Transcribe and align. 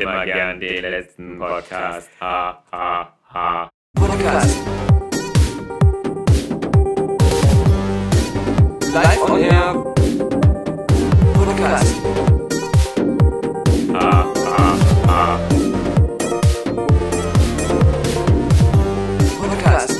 immer 0.00 0.24
gern 0.24 0.60
den 0.60 0.82
letzten 0.82 1.38
Podcast. 1.38 2.08
Ha, 2.20 2.62
ha, 2.72 3.12
ha. 3.32 3.68
Podcast. 3.94 4.58
Live 8.94 9.30
on 9.30 9.40
Air. 9.40 9.74
Podcast. 11.34 12.02
Ha, 13.92 14.26
ha, 14.46 14.76
ha. 15.06 15.40
Podcast. 19.40 19.98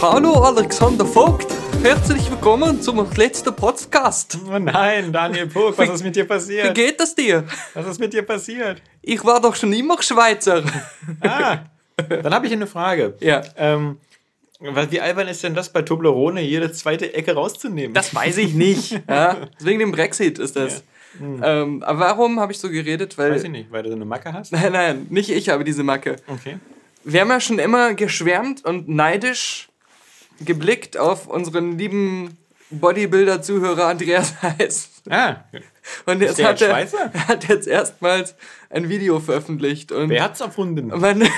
Hallo 0.00 0.42
Alexander 0.44 1.04
Vogt. 1.04 1.59
Herzlich 1.82 2.30
willkommen 2.30 2.82
zum 2.82 3.06
letzten 3.16 3.56
Podcast. 3.56 4.38
Oh 4.46 4.58
nein, 4.58 5.10
Daniel 5.10 5.46
Pog, 5.46 5.78
was 5.78 5.88
ist 5.88 6.04
mit 6.04 6.14
dir 6.14 6.24
Wie 6.24 6.28
passiert? 6.28 6.74
geht 6.74 7.00
es 7.00 7.14
dir? 7.14 7.44
Was 7.72 7.86
ist 7.86 7.98
mit 7.98 8.12
dir 8.12 8.22
passiert? 8.22 8.82
Ich 9.00 9.24
war 9.24 9.40
doch 9.40 9.56
schon 9.56 9.72
immer 9.72 10.00
Schweizer. 10.02 10.62
Ah, 11.22 11.60
dann 11.96 12.34
habe 12.34 12.46
ich 12.46 12.52
eine 12.52 12.66
Frage. 12.66 13.16
Ja. 13.20 13.42
Ähm, 13.56 13.96
wie 14.60 15.00
albern 15.00 15.28
ist 15.28 15.42
denn 15.42 15.54
das 15.54 15.72
bei 15.72 15.80
Toblerone, 15.80 16.42
jede 16.42 16.70
zweite 16.70 17.14
Ecke 17.14 17.32
rauszunehmen? 17.32 17.94
Das 17.94 18.14
weiß 18.14 18.36
ich 18.36 18.52
nicht. 18.52 19.00
Ja, 19.08 19.48
wegen 19.60 19.78
dem 19.78 19.92
Brexit 19.92 20.38
ist 20.38 20.56
das. 20.56 20.84
Ähm, 21.18 21.82
aber 21.82 22.00
warum 22.00 22.40
habe 22.40 22.52
ich 22.52 22.58
so 22.58 22.68
geredet? 22.68 23.16
Weil, 23.16 23.32
weiß 23.32 23.44
ich 23.44 23.50
nicht, 23.50 23.72
weil 23.72 23.82
du 23.82 23.88
so 23.88 23.96
eine 23.96 24.04
Macke 24.04 24.34
hast? 24.34 24.52
Nein, 24.52 24.72
nein, 24.72 25.06
nicht 25.08 25.30
ich 25.30 25.48
habe 25.48 25.64
diese 25.64 25.82
Macke. 25.82 26.16
Okay. 26.26 26.58
Wir 27.04 27.22
haben 27.22 27.30
ja 27.30 27.40
schon 27.40 27.58
immer 27.58 27.94
geschwärmt 27.94 28.66
und 28.66 28.86
neidisch 28.86 29.69
geblickt 30.40 30.96
auf 30.96 31.26
unseren 31.26 31.78
lieben 31.78 32.36
Bodybuilder-Zuhörer 32.70 33.86
Andreas 33.86 34.34
Heiß. 34.42 34.88
Ah, 35.08 35.36
Und 36.06 36.20
jetzt 36.20 36.38
der 36.38 36.48
hat 36.48 36.62
er, 36.62 36.68
er 36.78 36.88
hat 37.28 37.48
jetzt 37.48 37.66
erstmals 37.66 38.34
ein 38.70 38.88
Video 38.88 39.18
veröffentlicht. 39.18 39.92
Und 39.92 40.08
wer 40.08 40.22
hat's 40.24 40.40
erfunden? 40.40 40.88
man, 40.88 41.28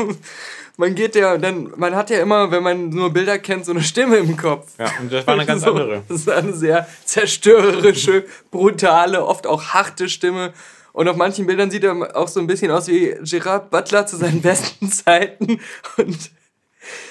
man 0.76 0.94
geht 0.94 1.14
ja, 1.14 1.36
dann, 1.36 1.72
man 1.76 1.94
hat 1.94 2.08
ja 2.10 2.20
immer, 2.20 2.50
wenn 2.50 2.62
man 2.62 2.88
nur 2.88 3.12
Bilder 3.12 3.38
kennt, 3.38 3.66
so 3.66 3.72
eine 3.72 3.82
Stimme 3.82 4.16
im 4.16 4.36
Kopf. 4.36 4.72
Ja, 4.78 4.90
und 5.00 5.12
das 5.12 5.26
war 5.26 5.34
eine 5.34 5.44
ganz 5.44 5.62
So, 5.64 5.70
andere. 5.70 6.02
Das 6.08 6.20
ist 6.20 6.30
eine 6.30 6.54
sehr 6.54 6.88
zerstörerische, 7.04 8.24
brutale, 8.50 9.26
oft 9.26 9.46
auch 9.46 9.62
harte 9.74 10.08
Stimme. 10.08 10.52
Und 10.92 11.08
auf 11.08 11.16
manchen 11.16 11.46
Bildern 11.46 11.70
sieht 11.70 11.84
er 11.84 12.16
auch 12.16 12.28
so 12.28 12.40
ein 12.40 12.46
bisschen 12.46 12.70
aus 12.70 12.86
wie 12.88 13.14
Gerard 13.22 13.70
Butler 13.70 14.06
zu 14.06 14.16
seinen 14.16 14.42
besten 14.42 14.90
Zeiten. 14.90 15.60
Und 15.96 16.30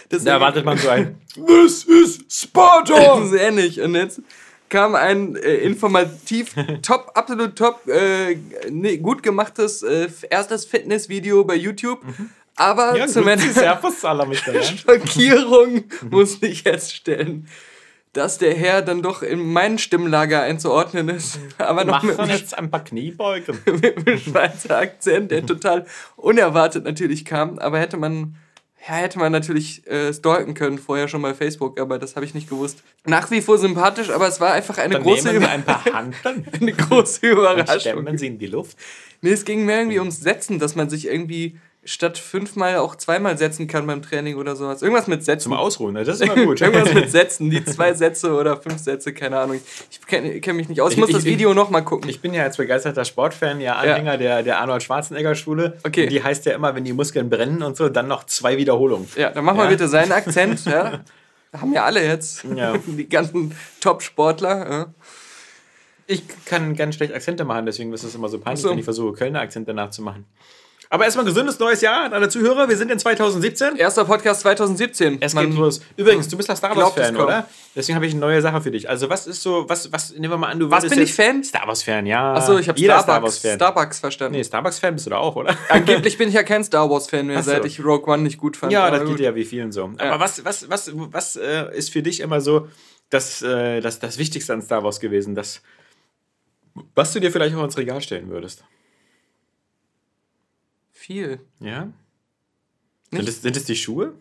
das 0.10 0.24
Da 0.24 0.34
erwartet 0.34 0.66
man 0.66 0.78
so 0.78 0.90
ein 0.90 1.20
This 1.48 1.84
is 1.84 2.20
Sparta! 2.30 2.94
das 3.20 3.32
ist 3.32 3.40
ähnlich. 3.40 3.82
Und 3.82 3.96
jetzt 3.96 4.22
kam 4.70 4.96
ein 4.96 5.36
äh, 5.36 5.56
informativ, 5.56 6.56
top, 6.82 7.12
absolut 7.16 7.56
top, 7.56 7.88
äh, 7.88 8.38
nee, 8.70 8.98
gut 8.98 9.22
gemachtes 9.24 9.84
äh, 9.84 10.08
erstes 10.30 10.66
Fitnessvideo 10.66 11.44
bei 11.44 11.56
YouTube. 11.56 12.00
Aber 12.56 12.96
Ja, 12.98 13.08
zu 13.08 13.22
meiner 13.22 13.42
Schockierung 14.64 15.84
muss 16.10 16.42
ich 16.42 16.64
feststellen, 16.64 17.48
dass 18.14 18.38
der 18.38 18.54
Herr 18.54 18.82
dann 18.82 19.02
doch 19.02 19.24
in 19.24 19.52
mein 19.54 19.78
Stimmlager 19.78 20.42
einzuordnen 20.42 21.10
ist. 21.10 21.40
Aber 21.58 21.86
noch 21.86 21.94
Mach 21.94 22.04
mit 22.04 22.20
einem 22.20 22.32
jetzt 22.32 22.58
ein 22.58 22.70
paar 22.70 22.84
Kniebeugen. 22.84 23.58
mit 23.66 24.06
einem 24.06 24.18
Schweizer 24.20 24.78
Akzent, 24.78 25.32
der 25.32 25.46
total 25.46 25.86
unerwartet 26.18 26.84
natürlich 26.84 27.24
kam. 27.24 27.58
Aber 27.60 27.80
hätte 27.80 27.98
man, 27.98 28.36
ja, 28.88 28.96
hätte 28.96 29.20
man 29.20 29.32
natürlich 29.32 29.86
äh, 29.88 30.12
stalken 30.12 30.56
können, 30.56 30.80
vorher 30.80 31.08
schon 31.08 31.22
bei 31.22 31.34
Facebook, 31.34 31.80
aber 31.80 32.00
das 32.00 32.16
habe 32.16 32.26
ich 32.26 32.34
nicht 32.34 32.50
gewusst. 32.50 32.84
Nach 33.06 33.30
wie 33.30 33.42
vor 33.42 33.58
sympathisch, 33.58 34.10
aber 34.10 34.28
es 34.28 34.40
war 34.40 34.54
einfach 34.54 34.78
eine 34.80 34.96
Dann 34.96 35.04
große, 35.04 35.28
nehmen 35.28 35.42
wir 35.42 35.50
ein 35.50 35.64
paar 35.64 35.86
Handeln 35.86 36.46
eine 36.60 36.74
große 36.74 37.28
Überraschung. 37.28 37.80
stemmen 37.80 38.18
sie 38.18 38.28
in 38.28 38.40
die 38.40 38.48
Luft. 38.48 38.78
Nee, 39.22 39.32
es 39.32 39.46
ging 39.46 39.66
mir 39.66 39.78
irgendwie 39.78 40.00
ums 40.00 40.20
Setzen, 40.20 40.58
dass 40.58 40.76
man 40.76 40.90
sich 40.90 41.06
irgendwie 41.08 41.60
statt 41.84 42.20
fünfmal 42.20 42.78
auch 42.78 42.96
zweimal 42.96 43.38
setzen 43.40 43.68
kann 43.68 43.88
beim 43.88 44.04
Training 44.04 44.36
oder 44.38 44.56
sowas. 44.56 44.84
Irgendwas 44.84 45.08
mit 45.08 45.24
Setzen. 45.26 45.46
Zum 45.46 45.54
Ausruhen, 45.54 45.94
ne? 45.94 46.04
das 46.04 46.20
ist 46.20 46.22
immer 46.22 46.36
gut. 46.46 46.62
Irgendwas 46.62 46.94
mit 46.94 47.10
Sätzen, 47.10 47.50
die 47.50 47.66
zwei 47.66 47.94
Sätze 47.96 48.34
oder 48.34 48.58
fünf 48.62 48.78
Sätze, 48.78 49.14
keine 49.14 49.40
Ahnung. 49.40 49.60
Ich 49.90 50.06
kenne 50.06 50.40
kenn 50.42 50.56
mich 50.58 50.70
nicht 50.70 50.80
aus. 50.80 50.92
Ich, 50.92 50.98
Ich- 50.98 51.02
muss 51.02 51.10
ich- 51.10 51.16
das 51.16 51.26
Video 51.26 51.56
noch 51.56 51.72
mal 51.72 51.82
gucken. 51.82 52.08
Ich 52.10 52.22
bin 52.22 52.34
ja 52.36 52.44
als 52.44 52.58
begeisterter 52.58 53.04
Sportfan 53.04 53.60
ja 53.62 53.78
Anhänger 53.78 54.18
der, 54.20 54.44
der 54.44 54.60
Arnold 54.60 54.84
Schwarzenegger 54.84 55.34
Schule. 55.34 55.80
Okay. 55.84 56.06
Die 56.06 56.24
heißt 56.24 56.46
ja 56.46 56.54
immer, 56.54 56.76
wenn 56.76 56.84
die 56.84 56.94
Muskeln 56.94 57.30
brennen 57.32 57.64
und 57.64 57.76
so, 57.76 57.90
dann 57.90 58.08
noch 58.08 58.26
zwei 58.26 58.58
Wiederholungen. 58.58 59.08
ja, 59.16 59.32
dann 59.32 59.44
mach 59.44 59.56
mal 59.56 59.64
Ja. 59.64 59.70
bitte 59.72 59.88
seinen 59.88 60.12
Akzent. 60.12 60.66
Ja. 60.66 61.02
Haben 61.60 61.74
ja 61.74 61.84
alle 61.84 62.06
jetzt. 62.06 62.46
Ja. 62.56 62.76
Die 62.86 63.10
ganzen 63.10 63.54
Top-Sportler. 63.82 64.70
Ja. 64.72 64.86
Ich 66.08 66.24
kann 66.46 66.76
ganz 66.76 66.96
schlecht 66.96 67.14
Akzente 67.14 67.44
machen, 67.44 67.66
deswegen 67.66 67.92
ist 67.92 68.04
es 68.04 68.16
immer 68.16 68.28
so 68.30 68.38
peinlich, 68.40 68.62
so. 68.62 68.70
wenn 68.70 68.78
ich 68.80 68.84
versuche, 68.86 69.14
Kölner 69.14 69.40
Akzente 69.42 69.74
nachzumachen. 69.74 70.26
Aber 70.94 71.06
erstmal 71.06 71.24
gesundes 71.24 71.58
neues 71.58 71.80
Jahr 71.80 72.04
an 72.04 72.12
alle 72.12 72.28
Zuhörer. 72.28 72.68
Wir 72.68 72.76
sind 72.76 72.92
in 72.92 73.00
2017. 73.00 73.78
Erster 73.78 74.04
Podcast 74.04 74.42
2017. 74.42 75.22
Es 75.22 75.34
Man- 75.34 75.50
geht 75.50 75.58
los. 75.58 75.80
Übrigens, 75.96 76.28
du 76.28 76.36
bist 76.36 76.50
ja 76.50 76.56
Star 76.58 76.76
Wars-Fan, 76.76 77.16
oder? 77.16 77.48
Deswegen 77.74 77.96
habe 77.96 78.06
ich 78.06 78.12
eine 78.12 78.20
neue 78.20 78.42
Sache 78.42 78.60
für 78.60 78.72
dich. 78.72 78.90
Also, 78.90 79.10
was 79.10 79.26
ist 79.26 79.42
so, 79.42 79.70
was, 79.70 79.90
was, 79.94 80.12
nehmen 80.12 80.34
wir 80.34 80.38
mal 80.38 80.50
an, 80.50 80.60
du 80.60 80.70
Was 80.70 80.86
bin 80.90 81.02
ich 81.02 81.14
Fan? 81.14 81.46
Star 81.46 81.66
Wars-Fan, 81.66 82.06
ja. 82.08 82.34
Achso, 82.34 82.58
ich 82.58 82.68
habe 82.68 82.78
Starbucks, 82.78 83.04
Star 83.06 83.24
Wars-Fan. 83.24 83.56
Starbucks 83.56 84.00
verstanden. 84.00 84.38
Nee, 84.38 84.44
Starbucks-Fan 84.44 84.94
bist 84.96 85.06
du 85.06 85.12
da 85.12 85.18
auch, 85.20 85.38
oder? 85.38 85.56
Angeblich 85.70 86.18
bin 86.18 86.28
ich 86.28 86.36
ja 86.36 86.44
kein 86.44 86.66
Star 86.66 86.90
Wars-Fan 86.90 87.26
mehr, 87.26 87.42
so. 87.42 87.52
seit 87.52 87.64
ich 87.64 87.82
Rogue 87.82 88.14
One 88.14 88.24
nicht 88.24 88.38
gut 88.38 88.58
fand. 88.58 88.74
Ja, 88.74 88.84
Aber 88.88 88.98
das 88.98 89.08
gut. 89.08 89.16
geht 89.16 89.26
ja 89.26 89.34
wie 89.34 89.46
vielen 89.46 89.72
so. 89.72 89.86
Aber 89.86 90.04
Ja. 90.04 90.20
was, 90.20 90.44
was, 90.44 90.70
was, 90.70 90.92
was 90.94 91.38
äh, 91.38 91.74
ist 91.74 91.92
für 91.92 92.02
dich 92.04 92.20
immer 92.20 92.42
so 92.42 92.68
das, 93.10 93.42
äh, 93.42 93.80
das, 93.80 94.00
das 94.00 94.18
Wichtigste 94.18 94.52
an 94.52 94.62
Star 94.62 94.84
Wars 94.84 95.00
gewesen? 95.00 95.36
Das, 95.36 95.62
was 96.96 97.14
du 97.14 97.22
dir 97.22 97.32
vielleicht 97.32 97.56
auch 97.56 97.64
ins 97.64 97.78
Regal 97.78 98.02
stellen 98.02 98.30
würdest? 98.30 98.66
Viel. 101.02 101.40
Ja? 101.60 101.88
Sind 103.12 103.28
es, 103.28 103.42
sind 103.42 103.58
es 103.58 103.66
die 103.66 103.76
Schuhe 103.76 104.14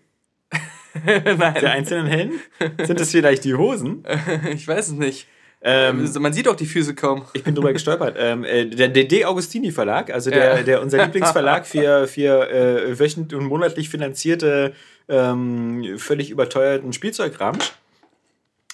Nein, 1.05 1.55
der 1.61 1.73
einzelnen 1.73 2.07
Helden? 2.07 2.41
sind 2.85 2.99
es 2.99 3.11
vielleicht 3.11 3.45
die 3.45 3.55
Hosen? 3.55 4.03
ich 4.55 4.67
weiß 4.67 4.87
es 4.89 4.93
nicht. 4.95 5.27
Ähm, 5.61 6.11
Man 6.21 6.33
sieht 6.33 6.49
auch 6.49 6.57
die 6.57 6.65
Füße 6.65 6.95
kaum. 6.95 7.27
ich 7.35 7.45
bin 7.45 7.55
drüber 7.55 7.75
gestolpert. 7.75 8.17
Ähm, 8.19 8.45
äh, 8.45 8.65
der 8.65 8.89
D. 8.89 9.27
Augustini 9.27 9.73
Verlag, 9.73 10.11
also 10.11 10.31
der, 10.31 10.57
Ja. 10.57 10.63
der 10.63 10.81
unser 10.81 11.05
Lieblingsverlag 11.05 11.67
für, 11.67 12.09
für 12.09 12.51
äh, 12.51 12.99
wöchentlich 12.99 13.39
und 13.39 13.45
monatlich 13.47 13.91
finanzierte, 13.91 14.73
ähm, 15.07 15.99
völlig 15.99 16.31
überteuerten 16.31 16.95
Spielzeugkram. 16.95 17.59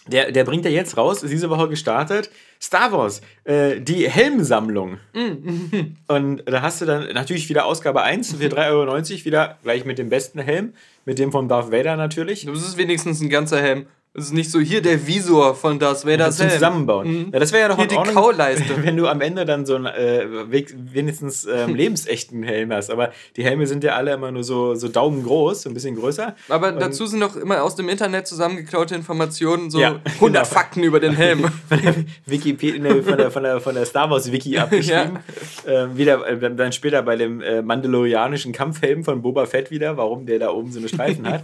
Der, 0.09 0.31
der 0.31 0.45
bringt 0.45 0.65
ja 0.65 0.71
jetzt 0.71 0.97
raus, 0.97 1.23
ist 1.23 1.31
diese 1.31 1.51
Woche 1.51 1.69
gestartet, 1.69 2.31
Star 2.61 2.93
Wars, 2.93 3.21
äh, 3.45 3.81
die 3.81 4.09
Helmsammlung. 4.09 4.99
Und 6.09 6.43
da 6.47 6.63
hast 6.63 6.81
du 6.81 6.87
dann 6.87 7.13
natürlich 7.13 7.49
wieder 7.49 7.67
Ausgabe 7.67 8.03
1 8.03 8.35
für 8.35 8.47
3,90 8.47 8.71
Euro, 8.71 9.25
wieder 9.25 9.59
gleich 9.63 9.85
mit 9.85 9.99
dem 9.99 10.09
besten 10.09 10.39
Helm, 10.39 10.75
mit 11.05 11.19
dem 11.19 11.33
von 11.33 11.49
Darth 11.49 11.73
Vader 11.73 11.97
natürlich. 11.97 12.47
Das 12.47 12.59
ist 12.59 12.77
wenigstens 12.77 13.21
ein 13.21 13.31
ganzer 13.31 13.61
Helm. 13.61 13.87
Das 14.17 14.25
ist 14.25 14.33
nicht 14.33 14.51
so 14.51 14.61
hier 14.61 14.81
der 14.81 15.07
Visor 15.07 15.55
von 15.55 15.79
Darth 15.79 16.07
Vader 16.07 16.31
zum 16.31 16.49
Zusammenbauen. 16.49 17.29
Ja, 17.35 17.39
das 17.39 17.53
wäre 17.53 17.65
ja 17.65 17.69
doch 17.69 17.77
Hier 17.77 17.87
die 17.87 17.97
Ordnung, 17.97 18.15
Kauleiste. 18.15 18.65
wenn 18.83 18.97
du 18.97 19.09
am 19.09 19.21
Ende 19.21 19.45
dann 19.45 19.67
so 19.67 19.75
einen 19.75 19.85
äh, 19.85 20.27
wenigstens 20.51 21.45
ähm, 21.45 21.75
lebensechten 21.75 22.43
Helm 22.43 22.73
hast. 22.73 22.91
Aber 22.91 23.13
die 23.37 23.45
Helme 23.45 23.67
sind 23.67 23.85
ja 23.85 23.95
alle 23.95 24.15
immer 24.15 24.31
nur 24.31 24.43
so, 24.43 24.75
so 24.75 24.89
daumengroß, 24.89 25.61
so 25.63 25.69
ein 25.69 25.75
bisschen 25.75 25.97
größer. 25.97 26.35
Aber 26.49 26.73
Und- 26.73 26.81
dazu 26.81 27.05
sind 27.05 27.19
noch 27.19 27.37
immer 27.37 27.63
aus 27.63 27.77
dem 27.77 27.91
Internet 27.91 28.27
zusammengeklaute 28.27 28.95
Informationen, 28.95 29.71
so 29.71 29.81
Ja, 29.81 30.01
100 30.15 30.19
genau. 30.21 30.45
Fakten 30.47 30.83
über 30.83 30.99
den 30.99 31.13
Helm. 31.15 31.41
von 31.69 31.83
der 31.83 31.95
Wikipedia, 32.25 33.03
von 33.03 33.19
der, 33.19 33.31
von 33.31 33.43
der, 33.43 33.61
von 33.61 33.75
der 33.75 33.85
Star 33.85 34.09
Wars 34.09 34.33
Wiki 34.33 34.57
abgeschrieben. 34.57 35.19
ähm, 35.67 35.95
wieder, 35.99 36.27
äh, 36.27 36.55
dann 36.57 36.73
später 36.73 37.03
bei 37.03 37.17
dem 37.17 37.43
äh, 37.43 37.61
mandalorianischen 37.61 38.53
Kampfhelm 38.55 39.05
von 39.05 39.21
Boba 39.21 39.45
Fett 39.45 39.71
wieder, 39.71 39.99
warum 39.99 40.25
der 40.25 40.39
da 40.39 40.49
oben 40.53 40.73
so 40.73 40.79
eine 40.79 40.89
Streifen 40.89 41.29
hat. 41.29 41.43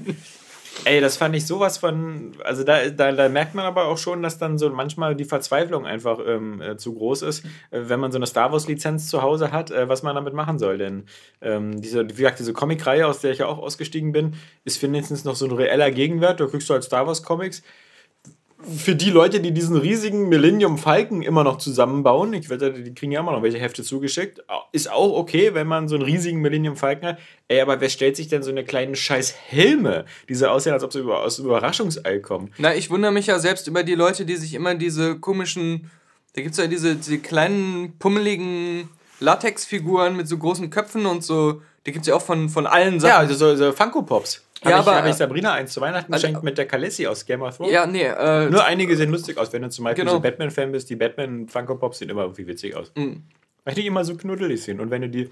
Ey, 0.84 1.00
das 1.00 1.16
fand 1.16 1.36
ich 1.36 1.46
sowas 1.46 1.78
von. 1.78 2.32
Also 2.42 2.64
da, 2.64 2.88
da, 2.88 3.12
da 3.12 3.28
merkt 3.28 3.54
man 3.54 3.64
aber 3.64 3.84
auch 3.84 3.98
schon, 3.98 4.20
dass 4.20 4.38
dann 4.38 4.58
so 4.58 4.68
manchmal 4.70 5.14
die 5.14 5.24
Verzweiflung 5.24 5.86
einfach 5.86 6.18
ähm, 6.26 6.60
äh, 6.60 6.76
zu 6.76 6.94
groß 6.94 7.22
ist, 7.22 7.44
äh, 7.70 7.82
wenn 7.84 8.00
man 8.00 8.10
so 8.10 8.18
eine 8.18 8.26
Star 8.26 8.50
Wars-Lizenz 8.50 9.08
zu 9.08 9.22
Hause 9.22 9.52
hat, 9.52 9.70
äh, 9.70 9.88
was 9.88 10.02
man 10.02 10.16
damit 10.16 10.34
machen 10.34 10.58
soll. 10.58 10.78
Denn 10.78 11.04
ähm, 11.40 11.80
diese, 11.80 12.02
wie 12.10 12.14
gesagt, 12.14 12.40
diese 12.40 12.52
Comic-Reihe, 12.52 13.06
aus 13.06 13.20
der 13.20 13.30
ich 13.30 13.38
ja 13.38 13.46
auch 13.46 13.58
ausgestiegen 13.58 14.10
bin, 14.10 14.34
ist 14.64 14.82
wenigstens 14.82 15.24
noch 15.24 15.36
so 15.36 15.46
ein 15.46 15.52
reeller 15.52 15.92
Gegenwert. 15.92 16.40
Da 16.40 16.46
kriegst 16.46 16.68
du 16.68 16.74
halt 16.74 16.82
Star 16.82 17.06
Wars-Comics 17.06 17.62
für 18.64 18.94
die 18.94 19.10
Leute, 19.10 19.40
die 19.40 19.52
diesen 19.52 19.76
riesigen 19.76 20.28
Millennium 20.28 20.78
Falcon 20.78 21.22
immer 21.22 21.44
noch 21.44 21.58
zusammenbauen, 21.58 22.32
ich 22.32 22.48
wette, 22.48 22.72
die 22.72 22.94
kriegen 22.94 23.12
ja 23.12 23.20
immer 23.20 23.32
noch 23.32 23.42
welche 23.42 23.58
Hefte 23.58 23.82
zugeschickt, 23.82 24.42
ist 24.72 24.90
auch 24.90 25.16
okay, 25.16 25.54
wenn 25.54 25.66
man 25.66 25.88
so 25.88 25.94
einen 25.94 26.04
riesigen 26.04 26.40
Millennium 26.40 26.76
Falcon 26.76 27.10
hat. 27.10 27.18
Ey, 27.48 27.60
aber 27.60 27.80
wer 27.80 27.88
stellt 27.88 28.16
sich 28.16 28.28
denn 28.28 28.42
so 28.42 28.50
eine 28.50 28.64
kleinen 28.64 28.94
scheiß 28.94 29.34
Helme, 29.48 30.04
die 30.28 30.34
so 30.34 30.46
aussehen, 30.46 30.72
als 30.72 30.84
ob 30.84 30.92
sie 30.92 31.00
über, 31.00 31.20
aus 31.20 31.38
Überraschungsei 31.38 32.18
kommen? 32.18 32.52
Na, 32.58 32.74
ich 32.74 32.90
wundere 32.90 33.12
mich 33.12 33.26
ja 33.26 33.38
selbst 33.38 33.66
über 33.66 33.82
die 33.82 33.94
Leute, 33.94 34.24
die 34.24 34.36
sich 34.36 34.54
immer 34.54 34.74
diese 34.74 35.18
komischen. 35.18 35.90
Da 36.34 36.42
gibt 36.42 36.52
es 36.52 36.58
ja 36.58 36.66
diese, 36.66 36.96
diese 36.96 37.18
kleinen, 37.18 37.98
pummeligen 37.98 38.88
Latexfiguren 39.20 40.16
mit 40.16 40.28
so 40.28 40.38
großen 40.38 40.70
Köpfen 40.70 41.06
und 41.06 41.22
so. 41.22 41.62
Die 41.86 41.92
gibt 41.92 42.02
es 42.02 42.08
ja 42.08 42.14
auch 42.14 42.22
von, 42.22 42.48
von 42.48 42.66
allen 42.66 43.00
Sachen. 43.00 43.10
Ja, 43.10 43.18
also 43.18 43.34
so, 43.34 43.56
so 43.56 43.72
Funko 43.72 44.02
Pops. 44.02 44.42
Ja, 44.64 44.78
aber- 44.78 44.94
habe 44.96 45.08
ich 45.08 45.14
Sabrina 45.16 45.52
eins 45.54 45.72
zu 45.72 45.80
Weihnachten 45.80 46.12
Also- 46.12 46.26
geschenkt 46.26 46.42
mit 46.44 46.56
der 46.58 46.66
Khaleesi 46.66 47.06
aus 47.06 47.24
Game 47.26 47.42
of 47.42 47.56
Thrones. 47.56 47.72
Ja, 47.72 47.86
nee, 47.86 48.02
äh, 48.04 48.48
Nur 48.50 48.64
einige 48.64 48.96
sehen 48.96 49.10
lustig 49.10 49.36
aus. 49.38 49.52
Wenn 49.52 49.62
du 49.62 49.70
zum 49.70 49.84
Beispiel 49.84 50.04
Genau. 50.04 50.14
so 50.16 50.20
Batman-Fan 50.20 50.70
bist, 50.72 50.88
die 50.90 50.96
Batman-Funko-Pops 50.96 51.98
sehen 51.98 52.10
immer 52.10 52.22
irgendwie 52.22 52.46
witzig 52.46 52.76
aus. 52.76 52.92
Mhm. 52.96 53.24
Weil 53.64 53.74
die 53.74 53.86
immer 53.86 54.04
so 54.04 54.16
knuddelig 54.16 54.62
sind. 54.62 54.80
Und 54.80 54.90
wenn 54.90 55.02
du 55.02 55.08
die 55.08 55.30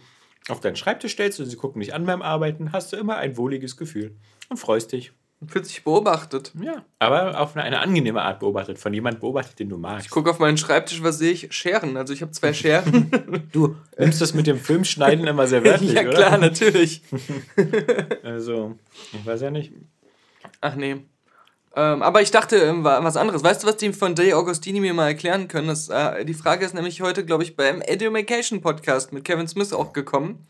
auf 0.48 0.60
deinen 0.60 0.76
Schreibtisch 0.76 1.12
stellst 1.12 1.38
und 1.40 1.46
sie 1.46 1.56
gucken 1.56 1.80
dich 1.80 1.94
an 1.94 2.06
beim 2.06 2.22
Arbeiten, 2.22 2.72
hast 2.72 2.92
du 2.92 2.96
immer 2.96 3.16
ein 3.16 3.36
wohliges 3.36 3.76
Gefühl 3.76 4.16
und 4.48 4.56
freust 4.56 4.92
dich. 4.92 5.12
Fühlt 5.46 5.66
sich 5.66 5.82
beobachtet. 5.84 6.52
Ja. 6.60 6.84
Aber 6.98 7.40
auf 7.40 7.54
eine, 7.56 7.64
eine 7.64 7.80
angenehme 7.80 8.20
Art 8.22 8.40
beobachtet. 8.40 8.78
Von 8.78 8.92
jemand 8.92 9.20
beobachtet, 9.20 9.58
den 9.58 9.68
du 9.70 9.78
magst. 9.78 10.06
Ich 10.06 10.10
gucke 10.10 10.30
auf 10.30 10.38
meinen 10.38 10.58
Schreibtisch, 10.58 11.02
was 11.02 11.18
sehe 11.18 11.32
ich? 11.32 11.52
Scheren. 11.52 11.96
Also 11.96 12.12
ich 12.12 12.22
habe 12.22 12.32
zwei 12.32 12.52
Scheren. 12.52 13.10
Du 13.52 13.74
nimmst 13.98 14.20
das 14.20 14.34
mit 14.34 14.46
dem 14.46 14.58
Filmschneiden 14.58 15.26
immer 15.26 15.46
sehr 15.46 15.64
wörtlich, 15.64 15.92
ja, 15.94 16.02
oder? 16.02 16.10
klar, 16.12 16.38
natürlich. 16.38 17.02
Also, 18.22 18.76
ich 19.12 19.24
weiß 19.26 19.40
ja 19.40 19.50
nicht. 19.50 19.72
Ach 20.60 20.74
nee. 20.74 20.96
Ähm, 21.76 22.02
aber 22.02 22.20
ich 22.20 22.30
dachte 22.30 22.56
ähm, 22.56 22.84
wa- 22.84 23.02
was 23.02 23.16
anderes. 23.16 23.42
Weißt 23.44 23.62
du, 23.62 23.66
was 23.68 23.76
die 23.76 23.92
von 23.92 24.14
Dave 24.14 24.36
Augustini 24.36 24.80
mir 24.80 24.92
mal 24.92 25.06
erklären 25.08 25.48
können? 25.48 25.68
Das, 25.68 25.88
äh, 25.88 26.24
die 26.24 26.34
Frage 26.34 26.64
ist 26.64 26.74
nämlich 26.74 27.00
heute, 27.00 27.24
glaube 27.24 27.44
ich, 27.44 27.56
beim 27.56 27.80
Education 27.80 28.60
Podcast 28.60 29.12
mit 29.12 29.24
Kevin 29.24 29.46
Smith 29.48 29.72
auch 29.72 29.92
gekommen. 29.92 30.46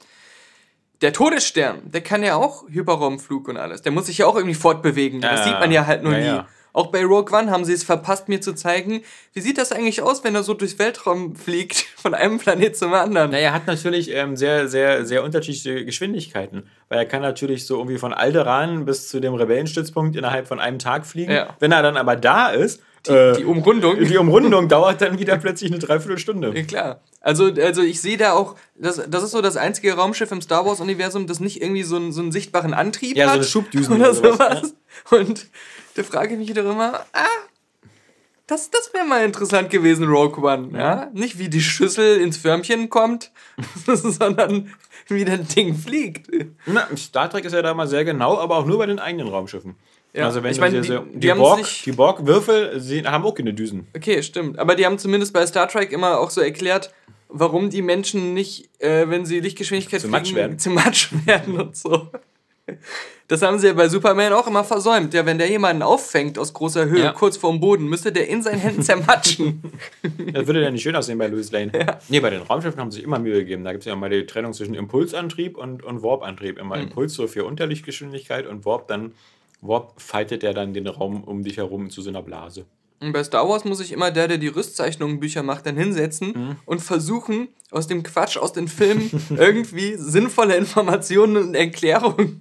Der 1.03 1.13
Todesstern, 1.13 1.81
der 1.85 2.03
kann 2.03 2.23
ja 2.23 2.37
auch 2.37 2.69
Hyperraumflug 2.69 3.49
und 3.49 3.57
alles. 3.57 3.83
Der 3.83 3.93
muss 3.93 4.07
sich 4.07 4.19
ja 4.19 4.27
auch 4.27 4.37
irgendwie 4.37 4.55
fortbewegen. 4.55 5.21
Das 5.21 5.41
Ja, 5.41 5.45
sieht 5.45 5.61
man 5.61 5.73
ja 5.73 5.87
halt 5.87 6.03
nur 6.03 6.13
ja, 6.13 6.19
nie. 6.19 6.27
ja. 6.27 6.47
Auch 6.73 6.89
bei 6.89 7.05
Rogue 7.05 7.37
One 7.37 7.51
haben 7.51 7.65
sie 7.65 7.73
es 7.73 7.83
verpasst, 7.83 8.29
mir 8.29 8.41
zu 8.41 8.53
zeigen, 8.55 9.03
wie 9.33 9.41
sieht 9.41 9.59
das 9.59 9.73
eigentlich 9.73 10.03
aus, 10.03 10.23
wenn 10.23 10.37
er 10.37 10.45
so 10.45 10.55
durchs 10.55 10.79
Weltraum 10.79 11.35
fliegt, 11.35 11.75
von 11.97 12.15
einem 12.15 12.39
Planet 12.39 12.77
zum 12.77 12.93
anderen. 12.95 13.33
Naja, 13.33 13.49
er 13.49 13.53
hat 13.55 13.67
natürlich 13.67 14.15
ähm, 14.15 14.37
sehr, 14.37 14.69
sehr, 14.69 15.05
sehr 15.05 15.25
unterschiedliche 15.25 15.85
Geschwindigkeiten. 15.85 16.69
Weil 16.89 16.99
er 16.99 17.07
kann 17.07 17.23
natürlich 17.23 17.67
so 17.67 17.79
irgendwie 17.79 17.99
von 17.99 18.13
Alderan 18.13 18.85
bis 18.85 19.09
zu 19.09 19.21
dem 19.21 19.35
Rebellenstützpunkt 19.35 20.15
innerhalb 20.17 20.47
von 20.47 20.61
einem 20.61 20.79
Tag 20.79 21.07
fliegen. 21.07 21.33
Ja. 21.33 21.57
Wenn 21.59 21.73
er 21.73 21.83
dann 21.83 21.97
aber 21.97 22.15
da 22.15 22.51
ist, 22.51 22.81
äh, 23.09 23.33
Die 23.37 23.45
Umrundung. 23.47 23.99
die 23.99 24.17
Umrundung 24.19 24.69
dauert 24.69 25.01
dann 25.01 25.19
wieder 25.19 25.39
plötzlich 25.39 25.73
eine 25.73 25.81
Dreiviertelstunde. 25.81 26.53
Ja, 26.55 26.63
klar. 26.63 27.01
Also, 27.23 27.53
also 27.53 27.83
ich 27.83 28.01
sehe 28.01 28.17
da 28.17 28.33
auch, 28.33 28.57
das, 28.77 29.01
das 29.09 29.23
ist 29.23 29.33
so 29.33 29.43
das 29.43 29.57
einzige 29.59 29.93
Raumschiff 29.95 30.31
im 30.33 30.41
Star 30.41 30.65
Wars-Universum, 30.65 31.27
das 31.27 31.39
nicht 31.41 31.61
irgendwie 31.61 31.83
so 31.83 31.97
einen, 31.97 32.13
so 32.13 32.23
einen 32.23 32.33
sichtbaren 32.33 32.73
Antrieb 32.73 33.17
Ja, 33.17 33.27
so 33.27 33.31
hat. 33.33 33.37
eine 33.41 33.45
Schubdüsen 33.47 33.97
oder 34.01 34.15
sowas, 34.15 34.39
sowas. 34.39 34.75
Und 35.11 35.47
da 35.97 36.03
frage 36.03 36.33
ich 36.33 36.39
mich 36.39 36.49
wieder 36.49 36.63
immer, 36.63 37.05
ah, 37.13 37.27
das, 38.47 38.71
das 38.71 38.93
wäre 38.95 39.05
mal 39.05 39.25
interessant 39.25 39.71
gewesen, 39.71 40.09
Rogue 40.09 40.43
One. 40.43 40.77
Ja? 40.77 41.09
Nicht 41.13 41.39
wie 41.39 41.49
die 41.49 41.61
Schüssel 41.61 42.21
ins 42.21 42.37
Förmchen 42.37 42.89
kommt, 42.91 43.31
sondern 43.87 44.73
wie 45.09 45.25
das 45.25 45.47
Ding 45.49 45.77
fliegt. 45.77 46.29
Na, 46.67 46.89
Star 46.97 47.31
Trek 47.31 47.45
ist 47.45 47.53
ja 47.53 47.63
da 47.63 47.75
mal 47.75 47.87
sehr 47.87 48.05
genau, 48.05 48.39
aber 48.39 48.57
auch 48.57 48.67
nur 48.67 48.79
bei 48.79 48.87
den 48.87 48.99
eigenen 48.99 49.29
Raumschiffen. 49.29 49.77
Ja, 50.13 50.25
Also 50.25 50.43
wenn 50.43 50.51
ich 50.51 50.59
meine, 50.59 50.81
die- 50.81 50.89
so, 50.89 50.99
die 51.01 51.21
die, 51.21 51.33
Borg, 51.35 51.65
die 51.85 51.93
Borg-Würfel 51.93 53.05
haben 53.07 53.25
auch 53.25 53.35
keine 53.35 53.55
Düsen. 53.55 53.87
Okay, 53.95 54.23
stimmt. 54.25 54.59
Aber 54.59 54.75
die 54.75 54.85
haben 54.85 54.99
zumindest 54.99 55.33
bei 55.33 55.47
Star 55.47 55.69
Trek 55.69 55.93
immer 55.93 56.19
auch 56.19 56.31
so 56.31 56.41
erklärt, 56.41 56.93
warum 57.33 57.71
die 57.71 57.83
Menschen 57.83 58.35
nicht, 58.35 58.69
äh, 58.81 59.09
wenn 59.09 59.25
sie 59.25 59.41
Lichtgeschwindigkeit 59.41 60.01
Zu 60.01 60.09
Matsch 60.09 60.35
werden. 60.35 60.59
zu 60.59 60.71
Matsch 60.71 61.11
werden 61.27 61.61
und 61.61 61.77
so. 61.77 62.09
Das 63.27 63.43
haben 63.43 63.59
sie 63.59 63.67
ja 63.69 63.73
bei 63.73 63.89
Superman 63.89 64.33
auch 64.33 64.47
immer 64.47 64.63
versäumt. 64.65 65.13
Ja, 65.15 65.25
wenn 65.27 65.39
der 65.39 65.49
jemanden 65.51 65.83
auffängt 65.83 66.39
aus 66.39 66.53
großer 66.53 66.87
Höhe, 66.87 67.03
Ja. 67.05 67.13
kurz 67.13 67.37
vorm 67.37 67.59
Boden, 67.61 67.87
müsste 67.89 68.13
der 68.13 68.29
in 68.29 68.43
seinen 68.43 68.61
Händen 68.61 68.83
zermatschen. 68.83 69.63
Das 70.33 70.47
würde 70.47 70.63
ja 70.63 70.71
nicht 70.71 70.83
schön 70.83 70.95
aussehen 70.95 71.19
bei 71.19 71.27
Louis 71.27 71.51
Lane. 71.51 71.73
Nee, 72.09 72.21
bei 72.21 72.31
den 72.31 72.43
Raumschiffen 72.43 72.79
haben 72.81 72.91
sie 72.91 72.97
sich 72.97 73.05
immer 73.05 73.19
Mühe 73.19 73.39
gegeben. 73.41 73.65
Da 73.65 73.73
gibt 73.73 73.83
es 73.83 73.87
ja 73.87 73.97
mal 73.97 74.11
die 74.11 74.27
Trennung 74.27 74.53
zwischen 74.53 74.75
Impulsantrieb 74.75 75.57
und, 75.57 75.83
und 75.83 76.03
Warp-Antrieb. 76.03 76.59
Immer 76.59 76.77
Mhm. 76.77 76.83
Impuls 76.85 77.15
so 77.15 77.27
für 77.27 77.45
Unterlichtgeschwindigkeit 77.45 78.47
und 78.47 78.65
Warp 78.65 78.87
dann. 78.89 79.13
Warp 79.61 80.01
faltet 80.01 80.43
ja 80.43 80.53
dann 80.53 80.73
den 80.75 80.87
Raum 80.87 81.25
um 81.25 81.43
dich 81.43 81.57
herum 81.57 81.91
zu 81.91 82.03
so 82.03 82.11
einer 82.11 82.23
Blase. 82.23 82.67
Und 83.01 83.13
bei 83.13 83.25
Star 83.25 83.49
Wars 83.49 83.65
muss 83.65 83.79
sich 83.79 83.93
immer 83.93 84.11
der, 84.11 84.29
der 84.29 84.37
die 84.39 84.49
Rüstzeichnungen 84.49 85.21
Bücher 85.21 85.43
macht, 85.43 85.65
dann 85.67 85.77
hinsetzen 85.77 86.29
Mhm. 86.35 86.57
und 86.67 86.81
versuchen, 86.83 87.49
aus 87.71 87.87
dem 87.87 88.03
Quatsch 88.03 88.37
aus 88.37 88.53
den 88.53 88.69
Filmen 88.69 89.11
irgendwie 89.37 89.95
sinnvolle 89.97 90.57
Informationen 90.57 91.37
und 91.39 91.55
Erklärungen. 91.55 92.41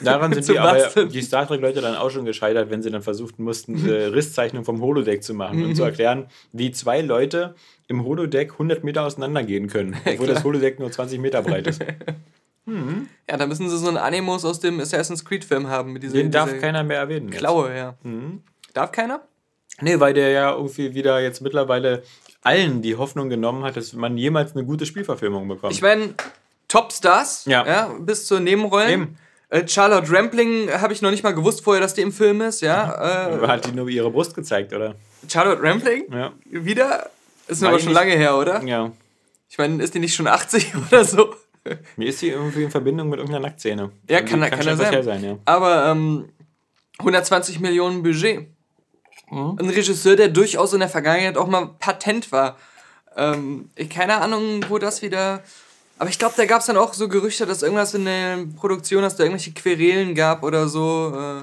Daran 0.00 0.32
sind 0.32 0.44
Zu 0.46 0.52
die, 0.52 0.58
aber, 0.58 1.06
die 1.06 1.22
Star 1.22 1.48
Trek-Leute 1.48 1.80
dann 1.80 1.96
auch 1.96 2.10
schon 2.10 2.24
gescheitert, 2.24 2.70
wenn 2.70 2.82
sie 2.82 2.90
dann 2.90 3.02
versucht 3.02 3.38
mussten, 3.38 3.88
äh, 3.88 4.04
Risszeichnungen 4.04 4.64
vom 4.64 4.80
Holodeck 4.80 5.24
zu 5.24 5.34
machen 5.34 5.64
und 5.64 5.74
zu 5.74 5.82
erklären, 5.82 6.26
wie 6.52 6.70
zwei 6.70 7.00
Leute 7.00 7.54
im 7.88 8.04
Holodeck 8.04 8.52
100 8.52 8.84
Meter 8.84 9.02
auseinander 9.04 9.42
gehen 9.42 9.66
können, 9.68 9.96
obwohl 10.06 10.26
das 10.28 10.44
Holodeck 10.44 10.78
nur 10.78 10.90
20 10.92 11.18
Meter 11.18 11.42
breit 11.42 11.66
ist. 11.66 11.82
Ja, 13.28 13.36
da 13.36 13.46
müssen 13.46 13.68
sie 13.68 13.76
so 13.76 13.88
einen 13.88 13.98
Animus 13.98 14.44
aus 14.44 14.58
dem 14.60 14.80
Assassin's 14.80 15.24
Creed-Film 15.24 15.66
haben. 15.66 15.92
Mit 15.92 16.02
dieser, 16.02 16.14
Den 16.14 16.30
darf 16.30 16.58
keiner 16.60 16.82
mehr 16.82 16.98
erwähnen. 16.98 17.28
jetzt. 17.28 17.38
Klaue, 17.38 17.76
ja. 17.76 17.94
Darf 18.74 18.92
keiner? 18.92 19.22
Nee, 19.80 19.98
weil 19.98 20.12
der 20.14 20.28
ja 20.30 20.52
irgendwie 20.52 20.94
wieder 20.94 21.20
jetzt 21.20 21.40
mittlerweile 21.40 22.02
allen 22.42 22.82
die 22.82 22.96
Hoffnung 22.96 23.28
genommen 23.30 23.64
hat, 23.64 23.76
dass 23.76 23.92
man 23.94 24.16
jemals 24.18 24.54
eine 24.54 24.64
gute 24.64 24.84
Spielverfilmung 24.86 25.48
bekommt. 25.48 25.72
Ich 25.72 25.80
meine, 25.82 26.14
Topstars, 26.68 27.46
Ja. 27.46 27.88
bis 28.00 28.26
zur 28.26 28.40
Nebenrollen. 28.40 28.90
Eben. 28.90 29.18
Äh, 29.48 29.66
Charlotte 29.68 30.10
Rampling 30.10 30.70
habe 30.70 30.92
ich 30.92 31.02
noch 31.02 31.10
nicht 31.10 31.22
mal 31.22 31.34
gewusst 31.34 31.62
vorher, 31.62 31.80
dass 31.80 31.94
die 31.94 32.00
im 32.02 32.12
Film 32.12 32.40
ist, 32.40 32.60
ja. 32.60 33.30
Äh, 33.42 33.46
hat 33.46 33.66
die 33.66 33.72
nur 33.72 33.88
ihre 33.88 34.10
Brust 34.10 34.34
gezeigt, 34.34 34.72
oder? 34.72 34.94
Charlotte 35.28 35.62
Rampling? 35.62 36.12
Ja. 36.12 36.32
Wieder? 36.44 37.10
Ist 37.46 37.62
War 37.62 37.68
aber 37.68 37.78
die 37.78 37.84
schon 37.84 37.92
nicht- 37.92 38.00
lange 38.00 38.12
her, 38.16 38.36
oder? 38.36 38.62
Ja. 38.64 38.90
Ich 39.48 39.58
meine, 39.58 39.82
ist 39.82 39.94
die 39.94 39.98
nicht 40.00 40.14
schon 40.14 40.26
80 40.26 40.72
oder 40.90 41.04
so? 41.04 41.34
Mir 41.96 42.08
ist 42.08 42.18
sie 42.18 42.28
irgendwie 42.30 42.64
in 42.64 42.70
Verbindung 42.70 43.08
mit 43.08 43.18
irgendeiner 43.20 43.46
Nacktszene. 43.48 43.90
Ja, 44.08 44.20
die 44.20 44.30
kann, 44.30 44.40
kann, 44.40 44.50
ja 44.62 44.72
etwas 44.72 44.78
sein. 44.90 45.02
sein, 45.02 45.24
ja. 45.24 45.38
Aber 45.46 45.86
ähm, 45.86 46.28
120 46.98 47.60
Millionen 47.60 48.02
Budget. 48.02 48.48
Mhm. 49.30 49.58
Ein 49.58 49.70
Regisseur, 49.70 50.16
der 50.16 50.28
durchaus 50.28 50.72
in 50.72 50.80
der 50.80 50.88
Vergangenheit 50.88 51.36
auch 51.36 51.46
mal 51.46 51.70
Patent 51.78 52.32
war. 52.32 52.56
Ähm, 53.16 53.70
keine 53.90 54.20
Ahnung, 54.20 54.64
wo 54.68 54.78
das 54.78 55.02
wieder. 55.02 55.42
Aber 55.98 56.10
ich 56.10 56.18
glaube, 56.18 56.34
da 56.36 56.44
gab 56.44 56.60
es 56.60 56.66
dann 56.66 56.76
auch 56.76 56.92
so 56.94 57.08
Gerüchte, 57.08 57.46
dass 57.46 57.62
irgendwas 57.62 57.94
in 57.94 58.04
der 58.04 58.38
Produktion, 58.56 59.02
dass 59.02 59.16
da 59.16 59.24
irgendwelche 59.24 59.52
Querelen 59.52 60.14
gab 60.14 60.42
oder 60.42 60.68
so. 60.68 61.12
Äh, 61.14 61.42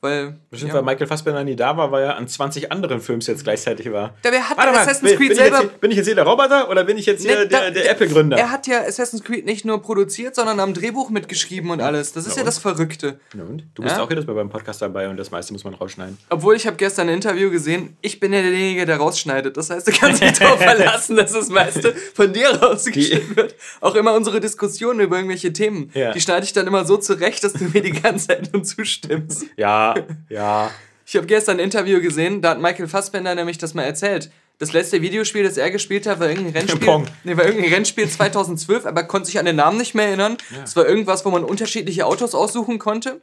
weil. 0.00 0.36
Bestimmt, 0.50 0.70
ja. 0.72 0.76
weil 0.78 0.82
Michael 0.84 1.06
Fassbender 1.06 1.44
nie 1.44 1.56
da 1.56 1.76
war, 1.76 1.92
weil 1.92 2.04
er 2.04 2.16
an 2.16 2.26
20 2.26 2.72
anderen 2.72 3.00
Films 3.00 3.26
jetzt 3.26 3.44
gleichzeitig 3.44 3.90
war. 3.92 4.14
Ja, 4.24 4.32
wer 4.32 4.48
hat 4.48 4.56
Warte 4.56 4.72
mal, 4.72 4.78
Assassin's 4.80 5.10
Creed 5.12 5.18
bin, 5.18 5.30
ich 5.32 5.36
selber. 5.38 5.56
jetzt, 5.58 5.70
hier- 5.70 5.78
bin 5.80 5.90
ich 5.90 5.96
jetzt 5.98 6.06
hier 6.06 6.14
der 6.14 6.24
Roboter 6.26 6.68
oder 6.70 6.84
bin 6.84 6.98
ich 6.98 7.06
jetzt 7.06 7.22
hier 7.24 7.38
Nee, 7.40 7.46
der, 7.46 7.70
der 7.70 7.90
Apple-Gründer? 7.90 8.36
Er 8.36 8.50
hat 8.50 8.66
ja 8.66 8.80
Assassin's 8.80 9.22
Creed 9.22 9.44
nicht 9.46 9.64
nur 9.64 9.80
produziert, 9.82 10.34
sondern 10.34 10.58
am 10.60 10.74
Drehbuch 10.74 11.10
mitgeschrieben 11.10 11.70
und 11.70 11.80
alles. 11.80 12.12
Das 12.12 12.26
ist 12.26 12.36
ja 12.36 12.42
und? 12.42 12.46
das 12.46 12.58
Verrückte. 12.58 13.20
Na 13.34 13.44
und? 13.44 13.64
Du 13.74 13.82
bist 13.82 13.96
Ja? 13.96 14.02
auch 14.02 14.10
jedes 14.10 14.26
Mal 14.26 14.34
beim 14.34 14.48
Podcast 14.50 14.82
dabei 14.82 15.08
und 15.08 15.16
das 15.16 15.30
meiste 15.30 15.52
muss 15.52 15.64
man 15.64 15.74
rausschneiden. 15.74 16.18
Obwohl 16.30 16.56
ich 16.56 16.66
habe 16.66 16.76
gestern 16.76 17.08
ein 17.08 17.14
Interview 17.14 17.50
gesehen, 17.50 17.96
ich 18.00 18.18
bin 18.20 18.32
ja 18.32 18.42
derjenige, 18.42 18.86
der 18.86 18.96
rausschneidet. 18.96 19.56
Das 19.56 19.70
heißt, 19.70 19.86
du 19.86 19.92
kannst 19.92 20.22
dich 20.22 20.32
darauf 20.32 20.58
verlassen, 20.62 21.16
dass 21.16 21.32
das 21.32 21.48
meiste 21.50 21.94
von 22.14 22.32
dir 22.32 22.48
rausgeschnitten 22.50 23.36
wird. 23.36 23.54
Auch 23.80 23.94
immer 23.94 24.14
unsere 24.14 24.40
Diskussionen 24.40 25.00
über 25.00 25.16
irgendwelche 25.16 25.52
Themen, 25.52 25.90
Ja. 25.94 26.12
die 26.12 26.20
schneide 26.20 26.44
ich 26.44 26.52
dann 26.52 26.66
immer 26.66 26.84
so 26.84 26.96
zurecht, 26.96 27.44
dass 27.44 27.52
du 27.52 27.64
mir 27.64 27.82
die 27.82 27.92
ganze 27.92 28.28
Zeit 28.28 28.52
nur 28.52 28.62
zustimmst. 28.64 29.44
Ja, 29.56 29.89
ja. 30.28 30.70
Ich 31.06 31.16
habe 31.16 31.26
gestern 31.26 31.56
ein 31.56 31.64
Interview 31.64 32.00
gesehen, 32.00 32.40
da 32.40 32.50
hat 32.50 32.60
Michael 32.60 32.86
Fassbender 32.88 33.34
nämlich 33.34 33.58
das 33.58 33.74
mal 33.74 33.82
erzählt. 33.82 34.30
Das 34.58 34.72
letzte 34.74 35.00
Videospiel, 35.00 35.42
das 35.42 35.56
er 35.56 35.70
gespielt 35.70 36.06
hat, 36.06 36.20
war 36.20 36.28
irgendein 36.28 36.52
Rennspiel. 36.52 36.86
Pong. 36.86 37.06
Nee, 37.24 37.36
war 37.36 37.46
irgendein 37.46 37.72
Rennspiel 37.72 38.08
2012, 38.10 38.84
aber 38.86 39.04
konnte 39.04 39.26
sich 39.26 39.38
an 39.38 39.46
den 39.46 39.56
Namen 39.56 39.78
nicht 39.78 39.94
mehr 39.94 40.06
erinnern. 40.06 40.36
Es 40.62 40.76
war 40.76 40.86
irgendwas, 40.86 41.24
wo 41.24 41.30
man 41.30 41.42
unterschiedliche 41.44 42.04
Autos 42.06 42.34
aussuchen 42.34 42.78
konnte. 42.78 43.20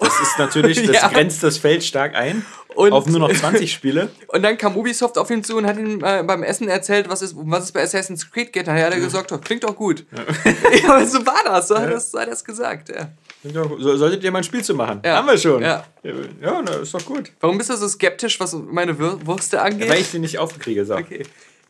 Das 0.00 0.20
ist 0.20 0.38
natürlich, 0.38 0.82
das 0.86 0.96
Ja. 1.02 1.08
grenzt 1.08 1.42
das 1.42 1.58
Feld 1.58 1.84
stark 1.84 2.14
ein. 2.16 2.44
Und- 2.74 2.92
auf 2.92 3.06
nur 3.06 3.20
noch 3.20 3.32
20 3.32 3.70
Spiele. 3.72 4.08
Und 4.28 4.42
dann 4.42 4.58
kam 4.58 4.76
Ubisoft 4.76 5.16
auf 5.18 5.30
ihn 5.30 5.44
zu 5.44 5.56
und 5.56 5.66
hat 5.66 5.76
ihm 5.78 6.02
äh, 6.02 6.24
beim 6.24 6.42
Essen 6.42 6.66
erzählt, 6.68 7.08
was 7.08 7.22
es, 7.22 7.34
um 7.34 7.48
was 7.48 7.62
es 7.64 7.72
bei 7.72 7.82
Assassin's 7.82 8.28
Creed 8.32 8.52
geht. 8.52 8.66
Dann 8.66 8.74
hat 8.76 8.92
er 8.92 8.98
gesagt, 8.98 9.30
oh, 9.30 9.38
klingt 9.38 9.62
doch 9.62 9.76
gut. 9.76 10.04
Ja. 10.10 10.88
aber 10.90 11.06
so 11.06 11.24
war 11.24 11.42
das, 11.44 11.68
so 11.68 11.78
hat, 11.78 11.92
das, 11.92 12.10
so 12.10 12.18
hat 12.18 12.26
er 12.26 12.32
es 12.32 12.42
gesagt. 12.44 12.88
Ja. 12.88 13.10
So, 13.52 13.96
solltet 13.96 14.24
ihr 14.24 14.30
mal 14.30 14.38
ein 14.38 14.44
Spiel 14.44 14.64
zu 14.64 14.74
machen? 14.74 15.02
Ja. 15.04 15.16
Haben 15.16 15.28
wir 15.28 15.36
schon. 15.36 15.62
Ja. 15.62 15.84
ja 16.02 16.62
na, 16.64 16.76
ist 16.76 16.94
doch 16.94 17.04
gut. 17.04 17.30
Warum 17.40 17.58
bist 17.58 17.68
du 17.68 17.76
so 17.76 17.88
skeptisch, 17.88 18.40
was 18.40 18.54
meine 18.54 18.98
Wür 18.98 19.18
Würste 19.26 19.60
angeht? 19.60 19.88
Weil 19.88 20.00
ich 20.00 20.08
sie 20.08 20.18
nicht 20.18 20.38
aufkriege. 20.38 20.84
So. 20.86 20.96
okay. 20.96 21.24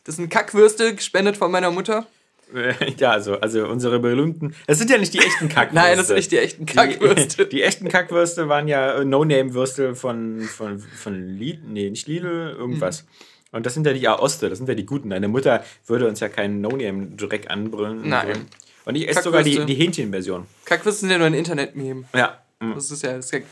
Das 0.05 0.15
sind 0.15 0.29
Kackwürste, 0.29 0.95
gespendet 0.95 1.35
von 1.35 1.51
meiner 1.51 1.71
Mutter. 1.71 2.07
Ja, 2.99 3.11
also, 3.11 3.39
also 3.39 3.67
unsere 3.67 3.99
berühmten. 3.99 4.55
Das 4.67 4.77
sind 4.77 4.89
ja 4.89 4.97
nicht 4.97 5.13
die 5.13 5.19
echten 5.19 5.49
Kackwürste. 5.49 5.73
Nein, 5.87 5.97
das 5.97 6.07
sind 6.07 6.15
nicht 6.17 6.31
die 6.31 6.37
echten 6.37 6.65
Kackwürste. 6.65 7.45
Die, 7.45 7.49
die 7.55 7.63
echten 7.63 7.89
Kackwürste 7.89 8.47
waren 8.47 8.67
ja 8.67 8.99
äh, 8.99 9.05
No-Name-Würste 9.05 9.95
von, 9.95 10.41
von, 10.41 10.79
von 10.79 11.37
Lidl. 11.37 11.61
Nee, 11.67 11.89
nicht 11.89 12.07
Lidl, 12.07 12.55
irgendwas. 12.57 13.03
Mhm. 13.03 13.57
Und 13.57 13.65
das 13.65 13.73
sind 13.73 13.87
ja 13.87 13.93
die 13.93 14.07
Aoste, 14.07 14.49
das 14.49 14.57
sind 14.57 14.67
ja 14.67 14.75
die 14.75 14.85
guten. 14.85 15.09
Deine 15.09 15.27
Mutter 15.27 15.63
würde 15.87 16.07
uns 16.07 16.19
ja 16.19 16.29
keinen 16.29 16.61
No-Name-Dreck 16.61 17.49
anbrüllen. 17.49 18.07
Nein. 18.07 18.45
Und 18.85 18.95
ich 18.95 19.07
esse 19.07 19.23
sogar 19.23 19.43
die, 19.43 19.65
die 19.65 19.75
Hähnchenversion. 19.75 20.45
Kackwürste 20.65 21.01
sind 21.01 21.09
ja 21.11 21.17
nur 21.17 21.27
ein 21.27 21.33
Internet-Meme. 21.33 22.05
Ja. 22.13 22.41
mm. 22.59 22.73
Das 22.73 22.91
ist 22.91 23.03
ja 23.03 23.15
das 23.15 23.31
Kack 23.31 23.43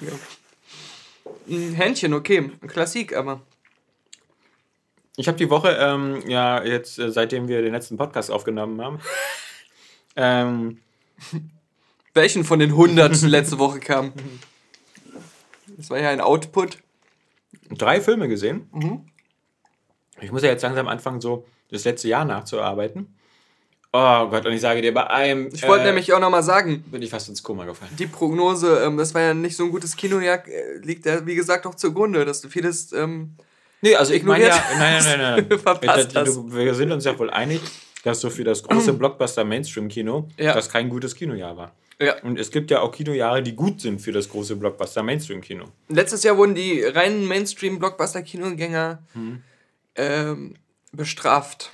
Ein 1.48 1.74
Hähnchen, 1.74 2.14
okay. 2.14 2.52
Klassik, 2.68 3.16
aber. 3.16 3.42
Ich 5.16 5.28
habe 5.28 5.38
die 5.38 5.50
Woche, 5.50 5.78
ähm, 5.80 6.24
ja, 6.28 6.64
jetzt, 6.64 7.00
äh, 7.00 7.12
seitdem 7.12 7.48
wir 7.48 7.62
den 7.62 7.74
letzten 7.74 7.98
Podcast 7.98 8.32
aufgenommen 8.32 8.82
haben, 8.82 9.00
ähm, 10.16 10.80
Welchen 12.14 12.44
von 12.44 12.60
den 12.60 12.76
hunderten 12.76 13.28
letzte 13.28 13.60
Woche 13.60 13.80
kam? 13.80 14.14
Das 15.78 15.90
war 15.90 16.00
ja 16.00 16.10
ein 16.10 16.22
Output. 16.22 16.78
Drei 17.72 18.02
Filme 18.02 18.28
gesehen. 18.28 18.70
Mhm. 18.72 19.06
Ich 20.22 20.32
muss 20.32 20.44
ja 20.44 20.50
jetzt 20.50 20.62
langsam 20.62 20.88
anfangen, 20.88 21.22
so 21.22 21.46
das 21.72 21.86
letzte 21.86 22.08
Jahr 22.08 22.24
nachzuarbeiten. 22.24 23.16
Oh 23.96 24.28
Gott, 24.28 24.44
und 24.48 24.54
ich 24.54 24.62
sage 24.62 24.82
dir, 24.82 24.92
bei 24.94 25.08
einem. 25.08 25.50
Ich 25.54 25.68
wollte 25.68 25.84
äh, 25.84 25.88
nämlich 25.88 26.12
auch 26.14 26.20
nochmal 26.20 26.42
sagen, 26.42 26.84
Bin 26.90 27.02
ich 27.04 27.12
fast 27.12 27.30
ins 27.30 27.44
Koma 27.44 27.64
gefallen. 27.66 27.92
die 28.00 28.08
Prognose, 28.08 28.82
ähm, 28.84 28.98
das 28.98 29.14
war 29.14 29.22
ja 29.22 29.34
nicht 29.36 29.56
so 29.56 29.66
ein 29.66 29.72
gutes 29.72 29.96
Kinojahr, 29.96 30.48
äh, 30.48 30.78
liegt 30.82 31.06
ja, 31.06 31.24
wie 31.28 31.36
gesagt, 31.36 31.68
auch 31.68 31.76
zugrunde, 31.76 32.26
dass 32.26 32.42
du 32.42 32.50
vieles. 32.50 32.92
Ähm, 32.92 33.36
Nee, 33.82 33.96
also 33.98 34.14
ich 34.14 34.24
meine 34.24 34.46
ja. 34.48 34.64
Nein, 34.78 35.04
nein, 35.04 35.20
nein, 35.20 35.46
nein. 35.50 35.60
Verpasst 35.60 36.14
Wir- 36.16 36.22
hast. 36.22 36.36
du- 36.38 36.54
Wir 36.56 36.74
sind 36.74 36.92
uns 36.94 37.04
ja 37.04 37.20
wohl 37.20 37.30
einig, 37.30 37.60
dass 38.06 38.22
so 38.22 38.30
für 38.30 38.46
das 38.46 38.64
große 38.64 38.94
Blockbuster-Mainstream-Kino 39.00 40.30
Ja. 40.38 40.54
das 40.54 40.70
kein 40.70 40.88
gutes 40.90 41.14
Kinojahr 41.16 41.58
war. 41.58 41.72
ja. 42.00 42.16
Und 42.24 42.40
es 42.40 42.50
gibt 42.50 42.72
ja 42.72 42.80
auch 42.80 42.92
Kinojahre, 42.94 43.44
die 43.44 43.56
gut 43.58 43.82
sind 43.82 44.00
für 44.00 44.14
das 44.14 44.30
große 44.30 44.56
Blockbuster-Mainstream-Kino. 44.56 45.66
Letztes 45.90 46.24
Jahr 46.24 46.38
wurden 46.38 46.56
die 46.56 46.82
reinen 46.82 47.28
Mainstream-Blockbuster-Kinogänger 47.28 49.04
Mhm. 49.16 49.42
ähm, 49.96 50.56
bestraft. 50.94 51.70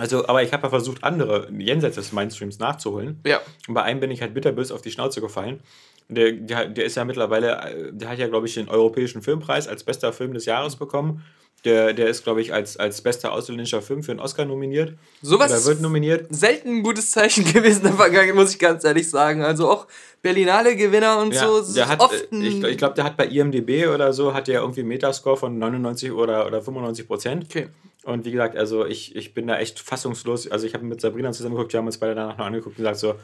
Also, 0.00 0.26
aber 0.26 0.42
ich 0.42 0.52
habe 0.52 0.62
ja 0.64 0.70
versucht, 0.70 1.04
andere 1.04 1.48
jenseits 1.56 1.96
des 1.96 2.12
Mainstreams 2.12 2.58
nachzuholen. 2.58 3.20
Ja. 3.26 3.40
Und 3.68 3.74
bei 3.74 3.82
einem 3.82 4.00
bin 4.00 4.10
ich 4.10 4.22
halt 4.22 4.32
bitterbös 4.34 4.72
auf 4.72 4.80
die 4.82 4.90
Schnauze 4.90 5.20
gefallen. 5.20 5.60
Der, 6.08 6.32
der, 6.32 6.66
der 6.66 6.84
ist 6.86 6.96
ja 6.96 7.04
mittlerweile, 7.04 7.90
der 7.92 8.08
hat 8.08 8.18
ja, 8.18 8.26
glaube 8.26 8.46
ich, 8.46 8.54
den 8.54 8.68
Europäischen 8.68 9.22
Filmpreis 9.22 9.68
als 9.68 9.84
bester 9.84 10.12
Film 10.12 10.32
des 10.34 10.44
Jahres 10.46 10.74
bekommen. 10.76 11.22
Der, 11.64 11.92
der 11.92 12.08
ist, 12.08 12.24
glaube 12.24 12.40
ich, 12.40 12.54
als, 12.54 12.78
als 12.78 13.02
bester 13.02 13.32
ausländischer 13.32 13.82
Film 13.82 14.02
für 14.02 14.12
einen 14.12 14.20
Oscar 14.20 14.46
nominiert. 14.46 14.94
Sowas 15.20 15.52
Oder 15.52 15.64
wird 15.66 15.82
nominiert. 15.82 16.26
selten 16.30 16.78
ein 16.78 16.82
gutes 16.82 17.10
Zeichen 17.10 17.44
gewesen 17.52 17.80
in 17.82 17.88
der 17.88 17.92
Vergangenheit, 17.92 18.34
muss 18.34 18.52
ich 18.54 18.58
ganz 18.58 18.82
ehrlich 18.82 19.08
sagen. 19.10 19.42
Also 19.44 19.70
auch 19.70 19.86
Berlinale-Gewinner 20.22 21.18
und 21.18 21.34
Ja, 21.34 21.46
so. 21.62 21.74
der 21.74 21.88
hat, 21.88 22.00
oft 22.00 22.14
äh, 22.14 22.34
ein- 22.34 22.42
ich, 22.42 22.62
ich 22.64 22.78
glaube, 22.78 22.94
der 22.94 23.04
hat 23.04 23.16
bei 23.16 23.26
IMDb 23.26 23.86
oder 23.92 24.12
so, 24.12 24.32
hat 24.32 24.48
der 24.48 24.60
irgendwie 24.62 24.80
einen 24.80 24.88
Metascore 24.88 25.36
von 25.36 25.58
99 25.58 26.12
oder, 26.12 26.46
oder 26.46 26.62
95 26.62 27.06
Prozent. 27.06 27.44
Okay. 27.50 27.68
Und 28.04 28.24
wie 28.24 28.30
gesagt, 28.30 28.56
also 28.56 28.86
ich, 28.86 29.14
ich 29.14 29.34
bin 29.34 29.46
da 29.46 29.58
echt 29.58 29.78
fassungslos. 29.78 30.50
Also 30.50 30.66
ich 30.66 30.74
habe 30.74 30.84
mit 30.84 31.00
Sabrina 31.00 31.32
zusammengeguckt, 31.32 31.72
wir 31.72 31.78
haben 31.78 31.86
uns 31.86 31.98
beide 31.98 32.14
danach 32.14 32.38
noch 32.38 32.46
angeguckt 32.46 32.78
und 32.78 32.84
gesagt 32.84 32.98
so, 32.98 33.14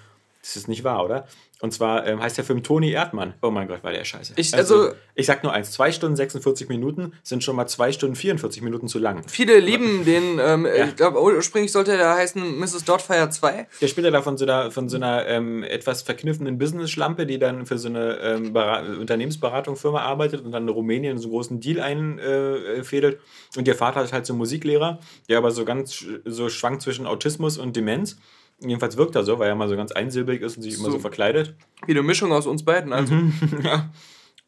das 0.47 0.57
ist 0.57 0.69
nicht 0.69 0.85
wahr, 0.85 1.05
oder? 1.05 1.27
Und 1.63 1.73
zwar 1.73 2.07
ähm, 2.07 2.21
heißt 2.21 2.37
der 2.37 2.45
Film 2.45 2.63
Toni 2.63 2.91
Erdmann. 2.91 3.33
Oh 3.41 3.51
mein 3.51 3.67
Gott, 3.67 3.83
war 3.83 3.91
der 3.91 4.05
scheiße. 4.05 4.35
Ich- 4.37 4.55
also- 4.55 4.91
ich 5.15 5.25
sag 5.25 5.43
nur 5.43 5.55
eins, 5.55 5.73
2 5.73 5.91
Stunden 5.91 6.15
46 6.15 6.69
Minuten 6.69 7.13
sind 7.23 7.43
schon 7.43 7.57
mal 7.57 7.67
2 7.67 7.93
Stunden 7.93 8.15
44 8.15 8.61
Minuten 8.61 8.89
zu 8.89 8.99
lang. 8.99 9.23
Viele 9.27 9.59
lieben 9.59 10.05
den, 10.05 10.39
ähm, 10.39 10.67
Ja. 10.67 10.85
ich 10.85 10.97
glaube, 10.97 11.23
ursprünglich 11.23 11.73
sollte 11.73 11.97
der 11.97 12.15
heißen 12.15 12.59
Mrs. 12.61 12.85
Doubtfire 12.85 13.31
2. 13.31 13.67
Der 13.81 13.89
spielt 13.89 14.05
ja 14.05 14.11
da 14.11 14.21
von 14.21 14.37
so 14.37 14.45
einer, 14.45 14.71
von 14.71 14.91
so 14.91 14.97
einer 14.97 15.27
ähm, 15.27 15.63
etwas 15.63 16.03
verkniffenen 16.03 16.59
Business-Schlampe, 16.59 17.25
die 17.25 17.39
dann 17.39 17.65
für 17.65 17.79
so 17.79 17.89
eine 17.89 18.19
ähm, 18.19 18.53
Bera- 18.53 18.83
Unternehmensberatungsfirma 19.01 20.01
arbeitet 20.03 20.45
und 20.45 20.53
dann 20.53 20.65
in 20.65 20.69
Rumänien 20.69 21.17
so 21.17 21.25
einen 21.29 21.33
großen 21.33 21.61
Deal 21.61 21.81
einfädelt. 21.81 23.15
Äh, 23.55 23.59
und 23.59 23.67
ihr 23.67 23.75
Vater 23.75 24.03
ist 24.03 24.13
halt 24.13 24.27
so 24.27 24.35
ein 24.35 24.39
Musiklehrer, 24.39 24.99
der 25.31 25.39
aber 25.39 25.51
so 25.51 25.65
ganz 25.65 25.93
sch- 25.93 26.21
so 26.27 26.49
schwankt 26.51 26.83
zwischen 26.83 27.07
Autismus 27.07 27.57
und 27.59 27.77
Demenz. 27.77 28.19
Jedenfalls 28.61 28.97
wirkt 28.97 29.15
er 29.15 29.25
so, 29.25 29.39
weil 29.39 29.49
er 29.49 29.55
mal 29.55 29.69
so 29.69 29.77
ganz 29.77 29.93
einsilbig 29.93 30.41
ist 30.43 30.57
und 30.57 30.63
sich 30.63 30.75
immer 30.75 30.87
So. 30.87 30.93
so 30.93 30.99
verkleidet. 30.99 31.55
Wie 31.87 31.93
eine 31.93 32.03
Mischung 32.03 32.33
aus 32.33 32.47
uns 32.47 32.65
beiden. 32.65 32.93
Also. 32.93 33.15
ja. 33.63 33.91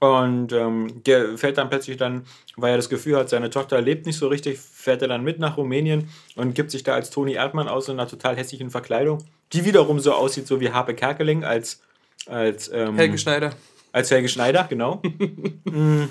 Und 0.01 0.53
ähm, 0.53 1.03
der 1.05 1.37
fährt 1.37 1.59
dann 1.59 1.69
plötzlich 1.71 1.97
dann, 1.97 2.23
weil 2.57 2.71
er 2.71 2.77
das 2.77 2.89
Gefühl 2.89 3.17
hat, 3.17 3.29
seine 3.29 3.51
Tochter 3.51 3.81
lebt 3.81 4.07
nicht 4.07 4.17
so 4.17 4.29
richtig, 4.29 4.59
fährt 4.59 5.03
er 5.03 5.09
dann 5.09 5.25
mit 5.25 5.41
nach 5.41 5.57
Rumänien 5.57 6.09
und 6.37 6.55
gibt 6.55 6.71
sich 6.71 6.85
da 6.85 6.95
als 6.95 7.11
Toni 7.11 7.33
Erdmann 7.33 7.69
aus 7.69 7.89
in 7.89 7.99
einer 7.99 8.09
total 8.09 8.37
hässlichen 8.37 8.71
Verkleidung, 8.71 9.19
die 9.53 9.65
wiederum 9.65 9.99
so 9.99 10.13
aussieht, 10.13 10.47
so 10.47 10.61
wie 10.61 10.71
Harpe 10.71 10.95
Kerkeling 10.95 11.43
als, 11.43 11.83
als, 12.27 12.71
ähm, 12.73 12.95
Helge 12.95 13.19
Schneider. 13.19 13.51
als 13.91 14.11
Helge 14.13 14.29
Schneider, 14.29 14.67
genau. 14.69 15.03
Mm. 15.65 16.05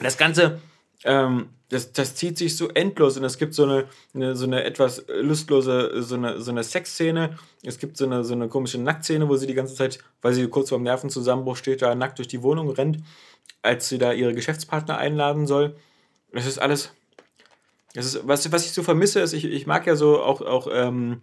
das 0.00 0.18
Ganze, 0.18 0.60
ähm, 1.04 1.48
das, 1.70 1.92
das 1.92 2.14
zieht 2.14 2.38
sich 2.38 2.56
so 2.56 2.68
endlos 2.68 3.16
und 3.16 3.24
es 3.24 3.38
gibt 3.38 3.54
so 3.54 3.64
eine, 3.64 3.84
eine, 4.14 4.36
so 4.36 4.44
eine 4.46 4.64
etwas 4.64 5.04
lustlose, 5.08 6.02
so 6.02 6.14
eine, 6.14 6.40
so 6.40 6.50
eine 6.50 6.62
Sexszene. 6.62 7.36
Es 7.62 7.78
gibt 7.78 7.96
so 7.96 8.04
eine, 8.04 8.22
so 8.24 8.34
eine 8.34 8.48
komische 8.48 8.78
Nacktszene, 8.78 9.28
wo 9.28 9.36
sie 9.36 9.46
die 9.46 9.54
ganze 9.54 9.74
Zeit, 9.74 9.98
weil 10.22 10.34
sie 10.34 10.46
kurz 10.48 10.68
vorm 10.68 10.82
Nervenzusammenbruch 10.82 11.56
steht, 11.56 11.82
da 11.82 11.94
nackt 11.94 12.18
durch 12.18 12.28
die 12.28 12.42
Wohnung 12.42 12.70
rennt, 12.70 12.98
als 13.62 13.88
sie 13.88 13.98
da 13.98 14.12
ihre 14.12 14.34
Geschäftspartner 14.34 14.98
einladen 14.98 15.46
soll. 15.46 15.74
Das 16.32 16.46
ist 16.46 16.58
alles. 16.58 16.92
Das 17.94 18.06
ist, 18.06 18.26
was, 18.26 18.50
was 18.52 18.66
ich 18.66 18.72
so 18.72 18.82
vermisse, 18.82 19.20
ist, 19.20 19.32
ich, 19.32 19.44
ich 19.44 19.66
mag 19.66 19.86
ja 19.86 19.96
so 19.96 20.20
auch, 20.22 20.40
auch 20.42 20.68
ähm, 20.72 21.22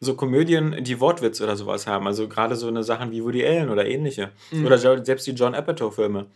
so 0.00 0.14
Komödien, 0.14 0.82
die 0.84 1.00
Wortwitz 1.00 1.40
oder 1.40 1.56
sowas 1.56 1.86
haben. 1.86 2.06
Also 2.06 2.28
gerade 2.28 2.56
so 2.56 2.66
eine 2.68 2.82
Sachen 2.82 3.10
wie 3.12 3.24
Woody 3.24 3.44
Allen 3.46 3.70
oder 3.70 3.86
ähnliche. 3.86 4.30
Oder 4.66 4.76
jo- 4.76 5.02
selbst 5.04 5.26
die 5.26 5.32
John 5.32 5.54
Apatow-Filme. 5.54 6.26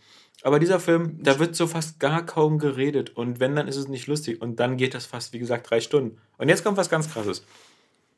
Aber 0.43 0.59
dieser 0.59 0.79
Film, 0.79 1.19
da 1.21 1.39
wird 1.39 1.55
so 1.55 1.67
fast 1.67 1.99
gar 1.99 2.25
kaum 2.25 2.59
geredet. 2.59 3.15
Und 3.15 3.39
wenn, 3.39 3.55
dann 3.55 3.67
ist 3.67 3.75
es 3.75 3.87
nicht 3.87 4.07
lustig. 4.07 4.41
Und 4.41 4.59
dann 4.59 4.77
geht 4.77 4.93
das 4.93 5.05
fast, 5.05 5.33
wie 5.33 5.39
gesagt, 5.39 5.69
drei 5.69 5.81
Stunden. 5.81 6.17
Und 6.37 6.49
jetzt 6.49 6.63
kommt 6.63 6.77
was 6.77 6.89
ganz 6.89 7.11
Krasses. 7.11 7.43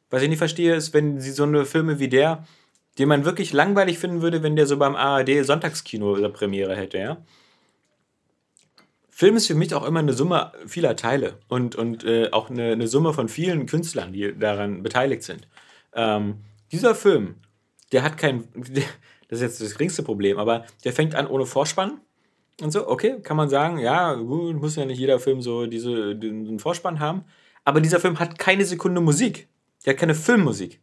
Was 0.09 0.21
ich 0.21 0.29
nicht 0.29 0.37
verstehe, 0.37 0.75
ist, 0.75 0.93
wenn 0.93 1.19
sie 1.19 1.31
so 1.31 1.43
eine 1.43 1.65
Filme 1.65 1.99
wie 1.99 2.09
der, 2.09 2.45
den 2.99 3.07
man 3.07 3.25
wirklich 3.25 3.53
langweilig 3.53 3.97
finden 3.97 4.21
würde, 4.21 4.43
wenn 4.43 4.55
der 4.55 4.67
so 4.67 4.77
beim 4.77 4.95
ARD 4.95 5.45
Sonntagskino 5.45 6.11
oder 6.11 6.29
Premiere 6.29 6.75
hätte, 6.75 6.97
ja. 6.97 7.17
Film 9.09 9.37
ist 9.37 9.47
für 9.47 9.55
mich 9.55 9.73
auch 9.73 9.85
immer 9.85 9.99
eine 9.99 10.13
Summe 10.13 10.51
vieler 10.65 10.95
Teile 10.95 11.37
und, 11.47 11.75
und 11.75 12.03
äh, 12.03 12.29
auch 12.31 12.49
eine, 12.49 12.71
eine 12.71 12.87
Summe 12.87 13.13
von 13.13 13.29
vielen 13.29 13.67
Künstlern, 13.67 14.13
die 14.13 14.37
daran 14.37 14.81
beteiligt 14.83 15.23
sind. 15.23 15.47
Ähm, 15.93 16.37
dieser 16.71 16.95
Film, 16.95 17.35
der 17.91 18.03
hat 18.03 18.17
kein, 18.17 18.47
das 18.55 18.83
ist 19.29 19.41
jetzt 19.41 19.61
das 19.61 19.73
geringste 19.73 20.03
Problem, 20.03 20.39
aber 20.39 20.65
der 20.83 20.91
fängt 20.91 21.13
an 21.13 21.27
ohne 21.27 21.45
Vorspann 21.45 22.01
und 22.61 22.71
so, 22.71 22.87
okay, 22.87 23.21
kann 23.21 23.37
man 23.37 23.49
sagen, 23.49 23.79
ja, 23.79 24.13
gut, 24.13 24.59
muss 24.59 24.75
ja 24.75 24.85
nicht 24.85 24.99
jeder 24.99 25.19
Film 25.19 25.41
so 25.41 25.65
diese, 25.65 26.15
den 26.15 26.59
Vorspann 26.59 26.99
haben, 26.99 27.23
aber 27.63 27.81
dieser 27.81 27.99
Film 27.99 28.19
hat 28.19 28.37
keine 28.37 28.65
Sekunde 28.65 29.01
Musik. 29.01 29.47
Der 29.85 29.93
hat 29.93 29.99
keine 29.99 30.15
Filmmusik. 30.15 30.79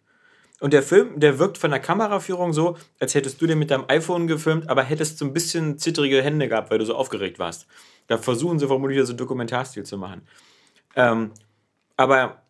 Und 0.61 0.73
der 0.73 0.83
Film, 0.83 1.21
der 1.21 1.39
wirkt 1.39 1.57
von 1.57 1.71
der 1.71 1.79
Kameraführung 1.79 2.53
so, 2.53 2.77
als 2.99 3.15
hättest 3.15 3.41
du 3.41 3.47
den 3.47 3.59
mit 3.59 3.71
deinem 3.71 3.85
iPhone 3.87 4.27
gefilmt, 4.27 4.69
aber 4.69 4.83
hättest 4.83 5.19
so 5.19 5.25
ein 5.25 5.33
bisschen 5.33 5.79
zittrige 5.79 6.21
Hände 6.21 6.49
gehabt, 6.49 6.71
weil 6.71 6.79
du 6.79 6.85
so 6.85 6.97
aufgeregt 6.97 7.39
warst. 7.39 7.67
Da 8.09 8.19
versuchen 8.19 8.59
sie 8.59 8.67
vermutlich 8.67 9.01
so 9.05 9.13
einen 9.13 9.19
Dokumentarstil 9.19 9.85
zu 9.85 9.99
machen. 9.99 10.23
Ähm, 10.97 11.31
aber 11.97 12.43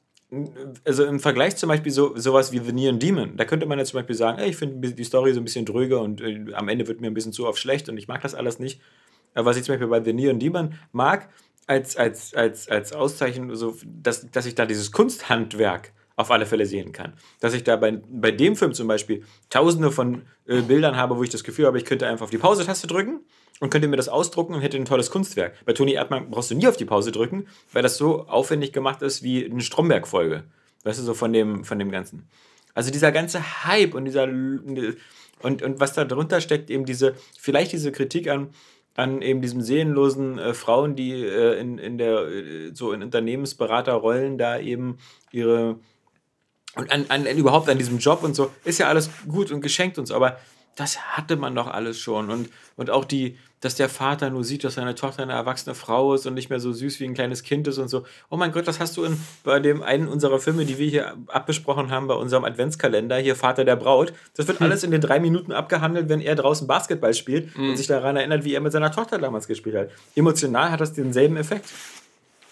also 0.84 1.04
im 1.04 1.20
Vergleich 1.20 1.56
zum 1.56 1.68
Beispiel 1.68 1.92
so 1.92 2.16
sowas 2.16 2.52
wie 2.52 2.58
The 2.58 2.72
Neon 2.72 2.98
Demon, 2.98 3.36
da 3.36 3.44
könnte 3.44 3.66
man 3.66 3.78
jetzt 3.78 3.90
zum 3.90 3.98
Beispiel 3.98 4.16
sagen, 4.16 4.38
ey, 4.38 4.50
ich 4.50 4.56
finde 4.56 4.92
die 4.92 5.04
Story 5.04 5.32
so 5.32 5.40
ein 5.40 5.44
bisschen 5.44 5.64
dröge 5.64 5.98
und 5.98 6.20
äh, 6.20 6.52
am 6.54 6.68
Ende 6.68 6.86
wird 6.86 7.00
mir 7.00 7.06
ein 7.08 7.14
bisschen 7.14 7.32
zu 7.32 7.46
oft 7.46 7.58
schlecht 7.58 7.88
und 7.88 7.96
ich 7.96 8.08
mag 8.08 8.20
das 8.22 8.34
alles 8.34 8.58
nicht. 8.58 8.80
Aber 9.38 9.50
was 9.50 9.56
ich 9.56 9.62
zum 9.62 9.74
Beispiel 9.74 9.86
bei 9.86 10.02
The 10.02 10.12
Neon 10.12 10.40
Demon 10.40 10.74
mag, 10.90 11.28
als, 11.68 11.96
als, 11.96 12.34
als, 12.34 12.68
als 12.68 12.92
Auszeichen, 12.92 13.54
so, 13.54 13.76
dass, 13.84 14.28
dass 14.32 14.46
ich 14.46 14.56
da 14.56 14.66
dieses 14.66 14.90
Kunsthandwerk 14.90 15.92
auf 16.16 16.32
alle 16.32 16.44
Fälle 16.44 16.66
sehen 16.66 16.90
kann. 16.90 17.12
Dass 17.38 17.54
ich 17.54 17.62
da 17.62 17.76
bei, 17.76 18.00
bei 18.10 18.32
dem 18.32 18.56
Film 18.56 18.74
zum 18.74 18.88
Beispiel 18.88 19.24
tausende 19.48 19.92
von 19.92 20.22
äh, 20.48 20.62
Bildern 20.62 20.96
habe, 20.96 21.16
wo 21.16 21.22
ich 21.22 21.30
das 21.30 21.44
Gefühl 21.44 21.66
habe, 21.66 21.78
ich 21.78 21.84
könnte 21.84 22.08
einfach 22.08 22.24
auf 22.24 22.30
die 22.30 22.38
Pause-Taste 22.38 22.88
drücken 22.88 23.20
und 23.60 23.70
könnte 23.70 23.86
mir 23.86 23.96
das 23.96 24.08
ausdrucken 24.08 24.54
und 24.54 24.60
hätte 24.60 24.76
ein 24.76 24.86
tolles 24.86 25.12
Kunstwerk. 25.12 25.64
Bei 25.64 25.72
Toni 25.72 25.92
Erdmann 25.92 26.30
brauchst 26.30 26.50
du 26.50 26.56
nie 26.56 26.66
auf 26.66 26.76
die 26.76 26.84
Pause 26.84 27.12
drücken, 27.12 27.46
weil 27.72 27.84
das 27.84 27.96
so 27.96 28.26
aufwendig 28.26 28.72
gemacht 28.72 29.02
ist 29.02 29.22
wie 29.22 29.48
eine 29.48 29.60
Stromberg-Folge. 29.60 30.42
Weißt 30.82 30.98
du, 30.98 31.04
so 31.04 31.14
von 31.14 31.32
dem, 31.32 31.62
von 31.62 31.78
dem 31.78 31.92
Ganzen. 31.92 32.28
Also 32.74 32.90
dieser 32.90 33.12
ganze 33.12 33.64
Hype 33.64 33.94
und 33.94 34.04
dieser 34.04 34.26
und, 35.40 35.62
und 35.62 35.80
was 35.80 35.92
da 35.92 36.04
drunter 36.04 36.40
steckt, 36.40 36.70
eben 36.70 36.84
diese, 36.84 37.14
vielleicht 37.38 37.72
diese 37.72 37.92
Kritik 37.92 38.28
an, 38.28 38.50
an 38.98 39.22
eben 39.22 39.40
diesem 39.40 39.60
seelenlosen 39.60 40.38
äh, 40.38 40.54
Frauen, 40.54 40.96
die 40.96 41.12
äh, 41.12 41.60
in, 41.60 41.78
in 41.78 41.98
der, 41.98 42.26
äh, 42.26 42.74
so 42.74 42.92
in 42.92 43.04
Unternehmensberaterrollen 43.04 44.38
da 44.38 44.58
eben 44.58 44.98
ihre 45.30 45.78
und 46.74 46.92
an, 46.92 47.06
an 47.08 47.26
überhaupt 47.26 47.68
an 47.68 47.78
diesem 47.78 47.98
Job 47.98 48.22
und 48.22 48.34
so, 48.34 48.50
ist 48.64 48.78
ja 48.78 48.88
alles 48.88 49.08
gut 49.28 49.50
und 49.52 49.60
geschenkt 49.60 49.98
uns, 49.98 50.10
aber 50.10 50.38
das 50.78 51.16
hatte 51.16 51.36
man 51.36 51.54
doch 51.54 51.66
alles 51.66 51.98
schon. 51.98 52.30
Und, 52.30 52.50
und 52.76 52.90
auch 52.90 53.04
die, 53.04 53.36
dass 53.60 53.74
der 53.74 53.88
Vater 53.88 54.30
nur 54.30 54.44
sieht, 54.44 54.62
dass 54.62 54.74
seine 54.74 54.94
Tochter 54.94 55.24
eine 55.24 55.32
erwachsene 55.32 55.74
Frau 55.74 56.14
ist 56.14 56.26
und 56.26 56.34
nicht 56.34 56.50
mehr 56.50 56.60
so 56.60 56.72
süß 56.72 57.00
wie 57.00 57.04
ein 57.04 57.14
kleines 57.14 57.42
Kind 57.42 57.66
ist 57.66 57.78
und 57.78 57.88
so. 57.88 58.04
Oh 58.30 58.36
mein 58.36 58.52
Gott, 58.52 58.68
das 58.68 58.78
hast 58.78 58.96
du 58.96 59.02
in, 59.02 59.20
bei 59.42 59.58
dem 59.58 59.82
einen 59.82 60.06
unserer 60.06 60.38
Filme, 60.38 60.64
die 60.64 60.78
wir 60.78 60.88
hier 60.88 61.16
abbesprochen 61.26 61.90
haben, 61.90 62.06
bei 62.06 62.14
unserem 62.14 62.44
Adventskalender, 62.44 63.16
hier 63.16 63.34
Vater 63.34 63.64
der 63.64 63.74
Braut. 63.74 64.12
Das 64.36 64.46
wird 64.46 64.62
alles 64.62 64.84
in 64.84 64.92
den 64.92 65.00
drei 65.00 65.18
Minuten 65.18 65.50
abgehandelt, 65.50 66.08
wenn 66.08 66.20
er 66.20 66.36
draußen 66.36 66.68
Basketball 66.68 67.12
spielt 67.12 67.56
und 67.56 67.76
sich 67.76 67.88
daran 67.88 68.16
erinnert, 68.16 68.44
wie 68.44 68.54
er 68.54 68.60
mit 68.60 68.70
seiner 68.70 68.92
Tochter 68.92 69.18
damals 69.18 69.48
gespielt 69.48 69.74
hat. 69.74 69.90
Emotional 70.14 70.70
hat 70.70 70.80
das 70.80 70.92
denselben 70.92 71.36
Effekt. 71.36 71.66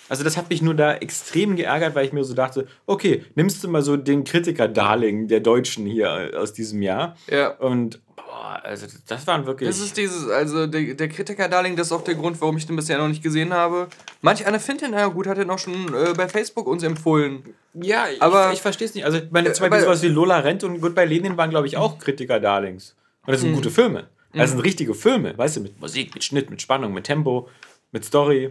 Also 0.08 0.22
das 0.24 0.36
hat 0.36 0.50
mich 0.50 0.62
nur 0.62 0.74
da 0.74 0.94
extrem 0.94 1.56
geärgert, 1.56 1.94
weil 1.94 2.06
ich 2.06 2.12
mir 2.12 2.22
so 2.24 2.34
dachte, 2.34 2.66
okay, 2.86 3.24
nimmst 3.34 3.62
du 3.64 3.68
mal 3.68 3.82
so 3.82 3.96
den 3.96 4.24
Kritiker-Darling 4.24 5.28
der 5.28 5.40
Deutschen 5.40 5.86
hier 5.86 6.30
aus 6.36 6.52
diesem 6.52 6.82
Jahr. 6.82 7.16
Ja. 7.30 7.48
Und 7.58 8.00
boah, 8.14 8.60
also 8.62 8.86
das 9.08 9.26
waren 9.26 9.46
wirklich. 9.46 9.68
Das 9.68 9.80
ist 9.80 9.96
dieses, 9.96 10.28
also 10.28 10.66
der, 10.66 10.94
der 10.94 11.08
Kritiker-Darling, 11.08 11.76
das 11.76 11.88
ist 11.88 11.92
auch 11.92 12.04
der 12.04 12.14
Grund, 12.14 12.40
warum 12.40 12.56
ich 12.56 12.66
den 12.66 12.76
bisher 12.76 12.98
noch 12.98 13.08
nicht 13.08 13.22
gesehen 13.22 13.52
habe. 13.52 13.88
Manch 14.22 14.46
einer 14.46 14.60
findet 14.60 14.86
den, 14.86 14.90
naja 14.92 15.08
gut, 15.08 15.26
hat 15.26 15.38
den 15.38 15.50
auch 15.50 15.58
schon 15.58 15.92
äh, 15.94 16.12
bei 16.16 16.28
Facebook 16.28 16.66
uns 16.66 16.82
empfohlen. 16.82 17.42
ja, 17.74 18.04
aber- 18.20 18.48
ich, 18.48 18.54
ich 18.54 18.62
verstehe 18.62 18.86
es 18.86 18.94
nicht. 18.94 19.04
Also, 19.04 19.18
meine, 19.30 19.52
zum 19.52 19.64
Äh, 19.66 19.70
Beispiel 19.70 19.86
aber- 19.86 19.96
sowas 19.96 20.02
wie 20.02 20.12
Lola 20.14 20.38
Rent 20.38 20.62
und 20.64 20.80
Goodbye 20.80 21.04
Lenin 21.06 21.36
waren, 21.36 21.50
glaube 21.50 21.66
ich, 21.66 21.76
auch 21.76 21.98
Kritiker-Darlings. 21.98 22.94
Und 23.26 23.32
das 23.32 23.40
sind 23.40 23.50
Mhm. 23.50 23.56
gute 23.56 23.70
Filme. 23.70 24.06
Das 24.32 24.50
sind 24.50 24.60
richtige 24.60 24.92
Filme, 24.94 25.36
weißt 25.36 25.56
du, 25.56 25.60
mit 25.62 25.80
Musik, 25.80 26.14
mit 26.14 26.22
Schnitt, 26.22 26.50
mit 26.50 26.60
Spannung, 26.60 26.92
mit 26.92 27.04
Tempo, 27.04 27.48
mit 27.90 28.04
Story. 28.04 28.50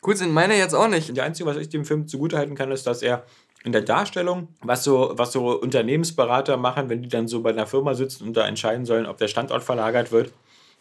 Gut 0.00 0.18
sind 0.18 0.32
meine 0.32 0.56
jetzt 0.56 0.74
auch 0.74 0.88
nicht. 0.88 1.10
Das 1.10 1.24
Einzige, 1.24 1.48
was 1.48 1.56
ich 1.56 1.68
dem 1.68 1.84
Film 1.84 2.06
zugutehalten 2.06 2.54
kann, 2.54 2.70
ist, 2.70 2.86
dass 2.86 3.02
er 3.02 3.24
in 3.64 3.72
der 3.72 3.82
Darstellung, 3.82 4.48
was 4.62 4.84
so, 4.84 5.12
was 5.14 5.32
so 5.32 5.60
Unternehmensberater 5.60 6.56
machen, 6.56 6.88
wenn 6.88 7.02
die 7.02 7.08
dann 7.08 7.26
so 7.26 7.42
bei 7.42 7.50
einer 7.50 7.66
Firma 7.66 7.94
sitzen 7.94 8.28
und 8.28 8.36
da 8.36 8.46
entscheiden 8.46 8.86
sollen, 8.86 9.06
ob 9.06 9.18
der 9.18 9.28
Standort 9.28 9.64
verlagert 9.64 10.12
wird, 10.12 10.32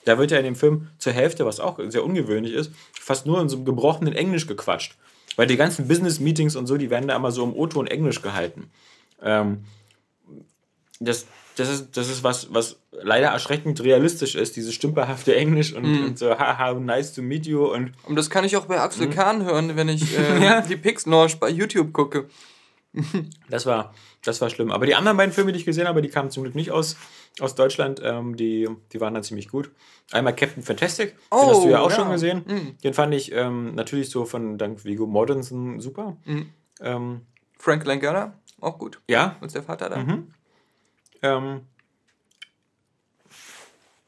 da 0.05 0.17
wird 0.17 0.31
ja 0.31 0.38
in 0.38 0.45
dem 0.45 0.55
Film 0.55 0.88
zur 1.00 1.12
Hälfte, 1.13 1.45
was 1.45 1.59
auch 1.59 1.79
sehr 1.88 2.03
ungewöhnlich 2.03 2.53
ist, 2.53 2.71
fast 2.93 3.25
nur 3.25 3.41
in 3.41 3.50
so 3.50 3.57
einem 3.57 3.65
gebrochenen 3.65 4.13
Englisch 4.13 4.47
gequatscht. 4.47 4.95
Weil 5.36 5.47
die 5.47 5.57
ganzen 5.57 5.88
Business-Meetings 5.88 6.55
und 6.55 6.67
so, 6.67 6.77
die 6.77 6.89
werden 6.89 7.07
da 7.07 7.15
immer 7.15 7.31
so 7.31 7.43
im 7.43 7.53
O-Ton 7.53 7.88
Englisch 7.88 8.21
gehalten. 8.21 8.71
Ähm, 9.21 9.65
das, 11.00 11.25
das, 11.57 11.69
ist, 11.69 11.97
das 11.97 12.09
ist 12.09 12.23
was, 12.23 12.53
was 12.53 12.79
leider 12.91 13.27
erschreckend 13.27 13.81
realistisch 13.81 14.35
ist, 14.35 14.55
dieses 14.55 14.73
stümperhafte 14.73 15.35
Englisch 15.35 15.73
und, 15.73 15.85
und 15.85 16.17
so, 16.19 16.29
haha, 16.37 16.73
nice 16.73 17.13
to 17.13 17.21
meet 17.21 17.45
you 17.45 17.65
und 17.65 17.91
Und 18.03 18.15
das 18.15 18.29
kann 18.29 18.45
ich 18.45 18.55
auch 18.57 18.65
bei. 18.65 18.79
Axel 18.79 19.09
Kahn 19.09 19.43
hören, 19.43 19.75
wenn 19.75 19.89
ich 19.89 20.17
äh, 20.17 20.61
die 20.69 20.77
Pix 20.77 21.05
Launch 21.05 21.39
bei 21.39 21.49
YouTube 21.49 21.93
gucke. 21.93 22.27
Das 23.49 23.65
war, 23.65 23.93
das 24.23 24.41
war 24.41 24.49
schlimm. 24.49 24.71
Aber 24.71 24.85
die 24.87 24.95
anderen 24.95 25.17
beiden 25.17 25.31
Filme, 25.31 25.51
die 25.51 25.59
ich 25.59 25.65
gesehen 25.65 25.87
habe, 25.87 26.01
die 26.01 26.09
kamen 26.09 26.31
zum 26.31 26.43
Glück 26.43 26.55
nicht 26.55 26.71
aus, 26.71 26.95
aus 27.39 27.53
Deutschland. 27.53 28.01
Ähm, 28.03 28.35
die, 28.35 28.67
die 28.91 28.99
waren 28.99 29.13
dann 29.13 29.21
ziemlich 29.23 29.49
gut. 29.49 29.69
Einmal 30.11 30.35
Captain 30.35 30.63
Fantastic, 30.63 31.09
den 31.11 31.17
Oh, 31.29 31.49
hast 31.51 31.63
du 31.63 31.69
ja 31.69 31.81
auch 31.81 31.91
ja. 31.91 31.95
schon 31.95 32.09
gesehen. 32.09 32.43
Mhm. 32.47 32.77
Den 32.83 32.93
fand 32.95 33.13
ich 33.13 33.31
ähm, 33.33 33.75
natürlich 33.75 34.09
so 34.09 34.25
von 34.25 34.57
dank 34.57 34.83
Vigo 34.83 35.05
Mortensen 35.05 35.79
super. 35.79 36.17
Mhm. 36.25 36.49
Ähm, 36.81 37.21
Frank 37.59 37.85
Langella, 37.85 38.33
auch 38.61 38.79
gut. 38.79 38.99
ja, 39.07 39.35
Ist 39.41 39.53
der 39.55 39.63
Vater 39.63 39.89
da? 39.89 39.97
Mhm. 39.97 40.33
Ähm, 41.21 41.62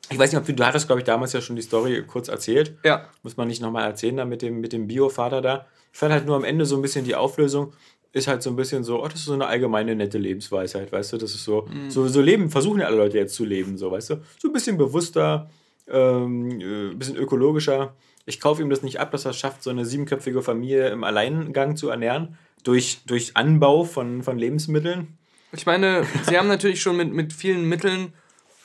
ich 0.09 0.17
weiß 0.17 0.31
nicht, 0.31 0.39
ob 0.39 0.45
du, 0.45 0.53
du 0.53 0.65
hattest, 0.65 0.87
glaube 0.87 1.01
ich, 1.01 1.05
damals 1.05 1.33
ja 1.33 1.41
schon 1.41 1.55
die 1.55 1.61
Story 1.61 2.03
kurz 2.05 2.27
erzählt. 2.27 2.77
Ja. 2.83 3.07
Muss 3.21 3.37
man 3.37 3.47
nicht 3.47 3.61
nochmal 3.61 3.85
erzählen, 3.85 4.17
da 4.17 4.25
mit 4.25 4.41
dem, 4.41 4.59
mit 4.59 4.73
dem 4.73 4.87
Bio-Vater 4.87 5.41
da. 5.41 5.67
Ich 5.93 5.99
fand 5.99 6.11
halt 6.11 6.25
nur 6.25 6.35
am 6.35 6.43
Ende 6.43 6.65
so 6.65 6.75
ein 6.75 6.81
bisschen 6.81 7.05
die 7.05 7.15
Auflösung, 7.15 7.73
ist 8.11 8.27
halt 8.27 8.41
so 8.41 8.49
ein 8.49 8.55
bisschen 8.55 8.83
so, 8.83 9.03
oh, 9.03 9.07
das 9.07 9.19
ist 9.19 9.25
so 9.25 9.33
eine 9.33 9.45
allgemeine 9.45 9.95
nette 9.95 10.17
Lebensweisheit, 10.17 10.91
weißt 10.91 11.13
du? 11.13 11.17
Das 11.17 11.35
ist 11.35 11.43
so, 11.43 11.67
so, 11.89 12.07
so 12.07 12.21
leben, 12.21 12.49
versuchen 12.49 12.79
ja 12.79 12.87
alle 12.87 12.97
Leute 12.97 13.17
jetzt 13.17 13.35
zu 13.35 13.45
leben, 13.45 13.77
so, 13.77 13.91
weißt 13.91 14.11
du? 14.11 14.15
So 14.39 14.49
ein 14.49 14.53
bisschen 14.53 14.77
bewusster, 14.77 15.49
ähm, 15.87 16.59
äh, 16.59 16.89
ein 16.89 16.97
bisschen 16.97 17.15
ökologischer. 17.15 17.93
Ich 18.25 18.39
kaufe 18.39 18.63
ihm 18.63 18.69
das 18.69 18.81
nicht 18.81 18.99
ab, 18.99 19.11
dass 19.11 19.25
er 19.25 19.31
es 19.31 19.37
schafft, 19.37 19.61
so 19.61 19.69
eine 19.69 19.85
siebenköpfige 19.85 20.41
Familie 20.41 20.89
im 20.89 21.03
Alleingang 21.03 21.75
zu 21.75 21.89
ernähren, 21.89 22.37
durch, 22.63 23.01
durch 23.05 23.37
Anbau 23.37 23.83
von, 23.83 24.23
von 24.23 24.39
Lebensmitteln. 24.39 25.18
Ich 25.51 25.65
meine, 25.65 26.05
sie 26.27 26.37
haben 26.37 26.47
natürlich 26.47 26.81
schon 26.81 26.97
mit, 26.97 27.11
mit 27.13 27.33
vielen 27.33 27.67
Mitteln 27.67 28.13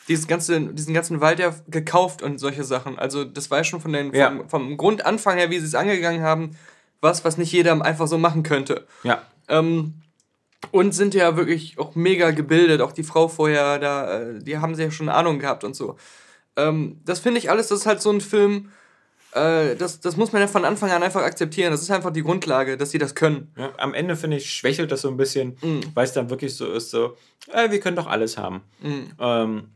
dieses 0.08 0.26
ganze, 0.26 0.60
diesen 0.60 0.92
ganzen 0.92 1.20
Wald 1.20 1.38
ja 1.38 1.54
gekauft 1.68 2.22
und 2.22 2.38
solche 2.38 2.62
Sachen. 2.64 2.98
Also 2.98 3.24
das 3.24 3.50
war 3.50 3.58
ja 3.58 3.64
schon 3.64 3.80
von 3.80 3.92
den, 3.92 4.08
vom, 4.08 4.14
Ja. 4.14 4.32
vom 4.48 4.76
Grundanfang 4.76 5.38
her, 5.38 5.50
wie 5.50 5.58
sie 5.58 5.66
es 5.66 5.74
angegangen 5.74 6.22
haben, 6.22 6.50
was, 7.00 7.24
was 7.24 7.38
nicht 7.38 7.52
jeder 7.52 7.80
einfach 7.82 8.06
so 8.06 8.18
machen 8.18 8.42
könnte. 8.42 8.86
Ja, 9.02 9.22
Ähm, 9.48 9.94
und 10.70 10.94
sind 10.94 11.12
ja 11.14 11.36
wirklich 11.36 11.78
auch 11.78 11.94
mega 11.94 12.30
gebildet. 12.30 12.80
Auch 12.80 12.92
die 12.92 13.02
Frau 13.02 13.28
vorher, 13.28 13.78
da, 13.78 14.20
äh, 14.20 14.38
die 14.42 14.58
haben 14.58 14.74
sie 14.74 14.82
ja 14.82 14.90
schon 14.90 15.10
Ahnung 15.10 15.38
gehabt 15.38 15.62
und 15.64 15.76
so. 15.76 15.96
Ähm, 16.56 17.00
das 17.04 17.18
finde 17.20 17.38
ich 17.38 17.50
alles, 17.50 17.68
das 17.68 17.80
ist 17.80 17.86
halt 17.86 18.00
so 18.00 18.10
ein 18.10 18.20
Film, 18.22 18.70
äh, 19.34 19.74
das, 19.76 20.00
das 20.00 20.16
muss 20.16 20.32
man 20.32 20.42
ja 20.42 20.48
von 20.48 20.64
Anfang 20.64 20.90
an 20.90 21.02
einfach 21.02 21.22
akzeptieren. 21.22 21.72
Das 21.72 21.82
ist 21.82 21.90
einfach 21.90 22.12
die 22.12 22.22
Grundlage, 22.22 22.76
dass 22.76 22.90
sie 22.90 22.98
das 22.98 23.14
können. 23.14 23.52
Ja, 23.58 23.72
am 23.78 23.92
Ende, 23.94 24.16
finde 24.16 24.36
ich, 24.36 24.52
schwächelt 24.52 24.92
das 24.92 25.02
so 25.02 25.08
ein 25.08 25.16
bisschen, 25.16 25.56
weil 25.94 26.04
es 26.04 26.12
dann 26.12 26.30
wirklich 26.30 26.54
so 26.54 26.72
ist, 26.72 26.90
so, 26.90 27.16
äh, 27.52 27.70
wir 27.70 27.80
können 27.80 27.96
doch 27.96 28.06
alles 28.06 28.38
haben. 28.38 28.62
Ähm, 29.20 29.68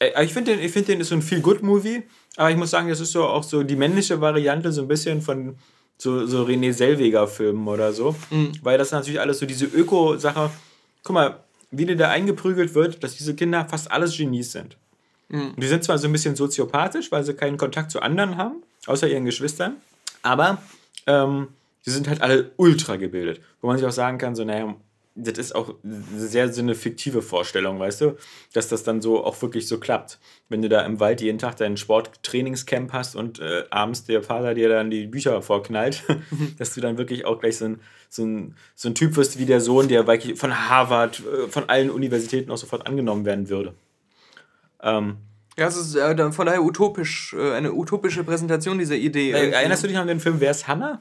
äh, 0.00 0.24
ich 0.24 0.32
finde, 0.32 0.56
den, 0.56 0.64
ich 0.64 0.72
find, 0.72 0.88
den 0.88 1.00
ist 1.00 1.08
so 1.08 1.14
ein 1.14 1.22
Feel-Good-Movie, 1.22 2.02
aber 2.36 2.50
ich 2.50 2.56
muss 2.56 2.70
sagen, 2.70 2.88
das 2.88 3.00
ist 3.00 3.12
so 3.12 3.24
auch 3.24 3.44
so 3.44 3.62
die 3.62 3.76
männliche 3.76 4.20
Variante, 4.20 4.72
so 4.72 4.82
ein 4.82 4.88
bisschen 4.88 5.22
von 5.22 5.56
so, 5.98 6.26
so 6.26 6.44
René 6.44 6.72
Selweger-Filmen 6.72 7.68
oder 7.68 7.92
so, 7.92 8.16
weil 8.62 8.76
das 8.78 8.90
natürlich 8.90 9.20
alles 9.20 9.38
so 9.38 9.46
diese 9.46 9.66
Öko-Sache, 9.66 10.50
guck 11.04 11.14
mal, 11.14 11.44
wie 11.70 11.86
dir 11.86 11.96
da 11.96 12.08
eingeprügelt 12.08 12.74
wird, 12.74 13.04
dass 13.04 13.16
diese 13.16 13.34
Kinder 13.36 13.66
fast 13.68 13.90
alles 13.92 14.16
Genies 14.16 14.52
sind. 14.52 14.76
Und 15.54 15.62
die 15.62 15.66
sind 15.66 15.82
zwar 15.82 15.98
so 15.98 16.06
ein 16.08 16.12
bisschen 16.12 16.36
soziopathisch, 16.36 17.10
weil 17.10 17.24
sie 17.24 17.34
keinen 17.34 17.56
Kontakt 17.56 17.90
zu 17.90 18.00
anderen 18.00 18.36
haben, 18.36 18.62
außer 18.86 19.08
ihren 19.08 19.24
Geschwistern, 19.24 19.76
aber 20.22 20.62
ähm, 21.06 21.48
die 21.86 21.90
sind 21.90 22.08
halt 22.08 22.22
alle 22.22 22.52
ultra 22.56 22.96
gebildet. 22.96 23.40
Wo 23.60 23.66
man 23.66 23.78
sich 23.78 23.86
auch 23.86 23.92
sagen 23.92 24.18
kann, 24.18 24.34
so, 24.36 24.44
naja, 24.44 24.74
das 25.14 25.38
ist 25.38 25.54
auch 25.54 25.74
sehr 26.16 26.52
so 26.52 26.62
eine 26.62 26.74
fiktive 26.74 27.20
Vorstellung, 27.20 27.78
weißt 27.78 28.00
du, 28.00 28.16
dass 28.54 28.68
das 28.68 28.82
dann 28.82 29.02
so 29.02 29.24
auch 29.24 29.40
wirklich 29.42 29.68
so 29.68 29.78
klappt. 29.78 30.18
Wenn 30.48 30.62
du 30.62 30.68
da 30.68 30.82
im 30.82 31.00
Wald 31.00 31.20
jeden 31.20 31.38
Tag 31.38 31.56
dein 31.56 31.76
Sporttrainingscamp 31.76 32.92
hast 32.92 33.14
und 33.14 33.38
äh, 33.38 33.64
abends 33.70 34.04
der 34.04 34.22
Vater 34.22 34.54
dir 34.54 34.68
dann 34.70 34.90
die 34.90 35.06
Bücher 35.06 35.42
vorknallt, 35.42 36.02
dass 36.58 36.74
du 36.74 36.80
dann 36.80 36.96
wirklich 36.96 37.26
auch 37.26 37.40
gleich 37.40 37.58
so 37.58 37.66
ein, 37.66 37.80
so 38.08 38.24
ein, 38.24 38.56
so 38.74 38.88
ein 38.88 38.94
Typ 38.94 39.16
wirst 39.16 39.38
wie 39.38 39.46
der 39.46 39.60
Sohn, 39.60 39.88
der 39.88 40.04
von 40.36 40.68
Harvard, 40.68 41.20
äh, 41.20 41.48
von 41.48 41.68
allen 41.68 41.90
Universitäten 41.90 42.50
auch 42.50 42.56
sofort 42.56 42.86
angenommen 42.86 43.26
werden 43.26 43.50
würde. 43.50 43.74
Ähm, 44.82 45.16
Ja, 45.58 45.66
es 45.68 45.76
ist 45.76 45.94
äh, 45.94 46.14
dann 46.14 46.32
von 46.32 46.46
daher 46.46 46.62
utopisch, 46.62 47.34
äh, 47.38 47.52
eine 47.52 47.72
utopische 47.72 48.24
Präsentation 48.24 48.78
dieser 48.78 48.96
Idee. 48.96 49.32
Äh. 49.32 49.50
Erinnerst 49.50 49.84
du 49.84 49.88
dich 49.88 49.98
an 49.98 50.06
den 50.06 50.20
Film 50.20 50.36
Wer 50.40 50.50
ist 50.50 50.66
Hannah? 50.68 51.00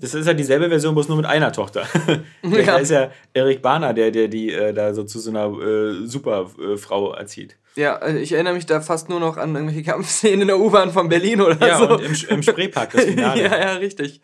Das 0.00 0.14
ist 0.14 0.26
ja 0.26 0.32
dieselbe 0.32 0.70
Version, 0.70 0.94
bloß 0.94 1.08
nur 1.08 1.18
mit 1.18 1.26
einer 1.26 1.52
Tochter. 1.52 1.86
Der, 2.42 2.60
Ja. 2.60 2.64
Da 2.64 2.78
ist 2.78 2.90
ja 2.90 3.10
Erik 3.34 3.60
Bahner, 3.60 3.92
der, 3.92 4.10
der 4.10 4.28
die 4.28 4.50
äh, 4.50 4.72
da 4.72 4.94
so 4.94 5.04
zu 5.04 5.18
so 5.18 5.28
einer 5.28 5.44
äh, 5.60 6.06
Superfrau 6.06 7.12
erzieht. 7.12 7.58
Ja, 7.76 7.96
äh, 7.98 8.18
ich 8.18 8.32
erinnere 8.32 8.54
mich 8.54 8.64
da 8.64 8.80
fast 8.80 9.10
nur 9.10 9.20
noch 9.20 9.36
an 9.36 9.54
irgendwelche 9.54 9.82
Kampfszenen 9.82 10.40
in 10.40 10.46
der 10.46 10.58
U-Bahn 10.58 10.90
von 10.90 11.10
Berlin 11.10 11.42
oder 11.42 11.68
Ja, 11.68 11.76
so. 11.76 11.96
und 11.96 12.02
im, 12.02 12.14
im 12.30 12.42
Spreepark, 12.42 12.92
das 12.92 13.04
Finale. 13.04 13.42
ja, 13.42 13.58
ja, 13.60 13.72
richtig. 13.74 14.22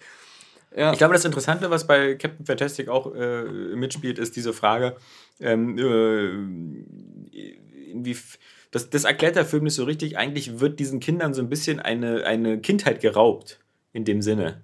Ja. 0.75 0.93
Ich 0.93 0.99
glaube, 0.99 1.13
das 1.13 1.27
Interessante, 1.27 1.69
was 1.69 1.87
bei 1.87 2.15
Captain 2.15 2.47
Fantastic 2.47 2.89
auch 2.89 3.15
äh, 3.15 3.43
mitspielt, 3.77 4.19
ist 4.19 4.37
diese 4.37 4.55
Frage, 4.55 4.97
ähm, 5.41 5.77
äh, 5.79 6.31
inwie, 7.93 8.17
das, 8.75 8.91
das 8.91 9.05
erklärt 9.05 9.37
der 9.37 9.45
Film 9.45 9.63
nicht 9.63 9.75
so 9.75 9.85
richtig. 9.85 10.19
Eigentlich 10.19 10.59
wird 10.59 10.81
diesen 10.81 10.99
Kindern 10.99 11.33
so 11.33 11.41
ein 11.41 11.49
bisschen 11.49 11.79
eine, 11.79 12.25
eine 12.25 12.59
Kindheit 12.59 13.01
geraubt, 13.01 13.61
in 13.93 14.05
dem 14.05 14.21
Sinne. 14.21 14.63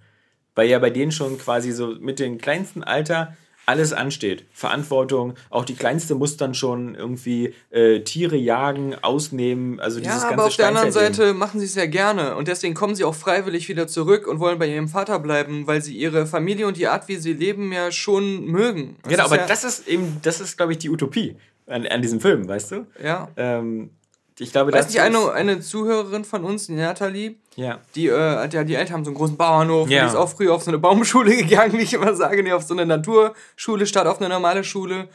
Weil 0.56 0.68
ja 0.68 0.80
bei 0.80 0.90
denen 0.90 1.12
schon 1.12 1.38
quasi 1.38 1.70
so 1.70 1.94
mit 2.00 2.18
dem 2.18 2.38
kleinsten 2.38 2.82
Alter 2.82 3.36
alles 3.66 3.92
ansteht. 3.92 4.46
Verantwortung, 4.52 5.34
auch 5.48 5.64
die 5.64 5.76
Kleinste 5.76 6.16
muss 6.16 6.36
dann 6.36 6.54
schon 6.54 6.96
irgendwie 6.96 7.54
äh, 7.70 8.00
Tiere 8.00 8.34
jagen, 8.34 8.96
ausnehmen, 9.00 9.78
also 9.78 10.00
Ja, 10.00 10.06
dieses 10.06 10.24
aber 10.24 10.30
ganze 10.30 10.44
auf 10.44 10.56
der 10.56 10.66
anderen. 10.66 10.90
Seite 10.90 11.32
machen 11.34 11.60
sie 11.60 11.66
es 11.66 11.76
ja 11.76 11.86
gerne 11.86 12.34
und 12.34 12.48
deswegen 12.48 12.74
kommen 12.74 12.96
sie 12.96 13.04
auch 13.04 13.14
freiwillig 13.14 13.68
wieder 13.68 13.86
zurück 13.86 14.26
und 14.26 14.40
wollen 14.40 14.58
bei 14.58 14.66
ihrem 14.66 14.88
Vater 14.88 15.20
bleiben, 15.20 15.68
weil 15.68 15.82
sie 15.82 15.96
ihre 15.96 16.26
Familie 16.26 16.66
und 16.66 16.78
die 16.78 16.88
Art, 16.88 17.06
wie 17.06 17.14
sie 17.14 17.34
leben, 17.34 17.70
ja 17.72 17.92
schon 17.92 18.44
mögen. 18.46 18.96
Das 19.02 19.12
Genau, 19.12 19.24
aber 19.26 19.36
ja, 19.36 19.46
das 19.46 19.62
ist 19.62 19.86
eben, 19.86 20.16
das 20.22 20.40
ist, 20.40 20.56
glaube 20.56 20.72
ich, 20.72 20.78
die 20.78 20.90
Utopie 20.90 21.36
an, 21.68 21.86
an 21.86 22.02
diesem 22.02 22.20
Film, 22.20 22.48
weißt 22.48 22.72
du? 22.72 22.86
Ja. 23.00 23.28
Ähm, 23.36 23.90
ich 24.40 24.52
glaube, 24.52 24.72
Weiß 24.72 24.86
das 24.86 24.94
nicht, 24.94 25.02
eine, 25.02 25.18
ist, 25.18 25.28
eine 25.30 25.60
Zuhörerin 25.60 26.24
von 26.24 26.44
uns, 26.44 26.66
die 26.66 26.72
Nathalie, 26.74 27.36
ja. 27.56 27.78
die, 27.94 28.08
äh, 28.08 28.48
die, 28.48 28.64
die 28.64 28.74
Eltern 28.74 28.94
haben 28.96 29.04
so 29.04 29.10
einen 29.10 29.16
großen 29.18 29.36
Bauernhof, 29.36 29.88
Ja. 29.90 30.02
die 30.02 30.08
ist 30.08 30.14
auch 30.16 30.28
früher 30.28 30.54
auf 30.54 30.62
so 30.62 30.70
eine 30.70 30.78
Baumschule 30.78 31.36
gegangen, 31.44 31.74
wie 31.74 31.82
ich 31.82 31.92
immer 31.94 32.14
sage, 32.14 32.42
nee, 32.42 32.52
auf 32.52 32.62
so 32.62 32.74
eine 32.74 32.86
Naturschule 32.86 33.86
statt 33.86 34.06
auf 34.06 34.18
eine 34.20 34.28
normale 34.28 34.64
Schule. 34.64 35.08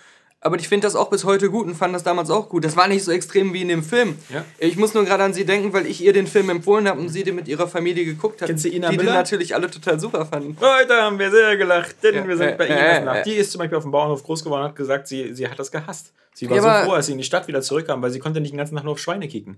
Aber 0.46 0.58
ich 0.60 0.68
finde 0.70 0.86
das 0.86 0.96
auch 0.96 1.10
bis 1.10 1.24
heute 1.26 1.50
gut 1.50 1.66
und 1.66 1.74
fand 1.76 1.96
das 1.96 2.04
damals 2.04 2.30
auch 2.30 2.50
gut. 2.50 2.64
Das 2.64 2.78
war 2.78 2.88
nicht 2.88 3.04
so 3.04 3.12
extrem 3.12 3.52
wie 3.54 3.64
in 3.64 3.68
dem 3.68 3.84
Film. 3.84 4.16
Ja. 4.30 4.46
Ich 4.60 4.78
muss 4.78 4.94
nur 4.94 5.04
gerade 5.04 5.24
an 5.24 5.34
sie 5.34 5.44
denken, 5.44 5.74
weil 5.74 5.88
ich 5.88 6.02
ihr 6.04 6.14
den 6.14 6.28
Film 6.28 6.50
empfohlen 6.50 6.88
habe 6.88 7.00
und 7.02 7.10
sie 7.10 7.24
den 7.24 7.36
mit 7.36 7.48
ihrer 7.48 7.68
Familie 7.68 8.06
geguckt 8.06 8.42
hat. 8.42 8.48
Kennst 8.50 8.64
du 8.64 8.70
Ina 8.70 8.90
die 8.90 8.98
den 8.98 9.06
Müller? 9.06 9.18
natürlich 9.18 9.56
alle 9.56 9.70
total 9.72 10.00
super 10.00 10.26
fanden. 10.26 10.56
Heute 10.62 10.94
haben 11.02 11.18
wir 11.18 11.32
sehr 11.32 11.58
gelacht, 11.58 11.96
denn 12.04 12.16
Ja, 12.16 12.28
wir 12.28 12.38
sind 12.38 12.48
äh, 12.50 12.56
bei 12.58 12.68
äh, 12.68 12.74
Ines 12.74 12.98
äh, 13.00 13.02
nach. 13.06 13.24
Die 13.24 13.34
ist 13.34 13.52
zum 13.52 13.60
Beispiel 13.60 13.78
auf 13.78 13.84
dem 13.86 13.92
Bauernhof 13.92 14.24
groß 14.24 14.44
geworden 14.44 14.62
und 14.62 14.68
hat 14.70 14.76
gesagt, 14.76 15.08
sie, 15.08 15.34
sie 15.34 15.48
hat 15.50 15.58
das 15.58 15.72
gehasst. 15.72 16.14
Sie 16.36 16.48
war 16.50 16.58
Ja, 16.58 16.62
so 16.82 16.86
froh, 16.90 16.94
als 16.96 17.08
sie 17.08 17.14
in 17.14 17.18
die 17.18 17.24
Stadt 17.24 17.48
wieder 17.48 17.62
zurückkam, 17.62 18.02
weil 18.04 18.12
sie 18.12 18.20
konnte 18.20 18.40
nicht 18.40 18.52
den 18.52 18.58
ganzen 18.58 18.76
Tag 18.76 18.84
nur 18.84 18.94
auf 18.94 19.00
Schweine 19.00 19.28
kicken. 19.28 19.58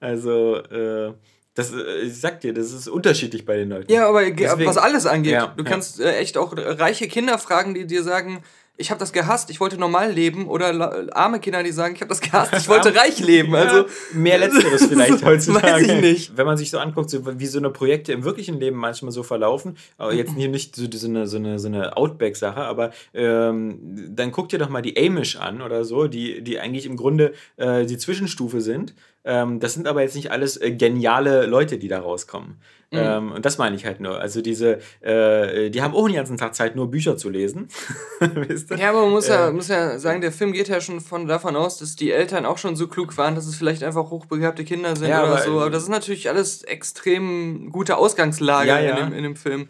Also, 0.00 0.56
äh, 0.56 1.12
das, 1.54 1.72
äh, 1.72 2.00
ich 2.02 2.20
sag 2.20 2.40
dir, 2.42 2.52
das 2.52 2.72
ist 2.72 2.88
unterschiedlich 2.88 3.46
bei 3.46 3.56
den 3.56 3.70
Leuten. 3.70 3.90
Ja, 3.90 4.08
aber 4.08 4.24
ge- 4.30 4.46
Deswegen- 4.46 4.68
was 4.68 4.76
alles 4.76 5.06
angeht. 5.06 5.32
Ja, 5.32 5.54
du 5.56 5.64
ja. 5.64 5.70
kannst 5.70 6.00
äh, 6.00 6.16
echt 6.18 6.36
auch 6.36 6.52
reiche 6.54 7.08
Kinder 7.08 7.38
fragen, 7.38 7.72
die 7.72 7.86
dir 7.86 8.02
sagen, 8.02 8.42
ich 8.78 8.90
habe 8.90 8.98
das 8.98 9.12
gehasst, 9.12 9.50
ich 9.50 9.60
wollte 9.60 9.78
normal 9.78 10.12
leben 10.12 10.48
oder 10.48 11.06
arme 11.16 11.40
Kinder, 11.40 11.62
die 11.62 11.72
sagen, 11.72 11.94
ich 11.94 12.00
habe 12.00 12.08
das 12.10 12.20
gehasst, 12.20 12.52
ich 12.56 12.68
wollte 12.68 12.94
reich 12.94 13.18
leben. 13.20 13.54
Also 13.54 13.76
Ja, 13.76 13.84
mehr 14.12 14.38
Letzteres 14.38 14.86
vielleicht 14.86 15.24
heutzutage. 15.24 15.66
Weiß 15.72 15.82
ich 15.82 16.00
nicht. 16.00 16.36
Wenn 16.36 16.46
man 16.46 16.56
sich 16.56 16.70
so 16.70 16.78
anguckt, 16.78 17.10
so 17.10 17.38
wie 17.38 17.46
so 17.46 17.58
eine 17.58 17.70
Projekte 17.70 18.12
im 18.12 18.24
wirklichen 18.24 18.60
Leben 18.60 18.76
manchmal 18.76 19.12
so 19.12 19.22
verlaufen, 19.22 19.76
aber 19.96 20.12
jetzt 20.12 20.34
hier 20.34 20.48
nicht 20.48 20.76
so, 20.76 20.84
so 20.90 21.06
eine, 21.06 21.26
so 21.26 21.38
eine, 21.38 21.58
so 21.58 21.68
eine 21.68 21.96
Outback-Sache, 21.96 22.60
aber 22.60 22.92
ähm, 23.14 23.78
dann 24.10 24.32
guck 24.32 24.48
dir 24.50 24.58
doch 24.58 24.68
mal 24.68 24.82
die 24.82 24.96
Amish 24.96 25.36
an 25.36 25.62
oder 25.62 25.84
so, 25.84 26.06
die, 26.06 26.42
die 26.42 26.58
eigentlich 26.58 26.86
im 26.86 26.96
Grunde 26.96 27.32
äh, 27.56 27.86
die 27.86 27.98
Zwischenstufe 27.98 28.60
sind. 28.60 28.94
Ähm, 29.24 29.58
das 29.58 29.74
sind 29.74 29.88
aber 29.88 30.02
jetzt 30.02 30.14
nicht 30.14 30.30
alles 30.30 30.60
äh, 30.60 30.70
geniale 30.70 31.46
Leute, 31.46 31.78
die 31.78 31.88
da 31.88 32.00
rauskommen. 32.00 32.58
Mhm. 32.92 32.98
Ähm, 33.00 33.32
und 33.32 33.44
das 33.44 33.58
meine 33.58 33.74
ich 33.74 33.84
halt 33.84 33.98
nur. 34.00 34.20
Also 34.20 34.40
diese, 34.42 34.78
äh, 35.00 35.70
die 35.70 35.82
haben 35.82 35.94
auch 35.94 36.06
den 36.06 36.14
ganzen 36.14 36.36
Tag 36.36 36.54
Zeit, 36.54 36.76
nur 36.76 36.88
Bücher 36.90 37.16
zu 37.16 37.28
lesen. 37.30 37.68
Wisst 38.20 38.70
ihr? 38.70 38.76
Ja, 38.78 38.90
aber 38.90 39.02
man 39.02 39.10
muss 39.10 39.26
ja, 39.26 39.50
muss 39.50 39.68
ja 39.68 39.98
sagen, 39.98 40.20
der 40.20 40.30
Film 40.30 40.52
geht 40.52 40.68
ja 40.68 40.80
schon 40.80 41.00
von 41.00 41.26
davon 41.26 41.56
aus, 41.56 41.78
dass 41.78 41.96
die 41.96 42.12
Eltern 42.12 42.46
auch 42.46 42.58
schon 42.58 42.76
so 42.76 42.86
klug 42.86 43.16
waren, 43.18 43.34
dass 43.34 43.46
es 43.46 43.56
vielleicht 43.56 43.82
einfach 43.82 44.10
hochbegabte 44.10 44.64
Kinder 44.64 44.94
sind 44.94 45.08
Ja, 45.08 45.22
oder 45.24 45.32
aber- 45.32 45.42
so. 45.42 45.60
Aber 45.60 45.70
das 45.70 45.82
ist 45.82 45.88
natürlich 45.88 46.28
alles 46.28 46.62
extrem 46.62 47.70
gute 47.72 47.96
Ausgangslage 47.96 48.68
ja. 48.68 48.78
In, 48.78 48.96
dem, 48.96 49.12
in 49.12 49.22
dem 49.24 49.36
Film. 49.36 49.68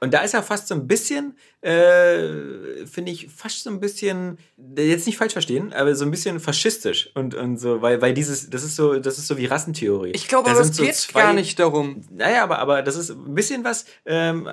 Und 0.00 0.14
da 0.14 0.20
ist 0.20 0.34
er 0.34 0.42
fast 0.42 0.68
so 0.68 0.74
ein 0.74 0.86
bisschen, 0.86 1.36
äh, 1.60 2.86
finde 2.86 3.10
ich, 3.10 3.28
fast 3.34 3.64
so 3.64 3.70
ein 3.70 3.80
bisschen, 3.80 4.38
jetzt 4.76 5.06
nicht 5.06 5.16
falsch 5.18 5.32
verstehen, 5.32 5.72
aber 5.72 5.94
so 5.94 6.04
ein 6.04 6.10
bisschen 6.10 6.40
faschistisch 6.40 7.10
und, 7.14 7.34
und 7.34 7.58
so, 7.58 7.82
weil, 7.82 8.00
weil 8.00 8.14
dieses, 8.14 8.48
das 8.50 8.62
ist 8.62 8.76
so, 8.76 8.98
das 8.98 9.18
ist 9.18 9.26
so 9.26 9.36
wie 9.38 9.46
Rassentheorie. 9.46 10.12
Ich 10.12 10.28
glaube, 10.28 10.50
aber 10.50 10.60
es 10.60 10.76
so 10.76 10.82
geht 10.84 10.94
zwei- 10.94 11.22
gar 11.22 11.32
nicht 11.32 11.58
darum. 11.58 12.02
Naja, 12.10 12.42
aber, 12.44 12.58
aber 12.58 12.82
das 12.82 12.96
ist 12.96 13.10
ein 13.10 13.34
bisschen 13.34 13.64
was 13.64 13.86
ähm, 14.06 14.48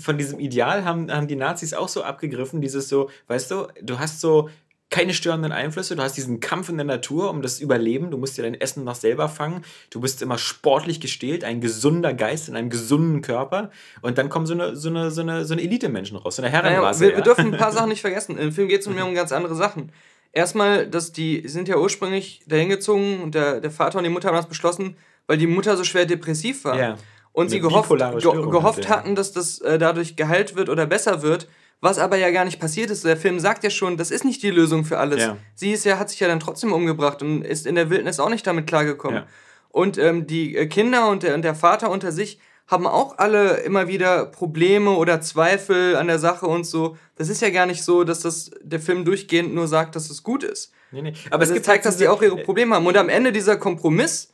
von 0.00 0.16
diesem 0.18 0.38
Ideal 0.40 0.84
haben, 0.84 1.12
haben 1.12 1.26
die 1.28 1.36
Nazis 1.36 1.74
auch 1.74 1.88
so 1.88 2.02
abgegriffen, 2.02 2.60
dieses 2.60 2.88
so, 2.88 3.10
weißt 3.28 3.50
du, 3.50 3.68
du 3.82 3.98
hast 3.98 4.20
so 4.20 4.48
keine 4.88 5.14
störenden 5.14 5.50
Einflüsse, 5.50 5.96
du 5.96 6.02
hast 6.02 6.16
diesen 6.16 6.38
Kampf 6.38 6.68
in 6.68 6.76
der 6.76 6.86
Natur 6.86 7.30
um 7.30 7.42
das 7.42 7.58
Überleben, 7.60 8.10
du 8.10 8.18
musst 8.18 8.38
dir 8.38 8.42
dein 8.42 8.54
Essen 8.54 8.84
noch 8.84 8.94
selber 8.94 9.28
fangen, 9.28 9.64
du 9.90 10.00
bist 10.00 10.22
immer 10.22 10.38
sportlich 10.38 11.00
gestählt, 11.00 11.42
ein 11.42 11.60
gesunder 11.60 12.14
Geist 12.14 12.48
in 12.48 12.56
einem 12.56 12.70
gesunden 12.70 13.20
Körper 13.20 13.70
und 14.00 14.16
dann 14.16 14.28
kommen 14.28 14.46
so 14.46 14.54
eine, 14.54 14.76
so 14.76 14.88
eine, 14.88 15.10
so 15.10 15.22
eine, 15.22 15.44
so 15.44 15.54
eine 15.54 15.62
Elite-Menschen 15.62 16.16
raus, 16.16 16.36
so 16.36 16.42
eine 16.42 16.52
Naja, 16.52 16.70
Herrenrasse. 16.70 17.00
wir, 17.00 17.10
ja. 17.10 17.16
wir 17.16 17.24
dürfen 17.24 17.52
ein 17.52 17.58
paar 17.58 17.72
Sachen 17.72 17.88
nicht 17.88 18.00
vergessen. 18.00 18.38
Im 18.38 18.52
Film 18.52 18.68
geht 18.68 18.82
es 18.82 18.86
um 18.86 18.96
um 18.96 19.14
ganz 19.14 19.32
andere 19.32 19.56
Sachen. 19.56 19.90
Erstmal, 20.32 20.86
dass 20.86 21.12
die 21.12 21.48
sind 21.48 21.66
ja 21.66 21.78
ursprünglich 21.78 22.42
dahin 22.46 22.68
gezogen 22.68 23.22
und 23.22 23.34
der, 23.34 23.60
der 23.60 23.70
Vater 23.70 23.98
und 23.98 24.04
die 24.04 24.10
Mutter 24.10 24.28
haben 24.28 24.36
das 24.36 24.48
beschlossen, 24.48 24.96
weil 25.26 25.38
die 25.38 25.46
Mutter 25.46 25.76
so 25.76 25.84
schwer 25.84 26.06
depressiv 26.06 26.64
war. 26.64 26.78
Ja. 26.78 26.96
Und 27.32 27.50
sie 27.50 27.60
gehofft, 27.60 27.90
ge 27.90 28.32
gehofft 28.32 28.88
hatten, 28.88 29.14
dass 29.14 29.32
das 29.32 29.60
äh, 29.60 29.78
dadurch 29.78 30.16
geheilt 30.16 30.56
wird 30.56 30.68
oder 30.68 30.86
besser 30.86 31.22
wird, 31.22 31.48
was 31.80 31.98
aber 31.98 32.16
ja 32.16 32.30
gar 32.30 32.44
nicht 32.44 32.58
passiert 32.58 32.90
ist. 32.90 33.04
Der 33.04 33.16
Film 33.16 33.38
sagt 33.38 33.64
ja 33.64 33.70
schon, 33.70 33.96
das 33.96 34.10
ist 34.10 34.24
nicht 34.24 34.42
die 34.42 34.50
Lösung 34.50 34.84
für 34.84 34.98
alles. 34.98 35.22
Ja. 35.22 35.36
Sie 35.54 35.72
ist 35.72 35.84
ja, 35.84 35.98
hat 35.98 36.10
sich 36.10 36.20
ja 36.20 36.28
dann 36.28 36.40
trotzdem 36.40 36.72
umgebracht 36.72 37.22
und 37.22 37.42
ist 37.42 37.66
in 37.66 37.74
der 37.74 37.90
Wildnis 37.90 38.18
auch 38.20 38.30
nicht 38.30 38.46
damit 38.46 38.66
klargekommen. 38.66 39.20
Ja. 39.20 39.26
Und 39.70 39.98
ähm, 39.98 40.26
die 40.26 40.56
äh, 40.56 40.66
Kinder 40.66 41.08
und 41.08 41.22
der, 41.22 41.34
und 41.34 41.42
der 41.42 41.54
Vater 41.54 41.90
unter 41.90 42.12
sich 42.12 42.40
haben 42.66 42.86
auch 42.86 43.18
alle 43.18 43.58
immer 43.58 43.86
wieder 43.86 44.26
Probleme 44.26 44.90
oder 44.90 45.20
Zweifel 45.20 45.96
an 45.96 46.08
der 46.08 46.18
Sache 46.18 46.46
und 46.46 46.64
so. 46.64 46.96
Das 47.14 47.28
ist 47.28 47.40
ja 47.40 47.50
gar 47.50 47.66
nicht 47.66 47.84
so, 47.84 48.02
dass 48.02 48.20
das 48.20 48.50
der 48.60 48.80
Film 48.80 49.04
durchgehend 49.04 49.54
nur 49.54 49.68
sagt, 49.68 49.94
dass 49.94 50.10
es 50.10 50.22
gut 50.22 50.42
ist. 50.42 50.72
Nee, 50.90 51.02
nee. 51.02 51.12
Aber 51.30 51.42
Also 51.42 51.54
es 51.54 51.62
zeigt, 51.62 51.84
halt 51.84 51.86
dass 51.86 51.98
die 51.98 52.08
auch 52.08 52.22
ihre 52.22 52.38
Probleme 52.38 52.74
haben. 52.74 52.86
Und 52.86 52.96
am 52.96 53.08
Ende 53.08 53.32
dieser 53.32 53.56
Kompromiss 53.56 54.32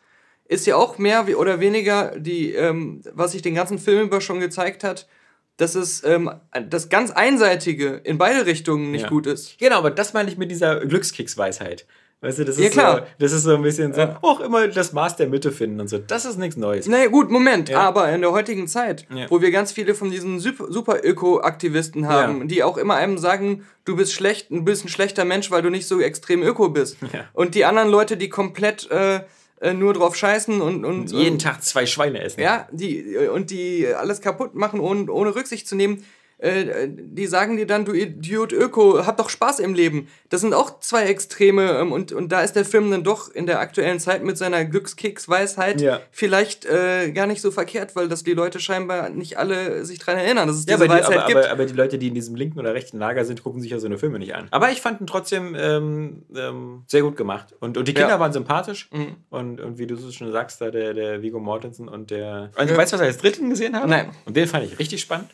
ist 0.48 0.66
ja 0.66 0.76
auch 0.76 0.98
mehr 0.98 1.26
wie- 1.26 1.34
oder 1.34 1.60
weniger 1.60 2.18
die, 2.18 2.52
ähm, 2.52 3.02
was 3.12 3.32
sich 3.32 3.42
den 3.42 3.54
ganzen 3.54 3.78
Film 3.78 4.06
über 4.06 4.20
schon 4.20 4.40
gezeigt 4.40 4.84
hat, 4.84 5.06
dass 5.56 5.74
es 5.74 6.02
ähm, 6.04 6.30
das 6.68 6.88
ganz 6.88 7.10
Einseitige 7.10 8.00
in 8.04 8.18
beide 8.18 8.46
Richtungen 8.46 8.90
nicht 8.90 9.02
Ja. 9.02 9.08
gut 9.08 9.26
ist. 9.26 9.58
Genau, 9.58 9.76
aber 9.78 9.90
das 9.90 10.12
meine 10.14 10.30
ich 10.30 10.38
mit 10.38 10.50
dieser 10.50 10.80
Glückskicksweisheit. 10.86 11.86
Weißt 12.20 12.38
du, 12.38 12.44
das 12.44 12.56
ist, 12.56 12.62
Ja, 12.62 12.70
klar. 12.70 12.96
So, 12.98 13.02
das 13.18 13.32
ist 13.32 13.42
so 13.42 13.56
ein 13.56 13.62
bisschen 13.62 13.92
so, 13.92 14.00
Ja. 14.00 14.18
auch 14.22 14.38
immer 14.40 14.68
das 14.68 14.92
Maß 14.92 15.16
der 15.16 15.26
Mitte 15.28 15.50
finden 15.50 15.80
und 15.80 15.88
so. 15.88 15.98
Das 15.98 16.24
ist 16.24 16.38
nichts 16.38 16.56
Neues. 16.56 16.86
Naja, 16.86 17.08
gut, 17.08 17.30
Moment, 17.32 17.68
Ja. 17.68 17.80
aber 17.80 18.08
in 18.12 18.20
der 18.20 18.30
heutigen 18.30 18.68
Zeit, 18.68 19.06
wo 19.28 19.40
wir 19.42 19.50
ganz 19.50 19.72
viele 19.72 19.94
von 19.96 20.08
diesen 20.10 20.38
Super- 20.38 20.70
Super-Öko-Aktivisten 20.70 22.08
haben, 22.08 22.48
die 22.48 22.62
auch 22.62 22.76
immer 22.78 22.94
einem 22.94 23.18
sagen, 23.18 23.64
du 23.84 23.96
bist 23.96 24.12
schlecht, 24.12 24.50
du 24.50 24.62
bist 24.62 24.84
ein 24.84 24.88
schlechter 24.88 25.24
Mensch, 25.24 25.50
weil 25.50 25.62
du 25.62 25.70
nicht 25.70 25.86
so 25.88 26.00
extrem 26.00 26.42
öko 26.42 26.68
bist. 26.68 26.96
Und 27.32 27.54
die 27.54 27.64
anderen 27.64 27.88
Leute, 27.90 28.16
die 28.16 28.28
komplett 28.28 28.90
äh, 28.90 29.20
äh, 29.62 29.74
nur 29.74 29.94
drauf 29.94 30.16
scheißen 30.16 30.60
und, 30.60 30.84
und 30.84 31.12
Jeden 31.12 31.34
und, 31.34 31.42
Tag 31.42 31.62
zwei 31.62 31.86
Schweine 31.86 32.20
essen. 32.20 32.40
Ja, 32.40 32.68
die, 32.72 33.16
und 33.32 33.50
die 33.50 33.86
alles 33.86 34.20
kaputt 34.20 34.54
machen, 34.54 34.80
ohne, 34.80 35.10
ohne 35.10 35.34
Rücksicht 35.34 35.68
zu 35.68 35.76
nehmen, 35.76 36.04
äh, 36.42 36.88
die 36.90 37.26
sagen 37.26 37.56
dir 37.56 37.66
dann, 37.66 37.84
du 37.84 37.92
Idiot 37.92 38.52
Öko, 38.52 39.06
hab 39.06 39.16
doch 39.16 39.28
Spaß 39.30 39.60
im 39.60 39.74
Leben. 39.74 40.08
Das 40.28 40.40
sind 40.40 40.54
auch 40.54 40.80
zwei 40.80 41.04
Extreme 41.04 41.78
ähm, 41.78 41.92
und, 41.92 42.10
und 42.12 42.32
da 42.32 42.40
ist 42.42 42.54
der 42.54 42.64
Film 42.64 42.90
dann 42.90 43.04
doch 43.04 43.30
in 43.32 43.46
der 43.46 43.60
aktuellen 43.60 44.00
Zeit 44.00 44.24
mit 44.24 44.36
seiner 44.36 44.64
Glückskicksweisheit 44.64 45.80
Ja. 45.80 46.00
vielleicht 46.10 46.64
äh, 46.66 47.12
gar 47.12 47.26
nicht 47.26 47.40
so 47.40 47.50
verkehrt, 47.50 47.94
weil 47.96 48.08
das 48.08 48.24
die 48.24 48.34
Leute 48.34 48.60
scheinbar 48.60 49.08
nicht 49.10 49.38
alle 49.38 49.84
sich 49.84 49.98
dran 49.98 50.16
erinnern, 50.18 50.48
dass 50.48 50.56
es 50.56 50.66
Ja, 50.66 50.74
diese 50.76 50.88
die, 50.88 50.94
Weisheit 50.94 51.18
aber, 51.18 51.26
gibt. 51.26 51.38
aber, 51.44 51.50
aber 51.50 51.64
die 51.66 51.74
Leute, 51.74 51.98
die 51.98 52.08
in 52.08 52.14
diesem 52.14 52.34
linken 52.34 52.58
oder 52.58 52.74
rechten 52.74 52.98
Lager 52.98 53.24
sind, 53.24 53.42
gucken 53.42 53.60
sich 53.60 53.70
ja 53.70 53.78
so 53.78 53.86
eine 53.86 53.98
Filme 53.98 54.18
nicht 54.18 54.34
an. 54.34 54.48
Aber 54.50 54.70
ich 54.72 54.80
fand 54.80 55.00
ihn 55.00 55.06
trotzdem 55.06 55.54
ähm, 55.58 56.22
ähm, 56.34 56.82
sehr 56.86 57.02
gut 57.02 57.16
gemacht. 57.16 57.54
Und, 57.60 57.78
und 57.78 57.86
die 57.86 57.94
Kinder 57.94 58.10
Ja. 58.10 58.20
waren 58.20 58.32
sympathisch. 58.32 58.88
Mhm. 58.92 59.16
Und, 59.30 59.60
und 59.60 59.78
wie 59.78 59.86
du 59.86 59.96
so 59.96 60.10
schon 60.10 60.32
sagst, 60.32 60.60
da 60.60 60.70
der, 60.70 60.92
der 60.94 61.22
Vigo 61.22 61.38
Mortensen 61.40 61.88
und 61.88 62.10
der. 62.10 62.50
Also, 62.56 62.76
weißt 62.76 62.92
du, 62.92 62.96
was 62.96 63.02
ich 63.02 63.06
als 63.08 63.18
dritten 63.18 63.50
gesehen 63.50 63.76
habe? 63.76 63.88
Nein. 63.88 64.10
Und 64.24 64.36
den 64.36 64.46
fand 64.48 64.64
ich 64.64 64.78
richtig 64.78 65.00
spannend. 65.00 65.30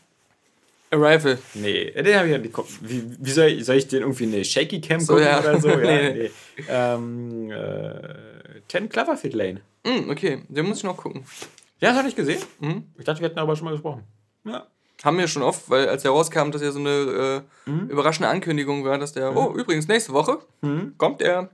Arrival. 0.91 1.39
Nee, 1.55 1.91
den 1.93 2.17
habe 2.17 2.27
ich 2.27 2.33
ja 2.33 2.39
nicht. 2.39 2.57
Wie, 2.81 3.05
wie 3.19 3.31
soll, 3.31 3.47
ich, 3.49 3.65
soll 3.65 3.77
ich 3.77 3.89
den 3.89 4.01
irgendwie 4.03 4.25
in 4.25 4.33
eine 4.35 4.45
Shaky 4.45 4.81
Cam 4.81 5.01
So, 5.01 5.15
gucken 5.15 5.29
ja. 5.29 5.41
oder 5.41 5.61
so? 5.61 5.69
Ja, 5.71 5.77
Nee. 5.77 6.13
nee. 6.13 6.31
Ähm, 6.69 7.51
äh, 7.51 8.61
Ten 8.69 8.89
Cloverfield 8.89 9.35
Lane. 9.35 9.61
Hm, 9.87 10.11
okay, 10.11 10.43
den 10.49 10.67
muss 10.67 10.79
ich 10.79 10.85
noch 10.85 10.97
gucken. 10.97 11.25
Ja, 11.81 11.91
das 11.91 11.99
hatte 11.99 12.09
ich 12.09 12.17
gesehen. 12.17 12.43
Mhm. 12.61 12.85
Ich 12.99 13.05
dachte, 13.05 13.21
wir 13.21 13.27
hätten 13.27 13.37
darüber 13.37 13.55
schon 13.57 13.67
mal 13.67 13.73
gesprochen. 13.73 14.03
Ja. 14.45 14.67
Haben 15.05 15.19
wir 15.19 15.29
schon 15.29 15.43
oft, 15.43 15.71
weil 15.71 15.89
als 15.89 16.05
er 16.05 16.11
rauskam, 16.11 16.51
das 16.51 16.61
ja 16.63 16.73
so 16.73 16.81
eine 16.81 17.45
äh, 17.67 17.71
Mhm. 17.71 17.89
überraschende 17.91 18.29
Ankündigung 18.29 18.85
war, 18.85 18.99
dass 18.99 19.13
der, 19.13 19.37
oh, 19.37 19.55
übrigens, 19.55 19.87
nächste 19.89 20.13
Woche 20.13 20.39
Mhm. 20.63 20.95
kommt 20.99 21.23
er. 21.23 21.51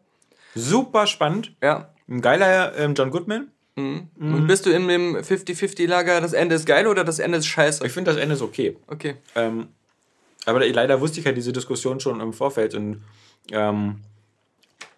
Super 0.55 1.07
spannend. 1.07 1.55
Ja, 1.63 1.91
Ein 2.09 2.21
geiler 2.21 2.77
ähm, 2.79 2.95
John 2.95 3.11
Goodman. 3.11 3.51
Mhm. 3.77 4.09
Und 4.19 4.47
bist 4.47 4.67
du 4.67 4.71
in 4.71 4.87
dem 4.87 5.17
50-50-Lager, 5.17 6.21
das 6.21 6.33
Ende 6.33 6.55
ist 6.55 6.67
geil 6.67 6.87
oder 6.87 7.05
das 7.05 7.19
Ende 7.19 7.39
ist 7.39 7.47
scheiße? 7.47 7.85
Ich 7.85 7.93
finde 7.93 8.13
das 8.13 8.21
Ende 8.21 8.35
ist 8.35 8.43
okay. 8.43 8.77
Okay. 8.87 9.17
Ähm, 9.35 9.69
aber 10.47 10.67
leider 10.67 11.01
wusste 11.01 11.21
ich 11.21 11.27
halt 11.27 11.37
diese 11.37 11.53
Diskussion 11.53 12.01
schon 12.01 12.21
im 12.21 12.33
Vorfeld. 12.33 12.75
Und 12.75 13.03
ähm, 13.51 14.01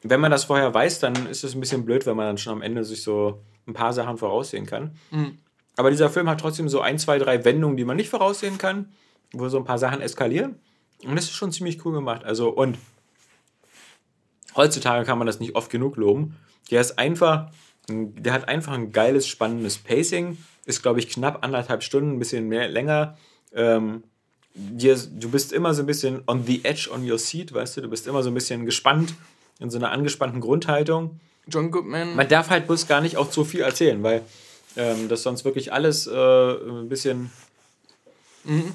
wenn 0.03 0.21
man 0.21 0.31
das 0.31 0.45
vorher 0.45 0.73
weiß, 0.73 1.01
dann 1.01 1.27
ist 1.27 1.45
es 1.45 1.55
ein 1.55 1.61
bisschen 1.61 1.85
blöd, 1.85 2.05
wenn 2.07 2.17
man 2.17 2.27
dann 2.27 2.39
schon 2.39 2.53
am 2.53 2.63
Ende 2.63 2.85
sich 2.85 3.03
so 3.03 3.41
ein 3.67 3.75
paar 3.75 3.93
Sachen 3.93 4.19
voraussehen 4.19 4.67
kann. 4.67 4.97
Mhm. 5.11 5.39
Aber 5.77 5.91
dieser 5.91 6.11
Film 6.11 6.29
hat 6.29 6.41
trotzdem 6.41 6.69
so 6.69 6.81
ein, 6.81 6.99
zwei, 6.99 7.19
drei 7.19 7.45
Wendungen, 7.45 7.77
die 7.77 7.85
man 7.85 7.97
nicht 7.97 8.09
voraussehen 8.09 8.59
kann, 8.59 8.93
wo 9.33 9.49
so 9.49 9.59
ein 9.59 9.65
paar 9.65 9.79
Sachen 9.79 10.01
eskalieren. 10.01 10.57
Und 11.05 11.17
das 11.17 11.25
ist 11.25 11.35
schon 11.35 11.53
ziemlich 11.53 11.85
cool 11.85 11.93
gemacht. 11.93 12.25
Also, 12.25 12.49
und 12.49 12.79
heutzutage 14.57 15.05
kann 15.05 15.19
man 15.19 15.27
das 15.27 15.41
nicht 15.41 15.55
oft 15.55 15.71
genug 15.71 15.97
loben. 15.97 16.37
Der 16.71 16.81
ist 16.81 16.99
einfach, 16.99 17.51
der 17.89 18.33
hat 18.33 18.49
einfach 18.49 18.73
ein 18.73 18.93
geiles, 18.93 19.27
spannendes 19.27 19.79
Pacing. 19.79 20.39
Ist, 20.65 20.83
glaube 20.83 20.99
ich, 20.99 21.09
knapp 21.09 21.45
anderthalb 21.45 21.83
Stunden, 21.83 22.13
ein 22.13 22.19
bisschen 22.19 22.49
mehr 22.49 22.69
länger. 22.69 23.17
Ähm, 23.55 24.03
dir, 24.55 24.97
du 24.97 25.31
bist 25.31 25.53
immer 25.53 25.75
so 25.75 25.83
ein 25.83 25.87
bisschen 25.87 26.23
on 26.27 26.45
the 26.45 26.65
edge 26.65 26.89
on 26.93 27.09
your 27.09 27.19
seat, 27.19 27.53
weißt 27.53 27.77
du, 27.77 27.83
du 27.83 27.89
bist 27.89 28.07
immer 28.07 28.23
so 28.23 28.31
ein 28.31 28.35
bisschen 28.35 28.67
gespannt, 28.67 29.15
in 29.61 29.71
so 29.71 29.79
einer 29.79 29.93
angespannten 29.93 30.41
Grundhaltung. 30.41 31.21
John 31.47 31.71
Goodman. 31.71 32.17
Man 32.17 32.29
darf 32.29 32.51
halt 32.51 32.67
bloß 32.67 32.89
gar 32.89 33.01
nicht 33.01 33.17
auch 33.17 33.31
zu 33.31 33.45
viel 33.45 33.61
erzählen, 33.61 34.03
weil 34.03 34.23
ähm, 34.77 35.09
das 35.09 35.23
sonst 35.23 35.45
wirklich 35.45 35.73
alles 35.73 36.07
äh, 36.07 36.13
ein 36.13 36.89
bisschen, 36.89 37.31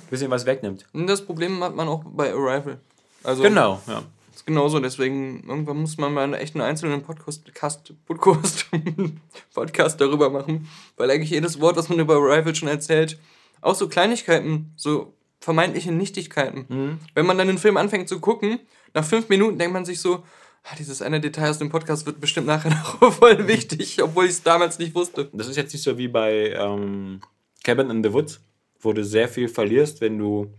bisschen 0.09 0.31
was 0.31 0.45
wegnimmt. 0.45 0.85
Und 0.93 1.07
das 1.07 1.25
Problem 1.25 1.61
hat 1.63 1.75
man 1.75 1.87
auch 1.87 2.03
bei 2.05 2.31
Arrival. 2.31 2.79
Also, 3.23 3.43
Genau, 3.43 3.81
ja. 3.87 4.03
Ist 4.41 4.47
genauso. 4.47 4.79
Deswegen, 4.79 5.43
irgendwann 5.47 5.77
muss 5.77 5.97
man 5.97 6.13
mal 6.13 6.23
einen 6.23 6.33
echten 6.33 6.61
einzelnen 6.61 7.03
Podcast, 7.03 7.53
Cast, 7.53 7.93
Podcast, 8.05 8.65
Podcast 9.53 10.01
darüber 10.01 10.29
machen. 10.29 10.67
Weil 10.97 11.11
eigentlich 11.11 11.29
jedes 11.29 11.61
Wort, 11.61 11.77
was 11.77 11.89
man 11.89 11.99
über 11.99 12.15
Arrival 12.15 12.55
schon 12.55 12.67
erzählt, 12.67 13.19
auch 13.61 13.75
so 13.75 13.87
Kleinigkeiten, 13.87 14.73
so 14.75 15.13
vermeintliche 15.39 15.91
Nichtigkeiten. 15.91 16.65
Mhm. 16.67 16.99
Wenn 17.13 17.25
man 17.25 17.37
dann 17.37 17.47
den 17.47 17.57
Film 17.57 17.77
anfängt 17.77 18.09
zu 18.09 18.19
gucken, 18.19 18.59
nach 18.93 19.05
fünf 19.05 19.29
Minuten 19.29 19.57
denkt 19.57 19.73
man 19.73 19.85
sich 19.85 19.99
so, 19.99 20.23
ah, 20.63 20.75
dieses 20.77 21.01
eine 21.01 21.21
Detail 21.21 21.49
aus 21.49 21.59
dem 21.59 21.69
Podcast 21.69 22.05
wird 22.05 22.19
bestimmt 22.19 22.47
nachher 22.47 22.69
noch 23.01 23.13
voll 23.13 23.47
wichtig, 23.47 24.01
obwohl 24.01 24.25
ich 24.25 24.31
es 24.31 24.43
damals 24.43 24.79
nicht 24.79 24.95
wusste. 24.95 25.29
Das 25.33 25.47
ist 25.47 25.55
jetzt 25.55 25.73
nicht 25.73 25.83
so 25.83 25.97
wie 25.97 26.07
bei 26.07 26.51
ähm, 26.51 27.21
Cabin 27.63 27.89
in 27.91 28.03
the 28.03 28.11
Woods, 28.11 28.41
wo 28.79 28.91
du 28.93 29.03
sehr 29.03 29.29
viel 29.29 29.47
verlierst, 29.47 30.01
wenn 30.01 30.17
du 30.17 30.51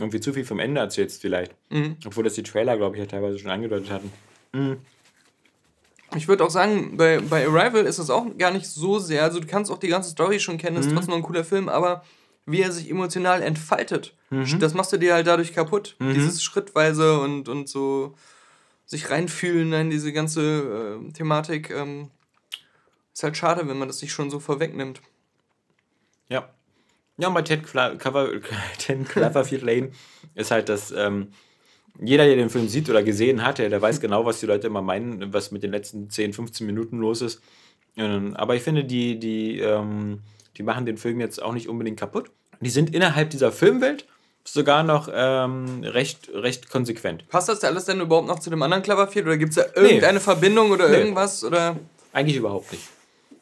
irgendwie 0.00 0.20
zu 0.20 0.32
viel 0.32 0.44
vom 0.44 0.58
Ende 0.58 0.80
erzählst 0.80 1.20
vielleicht. 1.20 1.54
Mhm. 1.70 1.96
Obwohl 2.04 2.24
das 2.24 2.34
die 2.34 2.42
Trailer, 2.42 2.76
glaube 2.76 2.96
ich, 2.96 3.00
ja 3.00 3.06
teilweise 3.06 3.38
schon 3.38 3.50
angedeutet 3.50 3.90
hatten. 3.90 4.12
Ich 6.16 6.26
würde 6.26 6.44
auch 6.44 6.50
sagen, 6.50 6.96
bei, 6.96 7.20
bei 7.20 7.46
Arrival 7.46 7.84
ist 7.84 7.98
es 7.98 8.10
auch 8.10 8.26
gar 8.36 8.50
nicht 8.50 8.66
so 8.66 8.98
sehr. 8.98 9.22
Also, 9.22 9.38
du 9.38 9.46
kannst 9.46 9.70
auch 9.70 9.78
die 9.78 9.88
ganze 9.88 10.10
Story 10.10 10.40
schon 10.40 10.58
kennen, 10.58 10.76
ist 10.76 10.90
trotzdem 10.90 11.10
noch 11.10 11.18
ein 11.18 11.22
cooler 11.22 11.44
Film, 11.44 11.68
aber 11.68 12.04
wie 12.46 12.62
er 12.62 12.72
sich 12.72 12.90
emotional 12.90 13.42
entfaltet. 13.42 14.14
Das 14.58 14.74
machst 14.74 14.92
du 14.92 14.96
dir 14.96 15.14
halt 15.14 15.28
dadurch 15.28 15.52
kaputt. 15.52 15.96
Dieses 16.14 16.42
schrittweise 16.42 17.20
und, 17.20 17.48
und 17.48 17.68
so 17.68 18.14
sich 18.86 19.08
reinfühlen 19.10 19.72
in 19.72 19.90
diese 19.90 20.12
ganze 20.12 20.98
äh, 21.08 21.12
Thematik. 21.12 21.70
Ähm, 21.70 22.10
ist 23.12 23.22
halt 23.22 23.36
schade, 23.36 23.68
wenn 23.68 23.78
man 23.78 23.86
das 23.86 24.02
nicht 24.02 24.12
schon 24.12 24.30
so 24.30 24.40
vorwegnimmt. 24.40 25.00
Ja. 26.28 26.48
Ja, 27.20 27.28
und 27.28 27.34
bei 27.34 27.42
Ted, 27.42 27.64
Cla 27.66 27.94
Cover, 27.96 28.28
Ted 28.78 29.08
Cloverfield 29.08 29.62
Lane 29.62 29.90
ist 30.34 30.50
halt 30.50 30.68
das, 30.68 30.90
ähm, 30.92 31.28
jeder, 32.00 32.24
der 32.24 32.36
den 32.36 32.50
Film 32.50 32.68
sieht 32.68 32.88
oder 32.88 33.02
gesehen 33.02 33.44
hat, 33.44 33.58
der, 33.58 33.68
der 33.68 33.82
weiß 33.82 34.00
genau, 34.00 34.24
was 34.24 34.40
die 34.40 34.46
Leute 34.46 34.66
immer 34.66 34.82
meinen, 34.82 35.32
was 35.32 35.50
mit 35.50 35.62
den 35.62 35.70
letzten 35.70 36.08
10, 36.10 36.32
15 36.32 36.66
Minuten 36.66 36.98
los 36.98 37.20
ist. 37.22 37.40
Ähm, 37.96 38.34
aber 38.36 38.54
ich 38.56 38.62
finde, 38.62 38.84
die, 38.84 39.18
die, 39.18 39.60
ähm, 39.60 40.20
die 40.56 40.62
machen 40.62 40.86
den 40.86 40.96
Film 40.96 41.20
jetzt 41.20 41.42
auch 41.42 41.52
nicht 41.52 41.68
unbedingt 41.68 41.98
kaputt. 41.98 42.30
Die 42.60 42.70
sind 42.70 42.94
innerhalb 42.94 43.30
dieser 43.30 43.52
Filmwelt 43.52 44.06
sogar 44.44 44.82
noch 44.82 45.08
ähm, 45.12 45.82
recht, 45.84 46.30
recht 46.32 46.70
konsequent. 46.70 47.28
Passt 47.28 47.48
das 47.48 47.62
alles 47.64 47.84
denn 47.84 48.00
überhaupt 48.00 48.28
noch 48.28 48.38
zu 48.38 48.48
dem 48.50 48.62
anderen 48.62 48.82
Cloverfield 48.82 49.26
oder 49.26 49.36
gibt 49.36 49.50
es 49.50 49.56
da 49.56 49.80
irgendeine 49.80 50.20
Verbindung 50.20 50.70
oder 50.70 50.88
Nee. 50.88 50.96
irgendwas? 50.96 51.44
Oder? 51.44 51.76
Eigentlich 52.12 52.36
überhaupt 52.36 52.72
nicht. 52.72 52.84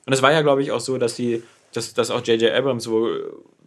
Und 0.06 0.12
es 0.12 0.22
war 0.22 0.32
ja, 0.32 0.42
glaube 0.42 0.62
ich, 0.62 0.72
auch 0.72 0.80
so, 0.80 0.98
dass 0.98 1.16
sie, 1.16 1.42
dass, 1.72 1.94
dass 1.94 2.10
auch 2.10 2.24
J.J. 2.24 2.52
Abrams 2.52 2.86
äh, 2.86 2.90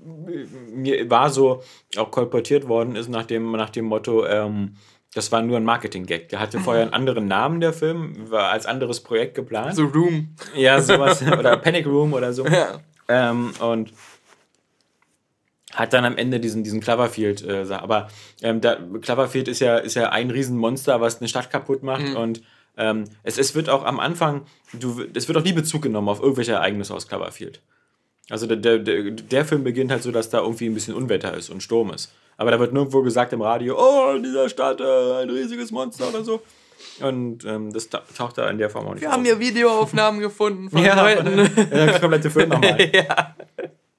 mir 0.04 1.10
war 1.10 1.30
so 1.30 1.64
auch 1.98 2.12
kolportiert 2.12 2.68
worden 2.68 2.96
ist 2.96 3.10
nach 3.10 3.26
dem, 3.26 3.52
nach 3.52 3.70
dem 3.70 3.86
Motto, 3.86 4.26
ähm, 4.26 4.76
das 5.14 5.32
war 5.32 5.42
nur 5.42 5.58
ein 5.58 5.66
Marketing-Gag. 5.66 6.30
Der 6.30 6.40
hatte 6.40 6.60
vorher 6.60 6.84
einen 6.84 6.94
anderen 6.94 7.28
Namen, 7.28 7.60
der 7.60 7.74
Film, 7.74 8.32
war 8.32 8.50
als 8.50 8.66
anderes 8.66 9.02
Projekt 9.02 9.36
geplant. 9.36 9.76
So 9.76 9.86
Room. 9.86 10.36
Ja, 10.56 10.80
sowas. 10.80 11.22
oder 11.40 11.58
Panic 11.58 11.86
Room 11.86 12.14
oder 12.14 12.32
so. 12.32 12.46
Ja. 12.46 12.80
Ähm, 13.10 13.52
und 13.60 13.92
hat 15.74 15.94
dann 15.94 16.06
am 16.06 16.18
Ende 16.18 16.40
diesen, 16.40 16.64
diesen 16.64 16.80
Cloverfield, 16.82 17.46
äh, 17.46 17.66
aber 17.72 18.10
ähm, 18.42 18.62
da, 18.62 18.78
Cloverfield 19.02 19.48
ist 19.48 19.60
ja, 19.60 19.78
ist 19.78 19.96
ja 19.96 20.10
ein 20.10 20.30
Riesenmonster, 20.30 21.00
was 21.02 21.20
eine 21.20 21.30
Stadt 21.30 21.50
kaputt 21.50 21.82
macht 21.82 22.14
und 22.16 22.42
ähm, 22.78 23.06
es, 23.24 23.38
es 23.38 23.56
wird 23.56 23.70
auch 23.70 23.86
am 23.86 24.00
Anfang, 24.00 24.46
du, 24.74 25.02
es 25.14 25.28
wird 25.28 25.38
auch 25.38 25.44
nie 25.44 25.54
Bezug 25.54 25.82
genommen 25.82 26.10
auf 26.10 26.22
irgendwelche 26.22 26.54
Ereignisse 26.54 26.94
aus 26.94 27.08
Cloverfield. 27.08 27.62
Also 28.32 28.48
der, 28.48 28.58
der, 28.80 29.12
der, 29.12 29.46
Film 29.46 29.64
beginnt 29.64 29.92
halt 29.92 30.02
so, 30.04 30.12
dass 30.12 30.30
da 30.30 30.40
irgendwie 30.40 30.68
ein 30.68 30.74
bisschen 30.74 30.94
Unwetter 30.96 31.36
ist 31.36 31.50
und 31.50 31.62
Sturm 31.62 31.92
ist. 31.92 32.12
Aber 32.38 32.50
da 32.52 32.60
wird 32.60 32.74
nirgendwo 32.74 33.02
gesagt 33.04 33.34
im 33.34 33.42
Radio, 33.42 33.78
oh, 33.78 34.16
in 34.16 34.24
dieser 34.24 34.48
Stadt 34.50 34.80
äh, 34.82 35.22
ein 35.22 35.30
riesiges 35.30 35.72
Monster 35.72 36.08
oder 36.10 36.24
so. 36.24 36.42
Und 37.02 37.46
ähm, 37.46 37.72
das 37.74 37.90
ta- 37.90 38.04
taucht 38.18 38.38
da 38.38 38.50
in 38.50 38.58
der 38.58 38.70
Form 38.70 38.88
auch 38.88 38.94
nicht 38.94 39.02
Wir 39.02 39.12
haben 39.12 39.24
hier 39.26 39.40
Videoaufnahmen 39.40 40.20
gefunden 40.22 40.70
von 40.70 40.82
ja, 40.84 41.00
Leuten. 41.02 41.38
ja, 41.38 41.66
der 41.86 42.00
komplette 42.00 42.30
Film 42.32 42.50
nochmal. 42.50 42.78
ja. 42.94 43.36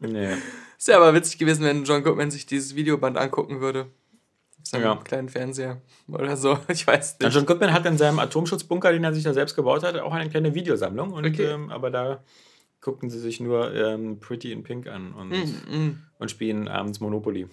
Nee. 0.01 0.33
Ist 0.79 0.89
ja 0.89 0.97
aber 0.97 1.15
witzig 1.15 1.39
gewesen, 1.39 1.65
wenn 1.65 1.85
John 1.85 2.03
Goodman 2.03 2.31
sich 2.31 2.47
dieses 2.47 2.75
Videoband 2.75 3.17
angucken 3.17 3.61
würde. 3.61 3.83
Auf 4.61 4.67
seinem 4.69 4.83
Ja. 4.85 4.97
kleinen 4.97 5.29
Fernseher 5.29 5.81
oder 6.09 6.37
so. 6.37 6.59
Ich 6.69 6.87
weiß 6.87 7.17
Ja, 7.21 7.27
nicht. 7.29 7.37
John 7.37 7.47
Goodman 7.47 7.73
hat 7.73 7.87
in 7.87 7.99
seinem 7.99 8.19
Atomschutzbunker, 8.19 8.93
den 8.93 9.05
er 9.05 9.13
sich 9.15 9.25
da 9.25 9.33
selbst 9.33 9.55
gebaut 9.57 9.83
hat, 9.85 9.97
auch 9.99 10.13
eine 10.13 10.29
kleine 10.31 10.55
Videosammlung. 10.55 11.13
Und, 11.13 11.27
Okay. 11.27 11.45
ähm, 11.47 11.71
aber 11.71 11.91
da 11.91 12.23
guckten 12.83 13.09
sie 13.09 13.19
sich 13.19 13.41
nur 13.41 13.75
ähm, 13.75 14.21
Pretty 14.21 14.53
in 14.53 14.63
Pink 14.63 14.87
an 14.89 15.13
und, 15.15 15.31
Mhm. 15.31 15.99
und 16.19 16.31
spielen 16.31 16.69
abends 16.69 17.01
Monopoly. 17.01 17.47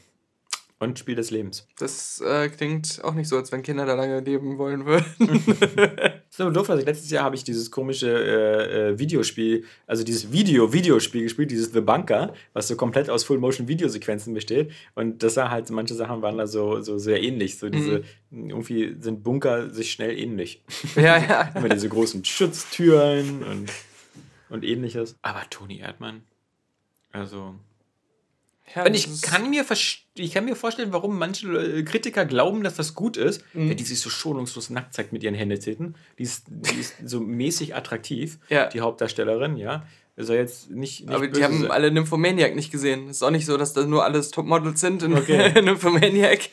Und 0.81 0.97
Spiel 0.97 1.15
des 1.15 1.29
Lebens. 1.29 1.67
Das 1.77 2.21
äh, 2.21 2.47
klingt 2.47 3.01
auch 3.03 3.13
nicht 3.13 3.27
so, 3.27 3.35
als 3.35 3.51
wenn 3.51 3.63
Kinder 3.63 3.85
da 3.85 3.95
lange 3.95 4.21
leben 4.21 4.57
wollen 4.57 4.85
würden. 4.85 5.05
So 6.31 6.49
doof, 6.51 6.69
also 6.69 6.85
letztes 6.85 7.09
Jahr 7.09 7.23
habe 7.25 7.35
ich 7.35 7.43
dieses 7.43 7.69
komische 7.69 8.07
äh, 8.07 8.91
äh, 8.91 8.99
Videospiel, 8.99 9.65
also 9.87 10.03
dieses 10.05 10.31
Video-Videospiel 10.31 11.23
gespielt, 11.23 11.51
dieses 11.51 11.73
The 11.73 11.81
Bunker, 11.81 12.33
was 12.53 12.67
so 12.69 12.75
komplett 12.77 13.09
aus 13.09 13.23
Full-Motion-Videosequenzen 13.25 14.33
besteht. 14.33 14.71
Und 14.95 15.21
das 15.21 15.33
sah 15.33 15.49
halt, 15.49 15.69
manche 15.71 15.95
Sachen 15.95 16.21
waren 16.21 16.37
da 16.37 16.47
so, 16.47 16.81
so 16.81 16.97
sehr 16.97 17.21
ähnlich. 17.21 17.57
So 17.57 17.67
diese, 17.69 18.03
irgendwie 18.31 18.95
sind 19.01 19.21
Bunker 19.23 19.69
sich 19.71 19.91
schnell 19.91 20.17
ähnlich. 20.17 20.63
ja, 20.95 21.17
ja. 21.17 21.41
Immer 21.55 21.69
diese 21.69 21.89
großen 21.89 22.23
Schutztüren 22.23 23.43
und, 23.43 23.71
und 24.49 24.63
ähnliches. 24.63 25.15
Aber 25.21 25.41
Toni 25.49 25.79
Erdmann, 25.79 26.23
also. 27.11 27.55
ja 28.75 28.83
Und 28.85 28.93
ich 28.93 29.21
kann, 29.21 29.49
mir 29.49 29.65
ich 30.15 30.31
kann 30.33 30.45
mir 30.45 30.55
vorstellen, 30.55 30.91
warum 30.93 31.17
manche 31.17 31.47
äh, 31.47 31.83
Kritiker 31.83 32.25
glauben, 32.25 32.63
dass 32.63 32.75
das 32.75 32.93
gut 32.93 33.17
ist, 33.17 33.43
Mhm. 33.53 33.69
wenn 33.69 33.77
die 33.77 33.83
sich 33.83 33.99
so 33.99 34.09
schonungslos 34.09 34.69
nackt 34.69 34.93
zeigt 34.93 35.13
mit 35.13 35.23
ihren 35.23 35.35
Händezitten. 35.35 35.95
Die 36.17 36.23
ist, 36.23 36.45
die 36.49 36.79
ist 36.79 36.95
so 37.05 37.19
mäßig 37.19 37.75
attraktiv, 37.75 38.37
Ja. 38.49 38.67
die 38.67 38.81
Hauptdarstellerin, 38.81 39.57
ja. 39.57 39.85
Soll 40.21 40.35
jetzt 40.35 40.69
nicht. 40.69 41.05
nicht 41.05 41.09
Aber 41.15 41.27
die 41.29 41.41
haben 41.45 41.61
sein. 41.61 41.71
alle 41.71 41.91
Nymphomaniac 41.91 42.53
nicht 42.53 42.71
gesehen. 42.71 43.07
Ist 43.07 43.23
auch 43.23 43.31
nicht 43.31 43.45
so, 43.45 43.55
dass 43.55 43.71
das 43.71 43.85
nur 43.85 44.03
alles 44.03 44.31
Topmodels 44.31 44.81
sind 44.81 45.01
in 45.01 45.13
Okay. 45.13 45.61
Nymphomaniac. 45.61 46.49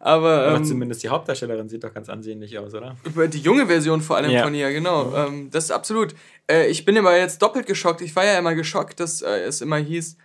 Aber, 0.00 0.46
Aber 0.46 0.56
ähm, 0.56 0.64
zumindest 0.64 1.02
die 1.02 1.08
Hauptdarstellerin 1.08 1.68
sieht 1.68 1.82
doch 1.84 1.92
ganz 1.92 2.08
ansehnlich 2.08 2.58
aus, 2.58 2.72
oder? 2.74 2.96
Über 3.04 3.26
die 3.28 3.40
junge 3.40 3.66
Version 3.66 4.00
vor 4.00 4.16
allem 4.16 4.30
Ja. 4.30 4.44
von 4.44 4.54
ihr, 4.54 4.70
genau. 4.72 5.12
Ähm, 5.16 5.50
das 5.50 5.64
ist 5.64 5.70
absolut. 5.72 6.14
Äh, 6.50 6.68
ich 6.68 6.84
bin 6.84 6.94
immer 6.96 7.16
jetzt 7.16 7.42
doppelt 7.42 7.66
geschockt. 7.66 8.00
Ich 8.00 8.14
war 8.14 8.24
ja 8.24 8.38
immer 8.38 8.54
geschockt, 8.54 9.00
dass 9.00 9.22
äh, 9.22 9.40
es 9.40 9.60
immer 9.60 9.76
hieß, 9.78 10.16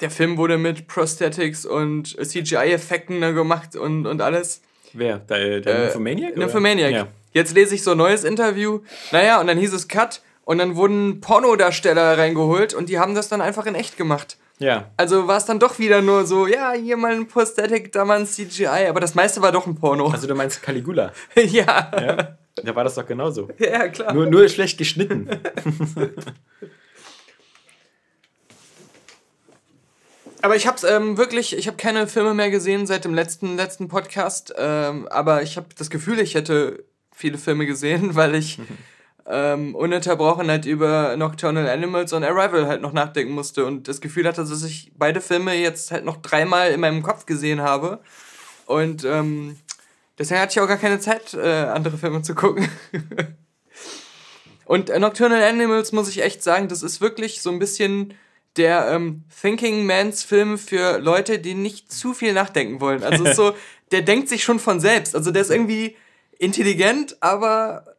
der 0.00 0.10
Film 0.10 0.36
wurde 0.36 0.58
mit 0.58 0.88
Prosthetics 0.88 1.64
und 1.64 2.16
CGI-Effekten 2.20 3.20
gemacht 3.20 3.76
und, 3.76 4.06
und 4.06 4.20
alles. 4.20 4.60
Wer? 4.92 5.18
Der, 5.18 5.60
der 5.60 5.74
Äh, 5.74 5.80
Nymphomaniac? 5.84 6.36
Nymphomaniac. 6.36 6.92
Ja. 6.92 7.08
Jetzt 7.32 7.54
lese 7.54 7.74
ich 7.74 7.82
so 7.82 7.92
ein 7.92 7.98
neues 7.98 8.24
Interview. 8.24 8.80
Naja, 9.12 9.40
und 9.40 9.46
dann 9.46 9.58
hieß 9.58 9.72
es 9.72 9.88
Cut 9.88 10.20
und 10.44 10.58
dann 10.58 10.76
wurden 10.76 11.20
Pornodarsteller 11.20 12.18
reingeholt 12.18 12.74
und 12.74 12.88
die 12.88 12.98
haben 12.98 13.14
das 13.14 13.28
dann 13.28 13.40
einfach 13.40 13.66
in 13.66 13.74
echt 13.74 13.96
gemacht. 13.96 14.36
Ja. 14.58 14.90
Also 14.96 15.26
war 15.26 15.36
es 15.36 15.44
dann 15.44 15.58
doch 15.58 15.78
wieder 15.78 16.00
nur 16.00 16.26
so, 16.26 16.46
ja, 16.46 16.72
hier 16.72 16.96
mal 16.96 17.12
ein 17.12 17.26
Prosthetic, 17.26 17.92
da 17.92 18.04
mal 18.04 18.20
ein 18.20 18.26
CGI, 18.26 18.86
aber 18.88 19.00
das 19.00 19.14
meiste 19.14 19.42
war 19.42 19.52
doch 19.52 19.66
ein 19.66 19.74
Porno. 19.74 20.08
Also 20.08 20.26
du 20.26 20.34
meinst 20.34 20.62
Caligula? 20.62 21.12
ja. 21.34 21.90
Ja. 22.00 22.38
Da 22.56 22.74
war 22.76 22.84
das 22.84 22.94
doch 22.94 23.06
genauso. 23.06 23.48
ja, 23.58 23.88
klar. 23.88 24.14
Nur, 24.14 24.26
nur 24.26 24.48
schlecht 24.48 24.78
geschnitten. 24.78 25.28
Aber 30.40 30.56
ich 30.56 30.66
hab's 30.66 30.84
ähm, 30.84 31.16
wirklich, 31.16 31.56
ich 31.56 31.66
habe 31.68 31.78
keine 31.78 32.06
Filme 32.06 32.34
mehr 32.34 32.50
gesehen 32.50 32.86
seit 32.86 33.06
dem 33.06 33.14
letzten, 33.14 33.56
letzten 33.56 33.88
Podcast. 33.88 34.52
Ähm, 34.58 35.08
aber 35.08 35.42
ich 35.42 35.56
habe 35.56 35.68
das 35.74 35.88
Gefühl, 35.88 36.20
ich 36.20 36.34
hätte 36.34 36.84
viele 37.12 37.38
Filme 37.38 37.64
gesehen, 37.64 38.14
weil 38.14 38.34
ich 38.34 38.58
ähm, 39.26 39.74
ununterbrochen 39.74 40.50
halt 40.50 40.66
über 40.66 41.16
Nocturnal 41.16 41.68
Animals 41.68 42.12
und 42.12 42.24
Arrival 42.24 42.66
halt 42.66 42.82
noch 42.82 42.92
nachdenken 42.92 43.32
musste 43.32 43.64
und 43.64 43.88
das 43.88 44.00
Gefühl 44.00 44.26
hatte, 44.26 44.44
dass 44.44 44.62
ich 44.62 44.92
beide 44.96 45.20
Filme 45.20 45.54
jetzt 45.54 45.90
halt 45.90 46.04
noch 46.04 46.18
dreimal 46.18 46.70
in 46.70 46.80
meinem 46.80 47.02
Kopf 47.02 47.24
gesehen 47.26 47.62
habe. 47.62 48.00
Und 48.66 49.04
ähm, 49.04 49.56
deswegen 50.18 50.40
hatte 50.40 50.52
ich 50.52 50.60
auch 50.60 50.68
gar 50.68 50.76
keine 50.76 51.00
Zeit, 51.00 51.34
äh, 51.34 51.64
andere 51.64 51.96
Filme 51.96 52.22
zu 52.22 52.34
gucken. 52.34 52.68
Und 54.66 54.90
äh, 54.90 54.98
Nocturnal 54.98 55.42
Animals 55.42 55.92
muss 55.92 56.08
ich 56.08 56.22
echt 56.22 56.42
sagen, 56.42 56.68
das 56.68 56.82
ist 56.82 57.00
wirklich 57.00 57.42
so 57.42 57.50
ein 57.50 57.58
bisschen 57.58 58.14
der 58.56 58.88
ähm, 58.90 59.24
Thinking 59.40 59.84
Mans 59.84 60.22
Film 60.22 60.58
für 60.58 60.98
Leute, 60.98 61.38
die 61.38 61.54
nicht 61.54 61.92
zu 61.92 62.14
viel 62.14 62.32
nachdenken 62.32 62.80
wollen. 62.80 63.02
Also 63.02 63.24
so, 63.32 63.54
der 63.90 64.02
denkt 64.02 64.28
sich 64.28 64.44
schon 64.44 64.58
von 64.58 64.80
selbst. 64.80 65.16
Also 65.16 65.30
der 65.30 65.42
ist 65.42 65.50
irgendwie 65.50 65.96
intelligent, 66.38 67.16
aber 67.20 67.93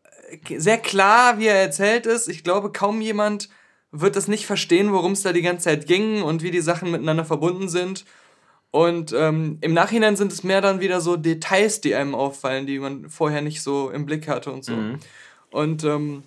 sehr 0.58 0.78
klar, 0.78 1.40
wie 1.40 1.48
er 1.48 1.56
erzählt 1.56 2.06
ist. 2.06 2.28
Ich 2.28 2.44
glaube, 2.44 2.72
kaum 2.72 3.02
jemand 3.02 3.50
wird 3.92 4.16
das 4.16 4.28
nicht 4.28 4.46
verstehen, 4.46 4.92
worum 4.92 5.14
es 5.14 5.22
da 5.22 5.34
die 5.34 5.42
ganze 5.42 5.66
Zeit 5.66 5.88
ging 5.88 6.22
und 6.22 6.44
wie 6.44 6.52
die 6.52 6.62
Sachen 6.62 6.92
miteinander 6.92 7.26
verbunden 7.26 7.70
sind. 7.70 8.06
Und 8.72 9.14
ähm, 9.14 9.58
im 9.62 9.74
Nachhinein 9.74 10.18
sind 10.18 10.34
es 10.34 10.44
mehr 10.44 10.60
dann 10.60 10.82
wieder 10.82 11.00
so 11.00 11.16
Details, 11.16 11.80
die 11.80 11.96
einem 11.96 12.14
auffallen, 12.14 12.68
die 12.68 12.80
man 12.80 13.10
vorher 13.10 13.42
nicht 13.42 13.62
so 13.62 13.90
im 13.90 14.06
Blick 14.06 14.28
hatte 14.28 14.52
und 14.52 14.66
so. 14.66 14.74
Und 15.50 15.86
ähm, 15.86 16.24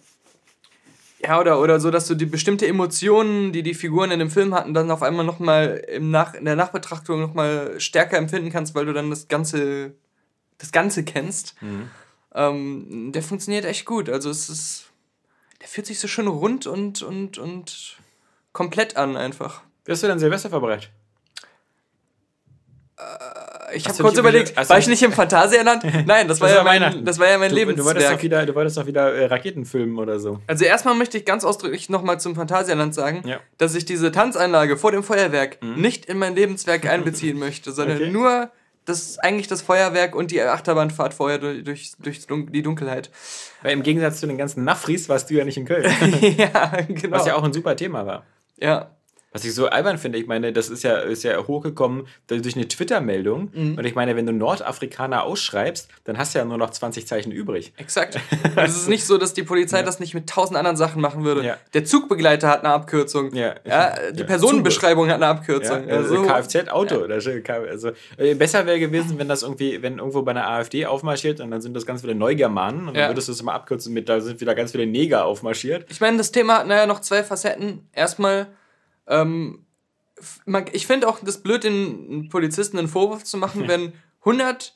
ja, 1.21 1.39
oder, 1.41 1.61
oder 1.61 1.81
so, 1.81 1.91
dass 1.91 2.07
du 2.07 2.15
die 2.15 2.27
bestimmte 2.27 2.67
Emotionen, 2.67 3.53
die 3.53 3.63
die 3.63 3.75
Figuren 3.75 4.11
in 4.13 4.19
dem 4.19 4.31
Film 4.31 4.55
hatten, 4.55 4.73
dann 4.73 4.91
auf 4.91 5.03
einmal 5.03 5.27
nochmal 5.27 5.83
Nach 6.01 6.33
in 6.33 6.45
der 6.47 6.57
Nachbetrachtung 6.57 7.21
nochmal 7.21 7.79
stärker 7.81 8.17
empfinden 8.17 8.51
kannst, 8.51 8.75
weil 8.75 8.87
du 8.87 8.93
dann 8.95 9.11
das 9.11 9.29
Ganze, 9.29 9.95
das 10.59 10.73
Ganze 10.73 11.05
kennst. 11.05 11.55
Ähm, 12.35 13.11
der 13.13 13.23
funktioniert 13.23 13.65
echt 13.65 13.85
gut. 13.87 14.09
Also 14.09 14.31
es 14.31 14.49
ist, 14.49 14.85
der 15.61 15.69
fühlt 15.69 15.87
sich 15.87 15.99
so 15.99 16.09
schön 16.09 16.27
rund 16.29 16.67
und, 16.67 17.03
und, 17.03 17.39
und 17.39 17.97
komplett 18.53 18.97
an 18.97 19.17
einfach. 19.17 19.63
Wirst 19.85 20.03
du 20.03 20.07
dann 20.09 20.19
Silvester 20.19 20.51
verbreitet? 20.51 20.91
Ich 23.75 23.85
Hast 23.87 23.99
habe 24.01 24.09
kurz 24.09 24.19
überlegt, 24.19 24.57
war 24.69 24.79
ich 24.79 24.89
nicht 24.89 25.03
im 25.03 25.13
Phantasialand? 25.13 25.85
Nein, 26.07 26.27
das 26.27 26.41
war, 26.41 26.49
Das 26.49 26.57
ja 26.57 26.65
war 26.65 26.65
mein, 26.65 26.83
Weihnachten. 26.83 27.05
das 27.05 27.19
war 27.21 27.29
ja 27.29 27.39
mein 27.39 27.51
Du, 27.51 27.57
du, 27.57 27.67
wolltest 27.67 27.87
doch 27.87 27.95
Lebenswerk. 27.95 28.23
wieder, 28.23 28.47
du 28.47 28.55
wolltest 28.57 28.77
doch 28.77 28.87
wieder 28.87 29.15
äh, 29.15 29.27
Raketen 29.27 29.65
filmen 29.67 29.99
oder 29.99 30.19
so. 30.19 30.41
Also 30.49 30.65
erstmal 30.65 30.95
möchte 30.97 31.17
ich 31.19 31.25
ganz 31.25 31.45
ausdrücklich 31.45 31.89
nochmal 31.91 32.19
zum 32.19 32.35
Phantasialand 32.35 32.93
sagen, 32.95 33.23
Ja. 33.27 33.39
dass 33.59 33.75
ich 33.77 33.85
diese 33.85 34.11
Tanzeinlage 34.11 34.77
vor 34.79 34.91
dem 34.91 35.05
Feuerwerk 35.05 35.63
nicht 35.63 36.07
in 36.07 36.19
mein 36.19 36.35
Lebenswerk 36.35 36.87
einbeziehen 36.87 37.39
möchte, 37.39 37.71
sondern 37.71 37.99
Okay. 37.99 38.11
nur 38.11 38.51
das 38.89 39.19
eigentlich 39.19 39.49
das 39.49 39.63
Feuerwerk 39.63 40.15
und 40.15 40.31
die 40.31 40.41
Achterbahnfahrt 40.41 41.15
vorher 41.15 41.39
durch, 41.39 41.65
durch, 41.65 41.93
durch 41.97 42.27
die 42.51 42.63
Dunkelheit. 42.63 43.11
Weil 43.63 43.73
im 43.73 43.83
Gegensatz 43.83 44.21
zu 44.21 44.27
den 44.27 44.39
ganzen 44.39 44.65
Nafris 44.65 45.09
warst 45.09 45.31
du 45.31 45.35
ja 45.35 45.45
nicht 45.45 45.57
in 45.57 45.65
Köln. 45.65 45.85
ja, 46.37 46.73
genau. 46.89 47.17
Was 47.17 47.27
ja 47.27 47.37
auch 47.37 47.43
ein 47.43 47.53
super 47.53 47.77
Thema 47.77 48.07
war. 48.07 48.25
Ja. 48.61 48.91
Was 49.33 49.45
ich 49.45 49.55
so 49.55 49.67
albern 49.67 49.99
finde, 49.99 50.17
ich 50.19 50.27
meine, 50.27 50.53
das 50.55 50.71
ist 50.71 50.83
ja, 50.85 50.99
ist 51.01 51.23
ja 51.23 51.37
hochgekommen 51.47 52.07
durch 52.29 52.57
eine 52.57 52.67
Twitter-Meldung. 52.67 53.51
Mhm. 53.53 53.77
Und 53.79 53.85
ich 53.85 53.95
meine, 53.95 54.17
wenn 54.17 54.25
du 54.25 54.33
Nordafrikaner 54.33 55.23
ausschreibst, 55.25 55.89
dann 56.05 56.17
hast 56.17 56.35
du 56.35 56.39
ja 56.39 56.45
nur 56.47 56.57
noch 56.57 56.71
20 56.71 57.07
Zeichen 57.07 57.31
übrig. 57.31 57.73
Exakt. 57.77 58.19
Und 58.57 58.59
es 58.59 58.77
ist 58.77 58.89
nicht 58.89 59.05
so, 59.05 59.19
dass 59.19 59.35
die 59.35 59.43
Polizei 59.43 59.83
das 59.83 60.01
nicht 60.01 60.15
mit 60.15 60.29
tausend 60.31 60.57
anderen 60.57 60.77
Sachen 60.79 61.03
machen 61.03 61.25
würde. 61.25 61.45
Ja. 61.45 61.57
Der 61.75 61.85
Zugbegleiter 61.85 62.49
hat 62.49 62.65
eine 62.65 62.73
Abkürzung. 62.73 63.35
Ja. 63.35 63.55
die 63.65 63.69
Ja, 63.69 64.25
Personenbeschreibung 64.27 65.09
hat 65.09 65.17
eine 65.17 65.25
Ja, 65.27 65.31
Abkürzung. 65.33 65.89
also 65.89 66.17
Also, 66.17 66.23
Kfz-Auto. 66.27 67.03
Also, 67.05 67.91
äh, 68.17 68.35
besser 68.35 68.65
wäre 68.67 68.81
gewesen, 68.81 69.19
wenn 69.19 69.29
das 69.29 69.43
irgendwie, 69.43 69.83
wenn 69.83 69.99
irgendwo 69.99 70.23
bei 70.23 70.31
einer 70.31 70.49
AfD 70.49 70.87
aufmarschiert 70.87 71.41
und 71.41 71.51
dann 71.51 71.61
sind 71.61 71.75
das 71.75 71.85
ganz 71.85 72.01
viele 72.01 72.15
Neugermanen 72.15 72.89
und 72.89 72.95
Ja. 72.95 73.03
dann 73.03 73.11
würdest 73.11 73.29
du 73.29 73.33
es 73.33 73.41
immer 73.41 73.53
abkürzen 73.55 73.93
mit, 73.93 74.09
da 74.09 74.21
sind 74.21 74.41
wieder 74.41 74.55
ganz 74.55 74.73
viele 74.73 74.87
Neger 74.87 75.27
aufmarschiert. 75.27 75.87
Ich 75.91 76.01
meine, 76.01 76.17
das 76.17 76.33
Thema 76.33 76.59
hat 76.61 76.67
naja 76.67 76.87
noch 76.87 77.01
zwei 77.01 77.23
Facetten. 77.23 77.89
Erstmal, 77.93 78.47
ähm, 79.09 79.65
man, 80.47 80.65
ich 80.73 80.87
finde 80.87 81.09
auch 81.09 81.19
das 81.23 81.39
blöd, 81.39 81.65
den 81.65 82.29
Polizisten 82.29 82.79
einen 82.79 82.89
Vorwurf 82.89 83.25
zu 83.25 83.37
machen, 83.37 83.65
wenn 83.69 83.93
100 84.21 84.75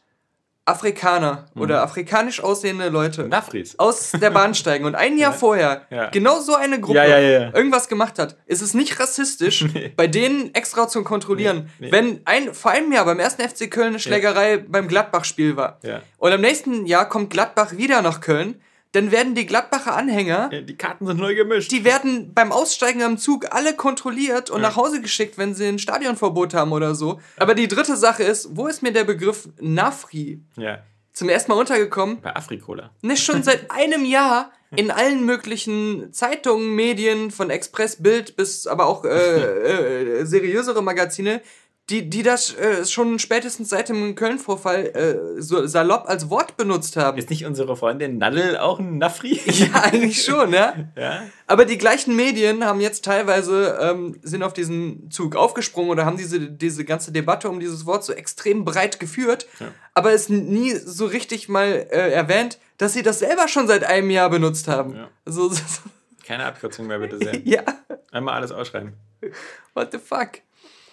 Afrikaner 0.64 1.46
Mhm. 1.54 1.60
oder 1.62 1.82
afrikanisch 1.82 2.40
aussehende 2.40 2.88
Leute 2.88 3.24
Nafris. 3.24 3.76
aus 3.80 4.12
der 4.12 4.30
Bahn 4.30 4.54
steigen 4.60 4.84
und 4.84 4.94
ein 4.94 5.18
Jahr 5.18 5.32
vorher 5.32 5.86
Ja. 5.90 6.08
genau 6.10 6.38
so 6.38 6.54
eine 6.54 6.80
Gruppe 6.80 6.98
Ja, 6.98 7.04
ja, 7.04 7.18
ja, 7.18 7.40
ja. 7.46 7.54
irgendwas 7.54 7.88
gemacht 7.88 8.20
hat, 8.20 8.36
ist 8.46 8.62
es 8.62 8.72
nicht 8.72 9.00
rassistisch, 9.00 9.66
bei 9.96 10.06
denen 10.06 10.54
extra 10.54 10.86
zu 10.86 11.02
kontrollieren. 11.02 11.68
Nee, 11.80 11.86
nee. 11.86 11.92
Wenn 11.92 12.20
ein, 12.26 12.54
vor 12.54 12.70
einem 12.70 12.92
Jahr 12.92 13.04
beim 13.04 13.18
ersten 13.18 13.42
FC 13.42 13.68
Köln 13.68 13.88
eine 13.88 13.98
Schlägerei 13.98 14.58
beim 14.58 14.86
Gladbach-Spiel 14.86 15.56
war 15.56 15.80
Ja. 15.82 16.00
und 16.18 16.30
am 16.32 16.40
nächsten 16.40 16.86
Jahr 16.86 17.08
kommt 17.08 17.30
Gladbach 17.30 17.72
wieder 17.76 18.00
nach 18.00 18.20
Köln, 18.20 18.60
dann 18.92 19.10
werden 19.10 19.34
die 19.34 19.46
Gladbacher 19.46 19.94
Anhänger 19.96 20.50
Ja, 20.52 20.60
Die 20.60 20.76
Karten 20.76 21.06
sind 21.06 21.18
neu 21.18 21.34
gemischt. 21.34 21.72
die 21.72 21.84
werden 21.84 22.32
beim 22.34 22.52
Aussteigen 22.52 23.02
am 23.02 23.18
Zug 23.18 23.46
alle 23.50 23.74
kontrolliert 23.74 24.50
und 24.50 24.60
nach 24.60 24.76
Hause 24.76 25.00
geschickt, 25.00 25.38
wenn 25.38 25.54
sie 25.54 25.66
ein 25.66 25.78
Stadionverbot 25.78 26.54
haben 26.54 26.72
oder 26.72 26.94
so. 26.94 27.20
Aber 27.38 27.54
die 27.54 27.68
dritte 27.68 27.96
Sache 27.96 28.22
ist, 28.22 28.56
wo 28.56 28.66
ist 28.66 28.82
mir 28.82 28.92
der 28.92 29.04
Begriff 29.04 29.48
Nafri 29.60 30.40
ja. 30.56 30.78
zum 31.12 31.28
ersten 31.28 31.50
Mal 31.52 31.58
untergekommen? 31.58 32.20
Bei 32.20 32.36
Afrikola. 32.36 32.90
Nicht 33.00 33.24
schon 33.24 33.42
seit 33.42 33.70
einem 33.70 34.04
Jahr 34.04 34.52
in 34.74 34.90
allen 34.90 35.26
möglichen 35.26 36.12
Zeitungen, 36.12 36.74
Medien, 36.74 37.30
von 37.30 37.50
Express, 37.50 38.02
Bild 38.02 38.36
bis 38.36 38.66
aber 38.66 38.86
auch 38.86 39.04
äh, 39.04 40.20
äh, 40.20 40.24
seriösere 40.24 40.82
Magazine, 40.82 41.42
die, 41.92 42.08
die 42.08 42.22
das 42.22 42.54
äh, 42.56 42.86
schon 42.86 43.18
spätestens 43.18 43.68
seit 43.68 43.90
dem 43.90 44.14
Köln-Vorfall 44.14 44.86
äh, 45.36 45.40
so 45.42 45.66
salopp 45.66 46.08
als 46.08 46.30
Wort 46.30 46.56
benutzt 46.56 46.96
haben. 46.96 47.18
Ist 47.18 47.28
nicht 47.28 47.44
unsere 47.44 47.76
Freundin 47.76 48.16
Nallel 48.16 48.56
auch 48.56 48.78
ein 48.78 48.98
Nafri? 48.98 49.40
Ja, 49.52 49.82
eigentlich 49.82 50.24
schon, 50.24 50.54
ja. 50.54 50.74
ja. 50.96 51.22
Aber 51.46 51.66
die 51.66 51.76
gleichen 51.76 52.16
Medien 52.16 52.64
haben 52.64 52.80
jetzt 52.80 53.04
teilweise, 53.04 53.78
ähm, 53.80 54.18
sind 54.22 54.42
auf 54.42 54.54
diesen 54.54 55.10
Zug 55.10 55.36
aufgesprungen 55.36 55.90
oder 55.90 56.06
haben 56.06 56.16
diese, 56.16 56.40
diese 56.40 56.84
ganze 56.86 57.12
Debatte 57.12 57.50
um 57.50 57.60
dieses 57.60 57.84
Wort 57.84 58.04
so 58.04 58.14
extrem 58.14 58.64
breit 58.64 58.98
geführt, 58.98 59.46
aber 59.92 60.12
es 60.12 60.30
nie 60.30 60.70
so 60.74 61.04
richtig 61.04 61.50
mal 61.50 61.86
äh, 61.90 62.10
erwähnt, 62.12 62.58
dass 62.78 62.94
sie 62.94 63.02
das 63.02 63.18
selber 63.18 63.46
schon 63.48 63.68
seit 63.68 63.84
einem 63.84 64.10
Jahr 64.10 64.30
benutzt 64.30 64.66
haben. 64.68 64.96
Ja. 64.96 65.08
So, 65.26 65.50
so, 65.50 65.62
Keine 66.26 66.46
Abkürzung 66.46 66.86
mehr, 66.86 66.98
bitte 66.98 67.18
sehr. 67.18 67.38
ja, 67.44 67.62
Einmal 68.10 68.34
alles 68.34 68.50
ausschreiben. 68.50 68.94
what 69.74 69.92
the 69.92 69.98
fuck? 69.98 70.40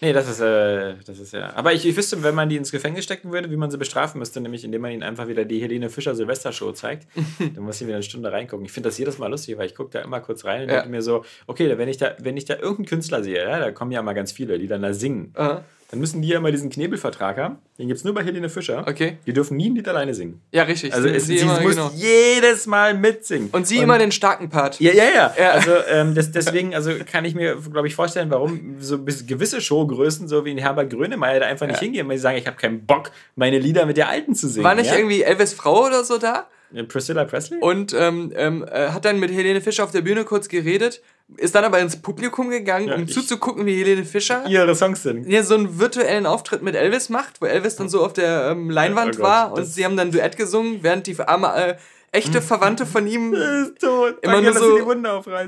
Nee, 0.02 0.14
das 0.14 0.30
ist, 0.30 0.40
äh, 0.40 0.96
das 1.06 1.20
ist 1.20 1.34
ja. 1.34 1.54
Aber 1.56 1.74
ich, 1.74 1.86
ich 1.86 1.96
wüsste, 1.98 2.24
wenn 2.24 2.34
man 2.36 2.48
die 2.48 2.56
ins 2.56 2.72
Gefängnis 2.72 3.04
stecken 3.04 3.32
würde, 3.32 3.52
wie 3.52 3.58
man 3.58 3.70
sie 3.70 3.78
bestrafen 3.78 4.20
müsste, 4.20 4.40
nämlich 4.40 4.64
indem 4.64 4.82
man 4.82 4.92
ihnen 4.92 5.04
einfach 5.04 5.28
wieder 5.28 5.44
die 5.46 5.62
Helene 5.62 5.90
Fischer 5.90 6.16
Silvestershow 6.16 6.72
zeigt. 6.72 7.08
dann 7.40 7.64
muss 7.64 7.82
ich 7.82 7.88
wieder 7.88 7.98
eine 7.98 8.04
Stunde 8.04 8.32
reingucken. 8.32 8.66
Ich 8.66 8.72
finde 8.72 8.90
das 8.90 8.98
jedes 8.98 9.18
Mal 9.18 9.28
lustig, 9.28 9.58
weil 9.58 9.66
ich 9.66 9.76
gucke 9.76 9.90
da 9.92 10.00
immer 10.02 10.22
kurz 10.22 10.46
rein 10.46 10.64
und 10.64 10.70
Ja. 10.70 10.76
denke 10.76 10.90
mir 10.90 11.02
so, 11.02 11.26
okay, 11.48 11.78
wenn 11.78 11.90
ich 11.90 11.98
da, 11.98 12.16
wenn 12.20 12.38
ich 12.38 12.46
da 12.46 12.56
irgendeinen 12.56 12.86
Künstler 12.86 13.24
sehe, 13.24 13.44
ja, 13.44 13.60
da 13.60 13.72
kommen 13.72 13.92
ja 13.92 14.02
mal 14.02 14.14
ganz 14.14 14.32
viele, 14.32 14.58
die 14.58 14.68
dann 14.68 14.82
da 14.82 14.94
singen, 14.94 15.34
Aha. 15.36 15.64
Dann 15.92 16.00
müssen 16.00 16.22
die 16.22 16.28
ja 16.28 16.38
immer 16.38 16.52
diesen 16.52 16.70
Knebelvertrag 16.70 17.38
haben. 17.38 17.58
Den 17.80 17.88
gibt 17.88 17.98
es 17.98 18.04
nur 18.04 18.14
bei 18.14 18.24
Helene 18.24 18.48
Fischer. 18.50 18.86
Okay. 18.88 19.18
Die 19.26 19.34
dürfen 19.34 19.58
nie 19.58 19.72
ein 19.72 19.76
Lied 19.76 19.88
alleine 19.88 20.14
singen. 20.14 20.40
Ja, 20.52 20.64
richtig. 20.64 20.94
Also 20.94 21.08
sie, 21.08 21.16
es, 21.16 21.26
sie 21.26 21.38
sie 21.40 21.44
immer, 21.44 21.60
muss 21.62 21.76
genau. 21.76 21.92
jedes 21.96 22.68
Mal 22.68 22.94
mitsingen. 22.94 23.50
Und 23.52 23.66
sie 23.66 23.78
immer 23.78 23.98
den 23.98 24.12
starken 24.12 24.50
Part. 24.50 24.80
Ja, 24.80 24.94
ja, 24.94 25.06
ja. 25.06 25.34
Ja. 25.40 25.50
Also 25.52 25.72
ähm, 25.90 26.14
das, 26.14 26.32
deswegen, 26.32 26.76
also 26.76 26.92
kann 27.12 27.26
ich 27.26 27.34
mir, 27.34 27.56
glaube 27.56 27.88
ich, 27.88 27.96
vorstellen, 27.96 28.30
warum 28.30 28.76
so 28.80 29.04
gewisse 29.04 29.62
Showgrößen, 29.62 30.28
so 30.28 30.46
wie 30.46 30.52
ein 30.52 30.60
Herbert 30.60 30.92
Grönemeyer, 30.92 31.40
da 31.40 31.48
einfach 31.48 31.66
nicht 31.66 31.78
Ja. 31.78 31.86
hingehen, 31.86 32.08
weil 32.08 32.18
sie 32.18 32.22
sagen, 32.22 32.38
ich 32.38 32.46
habe 32.46 32.58
keinen 32.58 32.86
Bock, 32.86 33.10
meine 33.36 33.58
Lieder 33.58 33.88
mit 33.88 33.98
der 33.98 34.10
Alten 34.10 34.36
zu 34.36 34.48
singen. 34.48 34.64
War 34.66 34.76
nicht 34.76 34.92
ja? 34.92 34.98
irgendwie 34.98 35.24
Elvis 35.24 35.54
Frau 35.54 35.88
oder 35.88 36.04
so 36.04 36.20
da? 36.20 36.48
Äh, 36.74 36.84
Priscilla 36.84 37.26
Presley? 37.26 37.60
Und 37.60 37.94
ähm, 37.94 38.32
ähm, 38.36 38.64
äh, 38.70 38.90
hat 38.90 39.06
dann 39.06 39.20
mit 39.20 39.32
Helene 39.32 39.62
Fischer 39.62 39.84
auf 39.84 39.92
der 39.92 40.02
Bühne 40.02 40.24
kurz 40.26 40.48
geredet, 40.50 41.02
ist 41.38 41.56
dann 41.56 41.64
aber 41.64 41.80
ins 41.80 42.02
Publikum 42.02 42.50
gegangen, 42.50 42.88
Ja, 42.88 42.96
um 42.96 43.08
zuzugucken, 43.08 43.66
wie 43.66 43.76
Helene 43.78 44.04
Fischer 44.06 44.46
Ihre 44.48 44.76
Songs 44.76 45.04
sind. 45.04 45.28
ja, 45.28 45.44
so 45.44 45.56
einen 45.56 45.80
virtuellen 45.80 46.26
Auftritt 46.26 46.62
mit 46.64 46.76
Elvis 46.76 47.10
macht, 47.10 47.42
wo 47.42 47.46
Elvis 47.46 47.76
dann 47.76 47.90
so 47.90 48.04
auf 48.06 48.14
der 48.14 48.50
ähm, 48.52 48.70
Leinwand 48.70 49.16
Oh 49.16 49.18
Gott, 49.18 49.24
war 49.28 49.52
und 49.52 49.60
das- 49.60 49.76
sie 49.76 49.86
haben 49.86 49.98
dann 49.98 50.12
Duett 50.12 50.38
gesungen, 50.38 50.80
während 50.82 51.08
die 51.08 51.18
arme, 51.20 51.54
äh, 51.56 51.76
echte 52.12 52.42
Verwandte 52.42 52.86
von 52.86 53.06
ihm 53.08 53.34
ist 53.64 53.80
tot. 53.80 54.18
Immer 54.22 54.42
nur 54.42 54.54
so 54.54 54.94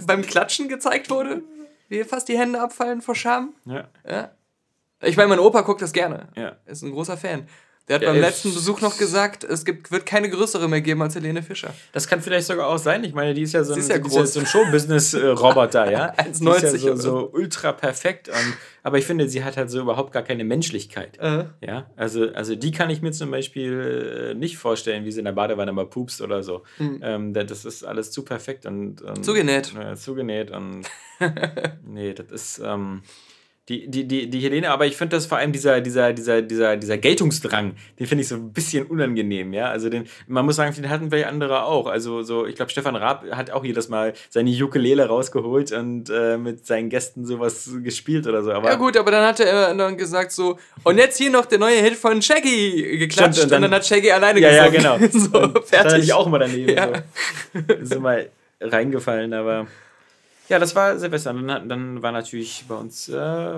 beim 0.08 0.22
Klatschen 0.22 0.68
gezeigt 0.70 1.10
wurde, 1.10 1.42
wie 1.90 2.04
fast 2.04 2.30
die 2.30 2.38
Hände 2.38 2.62
abfallen 2.62 3.02
vor 3.02 3.16
Scham. 3.16 3.54
Ja, 3.66 3.88
Ja. 4.10 4.32
Ich 5.04 5.18
meine, 5.18 5.30
mein 5.30 5.40
Opa 5.40 5.62
guckt 5.62 5.82
das 5.82 5.94
gerne. 5.94 6.28
ja. 6.36 6.58
Ist 6.68 6.84
ein 6.84 6.92
großer 6.92 7.18
Fan. 7.18 7.48
Der 7.92 7.96
hat 7.98 8.04
Ja, 8.04 8.12
beim 8.14 8.22
letzten 8.22 8.54
Besuch 8.54 8.80
noch 8.80 8.98
gesagt, 8.98 9.44
es 9.44 9.66
gibt, 9.66 9.92
wird 9.92 10.06
keine 10.06 10.30
größere 10.30 10.70
mehr 10.70 10.80
geben 10.80 11.02
als 11.02 11.14
Helene 11.16 11.44
Fischer. 11.44 11.74
Das 11.92 12.08
kann 12.08 12.22
vielleicht 12.22 12.48
sogar 12.48 12.68
auch 12.68 12.78
sein. 12.78 13.04
Ich 13.04 13.14
meine, 13.14 13.34
die 13.34 13.42
ist 13.42 13.52
ja 13.52 13.66
so 13.66 13.74
ein, 13.74 13.86
ja 13.86 13.98
groß. 13.98 14.32
so 14.34 14.40
ein 14.40 14.46
Showbusiness-Roboter, 14.46 15.92
ja. 15.92 16.12
Die 16.26 16.32
ist 16.32 16.42
1,90 16.42 16.78
ja 16.86 16.96
so, 16.96 16.96
so. 16.96 17.30
ultra 17.34 17.74
perfekt. 17.74 18.30
Und, 18.30 18.54
aber 18.84 18.98
ich 18.98 19.06
finde, 19.06 19.28
sie 19.28 19.44
hat 19.44 19.58
halt 19.58 19.70
so 19.70 19.82
überhaupt 19.82 20.14
gar 20.14 20.24
keine 20.24 20.46
Menschlichkeit. 20.46 21.20
Äh. 21.20 21.44
Ja, 21.60 21.90
also, 21.98 22.30
also 22.34 22.56
die 22.56 22.72
kann 22.72 22.90
ich 22.90 23.02
mir 23.02 23.12
zum 23.12 23.30
Beispiel 23.30 24.32
äh, 24.32 24.34
nicht 24.36 24.58
vorstellen, 24.58 25.04
wie 25.04 25.12
sie 25.12 25.20
in 25.20 25.26
der 25.26 25.34
Badewanne 25.34 25.74
mal 25.74 25.86
pupst 25.86 26.22
oder 26.22 26.44
so. 26.44 26.64
Ähm, 26.80 27.34
da- 27.34 27.44
das 27.44 27.66
ist 27.66 27.84
alles 27.84 28.12
zu 28.12 28.24
perfekt 28.24 28.66
und. 28.66 29.02
und 29.02 29.26
Zugenäht. 29.26 29.74
Ja, 29.74 29.96
zugenäht 29.96 30.50
und. 30.52 30.84
nee, 31.86 32.14
das 32.14 32.32
ist. 32.32 32.62
Ähm, 32.64 33.02
die, 33.72 33.88
die, 33.88 34.06
die, 34.08 34.30
die 34.30 34.40
Helene, 34.40 34.70
aber 34.70 34.86
ich 34.86 34.98
finde 34.98 35.16
das 35.16 35.26
vor 35.26 35.38
allem 35.38 35.52
dieser, 35.54 35.80
dieser, 35.80 36.12
dieser, 36.14 36.42
dieser, 36.42 36.76
dieser 36.76 36.98
Geltungsdrang, 36.98 37.74
den 38.00 38.08
finde 38.08 38.24
ich 38.24 38.28
so 38.28 38.36
ein 38.36 38.52
bisschen 38.52 38.86
unangenehm, 38.86 39.54
ja. 39.54 39.70
Also 39.70 39.90
den, 39.90 40.06
man 40.28 40.46
muss 40.46 40.58
sagen, 40.58 40.76
den 40.76 40.90
hatten 40.90 41.10
vielleicht 41.10 41.28
andere 41.28 41.64
auch. 41.64 41.88
Also 41.88 42.22
so, 42.24 42.46
ich 42.46 42.56
glaube, 42.56 42.70
Stefan 42.72 42.96
Raab 42.96 43.24
hat 43.32 43.52
auch 43.52 43.64
jedes 43.64 43.88
Mal 43.88 44.14
seine 44.30 44.52
Ukulele 44.52 45.06
rausgeholt 45.08 45.72
und 45.72 46.10
äh, 46.10 46.38
mit 46.38 46.66
seinen 46.68 46.90
Gästen 46.90 47.26
sowas 47.26 47.70
gespielt 47.84 48.28
oder 48.28 48.44
so. 48.44 48.52
Aber 48.52 48.70
Ja 48.70 48.76
gut, 48.76 48.98
aber 48.98 49.12
dann 49.12 49.26
hat 49.26 49.40
er 49.40 49.74
dann 49.74 49.98
gesagt 49.98 50.32
so, 50.34 50.58
und 50.84 50.98
jetzt 50.98 51.18
hier 51.18 51.32
noch 51.32 51.46
der 51.46 51.60
neue 51.60 51.78
Hit 51.82 51.96
von 51.96 52.22
Shaggy 52.22 52.98
geklatscht 52.98 53.36
Stimmt, 53.38 53.38
und 53.38 53.44
und, 53.44 53.52
dann- 53.52 53.62
dann, 53.64 53.72
hat 53.76 53.86
Shaggy 53.86 54.12
alleine 54.12 54.40
Ja, 54.42 54.52
ja, 54.52 54.68
gesungen. 54.68 55.00
genau. 55.00 55.20
so, 55.40 55.42
Und 55.44 55.56
Da 55.56 55.62
fertig. 55.62 56.04
ich 56.04 56.14
auch 56.14 56.28
mal 56.28 56.40
daneben. 56.40 56.70
Ja. 56.76 56.90
So. 57.54 57.74
Ist 57.76 57.94
immer 57.96 58.18
reingefallen, 58.62 59.34
aber. 59.34 59.68
Ja, 60.52 60.60
das 60.60 60.76
war 60.76 61.00
Silvester. 61.00 61.34
Dann, 61.34 61.70
dann 61.70 62.02
war 62.04 62.12
natürlich 62.12 62.66
bei 62.68 62.76
uns, 62.76 63.08
äh, 63.08 63.14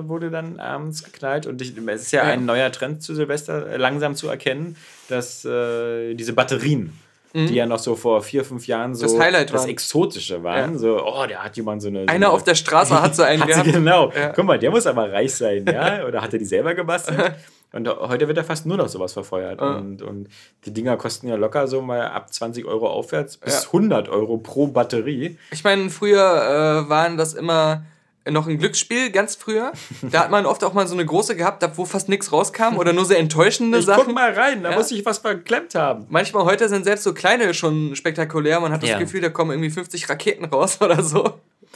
wurde 0.08 0.29
dann 0.29 0.60
abends 0.60 1.03
geknallt 1.03 1.47
und 1.47 1.60
ich, 1.62 1.73
es 1.75 2.01
ist 2.03 2.12
ja, 2.12 2.23
Ja. 2.23 2.29
ein 2.34 2.45
neuer 2.45 2.71
Trend 2.71 3.01
zu 3.01 3.15
Silvester 3.15 3.67
äh, 3.67 3.77
langsam 3.77 4.13
zu 4.15 4.27
erkennen, 4.29 4.75
dass 5.10 5.43
äh, 5.43 6.13
diese 6.13 6.34
Batterien, 6.34 6.93
die 7.34 7.56
ja 7.56 7.65
noch 7.65 7.79
so 7.79 7.95
vor 7.95 8.21
vier, 8.21 8.45
fünf 8.45 8.67
Jahren 8.67 8.93
so 8.93 9.08
Mhm. 9.08 9.12
Das 9.17 9.19
Highlight 9.19 9.49
das 9.51 9.62
waren. 9.62 9.69
Exotische 9.71 10.43
waren, 10.43 10.73
Ja. 10.73 10.77
so, 10.77 11.03
oh, 11.03 11.25
der 11.25 11.43
hat 11.43 11.58
jemand 11.58 11.82
so 11.82 11.88
eine. 11.88 12.01
so 12.01 12.03
Einer 12.03 12.27
eine, 12.27 12.29
auf 12.29 12.43
der 12.43 12.53
Straße 12.53 13.01
hat 13.01 13.15
so 13.15 13.23
einen 13.23 13.41
hat 13.41 13.47
gehabt. 13.49 13.71
genau. 13.73 14.12
Ja. 14.15 14.27
Guck 14.36 14.45
mal, 14.45 14.60
der 14.60 14.69
muss 14.69 14.86
aber 14.86 15.12
reich 15.12 15.34
sein, 15.34 15.65
ja? 15.65 16.06
Oder 16.06 16.21
hat 16.21 16.32
er 16.34 16.38
die 16.38 16.45
selber 16.45 16.75
gebastelt? 16.75 17.34
Und 17.73 17.88
heute 17.89 18.27
wird 18.27 18.38
ja 18.38 18.43
fast 18.43 18.65
nur 18.65 18.77
noch 18.77 18.88
sowas 18.88 19.13
verfeuert. 19.13 19.59
Ja. 19.59 19.75
Und, 19.77 20.01
und 20.03 20.29
die 20.65 20.73
Dinger 20.73 20.95
kosten 20.95 21.27
ja 21.27 21.36
locker 21.36 21.67
so 21.67 21.81
mal 21.81 22.01
ab 22.07 22.31
20 22.31 22.65
Euro 22.65 22.88
aufwärts 22.88 23.38
bis 23.38 23.63
Ja. 23.63 23.67
100 23.67 24.07
Euro 24.09 24.38
pro 24.38 24.67
Batterie. 24.67 25.38
Ich 25.51 25.63
meine, 25.63 25.89
früher 25.89 26.86
äh, 26.86 26.89
waren 26.89 27.17
das 27.17 27.33
immer 27.33 27.83
noch 28.29 28.47
ein 28.47 28.57
Glücksspiel, 28.57 29.09
ganz 29.12 29.36
früher. 29.36 29.73
Da 30.01 30.21
hat 30.21 30.31
man 30.31 30.45
oft 30.45 30.63
auch 30.63 30.71
mal 30.73 30.88
so 30.88 30.93
eine 30.93 31.05
große 31.05 31.36
gehabt, 31.36 31.62
wo 31.75 31.83
fast 31.83 32.07
nichts 32.07 32.31
rauskam 32.31 32.77
oder 32.77 32.93
nur 32.93 33.03
sehr 33.03 33.19
enttäuschende 33.19 33.79
Ich 33.79 33.86
Sachen. 33.86 34.05
guck 34.05 34.15
mal 34.15 34.31
rein, 34.31 34.63
da 34.63 34.69
Ja. 34.71 34.77
muss 34.77 34.91
ich 34.91 35.05
was 35.05 35.17
verklemmt 35.17 35.75
haben. 35.75 36.05
Manchmal 36.07 36.45
heute 36.45 36.69
sind 36.69 36.86
selbst 36.86 37.03
so 37.03 37.13
kleine 37.13 37.53
schon 37.53 37.97
spektakulär. 37.97 38.62
Man 38.62 38.71
hat 38.71 38.81
das 38.81 38.91
Ja. 38.91 38.99
Gefühl, 38.99 39.19
da 39.19 39.27
kommen 39.29 39.51
irgendwie 39.51 39.71
50 39.71 40.07
Raketen 40.09 40.45
raus 40.45 40.77
oder 40.81 41.03
so. 41.03 41.33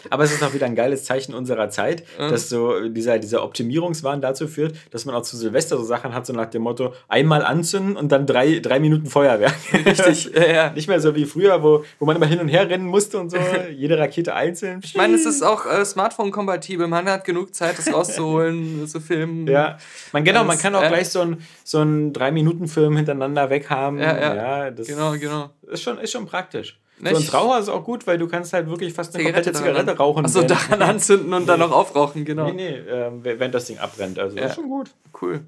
Aber 0.09 0.23
es 0.23 0.31
ist 0.31 0.43
auch 0.43 0.53
wieder 0.53 0.65
ein 0.65 0.75
geiles 0.75 1.05
Zeichen 1.05 1.33
unserer 1.33 1.69
Zeit, 1.69 2.03
dass 2.17 2.49
so 2.49 2.87
dieser, 2.89 3.19
dieser 3.19 3.43
Optimierungswahn 3.43 4.21
dazu 4.21 4.47
führt, 4.47 4.75
dass 4.91 5.05
man 5.05 5.15
auch 5.15 5.23
zu 5.23 5.37
Silvester 5.37 5.77
so 5.77 5.83
Sachen 5.83 6.13
hat, 6.13 6.25
so 6.25 6.33
nach 6.33 6.47
dem 6.47 6.63
Motto, 6.63 6.93
einmal 7.07 7.43
anzünden 7.43 7.97
und 7.97 8.11
dann 8.11 8.25
drei, 8.25 8.59
drei 8.59 8.79
Minuten 8.79 9.07
Feuerwerk. 9.07 9.55
Richtig, 9.85 10.31
ja, 10.33 10.47
ja. 10.47 10.69
Nicht 10.75 10.87
mehr 10.87 10.99
so 10.99 11.15
wie 11.15 11.25
früher, 11.25 11.63
wo, 11.63 11.83
wo 11.99 12.05
man 12.05 12.15
immer 12.15 12.25
hin 12.25 12.39
und 12.39 12.47
her 12.47 12.69
rennen 12.69 12.85
musste 12.85 13.19
und 13.19 13.29
so, 13.29 13.37
jede 13.71 13.97
Rakete 13.97 14.33
einzeln. 14.33 14.81
Ich 14.83 14.95
meine, 14.95 15.15
es 15.15 15.25
ist 15.25 15.43
auch 15.43 15.65
äh, 15.65 15.83
Smartphone-kompatibel. 15.83 16.87
Man 16.87 17.09
hat 17.09 17.25
genug 17.25 17.53
Zeit, 17.53 17.77
das 17.77 17.91
rauszuholen, 17.91 18.87
zu 18.87 18.99
filmen. 18.99 19.47
Ja, 19.47 19.77
man, 20.11 20.23
genau, 20.23 20.43
man 20.43 20.57
kann 20.57 20.75
auch 20.75 20.83
äh, 20.83 20.89
gleich 20.89 21.09
so 21.09 21.21
einen 21.21 21.43
so 21.63 21.85
Drei-Minuten-Film 22.11 22.97
hintereinander 22.97 23.49
weghaben. 23.49 23.99
Ja, 23.99 24.17
ja. 24.17 24.35
ja 24.35 24.71
das 24.71 24.87
Genau, 24.87 25.11
genau. 25.13 25.49
Ist 25.63 25.83
schon, 25.83 25.97
ist 25.97 26.11
schon 26.11 26.25
praktisch. 26.25 26.79
Für 27.01 27.15
uns 27.15 27.33
Raucher 27.33 27.59
ist 27.59 27.69
auch 27.69 27.83
gut, 27.83 28.07
weil 28.07 28.17
du 28.17 28.27
kannst 28.27 28.53
halt 28.53 28.67
wirklich 28.69 28.93
fast 28.93 29.13
eine 29.15 29.23
komplette 29.23 29.53
Zigarette 29.53 29.95
rauchen. 29.97 30.25
Achso, 30.25 30.39
während- 30.41 30.51
daran 30.51 30.81
anzünden 30.81 31.33
und 31.33 31.45
dann 31.47 31.59
noch 31.59 31.71
aufrauchen, 31.71 32.25
genau. 32.25 32.45
Nee, 32.47 32.53
nee, 32.53 32.69
ähm, 32.89 33.19
während 33.23 33.53
das 33.53 33.65
Ding 33.65 33.77
abbrennt. 33.77 34.17
Also 34.17 34.35
das 34.35 34.43
Ja. 34.43 34.49
ist 34.49 34.55
schon 34.55 34.69
gut. 34.69 34.89
Cool. 35.21 35.41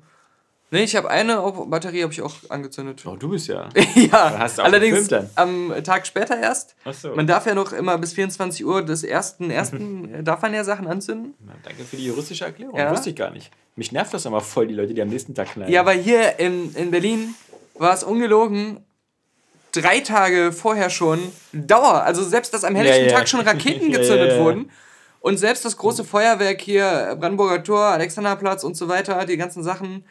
Nee, 0.72 0.84
ich 0.84 0.96
habe 0.96 1.10
eine 1.10 1.38
Batterie 1.66 2.04
habe 2.04 2.14
ich 2.14 2.22
auch 2.22 2.36
angezündet. 2.50 3.02
Oh, 3.08 3.16
du 3.16 3.30
bist 3.30 3.48
ja. 3.48 3.70
ja, 3.96 4.38
hast 4.38 4.60
du 4.60 4.62
auch 4.62 4.66
allerdings 4.66 5.08
gefilmt 5.10 5.32
am 5.36 5.74
Tag 5.84 6.06
später 6.06 6.40
erst. 6.40 6.76
Ach 6.86 6.94
so. 6.94 7.16
Man 7.16 7.26
darf 7.26 7.48
ja 7.48 7.56
noch 7.56 7.74
immer 7.74 7.98
bis 7.98 8.14
24 8.14 8.64
Uhr 8.64 8.84
des 8.84 9.04
ersten, 9.04 9.50
ersten 9.50 10.24
darf 10.24 10.44
man 10.44 10.54
ja 10.54 10.64
Sachen 10.64 10.86
anzünden. 10.86 11.34
Na, 11.44 11.54
danke 11.64 11.84
für 11.84 11.96
die 11.98 12.06
juristische 12.06 12.46
Erklärung. 12.46 12.78
Ja. 12.78 12.92
Wusste 12.92 13.10
ich 13.10 13.16
gar 13.16 13.32
nicht. 13.32 13.50
Mich 13.76 13.92
nervt 13.92 14.14
das 14.14 14.26
immer 14.28 14.42
voll, 14.42 14.68
die 14.68 14.76
Leute, 14.76 14.94
die 14.94 15.02
am 15.02 15.10
nächsten 15.10 15.34
Tag 15.34 15.54
knallen. 15.54 15.72
Ja, 15.72 15.82
aber 15.82 15.94
hier 15.94 16.38
in, 16.38 16.76
in 16.76 16.92
Berlin 16.92 17.34
war 17.80 17.94
es 17.96 18.04
ungelogen 18.04 18.86
drei 19.72 20.00
Tage 20.00 20.52
vorher 20.52 20.90
schon 20.90 21.20
Dauer. 21.54 22.04
Also 22.04 22.24
selbst, 22.24 22.54
dass 22.54 22.64
am 22.64 22.76
helllichten 22.76 23.06
Ja, 23.06 23.12
ja. 23.12 23.18
Tag 23.18 23.28
schon 23.30 23.42
Raketen 23.42 23.92
gezündet 23.92 24.34
ja, 24.34 24.40
wurden. 24.44 24.70
Und 25.22 25.38
selbst 25.38 25.66
das 25.66 25.76
große 25.78 26.04
Feuerwerk 26.04 26.62
hier, 26.62 27.18
Brandenburger 27.20 27.64
Tor, 27.64 27.84
Alexanderplatz 27.86 28.64
und 28.64 28.78
so 28.78 28.88
weiter, 28.88 29.26
die 29.26 29.36
ganzen 29.38 29.64
Sachen, 29.64 30.06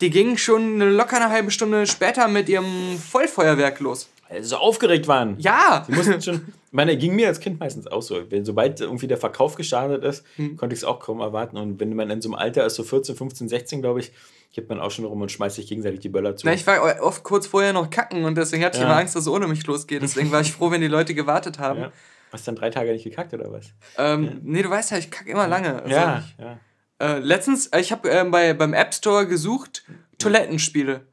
die 0.00 0.10
gingen 0.10 0.38
schon 0.38 0.78
locker 0.80 1.16
eine 1.16 1.28
halbe 1.30 1.50
Stunde 1.50 1.86
später 1.86 2.26
mit 2.26 2.48
ihrem 2.48 2.98
Vollfeuerwerk 2.98 3.78
los. 3.80 4.08
Weil 4.28 4.42
sie 4.42 4.48
so 4.48 4.56
aufgeregt 4.56 5.06
waren. 5.08 5.36
Ja! 5.38 5.84
Die 5.88 5.92
mussten 5.92 6.20
schon. 6.22 6.34
Ich 6.36 6.72
meine, 6.72 6.96
ging 6.96 7.16
mir 7.16 7.26
als 7.26 7.40
Kind 7.40 7.58
meistens 7.58 7.86
auch 7.88 8.00
so. 8.02 8.22
Wenn, 8.30 8.44
sobald 8.44 8.80
irgendwie 8.80 9.08
der 9.08 9.16
Verkauf 9.18 9.56
gestartet 9.56 10.04
ist, 10.04 10.24
Hm. 10.36 10.56
konnte 10.56 10.72
ich 10.74 10.80
es 10.80 10.84
auch 10.84 11.00
kaum 11.00 11.20
erwarten. 11.20 11.56
Und 11.56 11.80
wenn 11.80 11.94
man 11.94 12.10
in 12.10 12.22
so 12.22 12.28
einem 12.28 12.36
Alter 12.36 12.64
ist, 12.64 12.76
so 12.76 12.84
14, 12.84 13.16
15, 13.16 13.48
16, 13.48 13.82
glaube 13.82 14.00
ich, 14.00 14.12
gibt 14.52 14.68
man 14.68 14.80
auch 14.80 14.90
schon 14.90 15.04
rum 15.04 15.20
und 15.22 15.30
schmeißt 15.30 15.56
sich 15.56 15.66
gegenseitig 15.66 16.00
die 16.00 16.08
Böller 16.08 16.36
zu. 16.36 16.46
Na, 16.46 16.52
ich 16.52 16.66
war 16.66 17.00
oft 17.02 17.22
kurz 17.22 17.46
vorher 17.46 17.72
noch 17.72 17.88
kacken 17.90 18.24
und 18.24 18.36
deswegen 18.36 18.64
hatte 18.64 18.76
ich 18.76 18.82
Ja. 18.82 18.88
immer 18.88 18.96
Angst, 18.98 19.14
dass 19.14 19.22
es 19.22 19.28
ohne 19.28 19.46
mich 19.46 19.64
losgeht. 19.66 20.02
Deswegen 20.02 20.30
war 20.32 20.40
ich 20.40 20.52
froh, 20.52 20.70
wenn 20.70 20.80
die 20.80 20.88
Leute 20.88 21.14
gewartet 21.14 21.58
haben. 21.58 21.80
ja. 21.80 21.92
Hast 22.32 22.46
dann 22.46 22.54
drei 22.54 22.70
Tage 22.70 22.92
nicht 22.92 23.02
gekackt 23.04 23.34
oder 23.34 23.50
was? 23.50 23.66
Ähm, 23.98 24.40
Nee, 24.44 24.62
du 24.62 24.70
weißt 24.70 24.92
ja, 24.92 24.98
ich 24.98 25.10
kacke 25.10 25.28
immer 25.30 25.48
lange. 25.48 25.82
Also, 25.82 25.88
ja, 25.96 26.22
ja. 26.38 26.60
Äh, 27.00 27.18
letztens, 27.18 27.66
äh, 27.68 27.80
ich 27.80 27.90
habe 27.92 28.08
ähm, 28.08 28.30
bei, 28.30 28.52
beim 28.54 28.72
App 28.72 28.94
Store 28.94 29.26
gesucht, 29.26 29.84
Toilettenspiele. 30.18 31.06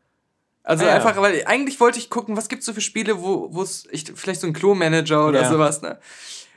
Also 0.63 0.83
Ah, 0.85 0.89
ja. 0.89 0.95
einfach, 0.95 1.17
weil 1.21 1.43
eigentlich 1.45 1.79
wollte 1.79 1.97
ich 1.97 2.09
gucken, 2.09 2.35
was 2.37 2.49
gibt's 2.49 2.65
so 2.65 2.73
für 2.73 2.81
Spiele, 2.81 3.21
wo 3.23 3.61
es, 3.61 3.87
ich 3.91 4.03
vielleicht 4.15 4.41
so 4.41 4.47
ein 4.47 4.53
Klo-Manager 4.53 5.27
oder 5.27 5.41
Ja. 5.41 5.49
sowas, 5.49 5.81
ne? 5.81 5.97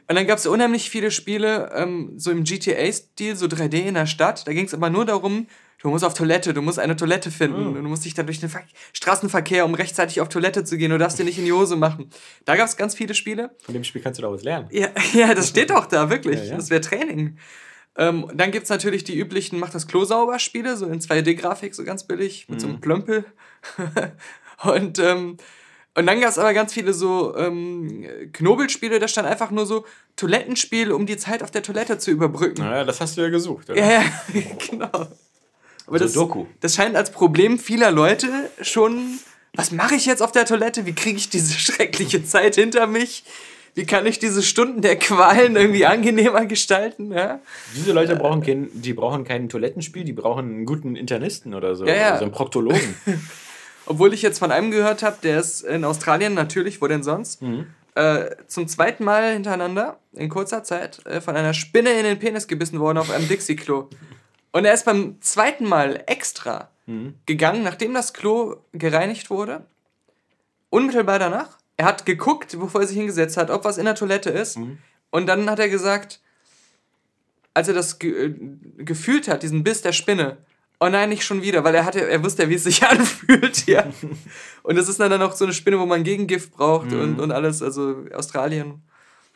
Und 0.09 0.17
dann 0.17 0.27
gab's 0.27 0.45
unheimlich 0.47 0.91
viele 0.91 1.13
Spiele, 1.13 1.71
ähm, 1.73 2.15
so 2.19 2.33
im 2.33 2.43
GTA-Stil, 2.43 3.37
so 3.37 3.47
3D 3.47 3.75
in 3.87 3.95
der 3.95 4.07
Stadt. 4.07 4.47
Da 4.49 4.53
ging's 4.53 4.75
aber 4.75 4.91
nur 4.91 5.05
darum, 5.07 5.47
du 5.83 5.89
musst 5.89 6.05
auf 6.05 6.15
Toilette, 6.15 6.55
du 6.55 6.63
musst 6.63 6.79
eine 6.79 6.97
Toilette 6.97 7.31
finden. 7.31 7.71
Mhm. 7.71 7.77
Und 7.77 7.83
du 7.85 7.89
musst 7.89 8.05
dich 8.05 8.15
dann 8.15 8.27
durch 8.27 8.41
den 8.41 8.49
Ver 8.49 8.63
Straßenverkehr, 8.93 9.65
um 9.65 9.75
rechtzeitig 9.75 10.21
auf 10.21 10.29
Toilette 10.29 10.65
zu 10.65 10.77
gehen. 10.77 10.91
Du 10.91 10.99
darfst 10.99 11.19
dir 11.19 11.25
nicht 11.25 11.39
in 11.39 11.45
die 11.45 11.53
Hose 11.53 11.77
machen. 11.77 12.11
Da 12.45 12.57
gab's 12.57 12.77
ganz 12.77 12.95
viele 12.95 13.15
Spiele. 13.15 13.51
Von 13.65 13.75
dem 13.75 13.85
Spiel 13.85 14.03
kannst 14.03 14.19
du 14.19 14.23
da 14.23 14.31
was 14.31 14.43
lernen. 14.43 14.69
Ja, 14.71 14.89
ja 15.13 15.35
das 15.35 15.49
steht 15.49 15.73
auch 15.73 15.87
da, 15.87 16.11
wirklich. 16.11 16.39
Ja, 16.39 16.45
ja. 16.47 16.57
Das 16.57 16.71
wäre 16.71 16.81
Training. 16.81 17.37
Ähm, 17.97 18.31
dann 18.35 18.51
gibt 18.53 18.65
es 18.65 18.71
natürlich 18.71 19.05
die 19.05 19.19
üblichen 19.19 19.59
Mach 19.59 19.71
das 19.71 19.87
Klo 19.89 20.05
sauber 20.05 20.39
Spiele, 20.39 20.77
so 20.77 20.87
in 20.87 21.01
2D-Grafik, 21.01 21.75
so 21.75 21.83
ganz 21.85 22.05
billig, 22.05 22.49
mit 22.49 22.61
so 22.61 22.67
Mhm. 22.69 22.73
einem 22.75 22.81
Plömpel. 22.81 23.25
und, 24.63 24.99
ähm, 25.01 25.37
und 25.97 26.07
dann 26.07 26.21
gab 26.21 26.31
es 26.31 26.39
aber 26.39 26.55
ganz 26.55 26.73
viele 26.73 26.93
so 26.95 27.37
ähm, 27.37 28.07
Knobelspiele, 28.33 29.01
da 29.01 29.09
stand 29.09 29.27
einfach 29.27 29.51
nur 29.51 29.67
so 29.67 29.85
Toilettenspiel, 30.17 30.93
um 30.93 31.05
die 31.05 31.17
Zeit 31.17 31.43
auf 31.43 31.51
der 31.51 31.63
Toilette 31.65 31.99
zu 31.99 32.13
überbrücken. 32.13 32.63
Naja, 32.63 32.85
das 32.85 33.01
hast 33.01 33.17
du 33.17 33.23
ja 33.23 33.29
gesucht, 33.29 33.71
oder? 33.71 33.81
Ja, 33.81 34.05
genau. 34.71 35.09
Aber 35.91 35.99
So 35.99 36.05
das, 36.05 36.15
Doku. 36.15 36.47
das 36.61 36.75
scheint 36.77 36.97
als 36.97 37.11
Problem 37.11 37.59
vieler 37.59 37.91
Leute 37.91 38.29
schon. 38.63 39.19
Was 39.55 39.73
mache 39.73 39.97
ich 39.97 40.07
jetzt 40.07 40.23
auf 40.23 40.31
der 40.31 40.47
Toilette? 40.47 40.87
Wie 40.87 40.95
kriege 40.95 41.17
ich 41.19 41.29
diese 41.29 41.53
schreckliche 41.59 42.25
Zeit 42.25 42.55
hinter 42.55 42.87
mich? 42.87 43.25
Wie 43.75 43.85
kann 43.85 44.07
ich 44.07 44.19
diese 44.19 44.43
Stunden 44.43 44.83
der 44.83 44.97
Qualen 44.97 45.57
irgendwie 45.57 45.87
angenehmer 45.87 46.47
gestalten? 46.47 47.13
Ja? 47.13 47.41
Diese 47.77 47.93
Leute 47.93 48.17
brauchen 48.17 48.41
kein, 48.43 48.69
die 48.73 48.93
brauchen 48.95 49.25
kein 49.25 49.49
Toilettenspiel, 49.49 50.05
die 50.05 50.13
brauchen 50.13 50.45
einen 50.47 50.65
guten 50.67 50.97
Internisten 50.97 51.55
oder 51.55 51.75
so. 51.75 51.85
Ja, 51.87 51.95
ja. 51.95 52.11
Also 52.13 52.25
einen 52.25 52.33
Proktologen. 52.33 52.95
Obwohl 53.87 54.15
ich 54.15 54.23
jetzt 54.23 54.39
von 54.39 54.53
einem 54.53 54.71
gehört 54.71 55.03
habe, 55.03 55.17
der 55.23 55.41
ist 55.41 55.63
in 55.63 55.85
Australien 55.85 56.35
natürlich, 56.35 56.81
wo 56.81 56.87
denn 56.87 57.03
sonst, 57.03 57.41
äh, 57.97 58.27
zum 58.47 58.69
zweiten 58.69 59.03
Mal 59.03 59.33
hintereinander 59.33 59.99
in 60.13 60.29
kurzer 60.29 60.63
Zeit 60.63 61.05
äh, 61.07 61.21
von 61.21 61.35
einer 61.37 61.55
Spinne 61.55 61.91
in 61.93 62.05
den 62.05 62.19
Penis 62.19 62.47
gebissen 62.47 62.79
worden 62.79 62.99
auf 62.99 63.11
einem 63.11 63.27
Dixie-Klo. 63.29 63.89
Und 64.53 64.65
er 64.65 64.75
ist 64.75 64.85
beim 64.85 65.21
zweiten 65.21 65.67
Mal 65.69 66.03
extra 66.07 66.71
gegangen, 67.27 67.63
nachdem 67.63 67.95
das 67.95 68.13
Klo 68.13 68.57
gereinigt 68.73 69.31
wurde. 69.31 69.65
Unmittelbar 70.71 71.19
danach. 71.19 71.59
Er 71.77 71.87
hat 71.87 72.05
geguckt, 72.05 72.57
bevor 72.59 72.81
er 72.81 72.87
sich 72.87 72.97
hingesetzt 72.97 73.37
hat, 73.37 73.51
ob 73.51 73.65
was 73.65 73.79
in 73.79 73.85
der 73.85 73.95
Toilette 73.95 74.31
ist. 74.31 74.59
Und 75.11 75.27
dann 75.27 75.49
hat 75.49 75.59
er 75.59 75.69
gesagt, 75.69 76.21
als 77.55 77.69
er 77.69 77.75
das 77.75 77.99
ge 77.99 78.27
äh, 78.27 78.35
gefühlt 78.85 79.29
hat, 79.29 79.43
diesen 79.43 79.65
Biss 79.65 79.83
der 79.83 79.93
Spinne, 79.93 80.39
oh 80.79 80.89
nein, 80.89 81.09
nicht 81.09 81.25
schon 81.25 81.43
wieder, 81.43 81.65
weil 81.65 81.75
er 81.75 81.85
hatte, 81.85 82.09
er 82.09 82.23
wusste 82.25 82.45
ja, 82.45 82.49
wie 82.49 82.55
es 82.55 82.65
sich 82.65 82.83
anfühlt, 82.89 83.67
ja. 83.67 83.85
und 84.63 84.77
das 84.77 84.89
ist 84.89 85.01
dann 85.01 85.23
auch 85.23 85.35
so 85.35 85.45
eine 85.45 85.55
Spinne, 85.55 85.79
wo 85.79 85.87
man 85.87 86.05
Gegengift 86.05 86.53
braucht 86.53 86.93
und, 86.93 87.21
und 87.21 87.33
alles, 87.33 87.63
also 87.63 88.05
Australien. 88.15 88.83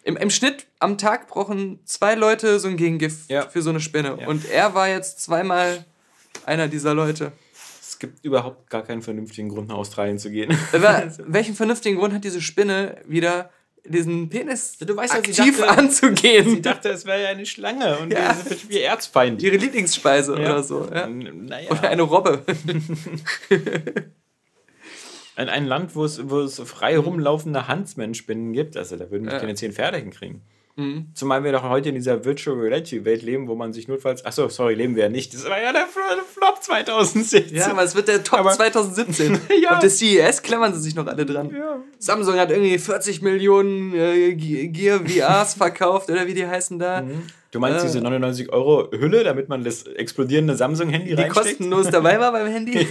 Im, 0.04 0.16
Im 0.18 0.30
Schnitt 0.30 0.66
am 0.80 0.98
Tag 0.98 1.28
brauchen 1.28 1.80
zwei 1.86 2.14
Leute 2.14 2.60
so 2.60 2.68
ein 2.68 2.76
Gegengift 2.76 3.30
Ja. 3.30 3.48
für 3.48 3.62
so 3.62 3.70
eine 3.70 3.80
Spinne. 3.80 4.18
Ja. 4.20 4.26
Und 4.28 4.48
er 4.50 4.74
war 4.74 4.88
jetzt 4.88 5.20
zweimal 5.20 5.84
einer 6.44 6.68
dieser 6.68 6.92
Leute. 6.94 7.32
es 7.80 7.98
gibt 7.98 8.22
überhaupt 8.24 8.68
gar 8.68 8.82
keinen 8.82 9.00
vernünftigen 9.02 9.48
Grund, 9.48 9.68
nach 9.68 9.76
Australien 9.76 10.18
zu 10.18 10.30
gehen. 10.30 10.56
Aber 10.72 11.10
welchen 11.26 11.54
vernünftigen 11.54 11.98
Grund 11.98 12.12
hat 12.12 12.22
diese 12.24 12.42
Spinne 12.42 12.96
wieder 13.06 13.50
diesen 13.86 14.28
Penis 14.30 14.78
Du 14.78 14.96
weißt 14.96 15.12
sie 15.12 15.18
aktiv 15.18 15.58
dachte- 15.58 15.78
anzugehen? 15.78 16.54
Ich 16.54 16.62
dachte, 16.62 16.88
es 16.90 17.04
wäre 17.06 17.22
ja 17.22 17.28
eine 17.30 17.46
Schlange 17.46 17.98
und 17.98 18.12
Ja. 18.12 18.36
wie 18.68 18.80
Erzfeind. 18.80 19.42
Ihre 19.42 19.56
Lieblingsspeise 19.56 20.32
Ja. 20.34 20.38
oder 20.40 20.62
so. 20.62 20.86
Ja. 20.92 21.06
Naja. 21.06 21.70
Oder 21.70 21.88
eine 21.88 22.02
Robbe. 22.02 22.42
In 25.36 25.48
ein 25.48 25.66
Land, 25.66 25.96
wo 25.96 26.04
es, 26.04 26.28
wo 26.30 26.40
es 26.40 26.60
frei 26.60 26.96
rumlaufende 26.96 27.66
Huntsman-Spinnen 27.68 28.52
gibt, 28.52 28.76
also 28.76 28.96
da 28.96 29.10
würden 29.10 29.26
wir 29.26 29.32
Ja. 29.32 29.38
keine 29.40 29.54
zehn 29.54 29.72
Pferde 29.72 29.98
hinkriegen. 29.98 30.42
Mhm. 30.76 31.06
Zumal 31.14 31.44
wir 31.44 31.52
doch 31.52 31.62
heute 31.62 31.88
in 31.90 31.94
dieser 31.94 32.24
Virtual 32.24 32.56
Reality-Welt 32.58 33.22
leben, 33.22 33.46
wo 33.46 33.54
man 33.54 33.72
sich 33.72 33.86
notfalls. 33.86 34.24
Achso, 34.24 34.48
sorry, 34.48 34.74
leben 34.74 34.96
wir 34.96 35.04
ja 35.04 35.08
nicht. 35.08 35.32
Das 35.32 35.44
war 35.48 35.60
ja 35.60 35.72
der 35.72 35.86
Flop 35.86 36.60
2016. 36.60 37.54
Ja, 37.54 37.70
aber 37.70 37.84
es 37.84 37.94
wird 37.94 38.08
der 38.08 38.24
Top 38.24 38.40
Aber- 38.40 38.50
2017. 38.50 39.38
Ja. 39.62 39.70
Auf 39.74 39.78
der 39.78 39.90
CES 39.90 40.42
klammern 40.42 40.74
sie 40.74 40.80
sich 40.80 40.96
noch 40.96 41.06
alle 41.06 41.24
dran. 41.24 41.50
Ja. 41.56 41.78
Samsung 42.00 42.34
hat 42.36 42.50
irgendwie 42.50 42.76
40 42.78 43.22
Millionen 43.22 43.94
äh, 43.94 44.34
Ge- 44.34 44.66
Gear 44.68 45.00
VRs 45.06 45.54
verkauft, 45.58 46.10
oder 46.10 46.26
wie 46.26 46.34
die 46.34 46.46
heißen 46.46 46.78
da. 46.80 47.04
Du 47.52 47.60
meinst 47.60 47.80
Äh. 47.84 47.86
diese 47.86 48.00
99 48.00 48.52
Euro 48.52 48.88
Hülle, 48.90 49.22
damit 49.22 49.48
man 49.48 49.62
das 49.62 49.84
explodierende 49.84 50.56
Samsung-Handy 50.56 51.06
Die 51.14 51.14
reinsteckt? 51.14 51.46
kostenlos 51.46 51.88
dabei 51.90 52.18
war 52.18 52.32
beim 52.32 52.48
Handy. 52.48 52.84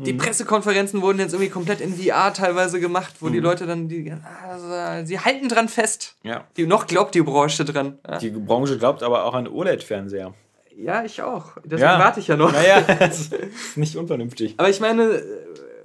Die 0.00 0.12
Pressekonferenzen 0.12 1.02
wurden 1.02 1.18
jetzt 1.18 1.32
irgendwie 1.32 1.50
komplett 1.50 1.80
in 1.80 1.92
VR 1.92 2.32
teilweise 2.32 2.78
gemacht, 2.78 3.14
wo 3.20 3.28
die 3.30 3.40
Leute 3.40 3.66
dann 3.66 3.88
die. 3.88 4.14
Also, 4.48 5.06
sie 5.06 5.18
halten 5.18 5.48
dran 5.48 5.68
fest. 5.68 6.14
Ja. 6.22 6.44
Die, 6.56 6.66
noch 6.66 6.86
glaubt 6.86 7.14
die 7.16 7.22
Branche 7.22 7.64
dran. 7.64 7.98
Ja, 8.08 8.18
Die 8.18 8.30
Branche 8.30 8.78
glaubt 8.78 9.02
aber 9.02 9.24
auch 9.24 9.34
an 9.34 9.48
OLED-Fernseher. 9.48 10.34
ja 10.76 11.04
ich 11.04 11.20
auch. 11.22 11.56
Deswegen 11.64 11.82
Ja. 11.82 11.98
warte 11.98 12.20
ich 12.20 12.28
ja 12.28 12.36
noch. 12.36 12.52
Naja, 12.52 12.76
ist 13.10 13.34
nicht 13.76 13.96
unvernünftig. 13.96 14.54
Aber 14.56 14.68
ich 14.68 14.78
meine, 14.80 15.20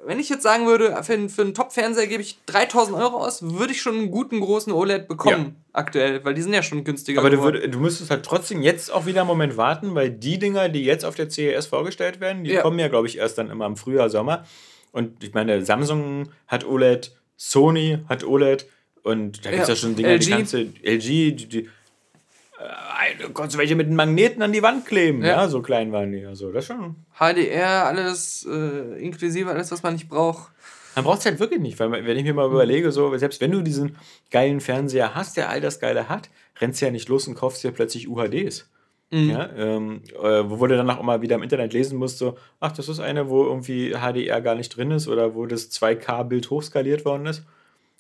wenn 0.06 0.20
ich 0.20 0.30
jetzt 0.30 0.44
sagen 0.44 0.66
würde, 0.68 1.02
für, 1.04 1.14
einen- 1.14 1.30
für 1.30 1.42
einen 1.44 1.54
Top-Fernseher 1.54 2.08
gebe 2.08 2.22
ich 2.22 2.38
3000 2.46 2.98
Euro 2.98 3.18
aus, 3.18 3.42
würde 3.42 3.72
ich 3.74 3.82
schon 3.82 3.96
einen 3.96 4.12
guten 4.12 4.40
großen 4.40 4.72
OLED 4.74 5.08
bekommen 5.08 5.56
aktuell, 5.72 6.24
weil 6.26 6.34
die 6.34 6.42
sind 6.42 6.54
ja 6.54 6.62
schon 6.64 6.84
günstiger. 6.84 7.20
Aber 7.20 7.30
du, 7.30 7.42
würd, 7.42 7.74
du 7.74 7.80
müsstest 7.80 8.10
halt 8.12 8.24
trotzdem 8.26 8.62
jetzt 8.62 8.92
auch 8.92 9.06
wieder 9.06 9.22
einen 9.22 9.28
Moment 9.28 9.58
warten, 9.58 9.96
weil 9.96 10.10
die 10.12 10.38
Dinger, 10.40 10.70
die 10.70 10.84
jetzt 10.84 11.04
auf 11.06 11.16
der 11.16 11.30
CES 11.30 11.66
vorgestellt 11.68 12.20
werden, 12.20 12.44
die 12.44 12.52
Ja. 12.52 12.62
kommen 12.62 12.80
ja, 12.80 12.88
glaube 12.90 13.08
ich, 13.08 13.18
erst 13.18 13.38
dann 13.38 13.50
immer 13.50 13.66
im 13.66 13.76
Frühjahr, 13.78 14.10
Sommer. 14.10 14.46
Und 14.92 15.24
ich 15.24 15.34
meine, 15.34 15.66
Samsung 15.66 16.30
hat 16.48 16.66
OLED, 16.66 17.16
Sony 17.38 18.00
hat 18.08 18.24
OLED 18.24 18.68
und 19.02 19.46
da 19.46 19.50
gibt 19.52 19.64
es 19.64 19.68
Ja, 19.70 19.74
ja 19.74 19.80
schon 19.80 19.96
Dinger, 19.96 20.18
die 20.18 20.30
ganze 20.30 20.62
LG, 20.84 21.32
die, 21.36 21.46
die 21.48 21.70
du 23.20 23.30
konntest 23.32 23.58
welche 23.58 23.76
mit 23.76 23.88
den 23.88 23.96
Magneten 23.96 24.42
an 24.42 24.52
die 24.54 24.62
Wand 24.64 24.86
kleben, 24.86 25.22
ja, 25.22 25.28
Ja. 25.44 25.48
so 25.50 25.62
klein 25.62 25.92
waren 25.92 26.12
die. 26.12 26.26
Also 26.26 26.52
das 26.52 26.66
schon. 26.66 26.96
HDR, 27.20 27.86
alles 27.86 28.46
äh, 28.50 29.00
inklusive, 29.04 29.50
alles, 29.50 29.72
was 29.72 29.84
man 29.84 29.94
nicht 29.94 30.10
braucht. 30.10 30.52
Man 30.96 31.06
braucht 31.06 31.20
es 31.20 31.26
halt 31.26 31.40
wirklich 31.40 31.60
nicht, 31.60 31.80
weil 31.80 31.92
wenn 31.92 32.18
ich 32.18 32.24
mir 32.24 32.34
mal 32.36 32.46
überlege, 32.48 32.92
so, 32.92 33.16
selbst 33.18 33.42
wenn 33.42 33.52
du 33.52 33.62
diesen 33.62 33.96
geilen 34.30 34.62
Fernseher 34.62 35.16
hast, 35.16 35.38
der 35.38 35.50
all 35.50 35.60
das 35.60 35.80
Geile 35.80 36.08
hat, 36.08 36.30
rennst 36.62 36.82
du 36.82 36.86
ja 36.86 36.92
nicht 36.92 37.10
los 37.10 37.28
und 37.28 37.34
kaufst 37.36 37.64
dir 37.64 37.72
plötzlich 37.72 38.08
UHDs. 38.08 38.70
Ja, 39.16 39.48
ähm, 39.56 40.02
äh, 40.24 40.42
wo 40.50 40.66
du 40.66 40.76
dann 40.76 40.90
auch 40.90 41.00
immer 41.00 41.22
wieder 41.22 41.36
im 41.36 41.44
Internet 41.44 41.72
lesen 41.72 42.00
musst, 42.00 42.18
so, 42.18 42.36
ach, 42.60 42.72
das 42.72 42.90
ist 42.90 43.00
eine, 43.00 43.30
wo 43.30 43.44
irgendwie 43.44 43.92
HDR 43.94 44.42
gar 44.42 44.56
nicht 44.56 44.76
drin 44.76 44.90
ist 44.90 45.08
oder 45.08 45.36
wo 45.36 45.46
das 45.46 45.70
2K-Bild 45.70 46.50
hochskaliert 46.50 47.06
worden 47.06 47.28
ist. 47.28 47.44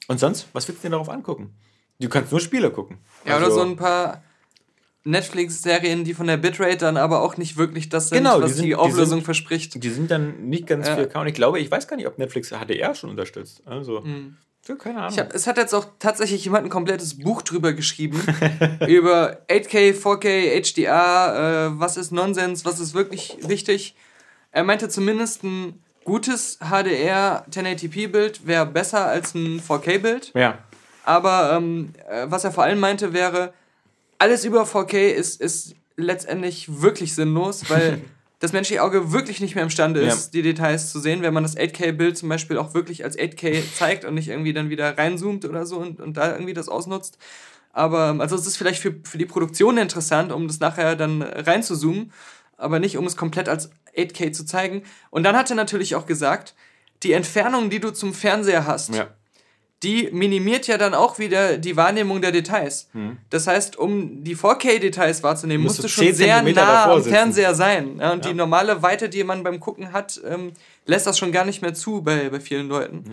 Und 0.07 0.19
sonst, 0.19 0.47
was 0.53 0.67
willst 0.67 0.83
du 0.83 0.87
dir 0.87 0.91
darauf 0.93 1.09
angucken? 1.09 1.53
Du 1.99 2.09
kannst 2.09 2.31
nur 2.31 2.41
Spiele 2.41 2.71
gucken. 2.71 2.97
Ja, 3.27 3.37
oder 3.37 3.45
Also- 3.45 3.57
so 3.57 3.61
ein 3.63 3.75
paar 3.75 4.23
Netflix-Serien, 5.05 6.03
die 6.03 6.13
von 6.13 6.27
der 6.27 6.37
Bitrate 6.37 6.77
dann 6.77 6.97
aber 6.97 7.21
auch 7.21 7.37
nicht 7.37 7.57
wirklich 7.57 7.89
das 7.89 8.09
sind, 8.09 8.19
Genau, 8.19 8.37
die 8.37 8.43
was 8.43 8.51
die, 8.51 8.57
sind- 8.57 8.65
die 8.67 8.75
Auflösung 8.75 9.19
sind- 9.19 9.25
verspricht. 9.25 9.83
Die 9.83 9.89
sind 9.89 10.09
dann 10.11 10.47
nicht 10.49 10.67
ganz 10.67 10.87
Ja. 10.87 10.95
4K 10.95 11.21
und 11.21 11.27
ich 11.27 11.33
glaube, 11.33 11.59
ich 11.59 11.69
weiß 11.69 11.87
gar 11.87 11.97
nicht, 11.97 12.07
ob 12.07 12.17
Netflix 12.17 12.49
HDR 12.51 12.95
schon 12.95 13.09
unterstützt. 13.09 13.61
Also, 13.65 14.01
Mhm. 14.01 14.37
Ja, 14.65 14.75
keine 14.75 15.01
Ahnung. 15.01 15.17
Hab, 15.19 15.33
es 15.33 15.45
hat 15.45 15.57
jetzt 15.57 15.73
auch 15.73 15.85
tatsächlich 15.99 16.45
jemand 16.45 16.65
ein 16.65 16.69
komplettes 16.69 17.19
Buch 17.19 17.41
drüber 17.41 17.73
geschrieben. 17.73 18.17
über 18.87 19.39
8K, 19.49 19.91
4K, 19.93 20.61
HDR, 20.61 21.71
äh, 21.75 21.79
was 21.81 21.97
ist 21.97 22.11
Nonsens, 22.13 22.63
was 22.63 22.79
ist 22.79 22.93
wirklich 22.93 23.37
wichtig. 23.41 23.93
Er 24.51 24.63
meinte 24.63 24.87
zumindest 24.87 25.43
ein 25.43 25.83
gutes 26.05 26.59
HDR 26.61 27.45
1080p-Bild 27.51 28.47
wäre 28.47 28.65
besser 28.65 29.05
als 29.05 29.35
ein 29.35 29.59
4K-Bild. 29.59 30.31
ja. 30.33 30.57
Aber 31.05 31.51
ähm, 31.57 31.89
äh, 32.09 32.27
was 32.29 32.45
er 32.45 32.53
vor 32.53 32.63
allem 32.63 32.79
meinte, 32.79 33.11
wäre, 33.11 33.53
alles 34.23 34.45
über 34.45 34.63
4K 34.63 35.09
ist, 35.09 35.41
ist 35.41 35.75
letztendlich 35.97 36.81
wirklich 36.81 37.13
sinnlos, 37.13 37.69
weil 37.69 38.01
das 38.39 38.53
menschliche 38.53 38.81
Auge 38.81 39.11
wirklich 39.11 39.41
nicht 39.41 39.55
mehr 39.55 39.63
imstande 39.65 39.99
ist, 39.99 40.25
Ja. 40.25 40.31
die 40.31 40.41
Details 40.41 40.91
zu 40.91 40.99
sehen, 40.99 41.21
wenn 41.23 41.33
man 41.33 41.43
das 41.43 41.57
8K-Bild 41.57 42.17
zum 42.17 42.29
Beispiel 42.29 42.57
auch 42.57 42.73
wirklich 42.73 43.03
als 43.03 43.17
8K 43.17 43.61
zeigt 43.77 44.05
und 44.05 44.13
nicht 44.15 44.29
irgendwie 44.29 44.53
dann 44.53 44.69
wieder 44.69 44.97
reinzoomt 44.97 45.43
oder 45.45 45.65
so 45.65 45.77
und, 45.77 45.99
und 45.99 46.15
da 46.15 46.31
irgendwie 46.31 46.53
das 46.53 46.69
ausnutzt. 46.69 47.17
Aber 47.73 48.15
also 48.19 48.35
es 48.37 48.47
ist 48.47 48.55
vielleicht 48.57 48.81
für, 48.81 48.95
für 49.03 49.17
die 49.17 49.25
Produktion 49.25 49.77
interessant, 49.77 50.31
um 50.31 50.47
das 50.47 50.59
nachher 50.59 50.95
dann 50.95 51.21
reinzuzoomen, 51.21 52.11
aber 52.57 52.79
nicht 52.79 52.97
um 52.97 53.05
es 53.05 53.17
komplett 53.17 53.49
als 53.49 53.71
8K 53.97 54.31
zu 54.31 54.45
zeigen. 54.45 54.83
Und 55.09 55.23
dann 55.23 55.35
hat 55.35 55.49
er 55.49 55.55
natürlich 55.57 55.95
auch 55.95 56.05
gesagt, 56.05 56.53
die 57.03 57.11
Entfernung, 57.13 57.69
die 57.69 57.79
du 57.79 57.91
zum 57.91 58.13
Fernseher 58.13 58.65
hast, 58.67 58.95
Ja. 58.95 59.07
Die 59.83 60.09
minimiert 60.11 60.67
ja 60.67 60.77
dann 60.77 60.93
auch 60.93 61.19
wieder 61.19 61.57
die 61.57 61.75
Wahrnehmung 61.75 62.21
der 62.21 62.31
Details. 62.31 62.89
Das 63.29 63.47
heißt, 63.47 63.77
um 63.77 64.23
die 64.23 64.35
4K-Details 64.37 65.21
wahrzunehmen, 65.23 65.63
Musst 65.63 65.79
du 65.79 65.83
du 65.83 65.87
10 65.89 66.05
schon 66.07 66.15
sehr 66.15 66.35
Zentimeter 66.37 66.65
nah 66.65 66.85
am 66.91 66.97
sitzen. 66.99 67.09
Fernseher 67.13 67.53
sein. 67.55 67.97
Ja, 67.99 68.13
und 68.13 68.25
die 68.25 68.33
normale 68.33 68.81
Weite, 68.81 69.09
die 69.09 69.23
man 69.23 69.43
beim 69.43 69.59
Gucken 69.59 69.91
hat, 69.91 70.21
ähm, 70.27 70.53
lässt 70.85 71.05
das 71.07 71.17
schon 71.19 71.31
gar 71.31 71.45
nicht 71.45 71.61
mehr 71.61 71.73
zu 71.73 72.01
bei, 72.01 72.29
bei 72.29 72.39
vielen 72.39 72.69
Leuten. 72.69 73.03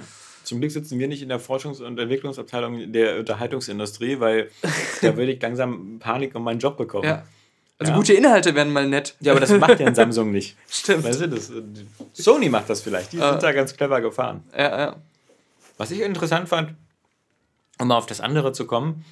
Zum 0.44 0.58
Glück 0.60 0.70
sitzen 0.72 0.98
wir 0.98 1.06
nicht 1.08 1.22
in 1.22 1.28
der 1.28 1.40
Forschungs- 1.40 1.82
und 1.82 1.98
Entwicklungsabteilung 1.98 2.92
der 2.92 3.18
Unterhaltungsindustrie, 3.18 4.20
weil 4.20 4.50
da 5.02 5.16
würde 5.16 5.32
ich 5.32 5.42
langsam 5.42 5.98
Panik 6.00 6.34
um 6.34 6.44
meinen 6.44 6.58
Job 6.60 6.76
bekommen. 6.76 7.04
Ja. 7.04 7.24
Also 7.78 7.92
Ja. 7.92 7.96
gute 7.98 8.12
Inhalte 8.14 8.54
wären 8.54 8.72
mal 8.72 8.86
nett. 8.86 9.14
Ja, 9.20 9.32
aber 9.32 9.40
das 9.40 9.50
macht 9.52 9.80
ja 9.80 9.86
ein 9.86 9.94
Samsung 10.02 10.30
nicht. 10.30 10.56
Stimmt. 10.68 11.04
Weißt 11.04 11.20
du, 11.22 11.28
das, 11.28 11.50
äh, 11.50 11.62
Sony 12.12 12.48
macht 12.48 12.68
das 12.68 12.80
vielleicht. 12.82 13.12
Die 13.12 13.16
sind 13.18 13.42
da 13.42 13.52
ganz 13.52 13.74
clever 13.76 14.00
gefahren. 14.00 14.42
Ja, 14.56 14.78
ja. 14.78 14.96
Was 15.80 15.90
ich 15.90 16.02
interessant 16.02 16.46
fand, 16.46 16.74
um 17.78 17.88
mal 17.88 17.96
auf 17.96 18.04
das 18.04 18.20
andere 18.20 18.52
zu 18.52 18.66
kommen, 18.66 19.02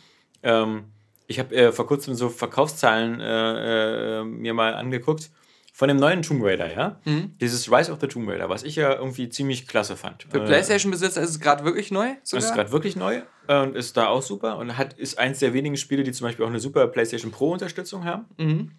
ähm, 0.42 0.84
ich 1.26 1.38
habe 1.38 1.56
äh, 1.56 1.72
vor 1.72 1.86
kurzem 1.86 2.14
so 2.14 2.28
Verkaufszahlen 2.28 3.20
äh, 3.22 4.20
äh, 4.20 4.24
mir 4.24 4.52
mal 4.52 4.74
angeguckt 4.74 5.30
von 5.72 5.88
dem 5.88 5.96
neuen 5.96 6.20
Tomb 6.20 6.44
Raider, 6.44 6.70
ja? 6.70 7.00
Dieses 7.40 7.72
Rise 7.72 7.90
of 7.90 8.00
the 8.02 8.06
Tomb 8.06 8.28
Raider, 8.28 8.50
was 8.50 8.64
ich 8.64 8.76
ja 8.76 8.92
irgendwie 8.96 9.30
ziemlich 9.30 9.66
klasse 9.66 9.96
fand. 9.96 10.24
Für 10.28 10.42
Äh, 10.42 10.44
PlayStation-Besitzer 10.44 11.22
ist 11.22 11.30
es 11.30 11.40
gerade 11.40 11.64
wirklich 11.64 11.90
neu. 11.90 12.08
Sogar. 12.22 12.44
ist 12.44 12.54
gerade 12.54 12.70
wirklich 12.70 12.96
neu 12.96 13.22
und 13.46 13.74
ist 13.74 13.96
da 13.96 14.08
auch 14.08 14.20
super 14.20 14.58
und 14.58 14.76
hat, 14.76 14.92
ist 14.92 15.18
eins 15.18 15.38
der 15.38 15.54
wenigen 15.54 15.78
Spiele, 15.78 16.02
die 16.02 16.12
zum 16.12 16.26
Beispiel 16.26 16.44
auch 16.44 16.50
eine 16.50 16.60
super 16.60 16.86
PlayStation 16.88 17.30
Pro-Unterstützung 17.32 18.04
haben. 18.04 18.26
Mhm. 18.36 18.72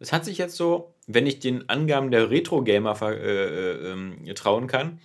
Das 0.00 0.12
hat 0.12 0.24
sich 0.24 0.38
jetzt 0.38 0.56
so, 0.56 0.92
wenn 1.06 1.28
ich 1.28 1.38
den 1.38 1.68
Angaben 1.68 2.10
der 2.10 2.30
Retro-Gamer 2.30 3.00
äh, 3.02 3.14
äh, 3.14 3.92
ähm, 3.92 4.24
trauen 4.34 4.66
kann, 4.66 4.98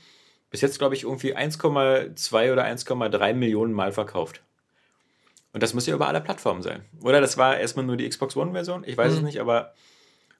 bis 0.54 0.62
jetzt, 0.62 0.78
glaube 0.78 0.93
ich, 0.93 1.01
irgendwie 1.01 1.36
1,2 1.36 2.54
oder 2.54 2.64
1,3 2.64 3.34
Millionen 3.34 3.74
Mal 3.74 3.91
verkauft. 3.91 4.43
Und 5.51 5.64
das 5.64 5.74
muss 5.74 5.88
ja 5.88 5.95
über 5.95 6.08
alle 6.08 6.22
Plattformen 6.22 6.62
sein. 6.62 6.86
Oder 7.01 7.22
das 7.22 7.39
war 7.39 7.58
erstmal 7.58 7.86
nur 7.86 7.97
die 7.97 8.08
Xbox 8.08 8.38
One-Version, 8.38 8.84
ich 8.86 8.95
weiß 8.95 9.14
es 9.14 9.22
nicht, 9.22 9.41
aber. 9.41 9.74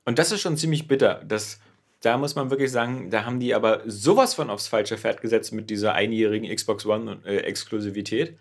Und 0.06 0.20
das 0.20 0.32
ist 0.32 0.42
schon 0.42 0.56
ziemlich 0.56 0.88
bitter. 0.88 1.24
Das, 1.26 1.60
da 2.02 2.20
muss 2.20 2.36
man 2.36 2.52
wirklich 2.52 2.72
sagen, 2.72 3.10
da 3.10 3.26
haben 3.26 3.40
die 3.40 3.56
aber 3.56 3.82
sowas 3.88 4.36
von 4.36 4.52
aufs 4.52 4.68
falsche 4.68 5.00
Pferd 5.00 5.20
gesetzt 5.20 5.52
mit 5.52 5.72
dieser 5.72 5.96
einjährigen 5.96 6.54
Xbox 6.56 6.86
One-Exklusivität. 6.86 8.38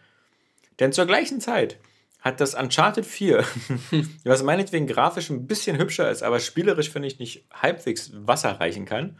Denn 0.79 0.93
zur 0.93 1.07
gleichen 1.07 1.41
Zeit 1.41 1.79
hat 2.21 2.39
das 2.43 2.53
Uncharted 2.53 3.07
4, 3.07 3.47
was 4.25 4.43
meinetwegen 4.43 4.87
grafisch 4.87 5.31
ein 5.31 5.47
bisschen 5.47 5.79
hübscher 5.79 6.11
ist, 6.11 6.23
aber 6.23 6.39
spielerisch 6.39 6.91
finde 6.91 7.09
ich 7.09 7.19
nicht 7.19 7.47
halbwegs 7.51 8.11
Wasser 8.13 8.61
reichen 8.61 8.85
kann, 8.85 9.17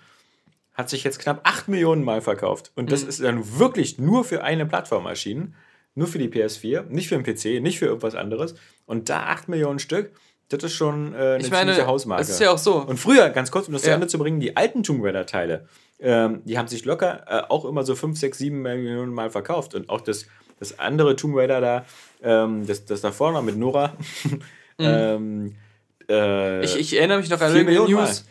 hat 0.75 0.89
sich 0.89 1.05
jetzt 1.05 1.19
knapp 1.19 1.41
8 1.45 1.69
Millionen 1.69 2.03
Mal 2.03 2.21
verkauft. 2.23 2.73
Und 2.75 2.91
das 2.93 3.03
ist 3.03 3.23
dann 3.23 3.59
wirklich 3.59 3.99
nur 3.99 4.25
für 4.25 4.43
eine 4.43 4.67
Plattform 4.67 5.07
erschienen. 5.07 5.55
Nur 5.95 6.07
für 6.09 6.19
die 6.19 6.29
PS4, 6.29 6.85
nicht 6.89 7.09
für 7.09 7.21
den 7.21 7.25
PC, 7.25 7.63
nicht 7.63 7.79
für 7.79 7.85
irgendwas 7.85 8.15
anderes. 8.15 8.55
Und 8.87 9.11
da 9.11 9.25
8 9.25 9.49
Millionen 9.49 9.79
Stück, 9.79 10.13
das 10.49 10.63
ist 10.65 10.73
schon 10.73 11.13
äh, 11.13 11.17
eine 11.17 11.49
meine, 11.49 11.73
ziemliche 11.73 11.87
Hausmarke. 11.87 12.23
es 12.23 12.31
ist 12.31 12.41
ja 12.41 12.51
auch 12.51 12.59
so. 12.59 12.77
Und 12.77 12.99
früher, 12.99 13.29
ganz 13.29 13.51
kurz, 13.51 13.67
um 13.67 13.75
das 13.75 13.83
zu 13.83 13.89
Ja. 13.89 13.95
Ende 13.95 14.07
zu 14.07 14.19
bringen, 14.19 14.41
die 14.41 14.57
alten 14.57 14.83
Tomb 14.83 15.05
Raider-Teile, 15.05 15.67
ähm, 16.01 16.41
die 16.47 16.57
haben 16.57 16.69
sich 16.69 16.87
locker 16.87 17.25
äh, 17.29 17.43
auch 17.51 17.67
immer 17.67 17.85
so 17.85 17.95
5, 17.95 18.19
6, 18.19 18.39
7 18.39 18.63
Millionen 18.63 19.13
Mal 19.13 19.31
verkauft. 19.31 19.75
Und 19.75 19.91
auch 19.91 20.01
das, 20.01 20.27
das 20.59 20.79
andere 20.79 21.17
Tomb 21.17 21.37
Raider 21.37 21.61
da, 21.61 21.85
ähm, 22.23 22.67
das, 22.67 22.87
das 22.87 23.03
da 23.03 23.13
vorne 23.13 23.43
mit 23.43 23.57
Nora, 23.59 23.93
ähm, 24.79 25.55
äh, 26.09 26.57
Mhm. 26.59 26.63
Ich, 26.65 26.77
ich 26.79 26.97
erinnere 26.99 27.19
mich 27.19 27.31
noch 27.31 27.41
an 27.41 27.55
irgendeine 27.55 27.89
News, 27.89 28.25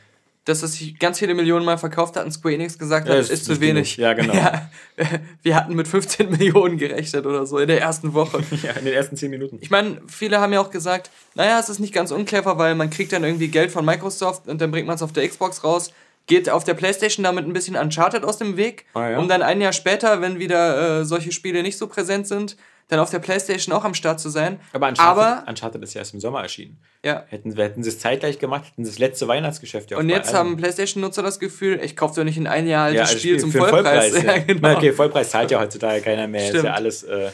dass 0.45 0.63
es 0.63 0.73
sich 0.73 0.97
ganz 0.97 1.19
viele 1.19 1.35
Millionen 1.35 1.63
Mal 1.65 1.77
verkauft 1.77 2.15
hat 2.15 2.25
und 2.25 2.31
Square 2.31 2.55
Enix 2.55 2.77
gesagt 2.79 3.07
Ja, 3.07 3.13
hat, 3.13 3.21
ist 3.21 3.29
ist, 3.29 3.45
zu 3.45 3.61
wenig. 3.61 3.97
Ja, 3.97 4.13
genau. 4.13 4.33
wir 5.43 5.55
hatten 5.55 5.75
mit 5.75 5.87
15 5.87 6.29
Millionen 6.31 6.77
gerechnet 6.77 7.25
oder 7.25 7.45
so 7.45 7.59
in 7.59 7.67
der 7.67 7.79
ersten 7.79 8.13
Woche. 8.13 8.41
ja, 8.63 8.71
in 8.71 8.85
den 8.85 8.93
ersten 8.93 9.15
10 9.15 9.29
Minuten. 9.29 9.59
Ich 9.61 9.69
meine, 9.69 10.01
viele 10.07 10.39
haben 10.39 10.51
ja 10.53 10.59
auch 10.61 10.71
gesagt, 10.71 11.11
naja, 11.35 11.59
es 11.59 11.69
ist 11.69 11.79
nicht 11.79 11.93
ganz 11.93 12.11
unclever, 12.11 12.57
weil 12.57 12.75
man 12.75 12.89
kriegt 12.89 13.13
dann 13.13 13.23
irgendwie 13.23 13.49
Geld 13.49 13.71
von 13.71 13.85
Microsoft 13.85 14.47
und 14.47 14.59
dann 14.61 14.71
bringt 14.71 14.87
man 14.87 14.95
es 14.95 15.01
auf 15.03 15.13
der 15.13 15.27
Xbox 15.27 15.63
raus, 15.63 15.93
geht 16.27 16.49
auf 16.49 16.63
der 16.63 16.73
Playstation 16.75 17.23
damit 17.23 17.45
ein 17.45 17.53
bisschen 17.53 17.75
Uncharted 17.75 18.23
aus 18.23 18.37
dem 18.37 18.57
Weg, 18.57 18.85
Ah, 18.93 19.09
ja. 19.11 19.19
um 19.19 19.27
dann 19.27 19.41
ein 19.41 19.61
Jahr 19.61 19.73
später, 19.73 20.21
wenn 20.21 20.39
wieder 20.39 21.01
äh, 21.01 21.05
solche 21.05 21.31
Spiele 21.31 21.61
nicht 21.63 21.77
so 21.77 21.87
präsent 21.87 22.27
sind, 22.27 22.57
dann 22.87 22.99
auf 22.99 23.09
der 23.09 23.19
Playstation 23.19 23.73
auch 23.73 23.83
am 23.83 23.93
Start 23.93 24.19
zu 24.19 24.29
sein. 24.29 24.59
Aber 24.73 24.89
Uncharted, 24.89 25.23
Aber 25.23 25.49
Uncharted 25.49 25.81
ist 25.83 25.93
ja 25.93 25.99
erst 25.99 26.13
im 26.13 26.19
Sommer 26.19 26.41
erschienen. 26.41 26.77
ja, 27.05 27.23
Hätten, 27.29 27.55
hätten 27.55 27.83
sie 27.83 27.89
es 27.89 27.99
zeitgleich 27.99 28.37
gemacht, 28.39 28.65
hätten 28.65 28.83
sie 28.85 28.91
das 28.91 28.99
letzte 28.99 29.27
Weihnachtsgeschäft 29.27 29.91
ja 29.91 29.97
und 29.97 30.11
auf 30.11 30.17
jetzt 30.17 30.33
haben 30.33 30.57
Playstation-Nutzer 30.57 31.23
das 31.23 31.39
Gefühl, 31.39 31.79
ich 31.83 31.95
kaufe 31.95 32.15
doch 32.15 32.23
nicht 32.25 32.37
ein 32.37 32.47
ein 32.47 32.67
Jahr 32.67 32.85
altes 32.85 32.97
ja, 32.97 33.03
also 33.05 33.17
Spiel 33.17 33.39
zum 33.39 33.51
den 33.51 33.61
Vollpreis. 33.61 34.13
ja. 34.23 34.35
ja, 34.35 34.37
genau. 34.39 34.59
Na, 34.61 34.77
Okay, 34.77 34.91
Vollpreis 34.93 35.29
zahlt 35.29 35.51
ja 35.51 35.59
heutzutage 35.59 36.01
keiner 36.01 36.27
mehr. 36.27 36.41
Ist 36.43 36.49
Stimmt. 36.49 36.65
ja 36.65 36.73
alles, 36.73 37.03
äh, 37.03 37.31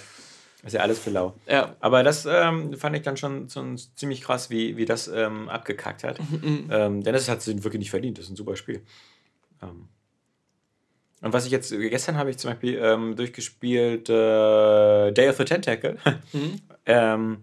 ist 0.64 0.74
ja 0.74 0.82
alles 0.82 1.00
für 1.00 1.10
lau. 1.12 1.34
Ja. 1.48 1.76
Aber 1.80 2.04
das 2.04 2.28
ähm, 2.30 2.74
fand 2.78 2.96
ich 2.96 3.02
dann 3.04 3.16
schon, 3.18 3.50
schon 3.50 3.78
ziemlich 3.96 4.22
krass, 4.22 4.50
wie, 4.50 4.76
wie 4.78 4.86
das 4.86 5.08
ähm, 5.08 5.50
abgekackt 5.50 6.04
hat. 6.04 6.20
Mhm, 6.20 6.70
ähm, 6.72 7.04
denn 7.04 7.14
das 7.14 7.30
hat 7.30 7.42
sie 7.42 7.64
wirklich 7.64 7.80
nicht 7.80 7.90
verdient. 7.92 8.18
Das 8.18 8.26
ist 8.26 8.32
ein 8.32 8.36
super 8.36 8.56
Spiel. 8.56 8.82
Ähm, 9.64 9.88
und 11.22 11.34
was 11.34 11.46
ich 11.46 11.52
jetzt, 11.52 11.72
gestern 11.72 12.18
habe 12.18 12.30
ich 12.30 12.38
zum 12.38 12.52
Beispiel 12.52 12.80
ähm, 12.82 13.16
durchgespielt 13.16 14.10
äh, 14.10 15.12
Day 15.12 15.30
of 15.30 15.38
the 15.38 15.46
Tentacle. 15.46 15.98
Mhm. 16.34 16.62
ähm, 16.86 17.38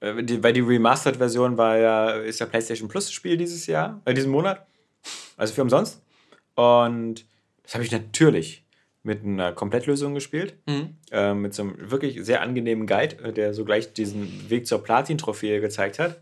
äh, 0.00 0.22
die, 0.22 0.42
weil 0.42 0.52
die 0.52 0.60
Remastered-Version 0.60 1.56
war 1.56 1.78
ja, 1.78 2.10
ist 2.10 2.40
ja 2.40 2.46
PlayStation 2.46 2.88
Plus-Spiel 2.88 3.36
dieses 3.36 3.66
Jahr, 3.66 4.00
äh, 4.04 4.14
diesen 4.14 4.30
Monat. 4.30 4.66
Also 5.36 5.54
für 5.54 5.62
umsonst. 5.62 6.02
Und 6.54 7.24
das 7.62 7.74
habe 7.74 7.84
ich 7.84 7.92
natürlich 7.92 8.64
mit 9.02 9.22
einer 9.22 9.52
Komplettlösung 9.52 10.14
gespielt. 10.14 10.54
Mhm. 10.66 10.96
Äh, 11.10 11.34
mit 11.34 11.54
so 11.54 11.62
einem 11.62 11.90
wirklich 11.90 12.24
sehr 12.24 12.40
angenehmen 12.40 12.86
Guide, 12.86 13.22
äh, 13.22 13.32
der 13.32 13.54
so 13.54 13.64
gleich 13.64 13.92
diesen 13.92 14.50
Weg 14.50 14.66
zur 14.66 14.82
Platin-Trophäe 14.82 15.60
gezeigt 15.60 15.98
hat. 15.98 16.20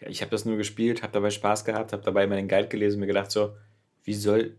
Ja, 0.00 0.08
ich 0.08 0.20
habe 0.20 0.30
das 0.30 0.44
nur 0.44 0.56
gespielt, 0.56 1.02
habe 1.02 1.12
dabei 1.12 1.30
Spaß 1.30 1.64
gehabt, 1.64 1.92
habe 1.92 2.02
dabei 2.02 2.26
meinen 2.26 2.46
Guide 2.46 2.68
gelesen 2.68 2.96
und 2.96 3.00
mir 3.00 3.06
gedacht 3.06 3.30
so, 3.30 3.56
wie 4.04 4.14
soll 4.14 4.56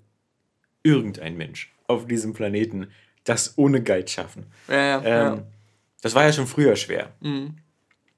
irgendein 0.86 1.36
Mensch 1.36 1.73
auf 1.88 2.05
diesem 2.07 2.33
Planeten 2.33 2.88
das 3.25 3.57
ohne 3.57 3.81
Guide 3.83 4.07
schaffen? 4.07 4.45
Ja, 4.69 5.01
ja, 5.03 5.31
Ähm, 5.33 5.43
Das 6.01 6.13
war 6.15 6.23
ja 6.23 6.31
schon 6.31 6.47
früher 6.47 6.75
schwer. 6.75 7.11
ja. 7.21 7.27
Mhm. 7.29 7.55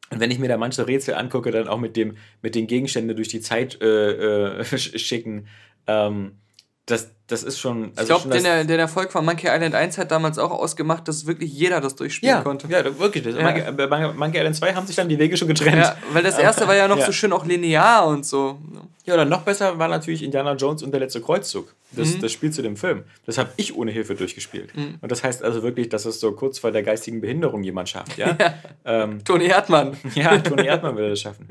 Und 0.10 0.20
wenn 0.22 0.32
ich 0.32 0.40
mir 0.40 0.48
da 0.48 0.58
manche 0.58 0.88
Rätsel 0.88 1.16
angucke, 1.16 1.52
dann 1.52 1.68
auch 1.68 1.80
mit, 1.80 1.98
dem, 1.98 2.16
mit 2.42 2.56
den 2.56 2.68
Gegenständen 2.68 3.16
durch 3.16 3.28
die 3.28 3.42
Zeit 3.42 3.82
äh, 3.82 4.60
äh, 4.60 4.62
sch- 4.62 4.98
schicken, 5.00 5.48
ähm, 5.88 6.38
das, 6.86 7.12
das 7.28 7.44
ist 7.44 7.60
schon. 7.60 7.92
Ich 7.92 7.98
Also 8.00 8.08
glaube, 8.16 8.34
schon 8.36 8.44
den, 8.44 8.68
den 8.68 8.80
Erfolg 8.80 9.12
von 9.12 9.24
Monkey 9.26 9.48
Island 9.48 9.76
1 9.76 9.98
hat 9.98 10.12
damals 10.12 10.38
auch 10.40 10.52
ausgemacht, 10.52 11.08
dass 11.08 11.26
wirklich 11.28 11.52
jeder 11.54 11.82
das 11.82 11.96
durchspielen 11.96 12.36
ja, 12.38 12.42
konnte. 12.42 12.68
ja, 12.70 12.84
wirklich. 13.00 13.26
Ja. 13.26 13.42
Monkey, 13.44 13.72
bei 13.74 13.88
Monkey- 13.88 14.18
Monkey 14.18 14.38
Island 14.38 14.56
2 14.56 14.74
haben 14.74 14.88
sich 14.88 14.96
dann 14.96 15.10
die 15.10 15.20
Wege 15.20 15.36
schon 15.38 15.48
getrennt. 15.50 15.76
Ja, 15.78 15.98
weil 16.14 16.24
das 16.24 16.38
erste 16.40 16.68
war 16.68 16.76
ja 16.76 16.88
noch 16.88 17.02
so 17.02 17.12
schön 17.12 17.34
auch 17.34 17.46
linear 17.46 18.08
und 18.08 18.26
so. 18.26 18.58
Ja, 19.06 19.14
oder 19.14 19.24
noch 19.26 19.42
besser 19.44 19.80
war 19.80 19.88
natürlich 19.88 20.22
Indiana 20.22 20.54
Jones 20.56 20.84
und 20.84 20.92
der 20.92 21.00
letzte 21.00 21.22
Kreuzzug. 21.22 21.74
Das, 21.92 22.16
Mhm. 22.16 22.20
das 22.20 22.34
Spiel 22.34 22.52
zu 22.52 22.62
dem 22.62 22.76
Film. 22.76 23.04
Das 23.26 23.38
habe 23.38 23.50
ich 23.56 23.74
ohne 23.74 23.92
Hilfe 23.92 24.14
durchgespielt. 24.16 24.72
Und 24.76 25.10
das 25.10 25.24
heißt 25.24 25.42
also 25.42 25.64
wirklich, 25.64 25.88
dass 25.88 26.04
es 26.06 26.20
so 26.20 26.34
kurz 26.34 26.60
vor 26.60 26.72
der 26.74 26.84
geistigen 26.84 27.22
Behinderung 27.22 27.64
jemand 27.64 27.88
schafft. 27.88 28.18
Ja, 28.18 28.36
ähm, 28.86 29.24
Toni 29.24 29.46
Erdmann. 29.46 29.96
ja 30.16 30.38
Toni 30.40 30.66
Erdmann 30.68 30.98
würde 30.98 31.12
das 31.12 31.22
schaffen. 31.22 31.48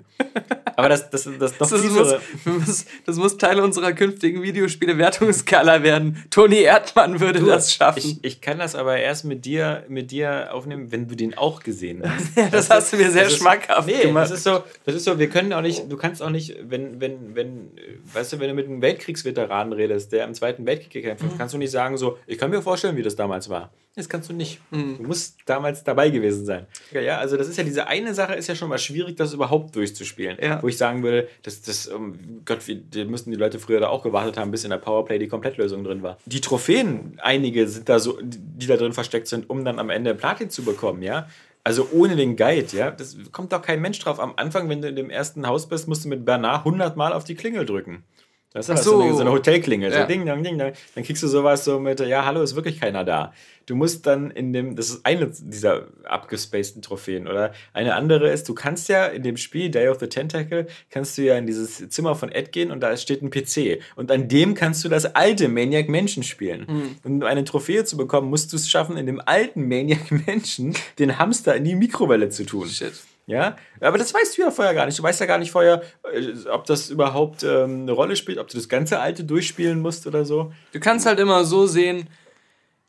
Aber 0.77 0.91
das, 0.91 1.09
das, 1.09 1.25
das, 1.25 1.39
das, 1.39 1.57
Das, 1.57 1.71
das, 1.71 1.85
muss, 1.91 2.15
muss, 2.45 2.85
das 3.07 3.17
muss 3.17 3.37
Teil 3.39 3.59
unserer 3.61 3.95
künftigen 3.95 4.43
Videospiele-Wertungsskala 4.43 5.66
werden. 5.83 6.25
Toni 6.31 6.61
Erdmann 6.63 7.21
würde 7.21 7.41
das 7.41 7.73
schaffen. 7.73 7.99
Ich, 7.99 8.19
ich 8.25 8.41
kann 8.41 8.59
das 8.59 8.75
aber 8.75 8.97
erst 8.99 9.25
mit 9.25 9.45
dir, 9.45 9.85
mit 9.89 10.11
dir 10.11 10.49
aufnehmen, 10.53 10.91
wenn 10.93 11.09
du 11.09 11.15
den 11.15 11.37
auch 11.37 11.63
gesehen 11.63 12.03
hast. 12.05 12.37
ja, 12.37 12.49
das 12.51 12.71
hast 12.71 12.93
du 12.93 12.97
mir 12.97 13.11
sehr 13.11 13.25
Das 13.25 13.33
ist- 13.33 13.39
schmackhaft 13.41 13.87
Nee, 13.89 14.03
gemacht. 14.03 14.25
das 14.25 14.31
ist 14.33 14.45
so, 14.45 14.63
das 14.85 14.95
ist 14.95 15.05
so, 15.05 15.19
wir 15.19 15.29
können 15.29 15.53
auch 15.53 15.63
nicht, 15.63 15.91
du 15.91 15.97
kannst 15.97 16.23
auch 16.23 16.31
nicht, 16.31 16.57
wenn, 16.63 17.01
wenn, 17.01 17.35
wenn, 17.35 17.71
weißt 18.13 18.33
du, 18.35 18.41
wenn 18.41 18.49
du 18.49 18.55
mit 18.55 18.67
einem 18.67 18.81
Weltkriegsveteranen 18.83 19.73
redest, 19.73 20.13
der 20.13 20.25
im 20.25 20.35
Zweiten 20.35 20.65
Weltkrieg 20.67 20.93
gekämpft 20.93 21.25
Mhm. 21.25 21.31
hat, 21.31 21.39
kannst 21.39 21.55
du 21.55 21.59
nicht 21.59 21.71
sagen 21.71 21.97
so, 21.97 22.19
ich 22.27 22.39
kann 22.39 22.51
mir 22.51 22.63
vorstellen, 22.63 22.97
wie 22.97 23.03
das 23.03 23.17
damals 23.17 23.49
war. 23.49 23.71
Das 23.97 24.11
kannst 24.11 24.29
du 24.29 24.35
nicht. 24.35 24.61
Du 24.71 25.03
musst 25.03 25.39
damals 25.47 25.83
dabei 25.83 26.11
gewesen 26.11 26.45
sein. 26.45 26.67
Ja, 26.93 27.01
ja, 27.01 27.19
also 27.19 27.39
das 27.39 27.49
ist 27.49 27.57
ja 27.57 27.65
diese 27.65 27.87
eine 27.87 28.13
Sache, 28.13 28.35
ist 28.35 28.47
ja 28.47 28.55
schon 28.55 28.69
mal 28.69 28.77
schwierig, 28.77 29.17
das 29.17 29.33
überhaupt 29.33 29.75
durchzuspielen. 29.75 30.37
Ja. 30.39 30.63
Wo 30.63 30.69
ich 30.69 30.77
sagen 30.77 31.03
würde, 31.03 31.29
das, 31.43 31.63
das 31.63 31.87
um 31.87 32.43
Gott, 32.45 32.67
wie, 32.69 32.75
die 32.75 33.07
müssten 33.07 33.31
die 33.31 33.39
Leute 33.39 33.59
früher 33.59 33.81
da 33.81 33.89
auch 33.89 34.03
gewartet 34.03 34.37
haben, 34.37 34.51
bis 34.51 34.65
in 34.65 34.71
der 34.71 34.77
Powerplay 34.77 35.19
die 35.19 35.29
Komplettlösung 35.29 35.83
drin 35.83 36.03
war. 36.03 36.19
Die 36.27 36.43
Trophäen, 36.43 37.19
einige 37.23 37.67
sind 37.69 37.89
da 37.89 37.99
so, 37.99 38.19
die 38.23 38.67
da 38.67 38.77
drin 38.77 38.93
versteckt 38.93 39.29
sind, 39.29 39.49
um 39.49 39.65
dann 39.65 39.79
am 39.79 39.89
Ende 39.89 40.15
Platin 40.15 40.51
zu 40.51 40.63
bekommen, 40.63 41.01
ja. 41.01 41.27
Also 41.65 41.89
ohne 41.91 42.17
den 42.17 42.37
Guide, 42.37 42.77
ja, 42.77 42.91
das 42.91 43.17
kommt 43.33 43.53
doch 43.53 43.63
kein 43.63 43.81
Mensch 43.81 43.99
drauf. 43.99 44.21
Am 44.21 44.35
Anfang, 44.37 44.69
wenn 44.69 44.83
du 44.83 44.89
in 44.89 44.95
dem 44.95 45.09
ersten 45.09 45.47
Haus 45.47 45.69
bist, 45.69 45.89
musst 45.89 46.05
du 46.05 46.09
mit 46.09 46.27
Bernard 46.27 46.67
100 46.67 46.97
Mal 46.97 47.15
auf 47.15 47.25
die 47.25 47.35
Klingel 47.35 47.65
drücken. 47.65 48.05
Das 48.57 48.71
ist 48.71 48.79
Ach 48.79 48.83
so. 48.83 48.91
so. 48.93 49.03
eine, 49.03 49.15
so 49.15 49.21
eine 49.21 49.33
Hotelklingel. 49.33 49.93
Ja. 49.93 50.01
So 50.01 50.07
ding, 50.07 50.25
dong, 50.25 50.43
ding, 50.43 50.59
dong. 50.59 50.73
Dann 50.95 51.05
kriegst 51.05 51.23
du 51.23 51.29
sowas 51.29 51.63
so 51.63 51.79
mit, 51.79 52.01
ja, 52.01 52.25
hallo, 52.25 52.41
ist 52.41 52.57
wirklich 52.57 52.81
keiner 52.81 53.05
da. 53.05 53.35
Du 53.67 53.77
musst 53.77 54.07
dann 54.07 54.31
in 54.31 54.55
dem, 54.55 54.77
das 54.77 54.89
ist 54.89 55.05
eine 55.05 55.27
dieser 55.27 55.89
abgespaceden 56.05 56.81
Trophäen. 56.81 57.29
Oder 57.29 57.53
eine 57.75 57.95
andere 57.95 58.31
ist, 58.31 58.49
du 58.49 58.55
kannst 58.55 58.89
ja 58.89 59.07
in 59.07 59.23
dem 59.23 59.37
Spiel 59.37 59.71
Day 59.71 59.89
of 59.89 59.99
the 60.01 60.07
Tentacle, 60.07 60.69
kannst 60.89 61.19
du 61.19 61.23
ja 61.23 61.37
in 61.37 61.47
dieses 61.47 61.87
Zimmer 61.91 62.15
von 62.15 62.33
Ed 62.33 62.51
gehen 62.51 62.71
und 62.71 62.81
da 62.81 62.97
steht 62.97 63.23
ein 63.23 63.29
PC. 63.29 63.83
Und 63.95 64.11
an 64.11 64.27
dem 64.27 64.55
kannst 64.55 64.83
du 64.85 64.89
das 64.89 65.05
alte 65.05 65.49
Maniac 65.49 65.91
Mansion 65.91 66.25
spielen. 66.25 66.67
Hm. 66.67 66.97
Und 67.05 67.23
um 67.23 67.29
eine 67.29 67.45
Trophäe 67.45 67.85
zu 67.85 67.99
bekommen, 67.99 68.31
musst 68.31 68.55
du 68.55 68.57
es 68.57 68.71
schaffen, 68.71 68.97
in 68.97 69.05
dem 69.05 69.21
alten 69.21 69.69
Maniac 69.69 70.11
Mansion 70.27 70.75
den 70.99 71.19
Hamster 71.19 71.57
in 71.57 71.65
die 71.65 71.75
Mikrowelle 71.75 72.31
zu 72.31 72.47
tun. 72.47 72.69
Shit. 72.69 72.95
Ja, 73.27 73.57
aber 73.81 73.99
das 73.99 74.15
weißt 74.15 74.39
du 74.39 74.43
ja 74.43 74.51
vorher 74.53 74.73
gar 74.73 74.87
nicht. 74.87 74.99
Du 74.99 75.03
weißt 75.03 75.19
ja 75.21 75.27
gar 75.27 75.39
nicht 75.39 75.51
vorher, 75.51 75.83
äh, 76.13 76.49
ob 76.49 76.65
das 76.65 76.91
überhaupt 76.91 77.43
ähm, 77.43 77.83
eine 77.83 77.93
Rolle 77.93 78.15
spielt, 78.17 78.39
ob 78.39 78.47
du 78.49 78.57
das 78.57 78.69
ganze 78.69 79.01
alte 79.01 79.25
durchspielen 79.25 79.81
musst 79.81 80.07
oder 80.07 80.25
so. 80.25 80.53
Du 80.73 80.79
kannst 80.81 81.07
halt 81.07 81.19
immer 81.19 81.45
so 81.45 81.67
sehen, 81.67 82.09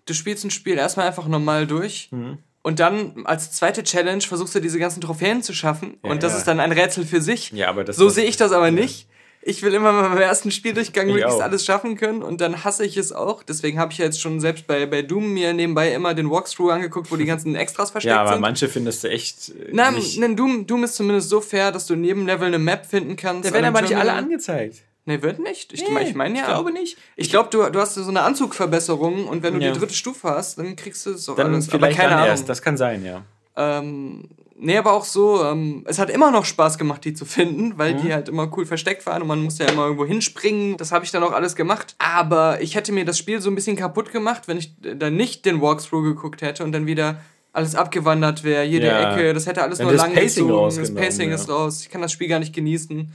du 0.06 0.14
spielst 0.14 0.46
ein 0.46 0.52
Spiel 0.52 0.78
erstmal 0.78 1.08
einfach 1.08 1.28
normal 1.28 1.66
durch 1.66 2.10
Mhm. 2.12 2.38
und 2.62 2.80
dann 2.80 3.26
als 3.26 3.52
zweite 3.52 3.84
Challenge 3.84 4.22
versuchst 4.22 4.54
du 4.54 4.60
diese 4.60 4.78
ganzen 4.78 5.02
Trophäen 5.02 5.42
zu 5.42 5.54
schaffen 5.54 5.98
und 6.04 6.22
das 6.22 6.34
ja. 6.34 6.38
ist 6.38 6.48
dann 6.48 6.60
ein 6.60 6.72
Rätsel 6.72 7.06
für 7.06 7.20
sich. 7.22 7.52
Ja, 7.52 7.70
aber 7.70 7.84
das 7.84 7.96
so 7.98 8.08
sehe 8.10 8.26
ich 8.26 8.38
das 8.38 8.52
aber 8.52 8.70
nicht. 8.72 9.08
Ich 9.50 9.64
will 9.64 9.74
immer 9.74 9.94
mal 9.94 10.10
beim 10.10 10.18
ersten 10.18 10.52
Spieldurchgang 10.52 11.08
Ich 11.08 11.14
möglichst 11.14 11.38
auch. 11.40 11.44
alles 11.44 11.64
schaffen 11.64 11.96
können 11.96 12.22
und 12.22 12.42
dann 12.42 12.66
hasse 12.66 12.84
ich 12.86 12.98
es 12.98 13.14
auch. 13.14 13.44
Deswegen 13.44 13.80
habe 13.80 13.94
ich 13.94 13.98
ja 14.00 14.04
jetzt 14.06 14.20
schon 14.20 14.42
selbst 14.42 14.68
bei, 14.68 14.86
bei 14.86 15.04
Doom 15.04 15.34
mir 15.34 15.54
nebenbei 15.54 15.94
immer 15.94 16.14
den 16.14 16.30
Walkthrough 16.30 16.72
angeguckt, 16.74 17.10
wo 17.12 17.16
die 17.16 17.24
ganzen 17.26 17.56
Extras 17.56 17.92
versteckt 17.92 18.14
Ja, 18.14 18.22
aber 18.22 18.32
sind. 18.34 18.42
manche 18.42 18.68
findest 18.68 19.06
du 19.06 19.10
echt. 19.10 19.50
äh, 19.50 19.70
Na, 19.72 19.92
nicht. 19.92 20.20
ne, 20.20 20.36
Doom, 20.36 20.68
Doom 20.68 20.84
ist 20.84 20.96
zumindest 20.96 21.30
so 21.30 21.40
fair, 21.40 21.72
dass 21.72 21.86
du 21.86 21.94
in 21.94 22.04
jedem 22.04 22.26
Level 22.28 22.48
eine 22.48 22.60
Map 22.60 22.86
finden 22.86 23.16
kannst. 23.16 23.50
Da 23.50 23.54
werden 23.54 23.66
aber 23.66 23.82
nicht 23.82 23.96
alle 23.96 24.12
angezeigt. 24.12 24.80
Nee, 25.06 25.22
wird 25.22 25.40
nicht. 25.40 25.72
Ich, 25.72 25.88
Nee, 25.90 26.02
ich 26.10 26.14
meine 26.16 26.36
ja. 26.36 26.42
ich 26.42 26.48
glaube 26.50 26.74
nicht. 26.74 26.98
Ich 27.16 27.30
glaube, 27.30 27.48
du, 27.50 27.64
du 27.72 27.80
hast 27.80 27.94
so 27.96 28.10
eine 28.10 28.24
Anzugverbesserung 28.24 29.28
und 29.30 29.44
wenn 29.44 29.54
du 29.58 29.66
Ja. 29.66 29.72
die 29.72 29.80
dritte 29.80 29.94
Stufe 29.94 30.30
hast, 30.30 30.58
dann 30.60 30.76
kriegst 30.76 31.06
du 31.06 31.12
es 31.12 31.30
auch 31.30 31.36
Dann 31.38 31.54
alles. 31.54 31.70
Aber 31.70 31.78
vielleicht 31.80 31.98
keine 31.98 32.10
dann 32.10 32.18
Ahnung. 32.20 32.32
erst. 32.32 32.50
Das 32.50 32.62
kann 32.62 32.76
sein, 32.76 33.06
ja. 33.06 33.24
Ähm, 33.56 34.26
nee, 34.60 34.78
aber 34.78 34.94
auch 34.94 35.06
so, 35.06 35.44
ähm, 35.44 35.84
es 35.88 36.00
hat 36.00 36.10
immer 36.10 36.32
noch 36.32 36.46
Spaß 36.46 36.78
gemacht, 36.78 37.04
die 37.06 37.14
zu 37.14 37.26
finden, 37.26 37.78
weil 37.78 37.94
Mhm. 37.96 38.02
die 38.02 38.14
halt 38.14 38.30
immer 38.30 38.52
cool 38.58 38.66
versteckt 38.66 39.06
waren 39.06 39.22
und 39.22 39.28
man 39.28 39.42
musste 39.42 39.64
ja 39.66 39.72
immer 39.72 39.84
irgendwo 39.84 40.06
hinspringen. 40.06 40.78
Das 40.78 40.92
habe 40.92 41.06
ich 41.06 41.12
dann 41.12 41.24
auch 41.24 41.32
alles 41.32 41.56
gemacht. 41.56 41.96
Aber 42.00 42.62
ich 42.62 42.76
hätte 42.76 42.92
mir 42.92 43.06
das 43.06 43.18
Spiel 43.18 43.42
so 43.42 43.50
ein 43.50 43.56
bisschen 43.56 43.76
kaputt 43.76 44.12
gemacht, 44.12 44.48
wenn 44.48 44.58
ich 44.58 44.74
dann 44.80 45.16
nicht 45.16 45.46
den 45.46 45.62
Walkthrough 45.62 46.04
geguckt 46.04 46.42
hätte 46.42 46.64
und 46.64 46.72
dann 46.72 46.86
wieder 46.86 47.22
alles 47.54 47.74
abgewandert 47.76 48.44
wäre, 48.44 48.64
jede 48.64 48.88
Ja. 48.88 49.14
Ecke, 49.14 49.34
das 49.34 49.48
hätte 49.48 49.64
alles 49.64 49.80
Dann 49.80 49.88
nur 49.88 49.94
das 49.96 50.04
lang 50.04 50.14
Pacing 50.14 50.48
gezogen, 50.48 50.76
das 50.80 50.94
Pacing 50.94 51.30
ja. 51.30 51.36
ist 51.36 51.50
raus, 51.50 51.82
ich 51.82 51.90
kann 51.90 52.02
das 52.02 52.12
Spiel 52.12 52.28
gar 52.28 52.40
nicht 52.40 52.54
genießen. 52.54 53.12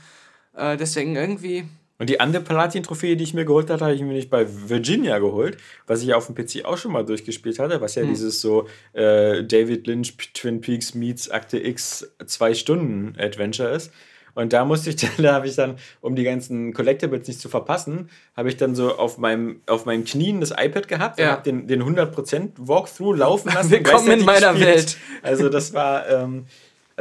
Äh, 0.57 0.76
deswegen 0.76 1.14
irgendwie, 1.14 1.64
Und 2.03 2.11
die 2.11 2.18
andere 2.18 2.42
Platin-Trophäe, 2.42 3.14
die 3.14 3.22
ich 3.22 3.32
mir 3.32 3.44
geholt 3.44 3.70
hatte, 3.70 3.84
habe 3.84 3.94
ich 3.94 4.00
mir 4.00 4.12
nicht 4.12 4.28
bei 4.28 4.44
Virginia 4.68 5.20
geholt, 5.20 5.57
was 5.86 6.03
ich 6.03 6.12
auf 6.14 6.26
dem 6.26 6.34
PC 6.34 6.64
auch 6.64 6.76
schon 6.76 6.90
mal 6.90 7.05
durchgespielt 7.05 7.61
hatte, 7.61 7.80
was 7.80 7.94
Hm. 7.94 8.03
ja 8.03 8.09
dieses 8.09 8.40
so 8.40 8.66
äh, 8.92 9.44
David 9.44 9.86
Lynch 9.86 10.16
Twin 10.34 10.61
Peaks 10.61 10.96
meets 10.96 11.30
Akte 11.30 11.61
X 11.64 12.12
zwei 12.26 12.55
Stunden 12.55 13.14
Adventure 13.20 13.68
ist. 13.70 13.92
Und 14.34 14.53
da 14.53 14.64
musste 14.64 14.90
ich 14.90 14.96
dann, 14.96 15.11
da 15.18 15.34
habe 15.34 15.46
ich 15.46 15.55
dann, 15.55 15.76
um 16.00 16.16
die 16.16 16.24
ganzen 16.24 16.74
Collectibles 16.74 17.28
nicht 17.28 17.38
zu 17.38 17.48
verpassen, 17.48 18.11
habe 18.36 18.48
ich 18.48 18.57
dann 18.57 18.74
so 18.74 18.96
auf 18.96 19.18
meinem, 19.18 19.61
auf 19.66 19.84
meinen 19.86 20.05
Knien 20.05 20.40
das 20.40 20.50
iPad 20.50 20.88
gehabt 20.88 21.20
und 21.20 21.24
Ja. 21.24 21.30
habe 21.30 21.42
den, 21.44 21.68
den 21.68 21.84
100% 21.84 22.48
Walkthrough 22.57 23.14
laufen 23.16 23.46
lassen. 23.55 23.66
und 23.66 23.70
Willkommen 23.84 24.11
in 24.11 24.24
meiner 24.24 24.55
gespielt. 24.55 24.74
Welt. 24.76 24.96
Also 25.22 25.48
das 25.48 25.72
war, 25.72 26.09
ähm, 26.09 26.46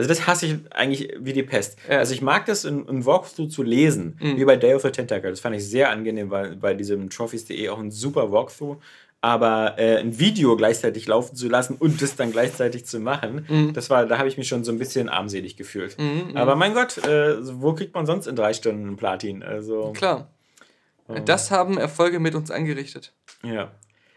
also 0.02 0.10
das 0.10 0.28
hasse 0.28 0.45
ich 0.47 0.56
eigentlich 0.72 1.14
wie 1.20 1.34
die 1.34 1.43
Pest. 1.43 1.78
Ja. 1.89 1.97
Also 1.99 2.14
ich 2.14 2.22
mag 2.22 2.45
das 2.45 2.66
in, 2.66 2.86
in 2.88 3.06
Walkthrough 3.06 3.49
zu 3.49 3.64
lesen, 3.64 4.18
Mhm. 4.20 4.38
wie 4.38 4.45
bei 4.45 4.56
Day 4.58 4.74
of 4.74 4.82
the 4.82 4.89
Tentacle. 4.91 5.30
Das 5.30 5.39
fand 5.39 5.56
ich 5.56 5.68
sehr 5.68 5.89
angenehm, 5.89 6.30
weil 6.30 6.56
bei 6.56 6.74
diesem 6.74 7.10
Trophies.de 7.10 7.70
auch 7.70 7.80
ein 7.80 7.91
super 7.91 8.32
Walkthrough. 8.32 8.78
Aber 9.24 9.76
äh, 9.78 9.97
ein 9.97 10.18
Video 10.18 10.56
gleichzeitig 10.58 11.06
laufen 11.08 11.36
zu 11.36 11.47
lassen 11.47 11.76
und 11.78 12.02
das 12.02 12.16
dann 12.16 12.32
gleichzeitig 12.32 12.86
zu 12.86 12.99
machen, 12.99 13.45
Mhm. 13.47 13.74
das 13.74 13.89
war, 13.91 14.08
da 14.08 14.18
habe 14.18 14.28
ich 14.28 14.38
mich 14.38 14.47
schon 14.47 14.64
so 14.64 14.72
ein 14.72 14.80
bisschen 14.80 15.10
armselig 15.10 15.56
gefühlt. 15.58 15.95
Aber 16.34 16.56
mein 16.56 16.74
Gott, 16.74 16.97
äh, 17.06 17.36
wo 17.62 17.74
kriegt 17.74 17.93
man 17.93 18.08
sonst 18.08 18.26
in 18.26 18.36
drei 18.36 18.54
Stunden 18.54 18.97
Platin? 18.97 19.43
Also 19.43 19.93
klar. 19.93 20.28
Das 21.26 21.52
haben 21.52 21.78
Erfolge 21.78 22.20
mit 22.20 22.34
uns 22.36 22.49
angerichtet. 22.52 23.14
ja. 23.43 23.72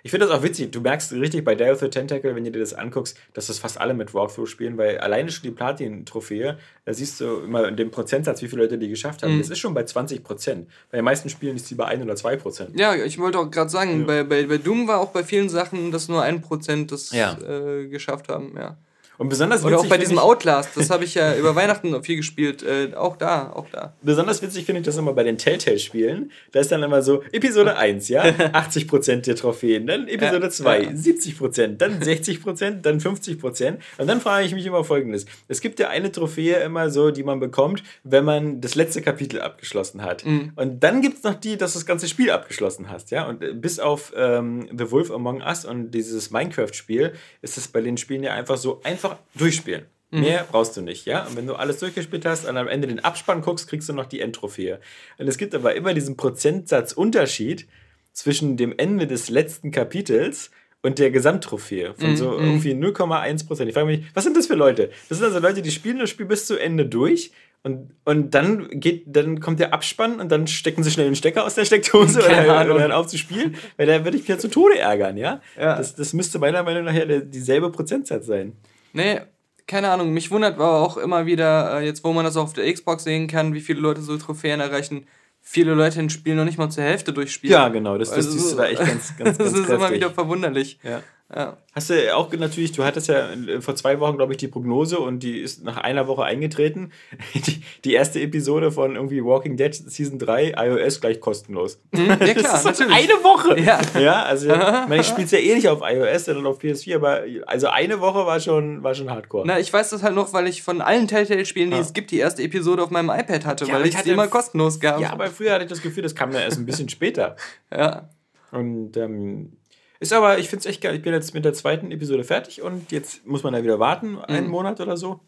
Ich 0.07 0.11
finde 0.11 0.27
das 0.27 0.39
auch 0.39 0.43
witzig. 0.43 0.71
Du 0.71 0.83
merkst 0.83 1.13
richtig 1.15 1.45
bei 1.47 1.55
Day 1.55 1.71
of 1.73 1.81
the 1.81 1.89
Tentacle, 1.89 2.37
wenn 2.37 2.45
du 2.45 2.51
dir 2.53 2.61
das 2.61 2.75
anguckst, 2.75 3.17
dass 3.33 3.47
das 3.47 3.59
fast 3.59 3.81
alle 3.81 3.95
mit 3.95 4.13
Walkthrough 4.13 4.47
spielen, 4.47 4.77
weil 4.77 4.99
alleine 4.99 5.31
schon 5.31 5.43
die 5.45 5.51
Platin-Trophäe, 5.51 6.59
da 6.85 6.93
siehst 6.93 7.21
du 7.21 7.41
immer 7.41 7.71
den 7.73 7.91
Prozentsatz, 7.91 8.43
wie 8.43 8.49
viele 8.49 8.63
Leute 8.63 8.77
die 8.79 8.89
geschafft 8.91 9.23
haben. 9.23 9.39
Das 9.39 9.49
ist 9.49 9.59
schon 9.59 9.73
bei 9.73 9.83
20 9.85 10.23
Prozent. 10.23 10.69
Bei 10.91 10.99
den 10.99 11.05
meisten 11.07 11.31
Spielen 11.31 11.57
ist 11.57 11.71
die 11.71 11.75
bei 11.75 11.87
1 11.87 12.03
oder 12.05 12.17
2 12.17 12.37
Prozent. 12.37 12.79
Ja, 12.79 12.95
ich 12.95 13.19
wollte 13.19 13.39
auch 13.39 13.51
gerade 13.51 13.71
sagen, 13.71 14.01
Ja. 14.01 14.07
bei, 14.07 14.23
bei, 14.25 14.45
bei 14.45 14.59
Doom 14.59 14.87
war 14.87 15.01
auch 15.01 15.11
bei 15.11 15.25
vielen 15.25 15.49
Sachen, 15.49 15.91
dass 15.91 16.09
nur 16.09 16.23
ein 16.23 16.43
Prozent 16.43 16.93
das 16.93 17.11
Ja. 17.11 17.39
äh, 17.41 17.89
geschafft 17.89 18.29
haben, 18.29 18.55
ja. 18.59 18.77
Und 19.19 19.29
besonders 19.29 19.65
Oder 19.65 19.79
auch 19.79 19.87
bei 19.87 19.99
diesem 19.99 20.17
ich, 20.17 20.23
Outlast, 20.23 20.71
das 20.77 20.91
habe 20.91 21.05
ich 21.05 21.15
ja 21.15 21.37
über 21.37 21.55
Weihnachten 21.55 22.03
viel 22.03 22.17
gespielt, 22.17 22.62
äh, 22.62 22.95
auch 22.95 23.17
da, 23.17 23.53
auch 23.53 23.67
da. 23.71 23.95
besonders 24.03 24.43
witzig 24.43 24.67
finde 24.67 24.81
ich 24.81 24.87
das 24.87 24.97
immer 24.97 25.12
bei 25.12 25.23
den 25.23 25.39
Telltale-Spielen. 25.39 26.33
Da 26.53 26.61
ist 26.61 26.73
dann 26.73 26.83
immer 26.83 27.03
so 27.03 27.23
Episode 27.33 27.77
1, 27.77 28.09
ja, 28.09 28.23
80 28.53 28.89
Prozent 28.89 29.27
der 29.27 29.37
Trophäen, 29.37 29.87
dann 29.87 30.09
Episode 30.09 30.47
Ja, 30.47 30.51
2, 30.51 30.83
ja. 30.83 30.97
70 30.97 31.39
Prozent, 31.39 31.81
dann 31.81 32.03
60 32.03 32.43
Prozent, 32.43 32.87
dann 32.87 33.01
50 33.01 33.39
Prozent. 33.39 33.83
Und 33.99 34.07
dann 34.09 34.21
frage 34.21 34.47
ich 34.47 34.55
mich 34.55 34.67
immer 34.67 34.85
folgendes. 34.85 35.27
Es 35.49 35.61
gibt 35.61 35.79
ja 35.79 35.89
eine 35.89 36.11
Trophäe 36.11 36.57
immer 36.62 36.91
so, 36.91 37.11
die 37.11 37.23
man 37.23 37.41
bekommt, 37.41 37.83
wenn 38.03 38.25
man 38.25 38.61
das 38.61 38.75
letzte 38.75 39.03
Kapitel 39.03 39.41
abgeschlossen 39.41 40.03
hat. 40.03 40.25
Mhm. 40.27 40.53
Und 40.57 40.83
dann 40.83 41.03
gibt 41.03 41.19
es 41.19 41.23
noch 41.23 41.35
die, 41.35 41.57
dass 41.57 41.73
du 41.73 41.79
das 41.79 41.87
ganze 41.87 42.09
Spiel 42.09 42.31
abgeschlossen 42.31 42.91
hast, 42.91 43.11
ja. 43.11 43.29
Und 43.29 43.43
äh, 43.43 43.53
bis 43.53 43.79
auf 43.79 44.12
ähm, 44.17 44.69
The 44.77 44.91
Wolf 44.91 45.11
Among 45.11 45.43
Us 45.43 45.65
und 45.65 45.91
dieses 45.93 46.31
Minecraft-Spiel 46.31 47.12
ist 47.43 47.59
es 47.59 47.69
bei 47.69 47.81
den 47.81 47.97
Spielen 47.97 48.23
ja 48.23 48.33
einfach 48.33 48.57
so 48.57 48.81
einfach 48.83 49.04
durchspielen. 49.35 49.87
Mhm. 50.11 50.21
Mehr 50.21 50.47
brauchst 50.51 50.77
du 50.77 50.83
nicht, 50.83 51.07
ja? 51.07 51.25
Und 51.27 51.37
wenn 51.37 51.47
du 51.47 51.55
alles 51.55 51.79
durchgespielt 51.79 52.25
hast 52.25 52.49
und 52.49 52.57
am 52.57 52.69
Ende 52.69 52.87
den 52.89 53.01
Abspann 53.01 53.41
guckst, 53.41 53.69
kriegst 53.69 53.89
du 53.89 53.93
noch 53.93 54.07
die 54.07 54.21
Endtrophäe. 54.21 54.81
Und 55.19 55.29
es 55.29 55.39
gibt 55.39 55.55
aber 55.55 55.75
immer 55.75 55.95
diesen 55.95 56.17
Prozentsatzunterschied 56.17 57.67
zwischen 58.13 58.57
dem 58.57 58.73
Ende 58.77 59.07
des 59.07 59.29
letzten 59.29 59.71
Kapitels 59.71 60.51
und 60.83 60.99
der 60.99 61.11
Gesamttrophäe 61.11 61.95
von 61.95 62.17
so 62.17 62.39
irgendwie 62.39 62.73
0,1 62.73 63.47
Prozent. 63.47 63.69
Ich 63.69 63.75
frage 63.75 63.87
mich, 63.87 64.05
was 64.13 64.25
sind 64.25 64.37
das 64.37 64.47
für 64.47 64.55
Leute? 64.55 64.91
Das 65.09 65.19
sind 65.19 65.27
also 65.27 65.41
Leute, 65.41 65.63
die 65.63 65.71
spielen 65.71 65.99
das 65.99 66.11
Spiel 66.11 66.27
bis 66.27 66.47
zu 66.47 66.59
Ende 66.59 66.85
durch 66.85 67.33
und, 67.63 67.93
und 68.05 68.35
dann 68.35 68.69
geht, 68.69 69.05
dann 69.07 69.41
kommt 69.41 69.59
der 69.59 69.73
Abspann 69.73 70.21
und 70.21 70.31
dann 70.31 70.47
stecken 70.47 70.83
sie 70.83 70.91
schnell 70.91 71.07
den 71.07 71.17
Stecker 71.17 71.47
aus 71.47 71.55
der 71.55 71.65
Steckdose 71.65 72.21
Keine 72.21 72.45
oder, 72.45 72.75
oder 72.75 72.81
hören 72.81 72.93
auf 72.93 73.07
zu 73.07 73.17
spielen, 73.17 73.57
weil 73.79 73.87
da 73.87 74.05
würde 74.05 74.19
ich 74.19 74.25
mich 74.25 74.29
ja 74.29 74.37
zu 74.39 74.49
Tode 74.49 74.79
ärgern, 74.79 75.17
ja? 75.17 75.41
Ja. 75.59 75.77
Das, 75.79 75.95
das 75.95 76.13
müsste 76.13 76.39
meiner 76.39 76.63
Meinung 76.63 76.85
nach 76.85 76.93
ja 76.93 77.07
der, 77.07 77.21
dieselbe 77.21 77.71
Prozentsatz 77.71 78.27
sein. 78.27 78.53
Nee, 78.95 79.20
keine 79.66 79.90
Ahnung, 79.90 80.12
mich 80.12 80.30
wundert 80.30 80.55
aber 80.55 80.80
auch 80.80 80.97
immer 80.97 81.26
wieder, 81.26 81.80
äh, 81.80 81.84
jetzt 81.84 82.05
wo 82.05 82.12
man 82.12 82.24
das 82.24 82.36
auf 82.36 82.53
der 82.53 82.72
Xbox 82.72 83.05
sehen 83.05 83.28
kann, 83.28 83.55
wie 83.55 83.61
viele 83.61 83.80
Leute 83.80 84.03
so 84.03 84.16
Trophäen 84.16 84.61
erreichen, 84.61 85.07
viele 85.40 85.74
Leute 85.74 86.01
ein 86.01 86.11
Spiel 86.11 86.34
noch 86.34 86.45
nicht 86.45 86.59
mal 86.59 86.70
zur 86.70 86.84
Hälfte 86.84 87.12
durchspielen. 87.12 87.53
Ja, 87.53 87.68
genau, 87.68 87.99
das, 87.99 88.11
das 88.11 88.26
Also, 88.26 88.57
da 88.57 88.66
echt 88.66 88.78
ganz, 88.78 89.16
ganz, 89.16 89.18
ganz 89.18 89.38
das 89.38 89.53
ist 89.53 89.68
immer 89.68 89.78
kräftig. 89.78 89.97
wieder 89.97 90.11
verwunderlich. 90.11 90.78
Ja. 90.82 91.03
Ja. 91.35 91.57
Hast 91.75 91.89
du 91.91 92.14
auch 92.14 92.31
natürlich, 92.33 92.72
du 92.72 92.85
hattest 92.85 93.09
ja 93.09 93.31
äh, 93.31 93.61
vor 93.61 93.75
zwei 93.75 93.99
Wochen, 93.99 94.16
glaube 94.16 94.33
ich, 94.35 94.37
die 94.37 94.47
Prognose 94.47 94.99
und 94.99 95.22
die 95.22 95.41
ist 95.41 95.64
nach 95.64 95.79
einer 95.79 96.07
Woche 96.07 96.22
eingetreten. 96.22 96.93
Die, 97.35 97.62
die 97.85 97.93
erste 97.95 98.20
Episode 98.20 98.70
von 98.70 98.95
irgendwie 98.95 99.25
Walking 99.25 99.57
Dead 99.57 99.75
Season 99.75 100.18
3, 100.18 100.55
iOS 100.57 101.01
gleich 101.01 101.20
kostenlos. 101.20 101.81
Ja, 101.95 102.16
klar, 102.16 102.27
das 102.35 102.55
ist 102.59 102.64
natürlich. 102.64 102.95
eine 102.95 103.25
Woche. 103.25 103.59
Ja. 103.59 103.81
ja 103.99 104.22
also 104.22 104.53
ich, 104.91 105.01
ich 105.01 105.07
spiele 105.07 105.25
es 105.25 105.31
ja 105.33 105.39
eh 105.39 105.55
nicht 105.55 105.68
auf 105.68 105.81
iOS, 105.83 106.27
sondern 106.27 106.47
auf 106.47 106.61
PS4, 106.61 106.97
aber 106.97 107.22
also 107.47 107.68
eine 107.68 108.01
Woche 108.01 108.27
war 108.27 108.39
schon, 108.39 108.83
war 108.83 108.95
schon 108.95 109.11
hardcore. 109.11 109.47
Na, 109.47 109.59
ich 109.59 109.72
weiß 109.72 109.91
das 109.91 110.03
halt 110.03 110.14
noch, 110.14 110.33
weil 110.35 110.47
ich 110.47 110.62
von 110.62 110.81
allen 110.83 111.09
Telltale-Spielen, 111.09 111.70
die 111.70 111.77
Ja. 111.77 111.83
es 111.83 111.95
gibt, 111.95 112.11
die 112.11 112.18
erste 112.18 112.43
Episode 112.43 112.83
auf 112.83 112.91
meinem 112.91 113.09
iPad 113.11 113.47
hatte, 113.47 113.64
Ja, 113.64 113.75
weil 113.75 113.87
ich 113.87 113.97
hatte- 113.97 114.11
immer 114.11 114.29
kostenlos 114.29 114.79
gab. 114.79 115.01
ja, 115.01 115.11
aber 115.11 115.27
früher 115.29 115.53
hatte 115.53 115.64
ich 115.64 115.70
das 115.70 115.81
Gefühl, 115.83 116.03
das 116.03 116.14
kam 116.14 116.33
ja 116.33 116.41
erst 116.41 116.59
ein 116.59 116.66
bisschen 116.66 116.89
später. 116.91 117.37
ja. 117.72 118.11
Und 118.53 118.97
ähm, 118.97 119.55
ist 120.01 120.12
aber, 120.12 120.38
ich 120.38 120.49
finde 120.49 120.61
es 120.61 120.66
echt 120.66 120.80
geil. 120.80 120.95
Ich 120.97 121.03
bin 121.03 121.12
jetzt 121.12 121.34
mit 121.34 121.45
der 121.45 121.53
zweiten 121.55 121.90
Episode 121.92 122.24
fertig 122.24 122.62
und 122.62 122.92
jetzt 122.92 123.26
muss 123.26 123.42
man 123.42 123.53
da 123.53 123.62
wieder 123.62 123.78
warten, 123.78 124.18
einen 124.18 124.49
Monat 124.49 124.80
oder 124.80 124.97
so. 124.97 125.20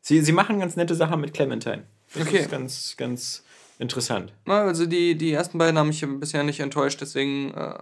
Sie, 0.00 0.20
sie 0.20 0.32
machen 0.32 0.58
ganz 0.60 0.76
nette 0.76 0.94
Sachen 0.94 1.20
mit 1.20 1.32
Clementine. 1.34 1.84
Das 2.14 2.26
Okay. 2.26 2.38
ist 2.40 2.50
ganz, 2.50 2.94
ganz 2.96 3.44
interessant. 3.78 4.32
Na, 4.44 4.62
also 4.62 4.86
die, 4.86 5.14
die 5.16 5.32
ersten 5.32 5.58
beiden 5.58 5.78
haben 5.78 5.88
mich 5.88 6.04
bisher 6.20 6.42
nicht 6.42 6.60
enttäuscht, 6.60 7.00
deswegen. 7.00 7.52
Äh, 7.54 7.78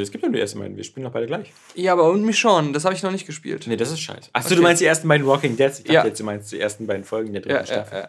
Es 0.00 0.10
gibt 0.10 0.22
nur 0.22 0.32
die 0.32 0.38
ersten 0.40 0.58
beiden, 0.58 0.76
wir 0.76 0.84
spielen 0.84 1.04
noch 1.04 1.12
beide 1.12 1.26
gleich. 1.26 1.52
ja, 1.74 1.92
aber 1.92 2.10
und 2.10 2.22
mich 2.24 2.38
schon, 2.38 2.72
das 2.72 2.84
habe 2.84 2.94
ich 2.94 3.02
noch 3.02 3.10
nicht 3.10 3.26
gespielt. 3.26 3.66
Nee, 3.66 3.76
das 3.76 3.90
ist 3.90 4.00
scheiße. 4.00 4.30
Achso, 4.32 4.46
Okay. 4.48 4.56
du 4.56 4.62
meinst 4.62 4.80
die 4.80 4.86
erersten 4.86 5.08
beiden 5.08 5.26
Walking 5.26 5.56
Deads? 5.56 5.78
Ich 5.80 5.84
dachte 5.84 5.94
Ja. 5.94 6.04
jetzt, 6.06 6.20
du 6.20 6.24
meinst 6.24 6.52
die 6.52 6.60
ersten 6.60 6.86
beiden 6.86 7.04
Folgen 7.04 7.32
der 7.32 7.42
dritten 7.42 7.54
Ja, 7.54 7.60
ja, 7.60 7.66
Staffel. 7.66 7.98
ja. 7.98 8.08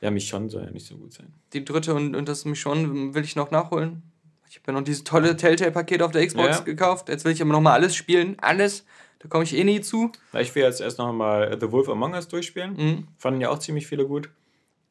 Ja, 0.00 0.10
mich 0.10 0.28
schon 0.28 0.48
soll 0.50 0.64
ja 0.64 0.70
nicht 0.70 0.86
so 0.86 0.96
gut 0.96 1.12
sein. 1.12 1.32
Die 1.52 1.64
dritte 1.64 1.94
und, 1.94 2.14
und 2.14 2.28
das 2.28 2.44
mich 2.44 2.60
schon 2.60 3.14
will 3.14 3.24
ich 3.24 3.34
noch 3.34 3.50
nachholen. 3.50 4.02
Ich 4.48 4.56
habe 4.56 4.66
ja 4.68 4.72
noch 4.72 4.82
dieses 4.84 5.04
tolle 5.04 5.36
Telltale-Paket 5.36 6.02
auf 6.02 6.12
der 6.12 6.26
Xbox 6.26 6.58
Ja. 6.58 6.64
gekauft. 6.64 7.08
Jetzt 7.08 7.24
will 7.24 7.32
ich 7.32 7.42
aber 7.42 7.52
noch 7.52 7.60
mal 7.60 7.72
alles 7.72 7.94
spielen. 7.96 8.36
Alles. 8.40 8.84
Da 9.18 9.28
komme 9.28 9.44
ich 9.44 9.54
eh 9.56 9.64
nie 9.64 9.80
zu. 9.80 10.12
Ich 10.38 10.54
will 10.54 10.62
jetzt 10.62 10.80
erst 10.80 10.98
noch 10.98 11.12
mal 11.12 11.56
The 11.60 11.72
Wolf 11.72 11.88
Among 11.88 12.12
Us 12.14 12.28
durchspielen. 12.28 12.74
Mhm. 12.76 13.08
Fanden 13.16 13.40
ja 13.40 13.50
auch 13.50 13.58
ziemlich 13.58 13.86
viele 13.86 14.06
gut. 14.06 14.28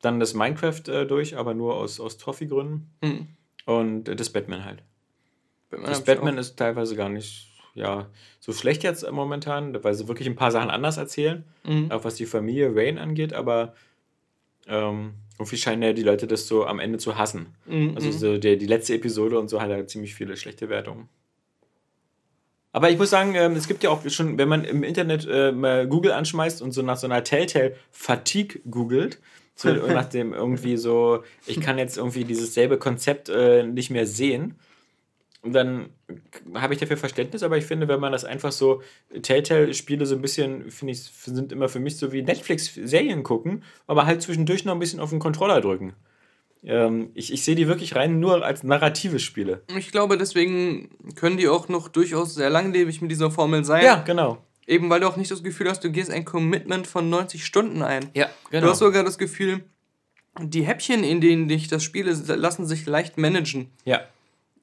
Dann 0.01 0.19
das 0.19 0.33
Minecraft 0.33 0.87
äh, 0.87 1.05
durch, 1.05 1.37
aber 1.37 1.53
nur 1.53 1.75
aus, 1.75 1.99
aus 1.99 2.17
Trophy-Gründen. 2.17 2.89
Mhm. 3.01 3.27
Und 3.65 4.09
äh, 4.09 4.15
das 4.15 4.29
Batman 4.29 4.65
halt. 4.65 4.83
Batman 5.69 5.89
Das 5.89 6.03
Batman 6.03 6.37
ist 6.37 6.57
teilweise 6.57 6.95
gar 6.95 7.09
nicht 7.09 7.51
ja, 7.75 8.07
so 8.39 8.53
schlecht 8.53 8.83
jetzt 8.83 9.03
äh, 9.03 9.11
momentan, 9.11 9.83
weil 9.83 9.93
sie 9.93 10.07
wirklich 10.07 10.27
ein 10.27 10.35
paar 10.35 10.51
Sachen 10.51 10.69
anders 10.69 10.97
erzählen, 10.97 11.43
auch. 11.63 11.69
Mhm. 11.69 11.91
auch 11.91 12.03
was 12.03 12.15
die 12.15 12.25
Familie 12.25 12.75
Wayne 12.75 12.99
angeht, 12.99 13.33
aber 13.33 13.73
ähm, 14.67 15.13
irgendwie 15.37 15.57
scheinen 15.57 15.81
ja 15.81 15.93
die 15.93 16.03
Leute 16.03 16.27
das 16.27 16.47
so 16.47 16.65
am 16.65 16.79
Ende 16.79 16.97
zu 16.97 17.17
hassen. 17.17 17.47
Mhm. 17.65 17.93
Also 17.95 18.11
so 18.11 18.37
der, 18.37 18.55
die 18.55 18.67
letzte 18.67 18.95
Episode 18.95 19.39
und 19.39 19.49
so 19.49 19.61
hat 19.61 19.69
ja 19.69 19.85
ziemlich 19.85 20.15
viele 20.15 20.37
schlechte 20.37 20.69
Wertungen. 20.69 21.09
Aber 22.71 22.89
ich 22.89 22.97
muss 22.97 23.09
sagen, 23.09 23.35
ähm, 23.35 23.53
es 23.53 23.67
gibt 23.67 23.83
ja 23.83 23.89
auch 23.89 24.07
schon, 24.09 24.37
wenn 24.37 24.49
man 24.49 24.65
im 24.65 24.83
Internet 24.83 25.25
äh, 25.31 25.53
mal 25.53 25.87
Google 25.87 26.11
anschmeißt 26.11 26.61
und 26.61 26.73
so 26.73 26.81
nach 26.81 26.97
so 26.97 27.07
einer 27.07 27.23
Telltale-Fatigue 27.23 28.59
googelt, 28.69 29.21
so 29.55 29.71
nach 29.87 30.05
dem 30.05 30.33
irgendwie 30.33 30.75
so, 30.75 31.23
ich 31.45 31.61
kann 31.61 31.77
jetzt 31.77 31.97
irgendwie 31.97 32.25
dieses 32.25 32.53
selbe 32.53 32.77
Konzept 32.77 33.29
äh, 33.29 33.63
nicht 33.63 33.91
mehr 33.91 34.05
sehen, 34.05 34.55
und 35.45 35.53
dann 35.53 35.89
habe 36.55 36.73
ich 36.73 36.79
dafür 36.79 36.97
Verständnis, 36.97 37.43
aber 37.43 37.55
ich 37.55 37.65
finde, 37.65 37.87
wenn 37.87 37.99
man 37.99 38.11
das 38.11 38.25
einfach 38.25 38.51
so, 38.51 38.81
Telltale-Spiele 39.21 40.07
so 40.07 40.15
ein 40.15 40.21
bisschen, 40.21 40.71
finde 40.71 40.93
ich, 40.93 41.03
sind 41.03 41.51
immer 41.51 41.69
für 41.69 41.79
mich 41.79 41.97
so 41.97 42.11
wie 42.11 42.23
Netflix-Serien 42.23 43.21
gucken, 43.21 43.63
aber 43.85 44.07
halt 44.07 44.23
zwischendurch 44.23 44.65
noch 44.65 44.73
ein 44.73 44.79
bisschen 44.79 44.99
auf 44.99 45.11
den 45.11 45.19
Controller 45.19 45.61
drücken. 45.61 45.93
Ähm, 46.63 47.11
ich 47.13 47.31
ich 47.31 47.43
sehe 47.43 47.53
die 47.53 47.67
wirklich 47.67 47.95
rein 47.95 48.19
nur 48.19 48.43
als 48.43 48.63
narrative 48.63 49.19
Spiele. 49.19 49.61
Ich 49.77 49.91
glaube, 49.91 50.17
deswegen 50.17 50.89
können 51.15 51.37
die 51.37 51.47
auch 51.47 51.69
noch 51.69 51.89
durchaus 51.89 52.33
sehr 52.33 52.49
langlebig 52.49 53.03
mit 53.03 53.11
dieser 53.11 53.29
Formel 53.29 53.63
sein. 53.63 53.85
Ja, 53.85 54.01
genau. 54.01 54.39
Eben 54.65 54.89
weil 54.89 54.99
du 54.99 55.07
auch 55.07 55.15
nicht 55.15 55.29
das 55.29 55.43
Gefühl 55.43 55.69
hast, 55.69 55.83
du 55.83 55.91
gehst 55.91 56.09
ein 56.09 56.25
Commitment 56.25 56.87
von 56.87 57.07
90 57.07 57.45
Stunden 57.45 57.83
ein. 57.83 58.09
Ja, 58.15 58.31
genau. 58.49 58.65
Du 58.65 58.71
hast 58.71 58.79
sogar 58.79 59.03
das 59.03 59.19
Gefühl, 59.19 59.63
die 60.41 60.63
Häppchen, 60.63 61.03
in 61.03 61.21
denen 61.21 61.47
dich 61.47 61.67
das 61.67 61.83
Spiel 61.83 62.07
ist, 62.07 62.27
lassen 62.27 62.65
sich 62.65 62.87
leicht 62.87 63.19
managen. 63.19 63.67
ja. 63.85 64.01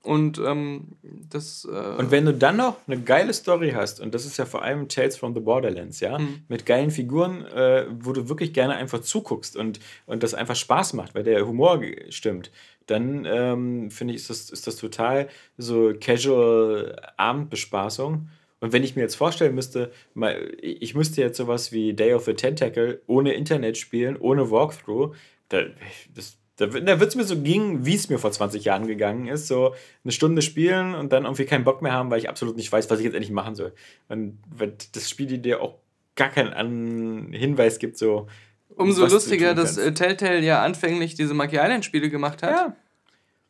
Und 0.02 0.38
ähm, 0.44 0.88
das. 1.30 1.64
Äh, 1.64 1.96
Und 1.98 2.10
wenn 2.10 2.24
du 2.24 2.34
dann 2.34 2.56
noch 2.56 2.76
eine 2.88 3.00
geile 3.00 3.32
Story 3.32 3.70
hast, 3.70 4.00
und 4.00 4.12
das 4.14 4.26
ist 4.26 4.36
ja 4.36 4.46
vor 4.46 4.62
allem 4.62 4.88
Tales 4.88 5.16
from 5.16 5.32
the 5.34 5.40
Borderlands, 5.40 6.00
ja, 6.00 6.18
Mhm. 6.18 6.42
mit 6.48 6.66
geilen 6.66 6.90
Figuren, 6.90 7.46
äh, 7.46 7.86
wo 8.00 8.12
du 8.12 8.28
wirklich 8.28 8.52
gerne 8.52 8.74
einfach 8.74 9.00
zuguckst 9.00 9.56
und, 9.56 9.78
und 10.06 10.22
das 10.24 10.34
einfach 10.34 10.56
Spaß 10.56 10.94
macht, 10.94 11.14
weil 11.14 11.22
der 11.22 11.46
Humor 11.46 11.80
stimmt, 12.08 12.50
dann 12.86 13.24
ähm, 13.26 13.90
finde 13.92 14.14
ich, 14.14 14.22
ist 14.22 14.30
das, 14.30 14.50
ist 14.50 14.66
das 14.66 14.74
total 14.76 15.28
so 15.56 15.92
casual 16.00 16.96
Abendbespaßung. 17.16 18.28
Und 18.60 18.72
wenn 18.72 18.84
ich 18.84 18.94
mir 18.96 19.02
jetzt 19.02 19.16
vorstellen 19.16 19.54
müsste, 19.54 19.92
mal, 20.14 20.52
ich 20.60 20.94
müsste 20.94 21.20
jetzt 21.20 21.36
sowas 21.36 21.72
wie 21.72 21.94
Day 21.94 22.14
of 22.14 22.24
the 22.24 22.34
Tentacle 22.34 23.00
ohne 23.06 23.34
Internet 23.34 23.76
spielen, 23.78 24.16
ohne 24.16 24.50
Walkthrough, 24.50 25.14
da, 25.48 25.62
das, 26.14 26.38
da, 26.66 26.80
da 26.80 27.00
wird 27.00 27.10
es 27.10 27.16
mir 27.16 27.24
so 27.24 27.36
gehen, 27.38 27.84
wie 27.86 27.94
es 27.94 28.08
mir 28.08 28.18
vor 28.18 28.32
20 28.32 28.64
Jahren 28.64 28.86
gegangen 28.86 29.26
ist. 29.28 29.46
So 29.48 29.74
eine 30.04 30.12
Stunde 30.12 30.42
spielen 30.42 30.94
und 30.94 31.12
dann 31.12 31.24
irgendwie 31.24 31.44
keinen 31.44 31.64
Bock 31.64 31.82
mehr 31.82 31.92
haben, 31.92 32.10
weil 32.10 32.18
ich 32.18 32.28
absolut 32.28 32.56
nicht 32.56 32.70
weiß, 32.72 32.90
was 32.90 32.98
ich 32.98 33.04
jetzt 33.04 33.14
endlich 33.14 33.32
machen 33.32 33.54
soll. 33.54 33.72
Und 34.08 34.38
weil 34.54 34.74
das 34.92 35.08
Spiel 35.10 35.26
dir 35.38 35.60
auch 35.62 35.76
gar 36.16 36.28
keinen 36.28 37.32
Hinweis 37.32 37.78
gibt, 37.78 37.96
so. 37.98 38.26
umso 38.76 39.06
lustiger, 39.06 39.54
dass 39.54 39.76
äh, 39.78 39.92
Telltale 39.94 40.40
ja 40.40 40.62
anfänglich 40.62 41.14
diese 41.14 41.34
Monkey 41.34 41.56
Island-Spiele 41.56 42.10
gemacht 42.10 42.42
hat, 42.42 42.50
Ja. 42.50 42.76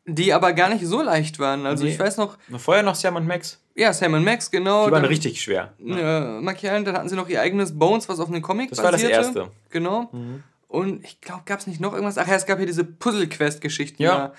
die 0.04 0.32
aber 0.32 0.52
gar 0.52 0.68
nicht 0.68 0.84
so 0.86 1.00
leicht 1.02 1.38
waren. 1.38 1.64
Also 1.66 1.84
Nee. 1.84 1.90
ich 1.90 1.98
weiß 1.98 2.16
noch, 2.18 2.38
Vorher 2.58 2.82
noch 2.82 2.94
Sam 2.96 3.16
und 3.16 3.26
Max. 3.26 3.60
ja, 3.76 3.92
Sam 3.92 4.14
und 4.14 4.24
Max, 4.24 4.50
genau. 4.50 4.86
Die 4.86 4.92
waren 4.92 5.02
dann- 5.02 5.10
richtig 5.10 5.40
schwer. 5.40 5.72
äh, 5.78 6.40
Monkey 6.40 6.66
Island, 6.66 6.86
dann 6.88 6.96
hatten 6.96 7.08
sie 7.08 7.16
noch 7.16 7.28
ihr 7.28 7.40
eigenes 7.40 7.76
Bones, 7.78 8.08
was 8.08 8.18
auf 8.20 8.28
einem 8.28 8.42
Comic 8.42 8.70
Das 8.70 8.78
war 8.82 8.90
das 8.92 9.02
basierte. 9.02 9.48
erste. 9.72 10.10
Mhm. 10.12 10.42
Und 10.72 11.04
ich 11.04 11.20
glaube, 11.20 11.42
gab 11.44 11.60
es 11.60 11.66
nicht 11.66 11.80
noch 11.80 11.92
irgendwas? 11.92 12.16
Ach 12.16 12.26
ja, 12.26 12.34
es 12.34 12.46
gab 12.46 12.56
hier 12.56 12.66
diese 12.66 12.84
Puzzle-Quest-Geschichten. 12.84 14.02
Ja. 14.02 14.32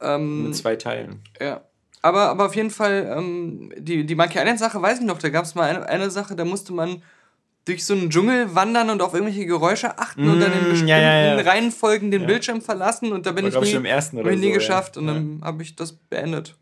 Ähm, 0.00 0.44
Mit 0.44 0.56
zwei 0.56 0.76
Teilen. 0.76 1.20
ja. 1.40 1.60
Aber, 2.02 2.28
aber 2.28 2.46
auf 2.46 2.54
jeden 2.54 2.70
Fall, 2.70 3.12
ähm, 3.16 3.72
die, 3.76 4.06
die 4.06 4.14
Monkey 4.14 4.38
Island-Sache 4.38 4.80
weiß 4.80 5.00
ich 5.00 5.04
noch. 5.04 5.18
Da 5.18 5.28
gab 5.28 5.44
es 5.44 5.54
mal 5.56 5.68
eine, 5.68 5.86
eine 5.88 6.10
Sache, 6.10 6.36
da 6.36 6.44
musste 6.44 6.72
man 6.72 7.02
durch 7.64 7.84
so 7.84 7.94
einen 7.94 8.10
Dschungel 8.10 8.54
wandern 8.54 8.90
und 8.90 9.02
auf 9.02 9.12
irgendwelche 9.12 9.44
Geräusche 9.44 9.98
achten 9.98 10.28
und 10.28 10.38
dann 10.38 10.52
in 10.52 10.60
Mm, 10.60 10.70
bestimmten 10.70 10.88
ja, 10.88 10.98
ja, 10.98 11.34
ja. 11.36 11.42
Reihenfolgen 11.42 12.12
den. 12.12 12.26
Bildschirm 12.26 12.62
verlassen 12.62 13.12
und 13.12 13.26
da 13.26 13.32
bin 13.32 13.52
War, 13.52 13.60
ich 13.62 13.68
nie, 13.70 13.76
im 13.76 13.84
ersten 13.84 14.18
oder 14.18 14.30
nie 14.30 14.48
so, 14.48 14.52
geschafft 14.52 14.96
und 14.96 15.08
dann 15.08 15.40
habe 15.42 15.62
ich 15.64 15.74
das 15.74 15.92
beendet. 15.92 16.54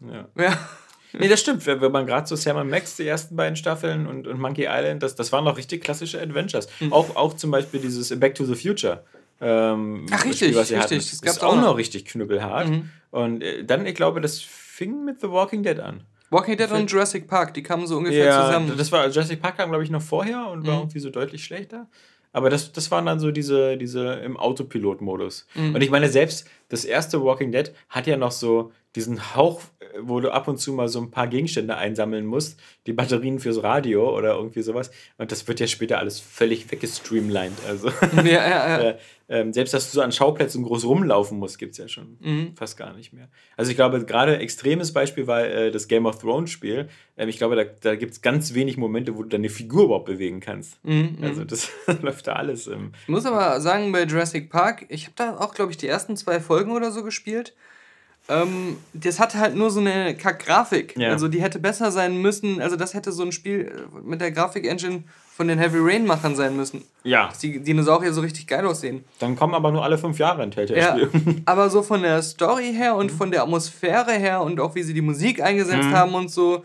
Ja. 0.00 0.26
Nee, 1.18 1.28
das 1.28 1.40
stimmt. 1.40 1.66
Wenn 1.66 1.92
man 1.92 2.06
gerade 2.06 2.26
so 2.26 2.36
Sam 2.36 2.68
Max, 2.68 2.96
die 2.96 3.06
ersten 3.06 3.36
beiden 3.36 3.56
Staffeln 3.56 4.06
und, 4.06 4.26
und 4.26 4.40
Monkey 4.40 4.66
Island, 4.68 5.02
das, 5.02 5.14
das 5.14 5.32
waren 5.32 5.44
noch 5.44 5.56
richtig 5.56 5.82
klassische 5.82 6.20
Adventures. 6.20 6.68
Mhm. 6.80 6.92
Auch, 6.92 7.16
auch 7.16 7.34
zum 7.34 7.50
Beispiel 7.50 7.80
dieses 7.80 8.18
Back 8.18 8.34
to 8.34 8.44
the 8.44 8.54
Future. 8.54 9.04
Ähm, 9.40 10.06
Ach, 10.10 10.24
richtig, 10.24 10.36
Spiel, 10.48 10.54
was 10.54 10.70
richtig, 10.70 10.78
hatten. 10.78 10.94
das 10.96 11.20
gab's 11.22 11.36
ist 11.38 11.42
auch 11.42 11.56
noch. 11.56 11.62
noch 11.62 11.76
richtig 11.78 12.04
knüppelhart. 12.04 12.68
Mhm. 12.68 12.90
Und 13.10 13.42
äh, 13.42 13.64
dann, 13.64 13.86
ich 13.86 13.94
glaube, 13.94 14.20
das 14.20 14.40
fing 14.40 15.04
mit 15.04 15.20
The 15.20 15.30
Walking 15.30 15.62
Dead 15.62 15.80
an. 15.80 16.02
Walking 16.30 16.56
Dead 16.56 16.70
und 16.70 16.90
Jurassic 16.90 17.26
Park, 17.26 17.54
die 17.54 17.62
kamen 17.62 17.86
so 17.86 17.96
ungefähr 17.96 18.26
Ja, 18.26 18.46
zusammen. 18.46 18.74
das 18.76 18.92
war 18.92 19.08
Jurassic 19.08 19.40
Park 19.42 19.56
kam, 19.56 19.70
glaube 19.70 19.82
ich, 19.82 19.90
noch 19.90 20.02
vorher 20.02 20.46
und 20.48 20.64
war 20.66 20.74
Mhm. 20.74 20.80
irgendwie 20.82 21.00
so 21.00 21.10
deutlich 21.10 21.42
schlechter. 21.44 21.88
Aber 22.32 22.48
das, 22.50 22.70
das 22.70 22.88
waren 22.92 23.06
dann 23.06 23.18
so 23.18 23.32
diese, 23.32 23.76
diese 23.76 24.12
im 24.14 24.36
Autopilot-Modus. 24.36 25.46
Mhm. 25.54 25.74
Und 25.74 25.80
ich 25.82 25.90
meine, 25.90 26.08
selbst 26.08 26.46
das 26.68 26.84
erste 26.84 27.24
Walking 27.24 27.50
Dead 27.50 27.72
hat 27.88 28.06
ja 28.06 28.16
noch 28.16 28.30
so 28.30 28.70
diesen 28.96 29.34
Hauch, 29.36 29.60
äh, 29.78 29.84
wo 30.00 30.18
du 30.20 30.32
ab 30.32 30.48
und 30.48 30.58
zu 30.58 30.72
mal 30.72 30.88
so 30.88 31.00
ein 31.00 31.10
paar 31.10 31.28
Gegenstände 31.28 31.76
einsammeln 31.76 32.26
musst, 32.26 32.58
die 32.86 32.92
Batterien 32.92 33.38
fürs 33.38 33.62
Radio 33.62 34.16
oder 34.16 34.34
irgendwie 34.34 34.62
sowas. 34.62 34.90
Und 35.18 35.30
das 35.30 35.46
wird 35.46 35.60
ja 35.60 35.66
später 35.68 35.98
alles 35.98 36.18
völlig 36.18 36.70
weggestreamlined. 36.72 37.58
Also 37.68 37.88
ja, 38.16 38.22
ja, 38.24 38.68
ja. 38.68 38.80
äh, 38.90 38.98
ähm, 39.28 39.52
selbst, 39.52 39.72
dass 39.74 39.88
du 39.88 39.94
so 39.94 40.02
an 40.02 40.10
Schauplätzen 40.10 40.64
groß 40.64 40.84
rumlaufen 40.86 41.38
musst, 41.38 41.56
gibt 41.60 41.72
es 41.72 41.78
ja 41.78 41.86
schon 41.86 42.16
Mhm. 42.20 42.56
fast 42.56 42.76
gar 42.76 42.92
nicht 42.94 43.12
mehr. 43.12 43.28
Also 43.56 43.70
ich 43.70 43.76
glaube, 43.76 44.04
gerade 44.04 44.38
extremes 44.38 44.92
Beispiel 44.92 45.28
war 45.28 45.44
äh, 45.44 45.70
das 45.70 45.86
Game 45.86 46.04
of 46.06 46.18
Thrones 46.18 46.50
Spiel. 46.50 46.88
Ähm, 47.16 47.28
ich 47.28 47.38
glaube, 47.38 47.54
da, 47.54 47.62
da 47.62 47.94
gibt 47.94 48.12
es 48.14 48.22
ganz 48.22 48.54
wenig 48.54 48.76
Momente, 48.76 49.16
wo 49.16 49.22
du 49.22 49.28
deine 49.28 49.48
Figur 49.48 49.84
überhaupt 49.84 50.06
bewegen 50.06 50.40
kannst. 50.40 50.84
Mhm, 50.84 51.14
mhm. 51.18 51.24
Also 51.24 51.44
das 51.44 51.70
läuft 52.02 52.26
da 52.26 52.32
alles. 52.32 52.66
Ähm, 52.66 52.90
Ich 53.02 53.08
muss 53.08 53.24
aber 53.24 53.60
sagen, 53.60 53.92
bei 53.92 54.02
Jurassic 54.02 54.50
Park, 54.50 54.86
ich 54.88 55.04
habe 55.04 55.14
da 55.14 55.36
auch, 55.38 55.54
glaube 55.54 55.70
ich, 55.70 55.76
die 55.78 55.86
ersten 55.86 56.16
zwei 56.16 56.40
Folgen 56.40 56.72
oder 56.72 56.90
so 56.90 57.04
gespielt. 57.04 57.54
Ähm, 58.30 58.76
das 58.92 59.18
hatte 59.18 59.38
halt 59.38 59.56
nur 59.56 59.70
so 59.70 59.80
eine 59.80 60.14
Kack-Grafik. 60.14 60.96
Ja. 60.96 61.08
Also 61.10 61.26
die 61.28 61.42
hätte 61.42 61.58
besser 61.58 61.90
sein 61.90 62.22
müssen. 62.22 62.62
Also 62.62 62.76
das 62.76 62.94
hätte 62.94 63.10
so 63.12 63.22
ein 63.24 63.32
Spiel 63.32 63.72
äh, 63.72 64.00
mit 64.08 64.20
der 64.20 64.30
Grafik-Engine 64.30 65.02
von 65.34 65.48
den 65.48 65.58
Heavy 65.58 65.78
Rain-Machern 65.80 66.36
sein 66.36 66.54
müssen. 66.56 66.82
ja. 67.02 67.28
Dass 67.28 67.38
die 67.38 67.60
Dinosaurier 67.60 68.12
so 68.12 68.20
richtig 68.20 68.46
geil 68.46 68.66
aussehen. 68.66 69.04
Dann 69.18 69.36
kommen 69.36 69.54
aber 69.54 69.72
nur 69.72 69.82
alle 69.82 69.96
fünf 69.98 70.18
Jahre 70.18 70.42
ein 70.42 70.50
Ja, 70.50 70.54
Telltale-Spiel. 70.66 71.42
aber 71.46 71.70
so 71.70 71.82
von 71.82 72.02
der 72.02 72.22
Story 72.22 72.72
her 72.74 72.94
und 72.94 73.10
von 73.10 73.30
der 73.30 73.42
Atmosphäre 73.42 74.12
her 74.12 74.42
und 74.42 74.60
auch 74.60 74.74
wie 74.74 74.82
sie 74.82 74.94
die 74.94 75.00
Musik 75.02 75.42
eingesetzt 75.42 75.88
Mhm. 75.88 75.94
haben 75.96 76.14
und 76.14 76.30
so, 76.30 76.62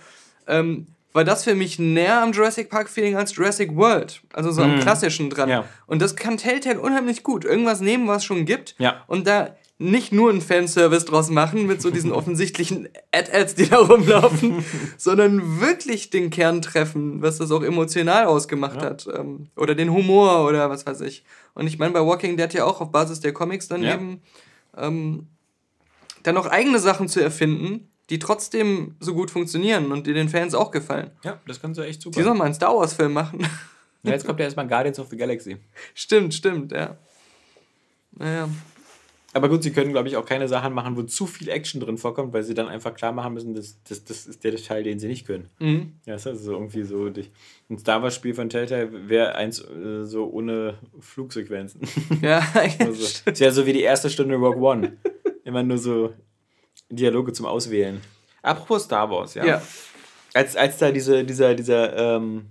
ähm, 0.48 0.88
war 1.14 1.24
das 1.24 1.46
für 1.46 1.56
mich 1.56 1.80
näher 1.80 2.22
am 2.22 2.34
Jurassic 2.34 2.70
Park 2.70 2.90
Feeling 2.90 3.16
als 3.16 3.34
Jurassic 3.34 3.74
World. 3.78 4.22
Also 4.34 4.52
so 4.52 4.62
am 4.62 4.76
Mhm. 4.76 4.80
klassischen 4.82 5.30
dran. 5.30 5.48
Ja. 5.48 5.64
Und 5.88 6.02
das 6.02 6.18
kann 6.18 6.36
Telltale 6.36 6.80
unheimlich 6.82 7.24
gut. 7.24 7.46
Irgendwas 7.46 7.80
nehmen, 7.80 8.08
was 8.10 8.18
es 8.18 8.26
schon 8.26 8.44
gibt. 8.46 8.76
Ja. 8.78 9.04
Und 9.08 9.26
da 9.26 9.56
nicht 9.78 10.14
nur 10.14 10.30
einen 10.30 10.40
Fanservice 10.42 11.06
draus 11.06 11.30
machen 11.30 11.66
mit 11.68 11.82
so 11.82 11.90
diesen 11.92 12.12
offensichtlichen 12.14 12.88
Ad-Ads, 13.12 13.56
die 13.56 13.68
da 13.70 13.80
rumlaufen, 13.80 14.64
sondern 14.98 15.60
wirklich 15.60 16.10
den 16.10 16.30
Kern 16.30 16.62
treffen, 16.62 17.22
was 17.22 17.40
das 17.40 17.52
auch 17.52 17.62
emotional 17.64 18.26
ausgemacht 18.26 18.78
Ja. 18.82 18.86
hat. 18.86 19.08
Ähm, 19.14 19.48
oder 19.58 19.76
den 19.76 19.92
Humor 19.92 20.46
oder 20.48 20.70
was 20.70 20.86
weiß 20.86 21.02
ich. 21.02 21.26
Und 21.56 21.68
ich 21.68 21.78
meine, 21.78 21.92
bei 21.94 22.00
Walking 22.06 22.38
Dead 22.38 22.54
ja 22.54 22.64
auch 22.64 22.80
auf 22.80 22.92
Basis 22.92 23.20
der 23.20 23.34
Comics 23.34 23.68
dann 23.68 23.84
Ja. 23.84 23.96
eben 23.96 24.22
ähm, 24.78 25.28
dann 26.24 26.36
noch 26.36 26.46
eigene 26.48 26.80
Sachen 26.80 27.08
zu 27.10 27.20
erfinden, 27.22 27.90
die 28.10 28.20
trotzdem 28.20 28.96
so 29.00 29.14
gut 29.14 29.30
funktionieren 29.32 29.92
und 29.92 30.08
die 30.08 30.14
den 30.14 30.30
Fans 30.30 30.54
auch 30.56 30.72
gefallen. 30.72 31.12
ja, 31.24 31.40
das 31.48 31.60
kannst 31.62 31.78
du 31.80 31.84
echt 31.84 32.02
super. 32.02 32.18
Die 32.20 32.24
sollen 32.24 32.38
mal 32.38 32.46
einen 32.46 32.54
Star 32.54 32.76
Wars-Film 32.76 33.12
machen. 33.14 33.46
Ja, 34.04 34.12
jetzt 34.12 34.26
kommt 34.26 34.40
ja 34.40 34.46
erstmal 34.46 34.68
Guardians 34.68 35.00
of 35.00 35.08
the 35.10 35.18
Galaxy. 35.18 35.58
stimmt, 35.96 36.34
stimmt, 36.34 36.72
ja. 36.72 36.96
Naja. 38.12 38.48
Aber 39.36 39.50
gut, 39.50 39.64
sie 39.64 39.74
können, 39.74 39.92
glaube 39.92 40.08
ich, 40.08 40.16
auch 40.16 40.26
keine 40.26 40.48
Sachen 40.48 40.74
machen, 40.74 40.96
wo 40.96 41.04
zu 41.04 41.28
viel 41.28 41.50
Action 41.50 41.82
drin 41.82 41.98
vorkommt, 41.98 42.32
weil 42.32 42.44
sie 42.44 42.54
dann 42.54 42.70
einfach 42.70 42.94
klar 42.94 43.12
machen 43.12 43.34
müssen, 43.34 43.54
das, 43.54 43.84
das, 43.84 44.06
das 44.06 44.28
ist 44.28 44.46
der 44.46 44.56
Teil, 44.56 44.84
den 44.84 44.98
sie 44.98 45.10
nicht 45.10 45.28
können. 45.28 45.50
Mhm. 45.60 45.92
Ja, 46.06 46.14
das 46.14 46.22
ist 46.22 46.28
also 46.28 46.54
irgendwie 46.54 46.84
so. 46.84 47.12
Ein 47.70 47.78
Star 47.78 48.02
Wars-Spiel 48.02 48.34
von 48.34 48.48
Telltale 48.48 49.10
wäre 49.10 49.36
eins 49.36 49.60
äh, 49.60 50.06
so 50.06 50.30
ohne 50.32 50.76
Flugsequenzen. 51.02 51.82
Ja, 52.22 52.48
also, 52.54 53.20
Das 53.26 53.42
wäre 53.42 53.52
so 53.52 53.66
wie 53.66 53.74
die 53.74 53.82
erste 53.82 54.10
Stunde 54.10 54.36
Rogue 54.36 54.62
One. 54.62 54.96
Immer 55.44 55.64
nur 55.64 55.80
so 55.80 56.14
Dialoge 56.90 57.34
zum 57.34 57.46
Auswählen. 57.46 58.00
Apropos 58.42 58.84
Star 58.84 59.12
Wars, 59.12 59.34
ja. 59.34 59.46
ja. 59.46 59.62
Als, 60.34 60.56
als 60.56 60.78
da 60.78 60.94
diese, 60.94 61.26
dieser, 61.26 61.56
dieser, 61.56 62.16
ähm, 62.16 62.46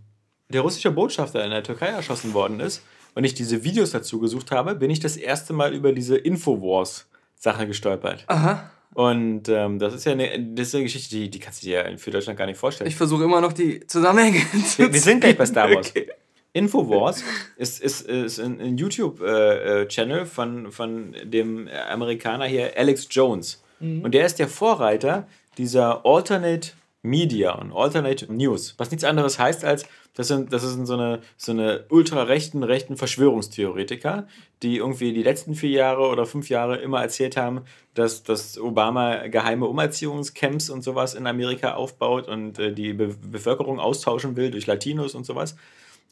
der 0.51 0.61
russische 0.61 0.91
Botschafter 0.91 1.43
in 1.47 1.51
der 1.51 1.62
Türkei 1.62 1.87
erschossen 1.87 2.35
worden 2.35 2.61
ist, 2.61 2.82
und 3.14 3.24
ich 3.24 3.34
diese 3.34 3.64
Videos 3.64 3.90
dazu 3.92 4.18
gesucht 4.18 4.50
habe, 4.50 4.74
bin 4.74 4.90
ich 4.90 5.00
das 5.00 5.16
erste 5.16 5.52
Mal 5.52 5.74
über 5.74 5.92
diese 5.92 6.16
Infowars-Sache 6.16 7.66
gestolpert. 7.66 8.24
Aha. 8.26 8.70
Und 8.94 9.48
ähm, 9.48 9.78
das 9.80 9.92
ist 9.92 10.04
ja 10.04 10.12
eine, 10.12 10.38
das 10.54 10.68
ist 10.68 10.74
eine 10.74 10.84
Geschichte, 10.84 11.16
die, 11.16 11.28
die 11.28 11.40
kannst 11.40 11.62
du 11.62 11.66
dir 11.66 11.98
für 11.98 12.12
Deutschland 12.12 12.38
gar 12.38 12.46
nicht 12.46 12.58
vorstellen. 12.58 12.88
Ich 12.88 12.96
versuche 12.96 13.24
immer 13.24 13.40
noch 13.40 13.52
die 13.52 13.84
Zusammenhänge 13.86 14.38
zu 14.66 14.78
Wir, 14.78 14.92
wir 14.92 15.00
sind 15.00 15.20
gleich 15.20 15.36
bei 15.36 15.46
Star 15.46 15.70
Wars. 15.70 15.90
Okay. 15.90 16.08
Infowars 16.52 17.24
ist, 17.56 17.80
ist, 17.80 18.02
ist 18.02 18.38
ein, 18.38 18.60
ein 18.60 18.78
YouTube-Channel 18.78 20.20
äh, 20.20 20.24
von, 20.24 20.70
von 20.70 21.16
dem 21.24 21.68
Amerikaner 21.90 22.44
hier, 22.44 22.72
Alex 22.76 23.08
Jones. 23.10 23.60
Mhm. 23.80 24.02
Und 24.02 24.14
der 24.14 24.24
ist 24.24 24.38
der 24.38 24.46
Vorreiter 24.46 25.26
dieser 25.58 26.06
Alternate 26.06 26.70
Media 27.05 27.52
und 27.52 27.70
Alternate 27.72 28.32
News. 28.32 28.74
Was 28.78 28.90
nichts 28.90 29.05
anderes 29.05 29.38
heißt 29.38 29.62
als, 29.64 29.84
das 30.14 30.28
sind, 30.28 30.52
das 30.55 30.62
sind 30.62 30.86
so 30.86 30.94
eine, 30.94 31.20
so 31.36 31.52
eine 31.52 31.84
ultrarechten, 31.90 32.62
rechten 32.62 32.96
Verschwörungstheoretiker, 32.96 34.26
die 34.62 34.78
irgendwie 34.78 35.12
die 35.12 35.22
letzten 35.22 35.55
vier 35.55 35.70
Jahre 35.70 36.09
oder 36.09 36.24
fünf 36.24 36.48
Jahre 36.48 36.78
immer 36.78 37.02
erzählt 37.02 37.36
haben, 37.36 37.61
dass, 37.92 38.22
dass 38.22 38.59
Obama 38.59 39.26
geheime 39.26 39.66
Umerziehungscamps 39.66 40.70
und 40.70 40.82
sowas 40.82 41.14
in 41.14 41.26
Amerika 41.26 41.74
aufbaut 41.74 42.26
und 42.26 42.59
äh, 42.59 42.72
die 42.72 42.94
Be 42.94 43.14
Bevölkerung 43.22 43.80
austauschen 43.80 44.36
will 44.36 44.50
durch 44.50 44.66
Latinos 44.66 45.14
und 45.14 45.26
sowas. 45.26 45.57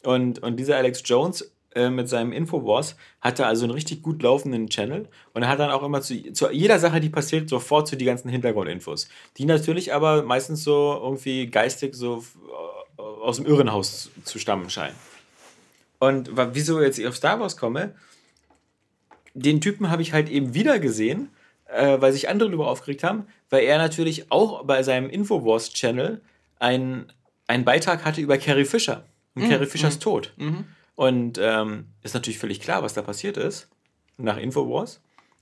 Und, 0.03 0.43
und 0.43 0.57
dieser 0.57 0.77
Alex 0.77 1.03
Jones 1.07 1.53
äh, 1.75 1.91
mit 1.91 2.09
seinem 2.09 2.33
Infowars 2.33 2.97
hatte 3.21 3.47
also 3.47 3.65
einen 3.65 3.73
richtig 3.73 4.03
gut 4.03 4.23
laufenden 4.23 4.69
Channel 4.69 5.09
und 5.35 5.43
er 5.43 5.49
hat 5.49 5.59
dann 5.59 5.71
auch 5.71 5.83
immer 5.83 6.01
zu, 6.01 6.33
zu 6.33 6.51
jeder 6.51 6.79
Sache, 6.79 7.01
die 7.01 7.09
passiert, 7.09 7.49
sofort 7.49 7.89
zu 7.89 7.97
die 7.97 8.05
ganzen 8.05 8.29
Hintergrundinfos. 8.29 9.09
Die 9.39 9.45
natürlich 9.45 9.95
aber 9.95 10.23
meistens 10.23 10.65
so 10.65 10.99
irgendwie 11.03 11.47
geistig 11.47 11.95
so 11.95 12.25
aus 12.97 13.37
dem 13.37 13.47
Irrenhaus 13.47 14.11
zu 14.25 14.39
stammen 14.39 14.71
scheinen. 14.71 14.97
Und 15.99 16.31
wieso 16.55 16.81
jetzt 16.81 16.99
ich 16.99 17.07
auf 17.07 17.17
Star 17.17 17.39
Wars 17.41 17.57
komme, 17.57 17.95
den 19.35 19.61
Typen 19.61 19.91
habe 19.91 20.03
ich 20.03 20.13
halt 20.13 20.29
eben 20.29 20.55
wieder 20.55 20.79
gesehen, 20.79 21.31
äh, 21.67 22.01
weil 22.01 22.13
sich 22.13 22.29
andere 22.29 22.49
darüber 22.51 22.69
aufgeregt 22.69 23.05
haben, 23.05 23.27
weil 23.51 23.65
er 23.65 23.79
natürlich 23.79 24.31
auch 24.31 24.65
bei 24.65 24.83
seinem 24.83 25.09
Infowars-Channel 25.09 26.21
einen, 26.59 27.13
einen 27.47 27.65
Beitrag 27.65 28.05
hatte 28.05 28.21
über 28.21 28.37
Carrie 28.37 28.65
Fisher 28.65 29.05
und 29.35 29.45
mhm. 29.45 29.51
Carrie 29.51 29.67
Fishers 29.67 29.97
mhm. 29.97 30.01
Tod. 30.01 30.33
Mhm. 30.37 30.65
Und 30.95 31.39
ähm, 31.41 31.87
ist 32.03 32.15
natürlich 32.15 32.39
völlig 32.39 32.61
klar, 32.61 32.83
was 32.83 32.95
da 32.95 33.03
passiert 33.03 33.37
ist 33.37 33.69
nach 34.19 34.37
Infowars. 34.37 35.01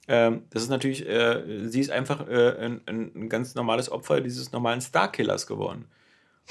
Ähm, 0.08 0.42
das 0.50 0.62
ist 0.62 0.68
natürlich, 0.68 1.06
äh, 1.08 1.68
sie 1.68 1.80
ist 1.80 1.90
einfach 1.90 2.26
äh, 2.28 2.56
ein, 2.58 2.80
ein, 2.86 3.28
ganz 3.28 3.54
normales 3.54 3.90
Opfer 3.90 4.20
dieses 4.20 4.52
normalen 4.52 4.80
Starkillers 4.80 5.46
geworden. 5.46 5.86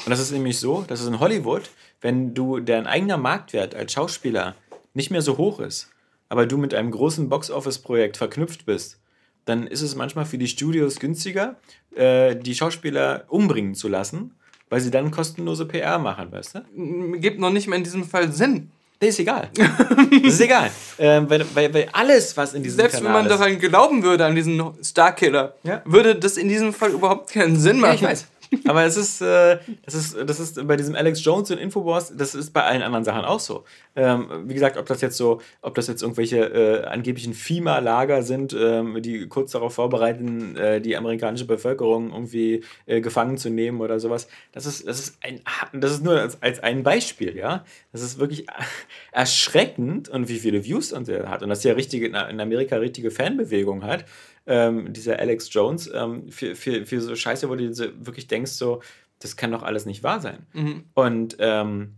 Und 0.06 0.10
das 0.10 0.20
ist 0.20 0.32
nämlich 0.32 0.60
so, 0.60 0.84
dass 0.88 1.02
es 1.02 1.08
in 1.08 1.20
Hollywood, 1.20 1.70
wenn 2.02 2.34
du 2.34 2.60
dein 2.60 2.88
eigener 2.88 3.18
Marktwert 3.18 3.76
als 3.76 3.92
Schauspieler 3.92 4.56
nicht 4.94 5.12
mehr 5.12 5.22
so 5.22 5.38
hoch 5.38 5.60
ist, 5.60 5.90
aber 6.30 6.46
du 6.46 6.58
mit 6.58 6.74
einem 6.74 6.92
großen 6.92 7.28
Box-Office-Projekt 7.28 8.18
verknüpft 8.18 8.66
bist, 8.66 9.00
dann 9.46 9.68
ist 9.68 9.82
es 9.82 9.96
manchmal 9.96 10.26
für 10.26 10.38
die 10.38 10.48
Studios 10.48 11.00
günstiger, 11.00 11.58
äh, 11.96 12.36
die 12.36 12.56
Schauspieler 12.56 13.26
umbringen 13.28 13.76
zu 13.76 13.88
lassen, 13.88 14.36
weil 14.70 14.80
sie 14.80 14.92
dann 14.92 15.12
kostenlose 15.12 15.66
PR 15.66 16.00
machen, 16.00 16.32
weißt 16.32 16.56
du? 16.56 17.20
Gibt 17.20 17.40
noch 17.40 17.52
nicht 17.52 17.68
mal 17.68 17.76
in 17.76 17.84
diesem 17.84 18.04
Fall 18.04 18.32
Sinn. 18.32 18.72
Das 19.00 19.10
ist 19.10 19.20
egal. 19.20 19.50
Das 19.54 20.34
ist 20.34 20.42
egal. 20.42 20.70
ähm, 20.98 21.30
weil, 21.30 21.46
weil, 21.54 21.74
weil 21.74 21.90
alles, 21.94 22.36
was 22.36 22.54
in 22.54 22.64
diesem 22.64 22.80
Selbst 22.80 22.98
Kanal 22.98 23.14
wenn 23.14 23.22
man 23.22 23.30
daran 23.30 23.58
glauben 23.58 24.04
würde, 24.04 24.26
an 24.26 24.36
diesen 24.36 24.62
Starkiller, 24.84 25.56
ja? 25.64 25.82
würde 25.86 26.16
das 26.16 26.36
in 26.36 26.50
diesem 26.50 26.74
Fall 26.74 26.92
überhaupt 26.92 27.32
keinen 27.32 27.58
Sinn 27.58 27.80
machen. 27.80 27.92
Ja, 27.92 27.96
ich 27.96 28.04
weiß. 28.04 28.26
Aber 28.66 28.84
es 28.84 28.98
ist, 28.98 29.22
äh, 29.22 29.60
das 29.86 29.94
ist, 29.94 30.18
das 30.26 30.40
ist 30.40 30.68
bei 30.68 30.76
diesem 30.76 30.96
Alex 30.96 31.24
Jones 31.24 31.52
und 31.52 31.58
Infowars, 31.58 32.16
das 32.16 32.34
ist 32.36 32.52
bei 32.52 32.64
allen 32.64 32.82
anderen 32.82 33.04
Sachen 33.04 33.24
auch 33.24 33.40
so. 33.40 33.64
Ähm, 33.96 34.28
wie 34.46 34.54
gesagt, 34.54 34.78
ob 34.78 34.86
das 34.88 35.02
jetzt 35.02 35.18
so, 35.18 35.42
ob 35.62 35.76
das 35.76 35.88
jetzt 35.88 36.02
irgendwelche 36.02 36.38
äh, 36.38 36.86
angeblichen 36.86 37.34
FEMA-Lager 37.34 38.24
sind, 38.24 38.56
ähm, 38.60 39.02
die 39.02 39.28
kurz 39.28 39.52
darauf 39.52 39.74
vorbereiten, 39.76 40.56
äh, 40.56 40.82
die 40.82 40.98
amerikanische 40.98 41.46
Bevölkerung 41.46 42.12
irgendwie 42.12 42.64
äh, 42.86 43.02
gefangen 43.02 43.38
zu 43.38 43.50
nehmen 43.50 43.82
oder 43.82 44.00
sowas. 44.00 44.28
Das 44.52 44.66
ist, 44.66 44.88
das 44.88 45.00
ist 45.00 45.18
ein, 45.22 45.42
das 45.74 45.92
ist 45.92 46.04
nur 46.04 46.20
als, 46.20 46.42
als 46.42 46.62
ein 46.62 46.84
Beispiel, 46.84 47.36
ja. 47.36 47.64
Das 47.92 48.02
ist 48.02 48.20
wirklich 48.20 48.48
erschreckend 49.12 50.10
und 50.10 50.28
wie 50.28 50.40
viele 50.40 50.64
Views 50.66 50.92
und 50.92 51.08
er 51.08 51.30
hat 51.30 51.44
und 51.44 51.50
dass 51.50 51.62
der 51.62 51.76
richtige 51.76 52.08
in 52.08 52.16
Amerika 52.16 52.78
richtige 52.78 53.12
Fanbewegung 53.12 53.84
hat 53.84 54.06
ähm, 54.50 54.92
dieser 54.92 55.20
Alex 55.20 55.54
Jones, 55.54 55.90
ähm, 55.94 56.30
für, 56.32 56.56
für, 56.56 56.86
für 56.86 57.02
so 57.02 57.16
Scheiße, 57.16 57.48
wo 57.50 57.56
du 57.56 57.70
wirklich 58.06 58.28
denkst, 58.28 58.52
so, 58.52 58.82
das 59.20 59.38
kann 59.38 59.52
doch 59.52 59.64
alles 59.64 59.86
nicht 59.86 60.04
wahr 60.04 60.20
sein. 60.20 60.48
Mhm. 60.54 60.84
Und 60.96 61.38
ähm, 61.40 61.94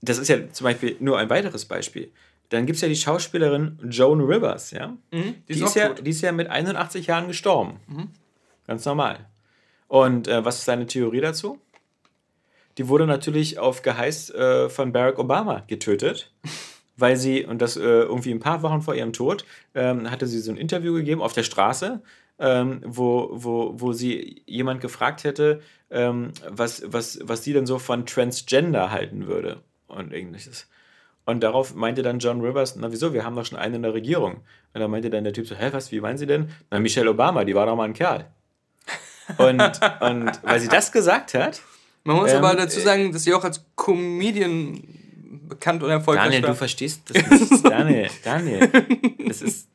das 0.00 0.18
ist 0.18 0.28
ja 0.28 0.48
zum 0.50 0.64
Beispiel 0.64 0.96
nur 1.00 1.18
ein 1.18 1.28
weiteres 1.28 1.64
Beispiel. 1.64 2.12
Dann 2.50 2.66
gibt 2.66 2.76
es 2.76 2.82
ja 2.82 2.88
die 2.88 2.96
Schauspielerin 2.96 3.78
Joan 3.90 4.20
Rivers, 4.20 4.70
ja. 4.70 4.88
Mhm, 5.10 5.34
die, 5.48 5.52
ist, 5.52 5.60
die 5.60 5.64
ist 5.64 5.74
ja, 5.74 5.88
die 5.92 6.10
ist 6.10 6.20
ja 6.20 6.32
mit 6.32 6.48
81 6.48 7.06
Jahren 7.06 7.26
gestorben. 7.26 7.80
Mhm. 7.88 8.08
Ganz 8.66 8.84
normal. 8.84 9.26
Und 9.88 10.28
äh, 10.28 10.44
was 10.44 10.60
ist 10.60 10.68
deine 10.68 10.86
Theorie 10.86 11.20
dazu? 11.20 11.58
Die 12.78 12.88
wurde 12.88 13.06
natürlich 13.06 13.58
auf 13.58 13.82
Geheiß 13.82 14.30
äh, 14.30 14.68
von 14.68 14.92
Barack 14.92 15.18
Obama 15.18 15.64
getötet. 15.66 16.32
weil 16.96 17.16
sie, 17.16 17.44
und 17.44 17.62
das 17.62 17.76
äh, 17.76 17.80
irgendwie 17.80 18.32
ein 18.32 18.40
paar 18.40 18.62
Wochen 18.62 18.82
vor 18.82 18.94
ihrem 18.94 19.12
Tod, 19.12 19.44
ähm, 19.74 20.10
hatte 20.10 20.26
sie 20.26 20.40
so 20.40 20.50
ein 20.50 20.56
Interview 20.56 20.92
gegeben 20.94 21.22
auf 21.22 21.32
der 21.32 21.42
Straße, 21.42 22.02
ähm, 22.38 22.80
wo, 22.84 23.30
wo, 23.32 23.72
wo 23.74 23.92
sie 23.92 24.42
jemand 24.46 24.80
gefragt 24.80 25.24
hätte, 25.24 25.60
ähm, 25.90 26.32
was, 26.48 26.82
was, 26.86 27.20
was 27.22 27.44
sie 27.44 27.52
denn 27.52 27.66
so 27.66 27.78
von 27.78 28.06
Transgender 28.06 28.90
halten 28.90 29.26
würde 29.26 29.62
und 29.86 30.12
ähnliches. 30.12 30.68
Und 31.24 31.42
darauf 31.42 31.74
meinte 31.74 32.02
dann 32.02 32.18
John 32.18 32.40
Rivers, 32.40 32.76
na 32.76 32.90
wieso, 32.90 33.12
wir 33.12 33.24
haben 33.24 33.36
doch 33.36 33.46
schon 33.46 33.58
einen 33.58 33.76
in 33.76 33.82
der 33.82 33.94
Regierung. 33.94 34.40
Und 34.74 34.80
dann 34.80 34.90
meinte 34.90 35.08
dann 35.08 35.24
der 35.24 35.32
Typ 35.32 35.46
so, 35.46 35.54
hä, 35.54 35.68
was, 35.70 35.92
wie 35.92 36.00
meinen 36.00 36.18
Sie 36.18 36.26
denn? 36.26 36.50
Na, 36.70 36.80
Michelle 36.80 37.10
Obama, 37.10 37.44
die 37.44 37.54
war 37.54 37.66
doch 37.66 37.76
mal 37.76 37.84
ein 37.84 37.94
Kerl. 37.94 38.26
Und, 39.38 39.62
und 40.00 40.42
weil 40.42 40.60
sie 40.60 40.68
das 40.68 40.90
gesagt 40.90 41.34
hat. 41.34 41.62
Man 42.04 42.16
muss 42.16 42.32
ähm, 42.32 42.38
aber 42.38 42.56
dazu 42.56 42.80
sagen, 42.80 43.12
dass 43.12 43.22
sie 43.22 43.32
auch 43.34 43.44
als 43.44 43.64
Comedian 43.76 44.82
bekannt 45.32 45.82
und 45.82 45.90
erfolgreich 45.90 46.26
Daniel, 46.26 46.42
war. 46.42 46.50
du 46.50 46.56
verstehst 46.56 47.02
das 47.08 47.40
nicht. 47.40 47.64
Daniel, 47.70 48.08
Daniel. 48.22 48.70
Das 49.26 49.40
ist, 49.40 49.68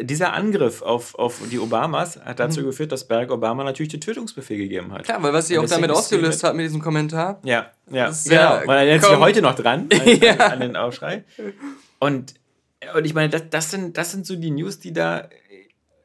dieser 0.00 0.32
Angriff 0.32 0.82
auf, 0.82 1.14
auf 1.14 1.40
die 1.50 1.58
Obamas 1.58 2.18
hat 2.24 2.40
dazu 2.40 2.60
mhm. 2.60 2.66
geführt, 2.66 2.92
dass 2.92 3.06
Barack 3.06 3.30
Obama 3.30 3.64
natürlich 3.64 3.90
den 3.90 4.00
Tötungsbefehl 4.00 4.56
gegeben 4.56 4.92
hat. 4.92 5.04
Klar, 5.04 5.22
weil 5.22 5.32
was 5.32 5.48
sie 5.48 5.58
auch 5.58 5.66
damit 5.66 5.90
ausgelöst 5.90 6.42
hat 6.42 6.54
mit 6.54 6.64
diesem 6.64 6.80
Kommentar. 6.80 7.40
Ja, 7.44 7.70
ja, 7.90 8.10
genau. 8.24 8.34
Ja, 8.34 8.62
weil 8.66 8.88
er 8.88 8.94
jetzt 8.94 9.08
heute 9.08 9.42
noch 9.42 9.54
dran 9.54 9.88
an, 9.92 10.20
ja. 10.20 10.36
an, 10.36 10.60
den 10.60 10.76
Aufschrei. 10.76 11.24
Und, 11.98 12.34
und 12.94 13.04
ich 13.04 13.14
meine, 13.14 13.30
das, 13.30 13.44
das, 13.50 13.70
sind, 13.70 13.96
das 13.96 14.10
sind 14.10 14.26
so 14.26 14.36
die 14.36 14.50
News, 14.50 14.78
die 14.78 14.92
da 14.92 15.28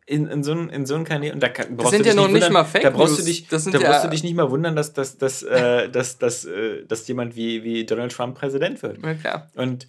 in, 0.08 0.28
in 0.28 0.44
so 0.44 0.52
einen 0.52 0.70
in 0.70 0.86
so 0.86 1.02
Kanal 1.04 1.32
und 1.32 1.42
da 1.42 1.50
kann, 1.50 1.76
brauchst 1.76 1.94
das 1.94 1.98
sind 1.98 2.06
ja 2.06 2.14
noch 2.14 2.28
nicht 2.28 2.36
wundern, 2.36 2.54
mal 2.54 2.64
Fake 2.64 2.84
da 2.84 2.90
brauchst 2.92 3.18
News. 3.18 3.20
du 3.20 3.26
dich 3.26 3.48
da 3.48 3.58
ja 3.58 3.90
brauchst 3.90 4.06
du 4.06 4.10
dich 4.10 4.24
nicht 4.24 4.36
mal 4.36 4.52
wundern 4.52 4.76
dass 4.76 4.94
dass 4.94 5.18
dass, 5.18 5.42
äh, 5.44 5.90
dass, 5.92 6.20
dass, 6.20 6.46
äh, 6.46 6.86
dass 6.86 7.08
jemand 7.08 7.36
wie 7.36 7.64
wie 7.64 7.86
Donald 7.86 8.12
Trump 8.12 8.38
Präsident 8.38 8.84
wird 8.84 9.04
ja, 9.04 9.14
klar. 9.16 9.50
und 9.56 9.88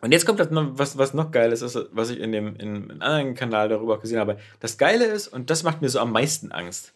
und 0.00 0.12
jetzt 0.12 0.26
kommt 0.26 0.38
das 0.38 0.50
noch, 0.50 0.72
was, 0.74 0.98
was 0.98 1.14
noch 1.14 1.30
geil 1.30 1.50
ist, 1.50 1.62
was 1.92 2.10
ich 2.10 2.20
in 2.20 2.30
dem 2.30 2.56
in 2.56 2.90
einem 2.90 3.00
anderen 3.00 3.34
Kanal 3.34 3.70
darüber 3.70 3.98
gesehen 3.98 4.18
habe. 4.18 4.36
Das 4.60 4.76
Geile 4.76 5.06
ist, 5.06 5.28
und 5.28 5.48
das 5.48 5.62
macht 5.62 5.80
mir 5.80 5.88
so 5.88 5.98
am 5.98 6.12
meisten 6.12 6.52
Angst, 6.52 6.92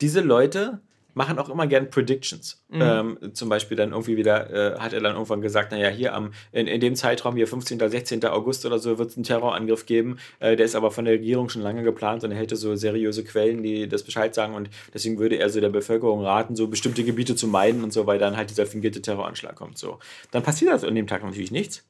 diese 0.00 0.22
Leute 0.22 0.80
machen 1.16 1.38
auch 1.38 1.48
immer 1.48 1.66
gern 1.66 1.88
Predictions. 1.88 2.62
Mhm. 2.68 2.82
Ähm, 2.82 3.18
zum 3.32 3.48
Beispiel 3.48 3.74
dann 3.74 3.92
irgendwie 3.92 4.18
wieder, 4.18 4.50
äh, 4.50 4.78
hat 4.78 4.92
er 4.92 5.00
dann 5.00 5.14
irgendwann 5.14 5.40
gesagt, 5.40 5.72
naja, 5.72 5.88
hier 5.88 6.14
am, 6.14 6.32
in, 6.52 6.66
in 6.66 6.78
dem 6.78 6.94
Zeitraum, 6.94 7.36
hier 7.36 7.48
15. 7.48 7.78
oder 7.78 7.88
16. 7.88 8.22
August 8.26 8.66
oder 8.66 8.78
so, 8.78 8.98
wird 8.98 9.10
es 9.10 9.16
einen 9.16 9.24
Terrorangriff 9.24 9.86
geben. 9.86 10.18
Äh, 10.40 10.56
der 10.56 10.66
ist 10.66 10.76
aber 10.76 10.90
von 10.90 11.06
der 11.06 11.14
Regierung 11.14 11.48
schon 11.48 11.62
lange 11.62 11.82
geplant 11.82 12.22
und 12.22 12.32
er 12.32 12.36
hätte 12.36 12.54
so 12.54 12.76
seriöse 12.76 13.24
Quellen, 13.24 13.62
die 13.62 13.88
das 13.88 14.02
Bescheid 14.02 14.34
sagen 14.34 14.54
und 14.54 14.68
deswegen 14.92 15.18
würde 15.18 15.38
er 15.38 15.48
so 15.48 15.58
der 15.58 15.70
Bevölkerung 15.70 16.22
raten, 16.22 16.54
so 16.54 16.68
bestimmte 16.68 17.02
Gebiete 17.02 17.34
zu 17.34 17.48
meiden 17.48 17.82
und 17.82 17.94
so, 17.94 18.06
weil 18.06 18.18
dann 18.18 18.36
halt 18.36 18.50
dieser 18.50 18.66
fingierte 18.66 19.00
Terroranschlag 19.00 19.56
kommt. 19.56 19.78
So. 19.78 19.98
Dann 20.32 20.42
passiert 20.42 20.70
also 20.70 20.86
an 20.86 20.94
dem 20.94 21.06
Tag 21.06 21.24
natürlich 21.24 21.50
nichts. 21.50 21.82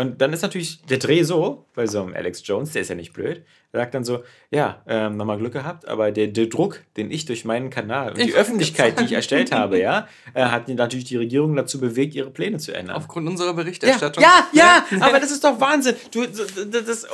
Und 0.00 0.20
dann 0.22 0.32
ist 0.32 0.42
natürlich 0.42 0.80
der 0.82 0.98
Dreh 0.98 1.24
so, 1.24 1.64
bei 1.74 1.86
so 1.88 2.00
einem 2.00 2.14
Alex 2.14 2.42
Jones, 2.46 2.72
der 2.72 2.82
ist 2.82 2.88
ja 2.88 2.94
nicht 2.94 3.12
blöd, 3.12 3.42
der 3.72 3.80
sagt 3.80 3.94
dann 3.94 4.04
so, 4.04 4.22
ja, 4.48 4.80
ähm, 4.86 5.16
nochmal 5.16 5.38
Glück 5.38 5.52
gehabt, 5.52 5.88
aber 5.88 6.12
der, 6.12 6.28
der 6.28 6.46
Druck, 6.46 6.80
den 6.96 7.10
ich 7.10 7.26
durch 7.26 7.44
meinen 7.44 7.68
Kanal 7.68 8.12
und 8.12 8.18
die 8.18 8.30
Ich 8.30 8.34
Öffentlichkeit, 8.36 9.00
die 9.00 9.04
ich 9.06 9.12
erstellt 9.12 9.50
habe, 9.50 9.80
ja, 9.80 10.06
äh, 10.34 10.44
hat 10.44 10.68
natürlich 10.68 11.06
die 11.06 11.16
Regierung 11.16 11.56
dazu 11.56 11.80
bewegt, 11.80 12.14
ihre 12.14 12.30
Pläne 12.30 12.58
zu 12.58 12.72
ändern. 12.72 12.94
Aufgrund 12.94 13.28
unserer 13.28 13.48
Ja, 13.48 13.52
Berichterstattung. 13.54 14.22
ja, 14.22 14.46
ja, 14.52 14.86
aber 15.00 15.18
das 15.18 15.32
ist 15.32 15.42
doch 15.42 15.60
Wahnsinn. 15.60 15.96
Du, 16.12 16.24
das, 16.24 16.46
das, 16.70 17.06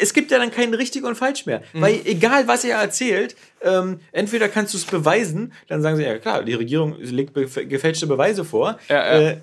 es 0.00 0.12
gibt 0.12 0.32
ja 0.32 0.38
dann 0.38 0.50
kein 0.50 0.74
richtig 0.74 1.04
und 1.04 1.14
falsch 1.14 1.46
mehr. 1.46 1.62
Mhm. 1.72 1.80
Weil 1.80 2.00
egal, 2.04 2.48
was 2.48 2.64
er 2.64 2.78
erzählt, 2.78 3.36
ähm, 3.62 4.00
entweder 4.10 4.48
kannst 4.48 4.74
du 4.74 4.78
es 4.78 4.84
beweisen, 4.84 5.52
dann 5.68 5.82
sagen 5.82 5.96
sie, 5.96 6.02
ja 6.02 6.18
klar, 6.18 6.42
die 6.42 6.54
Regierung 6.54 6.96
legt 6.98 7.32
gefälschte 7.34 8.08
Beweise 8.08 8.44
vor. 8.44 8.76
Ja, 8.88 8.96
ja. 8.96 9.30
Äh, 9.30 9.36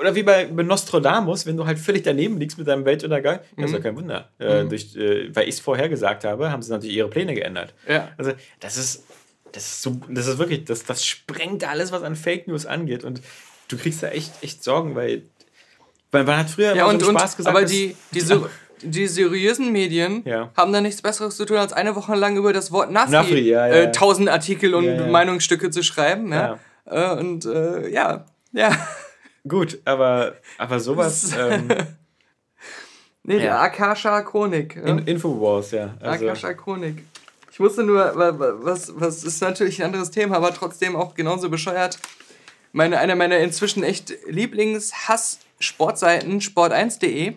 oder 0.00 0.14
wie 0.14 0.22
bei, 0.22 0.46
bei 0.46 0.62
Nostradamus, 0.62 1.46
wenn 1.46 1.56
du 1.56 1.66
halt 1.66 1.78
völlig 1.78 2.02
daneben 2.02 2.38
liegst 2.38 2.58
mit 2.58 2.66
deinem 2.68 2.84
Weltuntergang, 2.84 3.38
das 3.38 3.56
Mhm. 3.56 3.64
ist 3.64 3.72
ja 3.72 3.78
kein 3.80 3.96
Wunder. 3.96 4.28
Äh, 4.38 4.64
durch, 4.64 4.94
äh, 4.96 5.34
weil 5.34 5.44
ich 5.48 5.56
es 5.56 5.60
vorher 5.60 5.88
gesagt 5.88 6.24
habe, 6.24 6.50
haben 6.50 6.62
sie 6.62 6.70
natürlich 6.70 6.96
ihre 6.96 7.08
Pläne 7.08 7.34
geändert. 7.34 7.74
Ja. 7.88 8.08
Also, 8.18 8.32
das 8.60 8.76
ist, 8.76 9.04
das 9.52 9.64
ist 9.64 9.82
so, 9.82 9.96
das 10.08 10.26
ist 10.26 10.38
wirklich, 10.38 10.64
das, 10.64 10.84
das 10.84 11.04
sprengt 11.04 11.66
alles, 11.68 11.92
was 11.92 12.02
an 12.02 12.16
Fake 12.16 12.46
News 12.48 12.66
angeht. 12.66 13.04
Und 13.04 13.20
du 13.68 13.76
kriegst 13.76 14.02
da 14.02 14.08
echt, 14.08 14.32
echt 14.42 14.62
Sorgen, 14.62 14.94
weil, 14.94 15.22
weil 16.10 16.24
man 16.24 16.38
hat 16.38 16.50
früher 16.50 16.74
Ja, 16.74 16.82
immer 16.84 16.88
und, 16.94 17.00
so 17.02 17.08
und 17.08 17.18
Spaß 17.18 17.36
gesagt, 17.36 17.54
aber 17.56 17.62
dass- 17.62 17.70
die, 17.70 17.96
die, 18.12 18.20
ser 18.20 18.48
die 18.82 19.06
seriösen 19.06 19.72
Medien 19.72 20.22
Ja. 20.26 20.50
haben 20.56 20.70
da 20.72 20.82
nichts 20.82 21.00
Besseres 21.00 21.36
zu 21.38 21.46
tun, 21.46 21.56
als 21.56 21.72
eine 21.72 21.96
Woche 21.96 22.14
lang 22.14 22.36
über 22.36 22.52
das 22.52 22.70
Wort 22.72 22.90
Nafri, 22.90 23.12
Nafri, 23.12 23.40
ja, 23.48 23.66
ja, 23.66 23.74
äh, 23.74 23.92
tausend 23.92 24.28
Artikel 24.28 24.74
und. 24.74 25.10
Meinungsstücke 25.10 25.70
zu 25.70 25.82
schreiben. 25.82 26.30
Ja. 26.32 26.58
Äh, 26.84 27.12
und 27.18 27.46
äh, 27.46 27.88
ja, 27.88 28.26
ja. 28.52 28.70
Gut, 29.48 29.78
aber, 29.84 30.34
aber 30.58 30.80
sowas. 30.80 31.32
ähm, 31.38 31.68
Nee, 33.28 33.38
der 33.38 33.46
Ja. 33.46 33.60
Akasha 33.60 34.22
Chronik. 34.22 34.76
Ja. 34.76 34.82
in, 34.84 34.98
Infowars, 34.98 35.72
ja. 35.72 35.96
Also, 36.00 36.26
Akasha 36.28 36.54
Chronik. 36.54 37.02
Ich 37.50 37.58
wusste 37.58 37.82
nur, 37.82 37.98
wa- 38.14 38.38
wa- 38.38 38.54
was, 38.60 38.92
was 38.94 39.24
ist 39.24 39.40
natürlich 39.40 39.80
ein 39.82 39.86
anderes 39.86 40.12
Thema, 40.12 40.36
aber 40.36 40.54
trotzdem 40.54 40.94
auch 40.94 41.14
genauso 41.14 41.50
bescheuert. 41.50 41.98
Meine, 42.72 42.98
eine 42.98 43.16
meiner 43.16 43.38
inzwischen 43.38 43.82
echt 43.82 44.12
Lieblings-Hass-Sportseiten, 44.28 46.40
sport1.de, 46.40 47.34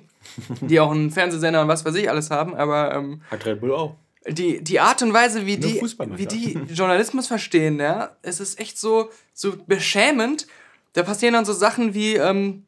die 0.61 0.79
auch 0.79 0.91
einen 0.91 1.11
Fernsehsender 1.11 1.61
und 1.61 1.67
was 1.67 1.85
weiß 1.85 1.95
ich 1.95 2.09
alles 2.09 2.29
haben, 2.29 2.55
aber 2.55 2.93
ähm, 2.93 3.21
hat 3.31 3.45
Red 3.45 3.61
Bull 3.61 3.73
auch. 3.73 3.95
die, 4.27 4.61
die 4.63 4.79
Art 4.79 5.01
und 5.01 5.13
Weise, 5.13 5.45
wie 5.45 5.57
die, 5.57 5.81
wie 5.81 6.25
die 6.27 6.59
Journalismus 6.73 7.27
verstehen, 7.27 7.79
ja, 7.79 8.11
es 8.21 8.39
ist 8.39 8.59
echt 8.59 8.77
so, 8.77 9.09
so 9.33 9.55
beschämend. 9.65 10.47
Da 10.93 11.03
passieren 11.03 11.33
dann 11.33 11.45
so 11.45 11.53
Sachen 11.53 11.93
wie, 11.93 12.15
ähm, 12.15 12.65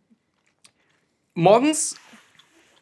morgens 1.33 1.95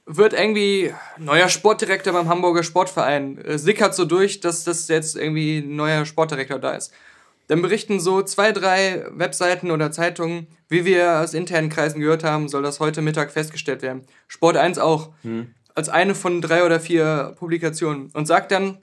wird 0.06 0.34
irgendwie 0.34 0.94
neuer 1.18 1.50
Sportdirektor 1.50 2.14
beim 2.14 2.28
Hamburger 2.30 2.64
Sportverein, 2.64 3.38
äh, 3.38 3.60
sickert 3.60 3.94
so 3.94 4.06
durch, 4.06 4.40
dass 4.40 4.64
das 4.64 4.88
jetzt 4.88 5.16
irgendwie 5.16 5.60
ein 5.60 5.76
neuer 5.76 6.06
Sportdirektor 6.06 6.60
da 6.60 6.72
ist. 6.72 6.92
Dann 7.48 7.62
berichten 7.62 8.00
so 8.00 8.22
zwei, 8.22 8.52
drei 8.52 9.06
Webseiten 9.10 9.72
oder 9.72 9.92
Zeitungen, 9.92 10.48
wie 10.68 10.86
wir 10.86 11.20
aus 11.20 11.34
internen 11.34 11.70
Kreisen 11.70 12.00
gehört 12.00 12.24
haben, 12.24 12.48
soll 12.48 12.62
das 12.62 12.80
heute 12.80 13.02
Mittag 13.02 13.32
festgestellt 13.32 13.82
werden. 13.82 14.04
Sport 14.28 14.58
1 14.58 14.78
auch. 14.78 15.10
Als 15.74 15.90
eine 15.90 16.14
von 16.14 16.42
drei 16.42 16.64
oder 16.64 16.80
vier 16.80 17.36
Publikationen. 17.40 18.12
Und 18.14 18.28
sagt 18.28 18.52
dann, 18.52 18.78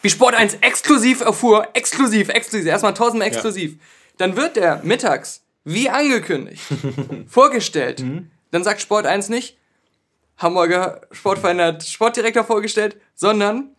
wie 0.00 0.08
Sport 0.08 0.34
1 0.34 0.54
exklusiv 0.62 1.20
erfuhr, 1.20 1.68
exklusiv, 1.74 2.30
exklusiv, 2.30 2.68
erstmal 2.68 2.94
tausendmal 2.94 3.28
exklusiv. 3.28 3.78
Dann 4.16 4.36
wird 4.36 4.56
der 4.56 4.80
mittags, 4.82 5.43
wie 5.64 5.88
angekündigt, 5.88 6.62
vorgestellt. 7.26 8.04
Dann 8.50 8.64
sagt 8.64 8.80
Sport 8.80 9.06
1 9.06 9.28
nicht, 9.30 9.56
Hamburger 10.36 11.00
Sportverein 11.12 11.60
hat 11.60 11.84
Sportdirektor 11.84 12.44
vorgestellt, 12.44 12.96
sondern 13.14 13.70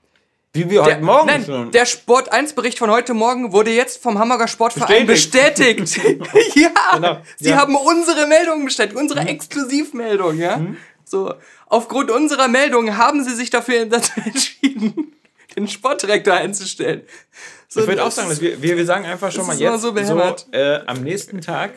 Wie 0.54 0.70
wir 0.70 0.84
der, 0.84 0.96
heute 0.96 1.06
Morgen 1.06 1.28
nein, 1.28 1.46
schon. 1.46 1.72
der 1.72 1.86
Sport 1.86 2.32
1 2.32 2.54
Bericht 2.54 2.80
von 2.80 2.90
heute 2.90 3.14
Morgen 3.14 3.52
wurde 3.52 3.72
jetzt 3.72 4.02
vom 4.02 4.20
Hamburger 4.20 4.48
Sportverein 4.48 5.06
bestätigt. 5.06 5.98
ja, 6.56 6.72
Genau, 6.94 7.18
sie 7.38 7.50
ja. 7.50 7.58
haben 7.58 7.76
unsere 7.76 8.26
Meldung 8.28 8.66
bestätigt, 8.66 8.98
unsere 8.98 9.22
Exklusivmeldung, 9.22 10.38
ja. 10.38 10.62
So, 11.04 11.34
aufgrund 11.68 12.10
unserer 12.10 12.48
Meldung 12.48 12.98
haben 12.98 13.24
sie 13.24 13.36
sich 13.36 13.50
dafür 13.50 13.86
dazu 13.86 14.12
entschieden, 14.26 15.14
den 15.56 15.68
Sportdirektor 15.68 16.34
einzustellen. 16.34 17.04
So, 17.68 17.82
ich 17.82 17.88
würde 17.88 18.04
auch 18.04 18.12
sagen, 18.12 18.30
dass 18.30 18.42
wir, 18.42 18.62
wir, 18.62 18.78
wir 18.78 18.86
sagen 18.86 19.06
einfach 19.06 19.32
schon 19.32 19.46
mal 19.48 19.58
jetzt, 19.58 19.82
so 19.82 19.96
äh, 20.52 20.80
am 20.86 21.02
nächsten 21.02 21.42
Tag 21.42 21.72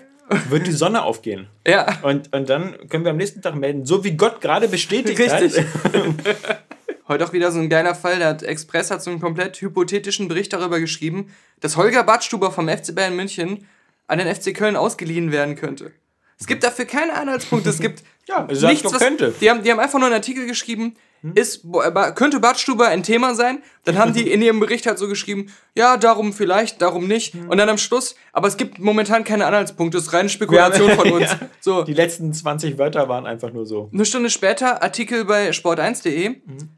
wird 0.49 0.67
die 0.67 0.73
Sonne 0.73 1.03
aufgehen. 1.03 1.49
ja, 1.67 1.99
Und, 2.03 2.33
und 2.35 2.49
dann 2.49 2.77
können 2.89 3.05
wir 3.05 3.11
am 3.13 3.17
nächsten 3.17 3.43
Tag 3.43 3.55
melden, 3.55 3.87
so 3.87 4.05
wie 4.05 4.13
Gott 4.17 4.41
gerade 4.41 4.69
bestätigt 4.69 5.19
Richtig. 5.19 5.59
hat. 5.59 6.63
Heute 7.09 7.25
auch 7.25 7.33
wieder 7.33 7.51
so 7.51 7.59
ein 7.59 7.71
geiler 7.71 7.95
Fall. 7.95 8.19
Der 8.19 8.29
hat 8.29 8.43
Express 8.43 8.91
hat 8.91 9.03
so 9.03 9.11
einen 9.11 9.21
komplett 9.21 9.57
hypothetischen 9.63 10.29
Bericht 10.29 10.53
darüber 10.53 10.79
geschrieben, 10.79 11.35
dass 11.61 11.79
Holger 11.79 12.05
Badstuber 12.05 12.51
vom 12.51 12.69
FC 12.69 12.95
Bayern 12.95 13.17
München 13.17 13.67
an 14.07 14.19
den 14.19 14.35
FC 14.35 14.55
Köln 14.55 14.77
ausgeliehen 14.77 15.33
werden 15.33 15.57
könnte. 15.57 15.93
Es 16.39 16.47
gibt 16.47 16.63
dafür 16.63 16.85
keine 16.85 17.15
Anhaltspunkte. 17.15 17.71
Es 17.71 17.81
gibt 17.81 18.03
Ja, 18.29 18.43
doch, 18.43 18.53
was- 18.93 18.99
könnte. 18.99 19.35
Die 19.41 19.49
haben, 19.49 19.63
die 19.63 19.71
haben 19.71 19.81
einfach 19.81 19.99
nur 19.99 20.07
einen 20.07 20.17
Artikel 20.17 20.47
geschrieben. 20.47 20.97
Ist, 21.35 21.63
Ba- 21.71 22.13
könnte 22.13 22.41
Badstuber 22.41 22.89
ein 22.89 23.03
Thema 23.03 23.35
sein? 23.35 23.63
Dann 23.85 23.99
haben 23.99 24.13
die 24.13 24.23
in 24.31 24.41
ihrem 24.43 24.61
Bericht 24.61 24.87
halt 24.87 24.99
so 24.99 25.09
geschrieben, 25.09 25.53
ja, 25.75 25.97
darum 25.97 26.33
vielleicht, 26.33 26.81
darum 26.81 27.07
nicht. 27.09 27.35
Und 27.35 27.59
dann 27.59 27.69
am 27.69 27.79
Schluss, 27.79 28.15
aber 28.33 28.49
es 28.49 28.57
gibt 28.57 28.79
momentan 28.79 29.25
keine 29.25 29.47
Anhaltspunkte, 29.47 29.99
es 29.99 30.05
ist 30.05 30.13
reine 30.13 30.29
Spekulation 30.29 30.91
von 30.93 31.11
uns. 31.13 31.27
Ja. 31.31 31.39
So, 31.61 31.83
Die 31.83 31.93
letzten 31.95 32.33
20 32.33 32.79
Wörter 32.79 33.09
waren 33.09 33.27
einfach 33.27 33.53
nur 33.53 33.67
so. 33.67 33.91
eine 33.93 34.05
Stunde 34.05 34.31
später, 34.31 34.83
Artikel 34.83 35.25
bei 35.25 35.51
sport1.de. 35.51 36.37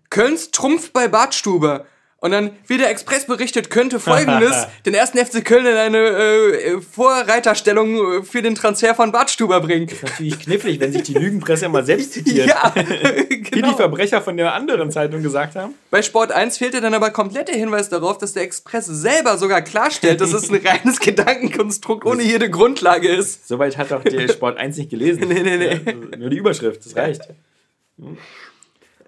Kölns 0.08 0.50
Trumpf 0.50 0.92
bei 0.92 1.08
Bartstuber. 1.08 1.84
Und 2.22 2.32
dann, 2.32 2.50
wie 2.66 2.76
der 2.76 2.90
Express 2.90 3.24
berichtet, 3.24 3.70
könnte 3.70 3.98
folgendes 3.98 4.66
den 4.86 4.92
ersten 4.92 5.16
FC 5.16 5.42
Köln 5.42 5.64
in 5.64 5.74
eine 5.74 5.98
äh, 5.98 6.80
Vorreiterstellung 6.82 8.18
äh, 8.18 8.22
für 8.22 8.42
den 8.42 8.54
Transfer 8.54 8.94
von 8.94 9.10
Bartstuber 9.10 9.58
bringen. 9.62 9.88
Natürlich 10.02 10.38
knifflig, 10.38 10.80
wenn 10.80 10.92
sich 10.92 11.02
die 11.04 11.14
Lügenpresse 11.14 11.70
mal 11.70 11.84
selbst 11.84 12.12
zitiert. 12.12 12.30
Ja, 12.50 12.72
Wie 12.74 13.42
die 13.42 13.50
genau. 13.50 13.76
Verbrecher 13.76 14.22
von 14.22 14.36
der 14.36 14.54
anderen 14.54 14.90
Zeitung 14.90 15.22
gesagt 15.22 15.54
haben. 15.56 15.74
Bei 15.90 16.02
Sport 16.02 16.32
1 16.32 16.58
fehlte 16.58 16.80
dann 16.80 16.94
aber 16.94 17.10
komplett 17.10 17.48
der 17.48 17.56
Hinweis 17.56 17.88
darauf, 17.88 18.18
dass 18.18 18.32
der 18.32 18.42
Express 18.42 18.86
selber 18.86 19.36
sogar 19.38 19.62
klarstellt, 19.62 20.20
dass 20.20 20.32
es 20.32 20.50
ein 20.50 20.60
reines 20.64 21.00
Gedankenkonstrukt 21.00 22.06
ohne 22.06 22.22
jede 22.22 22.50
Grundlage 22.50 23.08
ist. 23.08 23.46
Soweit 23.46 23.76
hat 23.76 23.90
doch 23.90 24.02
der 24.02 24.28
Sport 24.28 24.58
1 24.58 24.78
nicht 24.78 24.90
gelesen. 24.90 25.28
Nee, 25.28 25.42
nee, 25.42 25.56
nee. 25.56 25.80
Ja, 25.84 26.16
nur 26.16 26.30
die 26.30 26.38
Überschrift, 26.38 26.84
das 26.84 26.96
reicht. 26.96 27.22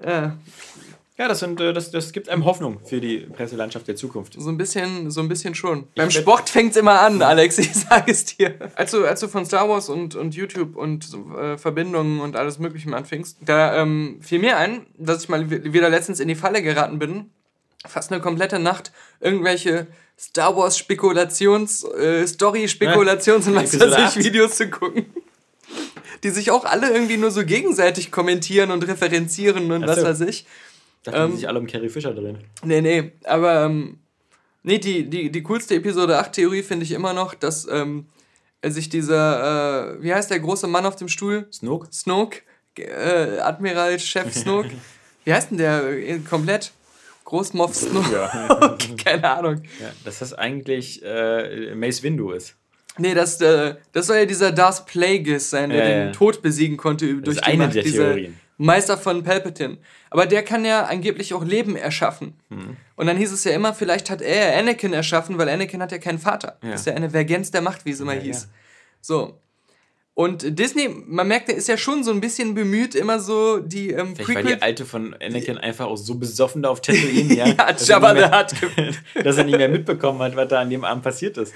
Ja, 0.05 0.37
Ja, 1.19 1.29
das, 1.29 1.41
sind, 1.41 1.61
äh, 1.61 1.73
das, 1.75 1.91
das 1.91 2.13
gibt 2.13 2.29
einem 2.31 2.45
Hoffnung 2.47 2.81
für 2.85 3.01
die 3.01 3.19
Presselandschaft 3.19 3.87
der 3.87 3.97
Zukunft. 3.97 4.35
so 4.39 4.49
ein 4.49 4.57
bisschen, 4.57 5.11
so 5.11 5.21
ein 5.21 5.29
bisschen 5.29 5.55
schon. 5.55 5.85
Beim 5.95 6.05
werd- 6.07 6.13
Sport 6.15 6.49
fängt's 6.49 6.77
immer 6.77 7.01
an, 7.01 7.21
Alex, 7.23 7.59
ich 7.59 7.73
sage 7.75 8.11
es 8.11 8.25
dir. 8.25 8.55
Als 8.77 8.93
du, 8.93 9.05
als 9.05 9.21
du 9.21 9.29
von 9.29 9.45
Star 9.45 9.69
Wars 9.69 9.89
und, 9.91 10.15
und 10.15 10.35
YouTube 10.35 10.75
und 10.75 11.07
äh, 11.39 11.59
Verbindungen 11.59 12.21
und 12.21 12.35
alles 12.35 12.59
Mögliche 12.59 12.95
anfingst, 12.97 13.37
da 13.45 13.77
ähm, 13.83 14.19
fiel 14.23 14.39
mir 14.39 14.57
ein, 14.57 14.87
dass 14.97 15.23
ich 15.23 15.29
mal 15.29 15.51
wi- 15.51 15.73
wieder 15.73 15.91
letztens 15.91 16.19
in 16.19 16.29
die 16.29 16.35
Falle 16.35 16.63
geraten 16.63 16.99
bin, 16.99 17.31
fast 17.87 18.11
eine 18.11 18.21
komplette 18.23 18.59
Nacht 18.59 18.91
irgendwelche 19.21 19.89
Star 20.19 20.57
Wars 20.57 20.79
Spekulations, 20.79 21.85
äh, 21.85 22.27
Story 22.27 22.69
Spekulations 22.69 23.47
und 23.49 23.55
was 23.57 23.79
weiß 23.79 24.17
ich 24.17 24.25
Videos 24.25 24.57
zu 24.57 24.69
gucken. 24.71 25.07
Die 26.23 26.31
sich 26.31 26.51
auch 26.53 26.65
alle 26.65 26.91
irgendwie 26.93 27.17
nur 27.17 27.33
so 27.33 27.45
gegenseitig 27.45 28.13
kommentieren 28.13 28.71
und 28.71 28.87
referenzieren 28.87 29.73
und 29.73 29.83
Ach 29.85 29.89
was 29.89 30.05
weiß 30.05 30.21
ich. 30.21 30.47
Da 31.05 31.25
Ähm, 31.25 31.35
sich 31.37 31.49
alle 31.49 31.59
um 31.59 31.67
Carrie 31.67 31.89
Fisher 31.89 32.15
drin. 32.15 32.39
Nee, 32.65 32.81
nee, 32.81 33.13
aber 33.25 33.65
ähm, 33.65 33.99
nee, 34.63 34.79
die, 34.79 35.09
die, 35.09 35.31
die 35.31 35.43
coolste 35.43 35.75
Episode 35.75 36.19
8 36.19 36.33
Theorie 36.33 36.63
finde 36.63 36.85
ich 36.85 36.93
immer 36.93 37.13
noch, 37.13 37.35
dass 37.35 37.67
ähm, 37.69 38.07
sich 38.65 38.89
dieser, 38.89 39.97
äh, 39.97 40.03
wie 40.03 40.15
heißt 40.15 40.31
der 40.31 40.41
große 40.41 40.67
Mann 40.69 40.87
auf 40.87 40.97
dem 40.97 41.09
Stuhl? 41.09 41.49
Snoke? 41.53 41.89
Snoke, 41.93 42.43
äh, 42.77 43.39
Admiral 43.41 43.99
Chef 43.99 44.33
Snoke. 44.35 44.71
wie 45.25 45.33
heißt 45.33 45.51
denn 45.51 45.59
der 45.59 45.85
äh, 45.91 46.19
komplett? 46.21 46.73
Großmoff 47.25 47.75
Snoke? 47.75 48.13
Ja. 48.13 48.77
Keine 49.05 49.31
Ahnung. 49.31 49.63
ja. 49.81 49.91
Dass 50.05 50.19
das 50.19 50.35
eigentlich 50.35 51.03
äh, 51.05 51.75
Mace 51.75 52.03
Windu 52.03 52.31
ist. 52.33 52.57
Nee, 52.99 53.15
das, 53.15 53.41
äh, 53.41 53.77
das 53.93 54.07
soll 54.09 54.17
ja 54.19 54.25
dieser 54.27 54.53
Darth 54.53 54.85
Plagueis 54.87 55.49
sein, 55.49 55.71
der 55.71 55.89
Ja, 55.89 56.05
den. 56.07 56.13
Tod 56.13 56.43
besiegen 56.43 56.77
konnte 56.77 57.07
durch 57.23 57.39
ist 57.39 57.47
die 57.47 57.51
eine 57.53 57.65
Macht, 57.65 57.75
der 57.77 57.83
dieser 57.85 58.05
Theorien. 58.05 58.39
Meister 58.65 58.97
von 58.99 59.23
Palpatine. 59.23 59.79
Aber 60.11 60.27
der 60.27 60.43
kann 60.43 60.65
ja 60.65 60.85
angeblich 60.85 61.35
auch 61.35 61.45
Leben 61.45 61.77
erschaffen. 61.77 62.35
Hm. 62.51 62.77
Und 62.97 63.07
dann 63.07 63.17
hieß 63.17 63.33
es 63.33 63.45
ja 63.45 63.53
immer, 63.53 63.75
vielleicht 63.75 64.11
hat 64.11 64.21
er 64.23 64.57
Anakin 64.59 64.93
erschaffen, 64.93 65.39
weil 65.39 65.49
Anakin 65.49 65.83
hat 65.83 65.93
ja 65.93 65.99
keinen 65.99 66.19
Vater. 66.19 66.59
Ja. 66.63 66.71
Das 66.71 66.81
ist 66.81 66.87
ja 66.87 66.95
eine 66.95 67.11
Vergenz 67.11 67.51
der 67.51 67.63
Macht, 67.63 67.85
wie 67.85 67.91
es 67.91 68.01
immer 68.01 68.15
Ja, 68.15 68.21
hieß. 68.21 68.43
ja. 68.43 68.49
So. 69.01 69.39
Und 70.15 70.59
Disney, 70.59 70.91
man 71.07 71.27
merkt, 71.27 71.49
der 71.49 71.57
ist 71.57 71.69
ja 71.69 71.79
schon 71.79 72.05
so 72.05 72.11
ein 72.11 72.21
bisschen 72.21 72.55
bemüht, 72.55 72.95
immer 72.95 73.19
so 73.19 73.59
die 73.61 73.91
ähm, 73.93 74.15
Vielleicht 74.15 74.29
war 74.35 74.43
Prequel- 74.43 74.57
die 74.57 74.63
alte 74.63 74.85
von 74.85 75.15
Anakin 75.23 75.57
einfach 75.57 75.87
auch 75.87 75.97
so 75.97 76.17
besoffen 76.17 76.63
da 76.63 76.69
auf 76.69 76.83
Tatooine, 76.83 77.35
ja, 77.35 77.47
Ja, 77.59 77.73
dass, 77.73 77.89
er 77.89 77.99
mehr, 78.13 78.47
dass 79.25 79.37
er 79.39 79.45
nicht 79.45 79.57
mehr 79.57 79.71
mitbekommen 79.71 80.21
hat, 80.21 80.37
was 80.37 80.49
da 80.49 80.61
an 80.61 80.69
dem 80.69 80.85
Abend 80.85 81.03
passiert 81.03 81.39
ist. 81.39 81.55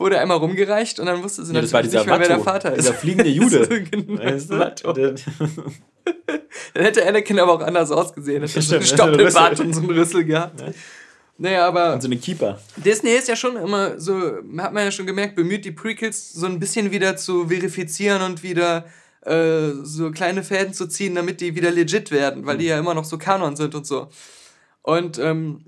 Wurde 0.00 0.18
einmal 0.18 0.38
rumgereicht 0.38 0.98
und 0.98 1.06
dann 1.06 1.22
wusste 1.22 1.44
sie 1.44 1.54
Ja, 1.54 1.60
natürlich 1.62 1.92
nicht 1.92 2.06
mehr, 2.06 2.18
wer 2.18 2.26
der 2.28 2.36
Watto, 2.38 2.44
Vater 2.44 2.72
ist. 2.74 2.80
dieser 2.88 2.94
fliegende 2.94 3.30
Jude. 3.38 3.84
genau? 3.84 4.18
Watto. 4.58 4.92
Der- 4.92 5.14
Dann 6.74 6.84
hätte 6.84 7.06
Anakin 7.06 7.38
aber 7.38 7.52
auch 7.52 7.60
anders 7.60 7.90
ausgesehen. 7.90 8.42
Hätte 8.42 8.62
so 8.62 8.74
einen 8.74 8.84
Stoppelbart 8.84 9.60
und 9.60 9.72
so 9.74 9.80
einen 9.80 9.90
Rüssel 9.90 10.24
gehabt. 10.24 10.62
Naja, 11.38 11.66
aber 11.66 11.94
Und 11.94 12.02
so 12.02 12.08
eine 12.08 12.16
Keeper. 12.16 12.58
Disney 12.76 13.10
ist 13.12 13.28
ja 13.28 13.36
schon 13.36 13.56
immer 13.56 13.98
so, 14.00 14.16
hat 14.58 14.72
man 14.72 14.84
ja 14.84 14.90
schon 14.90 15.06
gemerkt, 15.06 15.36
bemüht, 15.36 15.64
die 15.64 15.70
Prequels 15.70 16.32
so 16.32 16.46
ein 16.46 16.58
bisschen 16.58 16.90
wieder 16.90 17.16
zu 17.16 17.48
verifizieren 17.48 18.22
und 18.22 18.42
wieder 18.42 18.84
äh, 19.22 19.70
so 19.82 20.10
kleine 20.10 20.42
Fäden 20.42 20.74
zu 20.74 20.86
ziehen, 20.86 21.14
damit 21.14 21.40
die 21.40 21.54
wieder 21.54 21.70
legit 21.70 22.10
werden, 22.10 22.46
weil 22.46 22.58
die 22.58 22.66
ja 22.66 22.78
immer 22.78 22.94
noch 22.94 23.04
so 23.04 23.16
Kanon 23.18 23.56
sind 23.56 23.74
und 23.74 23.86
so. 23.86 24.08
Und 24.82 25.18
ähm, 25.18 25.64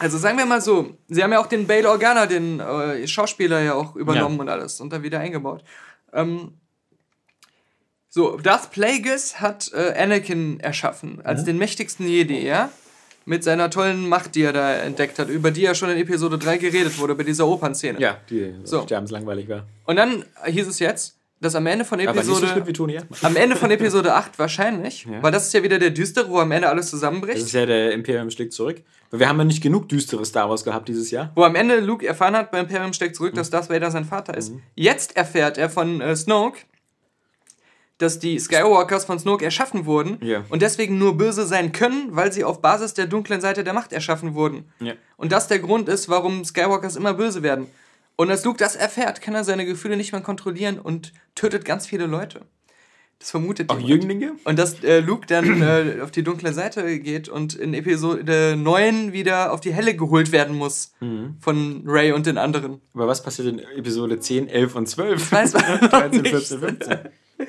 also 0.00 0.18
sagen 0.18 0.36
wir 0.38 0.46
mal 0.46 0.60
so, 0.60 0.96
sie 1.08 1.22
haben 1.22 1.30
ja 1.32 1.38
auch 1.40 1.46
den 1.46 1.66
Bail 1.66 1.86
Organa, 1.86 2.26
den 2.26 2.58
äh, 2.60 3.06
Schauspieler 3.06 3.60
ja 3.60 3.74
auch 3.74 3.94
übernommen 3.94 4.36
Ja. 4.36 4.42
und 4.42 4.48
alles 4.48 4.80
und 4.80 4.92
da 4.92 5.02
wieder 5.02 5.20
eingebaut. 5.20 5.62
Ähm, 6.12 6.54
so, 8.08 8.36
Darth 8.38 8.72
Plagueis 8.72 9.40
hat 9.40 9.70
äh, 9.72 9.94
Anakin 9.96 10.58
erschaffen 10.60 11.20
als 11.24 11.44
den 11.44 11.58
mächtigsten 11.58 12.06
Jedi, 12.08 12.44
ja? 12.44 12.70
Mit 13.26 13.44
seiner 13.44 13.70
tollen 13.70 14.08
Macht, 14.08 14.34
die 14.34 14.42
er 14.42 14.52
da 14.52 14.72
entdeckt 14.74 15.18
hat, 15.20 15.28
über 15.28 15.50
die 15.52 15.60
ja 15.60 15.74
schon 15.74 15.90
in 15.90 15.98
Episode 15.98 16.36
3 16.38 16.56
geredet 16.56 16.98
wurde, 16.98 17.14
bei 17.14 17.22
dieser 17.22 17.46
Opernszene. 17.46 18.00
Ja, 18.00 18.16
die 18.28 18.54
So. 18.64 18.82
sterbenslangweilig 18.82 19.48
war. 19.48 19.66
Und 19.84 19.96
dann 19.96 20.24
hieß 20.46 20.66
es 20.66 20.78
jetzt, 20.80 21.16
dass 21.40 21.54
am 21.54 21.66
Ende 21.66 21.84
von 21.84 22.00
so 22.00 22.06
Episode. 22.06 22.48
schlimm 22.48 22.66
wie 22.66 22.72
Toni 22.72 22.94
Erdmann. 22.94 23.18
am 23.22 23.36
Ende 23.36 23.54
von 23.56 23.70
Episode 23.70 24.14
8 24.14 24.38
wahrscheinlich, 24.38 25.04
Ja. 25.04 25.22
weil 25.22 25.30
das 25.30 25.46
ist 25.46 25.52
ja 25.54 25.62
wieder 25.62 25.78
der 25.78 25.90
düstere, 25.90 26.28
wo 26.30 26.38
am 26.40 26.50
Ende 26.50 26.68
alles 26.68 26.86
Das 26.86 26.90
zusammenbricht. 26.92 27.38
ist 27.38 27.52
ja 27.52 27.66
der 27.66 27.92
Imperium 27.92 28.30
schlägt 28.30 28.54
zurück. 28.54 28.82
Wir 29.12 29.28
haben 29.28 29.38
ja 29.38 29.44
nicht 29.44 29.62
genug 29.62 29.88
düstere 29.88 30.24
Star 30.24 30.48
Wars 30.48 30.62
gehabt 30.64 30.88
dieses 30.88 31.10
Jahr. 31.10 31.32
Wo 31.34 31.42
am 31.44 31.54
Ende 31.56 31.80
Luke 31.80 32.06
erfahren 32.06 32.36
hat, 32.36 32.50
beim 32.52 32.66
Imperium 32.66 32.92
steckt 32.92 33.16
zurück, 33.16 33.32
Mhm. 33.32 33.38
dass 33.38 33.50
Darth 33.50 33.68
Vader 33.70 33.90
sein 33.90 34.04
Vater 34.04 34.36
ist. 34.36 34.52
Jetzt 34.76 35.16
erfährt 35.16 35.58
er 35.58 35.68
von 35.68 36.00
äh, 36.00 36.14
Snoke, 36.14 36.60
dass 37.98 38.18
die 38.18 38.38
Skywalkers 38.38 39.04
von 39.04 39.18
Snoke 39.18 39.44
erschaffen 39.44 39.84
wurden 39.84 40.18
Ja. 40.22 40.44
und 40.48 40.62
deswegen 40.62 40.98
nur 40.98 41.16
böse 41.18 41.44
sein 41.46 41.72
können, 41.72 42.08
weil 42.10 42.32
sie 42.32 42.44
auf 42.44 42.62
Basis 42.62 42.94
der 42.94 43.06
dunklen 43.06 43.40
Seite 43.40 43.62
der 43.64 43.74
Macht 43.74 43.92
erschaffen 43.92 44.34
wurden. 44.34 44.72
Ja. 44.80 44.94
Und 45.16 45.32
das 45.32 45.48
der 45.48 45.58
Grund 45.58 45.88
ist, 45.88 46.08
warum 46.08 46.44
Skywalkers 46.44 46.96
immer 46.96 47.12
böse 47.14 47.42
werden. 47.42 47.66
Und 48.16 48.30
als 48.30 48.44
Luke 48.44 48.58
das 48.58 48.76
erfährt, 48.76 49.20
kann 49.20 49.34
er 49.34 49.44
seine 49.44 49.66
Gefühle 49.66 49.96
nicht 49.96 50.12
mehr 50.12 50.20
kontrollieren 50.20 50.78
und 50.78 51.12
tötet 51.34 51.64
ganz 51.64 51.86
viele 51.86 52.06
Leute. 52.06 52.42
Das 53.20 53.30
vermutet 53.32 53.68
Auch. 53.70 53.78
Jünglinge? 53.78 54.32
Und 54.44 54.58
dass 54.58 54.82
äh, 54.82 55.00
Luke 55.00 55.26
dann 55.26 55.60
äh, 55.62 56.00
auf 56.02 56.10
die 56.10 56.22
dunkle 56.22 56.52
Seite 56.54 56.98
geht 57.00 57.28
und 57.28 57.54
in 57.54 57.74
Episode 57.74 58.56
9 58.56 59.12
wieder 59.12 59.52
auf 59.52 59.60
die 59.60 59.72
helle 59.74 59.94
geholt 59.94 60.32
werden 60.32 60.56
muss 60.56 60.94
Mhm. 61.00 61.36
von 61.38 61.82
Ray 61.86 62.12
und 62.12 62.24
den 62.26 62.38
anderen. 62.38 62.80
Aber 62.94 63.06
was 63.06 63.22
passiert 63.22 63.48
in 63.48 63.58
Episode 63.58 64.18
10, 64.20 64.48
11 64.48 64.74
und 64.74 64.86
12? 64.88 65.32
Weiß 65.32 65.52
man 65.54 65.80
noch 65.82 65.90
13, 65.90 66.22
nicht. 66.22 66.30
14, 66.34 66.58
15. 66.60 66.98
Ich 67.38 67.46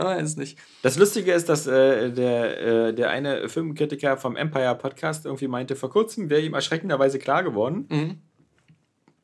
weiß 0.00 0.36
nicht. 0.36 0.56
Das 0.82 0.96
Lustige 0.96 1.32
ist, 1.32 1.48
dass 1.48 1.66
äh, 1.66 2.10
der, 2.12 2.60
äh, 2.88 2.94
der 2.94 3.10
eine 3.10 3.48
Filmkritiker 3.48 4.16
vom 4.16 4.36
Empire 4.36 4.76
Podcast 4.76 5.26
irgendwie 5.26 5.48
meinte, 5.48 5.74
vor 5.74 5.90
kurzem 5.90 6.30
wäre 6.30 6.40
ihm 6.42 6.54
erschreckenderweise 6.54 7.18
klar 7.18 7.42
geworden, 7.42 7.86
Mhm. 7.90 8.18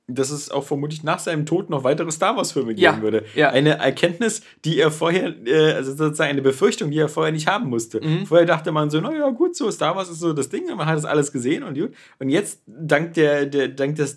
Dass 0.09 0.31
es 0.31 0.51
auch 0.53 0.63
vermutlich 0.65 1.03
nach 1.03 1.19
seinem 1.19 1.47
Tod 1.47 1.69
noch 1.69 1.83
weitere 1.83 2.13
Star 2.13 2.37
Wars-Filme 2.37 2.75
geben 2.75 2.81
Ja, 2.81 3.03
würde. 3.03 3.25
ja. 3.35 3.49
Eine 3.51 3.79
Erkenntnis, 3.79 4.41
die 4.65 4.79
er 4.79 4.93
vorher, 4.93 5.35
äh, 5.45 5.73
also 5.73 5.97
sozusagen 5.97 6.31
eine 6.31 6.43
Befürchtung, 6.43 6.93
die 6.93 6.99
er 6.99 7.09
vorher 7.09 7.33
nicht 7.33 7.49
haben 7.49 7.69
musste. 7.69 8.01
Mhm. 8.01 8.25
Vorher 8.25 8.47
dachte 8.47 8.71
man 8.71 8.89
so, 8.89 9.01
naja, 9.01 9.29
gut, 9.31 9.57
so 9.57 9.69
Star 9.71 9.97
Wars 9.97 10.09
ist 10.09 10.21
so 10.21 10.33
das 10.33 10.49
Ding, 10.49 10.65
man 10.77 10.87
hat 10.87 10.97
das 10.97 11.05
alles 11.05 11.33
gesehen 11.33 11.65
und 11.65 11.77
gut. 11.77 11.91
Und 12.21 12.29
jetzt, 12.29 12.63
dank, 12.67 13.15
der, 13.15 13.47
der, 13.47 13.67
dank 13.69 13.97
des 13.97 14.17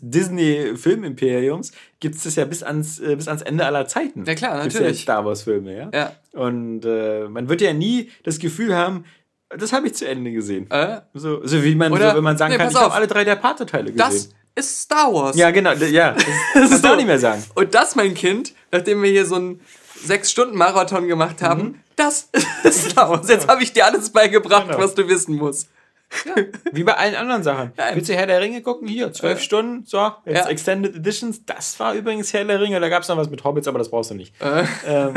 Disney-Filmimperiums, 0.74 1.72
gibt 2.00 2.16
es 2.16 2.24
das 2.24 2.36
ja 2.36 2.46
bis 2.46 2.64
ans, 2.64 3.00
äh, 3.00 3.16
bis 3.16 3.28
ans 3.28 3.42
Ende 3.42 3.66
aller 3.66 3.88
Zeiten. 3.88 4.24
Ja, 4.26 4.36
klar, 4.36 4.58
natürlich. 4.64 4.98
Ja 5.00 5.04
Star 5.04 5.26
Wars-Filme, 5.26 5.76
ja. 5.76 5.90
Ja. 5.94 6.12
Und 6.40 6.86
äh, 6.86 7.28
man 7.28 7.50
wird 7.50 7.62
ja 7.62 7.74
nie 7.74 8.10
das 8.24 8.40
Gefühl 8.40 8.76
haben, 8.76 9.06
das 9.58 9.74
habe 9.74 9.88
ich 9.88 9.96
zu 9.96 10.08
Ende 10.08 10.32
gesehen. 10.32 10.70
Äh, 10.70 11.02
So, 11.14 11.46
so 11.46 11.64
wie 11.64 11.74
man, 11.74 11.92
Oder- 11.92 12.12
so, 12.12 12.18
wenn 12.18 12.24
man 12.24 12.38
sagen 12.38 12.52
Nee, 12.54 12.58
kann, 12.60 12.70
ich 12.70 12.76
habe 12.76 12.94
alle 12.94 13.08
drei 13.08 13.24
der 13.24 13.36
Pate-Teile 13.36 13.92
das 13.94 14.10
gesehen. 14.14 14.34
Ist 14.56 14.82
Star 14.82 15.14
Wars. 15.14 15.36
Ja, 15.38 15.52
genau, 15.52 15.72
ja. 15.74 16.16
Das, 16.54 16.70
du 16.70 16.78
So. 16.78 16.88
auch 16.90 16.96
nicht 16.96 17.06
mehr 17.08 17.20
sagen. 17.20 17.44
Und 17.56 17.74
das, 17.74 17.96
mein 17.96 18.14
Kind, 18.14 18.54
nachdem 18.72 19.02
wir 19.04 19.10
hier 19.12 19.26
so 19.26 19.36
einen 19.36 19.62
sechs-Stunden-Marathon 20.06 21.08
gemacht 21.08 21.42
haben, 21.42 21.62
Mhm. 21.62 21.76
das 21.96 22.30
ist 22.64 22.92
Star 22.92 23.10
Wars. 23.10 23.28
Jetzt 23.30 23.48
habe 23.48 23.64
ich 23.64 23.74
dir 23.74 23.86
alles 23.86 24.10
beigebracht, 24.12 24.68
Genau. 24.68 24.80
was 24.80 24.96
du 24.96 25.08
wissen 25.08 25.36
musst. 25.36 25.68
Wie 26.72 26.84
bei 26.84 26.96
allen 26.96 27.16
anderen 27.16 27.44
Sachen. 27.44 27.72
Ja. 27.78 27.94
Willst 27.94 28.10
du 28.10 28.16
Herr 28.16 28.26
der 28.28 28.42
Ringe 28.42 28.62
gucken? 28.62 28.88
Hier, 28.88 29.14
zwölf 29.14 29.40
Äh. 29.40 29.44
Stunden. 29.44 29.86
So, 29.86 30.12
jetzt 30.26 30.46
Ja. 30.46 30.50
Extended 30.50 30.96
Editions. 30.96 31.46
Das 31.46 31.80
war 31.80 31.94
übrigens 31.94 32.34
Herr 32.34 32.46
der 32.46 32.60
Ringe. 32.60 32.80
Da 32.80 32.90
gab 32.90 33.04
es 33.04 33.10
noch 33.10 33.18
was 33.18 33.30
mit 33.30 33.44
Hobbits, 33.44 33.68
aber 33.68 33.78
das 33.80 33.90
brauchst 33.90 34.10
du 34.12 34.16
nicht. 34.16 34.34
Äh, 34.42 34.64
Ähm, 34.88 35.14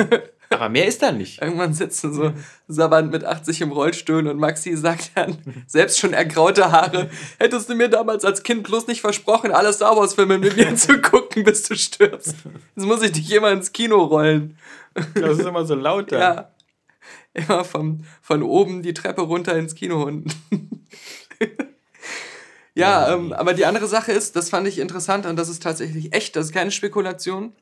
aber 0.50 0.68
mehr 0.68 0.86
ist 0.86 1.02
da 1.02 1.10
nicht. 1.12 1.40
irgendwann 1.40 1.72
sitzen 1.72 2.12
so 2.12 2.32
Saban 2.68 3.08
mit 3.08 3.24
80 3.24 3.62
im 3.62 3.72
Rollstuhl 3.72 4.26
und 4.26 4.38
Maxi 4.38 4.76
sagt 4.76 5.12
dann, 5.14 5.38
selbst 5.66 5.98
schon 5.98 6.12
ergraute 6.12 6.70
Haare, 6.70 7.08
hättest 7.38 7.70
du 7.70 7.74
mir 7.74 7.88
damals 7.88 8.24
als 8.26 8.42
Kind 8.42 8.62
bloß 8.64 8.86
nicht 8.86 9.00
versprochen, 9.00 9.50
alle 9.50 9.72
Star 9.72 9.96
Wars-Filme 9.96 10.36
mit 10.38 10.56
mir 10.56 10.74
zu 10.76 11.00
gucken, 11.00 11.44
bis 11.44 11.62
du 11.68 11.74
stirbst. 11.74 12.36
Jetzt 12.76 12.84
muss 12.86 13.02
ich 13.02 13.12
dich 13.12 13.32
immer 13.32 13.50
ins 13.50 13.72
Kino 13.72 14.02
rollen. 14.04 14.58
Das 15.14 15.38
ist 15.38 15.46
immer 15.46 15.64
so 15.64 15.74
laut 15.74 16.12
da. 16.12 16.18
Ja. 16.18 16.48
Immer 17.32 17.64
vom, 17.64 18.04
von 18.20 18.42
oben 18.42 18.82
die 18.82 18.92
Treppe 18.92 19.22
runter 19.22 19.56
ins 19.56 19.74
Kino 19.74 20.02
unten. 20.02 20.30
ja, 22.74 23.12
ähm, 23.14 23.32
aber 23.32 23.54
die 23.54 23.66
andere 23.66 23.86
Sache 23.86 24.12
ist, 24.12 24.36
das 24.36 24.50
fand 24.50 24.66
ich 24.66 24.78
interessant 24.78 25.26
und 25.26 25.36
das 25.36 25.48
ist 25.48 25.62
tatsächlich 25.62 26.12
echt, 26.12 26.36
das 26.36 26.46
ist 26.46 26.52
keine 26.52 26.70
Spekulation. 26.70 27.52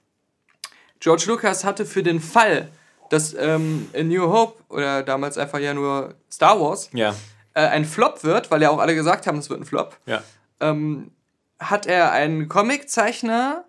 George 1.01 1.25
Lucas 1.27 1.65
hatte 1.65 1.87
für 1.87 2.03
den 2.03 2.21
Fall, 2.21 2.71
dass 3.09 3.35
ähm, 3.35 3.89
A 3.95 4.03
New 4.03 4.31
Hope 4.31 4.63
oder 4.69 5.03
damals 5.03 5.39
einfach 5.39 5.59
ja 5.59 5.75
nur 5.75 6.15
Star 6.31 6.61
Wars 6.61 6.91
Ja, 6.93 7.15
äh, 7.55 7.61
ein 7.61 7.85
Flop 7.85 8.23
wird, 8.23 8.51
weil 8.51 8.63
ja 8.63 8.71
auch 8.71 8.79
alle 8.79 8.95
gesagt 8.95 9.27
haben, 9.27 9.39
es 9.39 9.51
wird 9.51 9.61
ein 9.61 9.67
Flop, 9.67 9.97
ja. 10.07 10.23
ähm, 10.61 11.11
hat 11.59 11.87
er 11.87 12.13
einen 12.13 12.49
Comiczeichner 12.49 13.65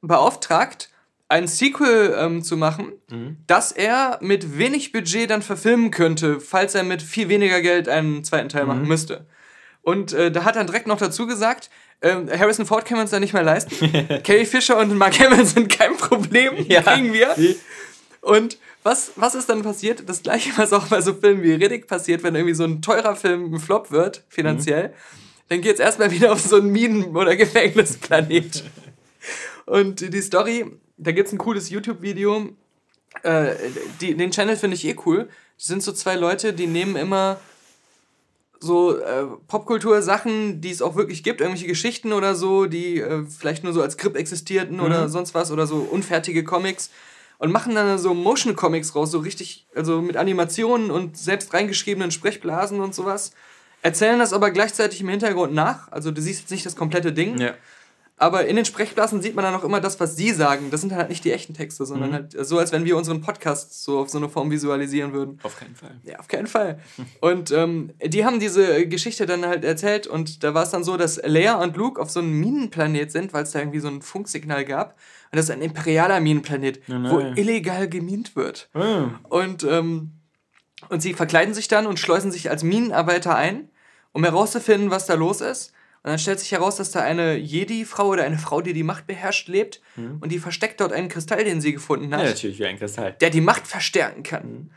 beauftragt, 0.00 0.88
ein 1.28 1.48
Sequel 1.48 2.14
ähm, 2.18 2.42
zu 2.44 2.56
machen, 2.56 2.92
das 3.46 3.72
er 3.72 4.18
mit 4.22 4.58
wenig 4.58 4.92
Budget 4.92 5.28
dann 5.30 5.42
verfilmen 5.42 5.90
könnte, 5.90 6.38
falls 6.40 6.74
er 6.76 6.84
mit 6.84 7.02
viel 7.02 7.28
weniger 7.28 7.60
Geld 7.62 7.88
einen 7.88 8.22
zweiten 8.22 8.48
Teil 8.48 8.64
machen 8.66 8.86
müsste. 8.86 9.26
Und 9.82 10.12
äh, 10.12 10.30
da 10.30 10.44
hat 10.44 10.56
er 10.56 10.64
direkt 10.64 10.86
noch 10.86 10.98
dazu 10.98 11.26
gesagt, 11.26 11.70
ähm, 12.02 12.28
Harrison 12.30 12.66
Ford 12.66 12.84
können 12.84 12.98
wir 12.98 13.02
uns 13.02 13.10
da 13.10 13.18
nicht 13.20 13.32
mehr 13.32 13.42
leisten. 13.42 13.74
Carrie 14.24 14.44
Fisher 14.44 14.78
und 14.78 14.94
Mark 14.96 15.18
Hamill 15.18 15.44
sind 15.46 15.68
kein 15.68 15.96
Problem, 15.96 16.54
die 16.64 16.72
Ja. 16.72 16.82
kriegen 16.82 17.12
wir. 17.12 17.34
Und 18.20 18.58
was, 18.82 19.12
was 19.16 19.34
ist 19.34 19.48
dann 19.48 19.62
passiert? 19.62 20.08
Das 20.08 20.22
gleiche, 20.22 20.50
was 20.56 20.72
auch 20.72 20.86
bei 20.88 21.00
so 21.00 21.14
Filmen 21.14 21.42
wie 21.42 21.52
Riddick 21.54 21.88
passiert, 21.88 22.22
wenn 22.22 22.34
irgendwie 22.36 22.54
so 22.54 22.64
ein 22.64 22.82
teurer 22.82 23.16
Film 23.16 23.52
ein 23.54 23.58
Flop 23.58 23.90
wird, 23.90 24.22
finanziell, 24.28 24.92
dann 25.48 25.60
geht 25.60 25.74
es 25.74 25.80
erstmal 25.80 26.10
wieder 26.12 26.32
auf 26.32 26.40
so 26.40 26.56
einen 26.56 26.70
Minen- 26.70 27.16
oder 27.16 27.34
Gefängnisplanet. 27.34 28.62
Und 29.66 30.00
die 30.12 30.22
Story, 30.22 30.66
da 30.96 31.12
gibt 31.12 31.28
es 31.28 31.32
ein 31.32 31.38
cooles 31.38 31.70
YouTube-Video, 31.70 32.50
äh, 33.22 33.54
die, 34.00 34.14
den 34.16 34.30
Channel 34.30 34.56
finde 34.56 34.76
ich 34.76 34.84
eh 34.86 34.96
cool. 35.06 35.28
Das 35.56 35.66
sind 35.66 35.82
so 35.82 35.92
zwei 35.92 36.16
Leute, 36.16 36.52
die 36.52 36.66
nehmen 36.66 36.96
immer 36.96 37.38
so 38.58 38.98
äh, 38.98 39.26
Popkultur-Sachen, 39.48 40.60
die 40.60 40.70
es 40.70 40.82
auch 40.82 40.96
wirklich 40.96 41.22
gibt, 41.22 41.40
irgendwelche 41.40 41.66
Geschichten 41.66 42.12
oder 42.12 42.34
so, 42.34 42.66
die 42.66 43.00
äh, 43.00 43.24
vielleicht 43.26 43.64
nur 43.64 43.72
so 43.72 43.82
als 43.82 43.94
Skript 43.94 44.16
existierten 44.16 44.80
oder 44.80 45.08
sonst 45.08 45.34
was 45.34 45.50
oder 45.50 45.66
so 45.66 45.76
unfertige 45.76 46.42
Comics 46.42 46.90
und 47.38 47.52
machen 47.52 47.74
dann 47.74 47.98
so 47.98 48.14
Motion 48.14 48.56
Comics 48.56 48.94
raus, 48.94 49.10
so 49.10 49.18
richtig, 49.18 49.66
also 49.74 50.00
mit 50.00 50.16
Animationen 50.16 50.90
und 50.90 51.18
selbst 51.18 51.52
reingeschriebenen 51.52 52.10
Sprechblasen 52.10 52.80
und 52.80 52.94
sowas. 52.94 53.32
Erzählen 53.82 54.18
das 54.18 54.32
aber 54.32 54.50
gleichzeitig 54.50 55.02
im 55.02 55.08
Hintergrund 55.08 55.52
nach. 55.52 55.92
Also 55.92 56.10
du 56.10 56.20
siehst 56.22 56.40
jetzt 56.40 56.50
nicht 56.50 56.64
das 56.64 56.76
komplette 56.76 57.12
Ding, 57.12 57.38
ja. 57.38 57.54
Aber 58.18 58.46
in 58.46 58.56
den 58.56 58.64
Sprechblasen 58.64 59.20
sieht 59.20 59.34
man 59.34 59.44
dann 59.44 59.54
auch 59.54 59.64
immer 59.64 59.78
das, 59.78 60.00
was 60.00 60.16
sie 60.16 60.30
sagen. 60.30 60.70
Das 60.70 60.80
sind 60.80 60.88
dann 60.90 60.98
halt 60.98 61.10
nicht 61.10 61.22
die 61.24 61.32
echten 61.32 61.52
Texte, 61.52 61.84
sondern 61.84 62.14
halt 62.14 62.46
so, 62.46 62.58
als 62.58 62.72
wenn 62.72 62.86
wir 62.86 62.96
unseren 62.96 63.20
Podcast 63.20 63.82
so 63.84 63.98
auf 63.98 64.08
so 64.08 64.16
eine 64.16 64.30
Form 64.30 64.50
visualisieren 64.50 65.12
würden. 65.12 65.38
Auf 65.42 65.58
keinen 65.58 65.74
Fall. 65.74 66.00
Ja, 66.02 66.18
auf 66.18 66.26
keinen 66.26 66.46
Fall. 66.46 66.78
Und 67.20 67.50
ähm, 67.50 67.92
die 68.02 68.24
haben 68.24 68.40
diese 68.40 68.86
Geschichte 68.86 69.26
dann 69.26 69.44
halt 69.44 69.64
erzählt 69.64 70.06
und 70.06 70.42
da 70.42 70.54
war 70.54 70.62
es 70.62 70.70
dann 70.70 70.82
so, 70.82 70.96
dass 70.96 71.20
Leia 71.22 71.62
und 71.62 71.76
Luke 71.76 72.00
auf 72.00 72.08
so 72.08 72.20
einem 72.20 72.32
Minenplanet 72.40 73.12
sind, 73.12 73.34
weil 73.34 73.42
es 73.42 73.50
da 73.50 73.58
irgendwie 73.58 73.80
so 73.80 73.88
ein 73.88 74.00
Funksignal 74.00 74.64
gab. 74.64 74.96
Und 75.30 75.36
das 75.36 75.46
ist 75.46 75.50
ein 75.50 75.60
imperialer 75.60 76.20
Minenplanet, 76.20 76.88
nein. 76.88 77.10
wo 77.10 77.18
illegal 77.18 77.86
gemint 77.86 78.34
wird. 78.34 78.70
Ah. 78.72 79.10
Und, 79.28 79.64
ähm, 79.64 80.12
und 80.88 81.02
sie 81.02 81.12
verkleiden 81.12 81.52
sich 81.52 81.68
dann 81.68 81.86
und 81.86 81.98
schleusen 81.98 82.32
sich 82.32 82.48
als 82.48 82.62
Minenarbeiter 82.62 83.36
ein, 83.36 83.68
um 84.12 84.24
herauszufinden, 84.24 84.90
was 84.90 85.04
da 85.04 85.12
los 85.12 85.42
ist. 85.42 85.74
Und 86.06 86.10
dann 86.10 86.20
stellt 86.20 86.38
sich 86.38 86.52
heraus, 86.52 86.76
dass 86.76 86.92
da 86.92 87.00
eine 87.00 87.34
Jedi-Frau 87.34 88.06
oder 88.06 88.22
eine 88.22 88.38
Frau, 88.38 88.60
die 88.60 88.72
die 88.72 88.84
Macht 88.84 89.08
beherrscht, 89.08 89.48
lebt. 89.48 89.80
Und 89.96 90.30
die 90.30 90.38
versteckt 90.38 90.80
dort 90.80 90.92
einen 90.92 91.08
Kristall, 91.08 91.42
den 91.42 91.60
sie 91.60 91.72
gefunden 91.72 92.14
hat 92.14 92.22
Ja, 92.22 92.28
natürlich 92.28 92.60
wie 92.60 92.66
ein 92.66 92.78
Kristall. 92.78 93.16
der 93.20 93.30
die 93.30 93.40
Macht 93.40 93.66
verstärken 93.66 94.22
kann. 94.22 94.70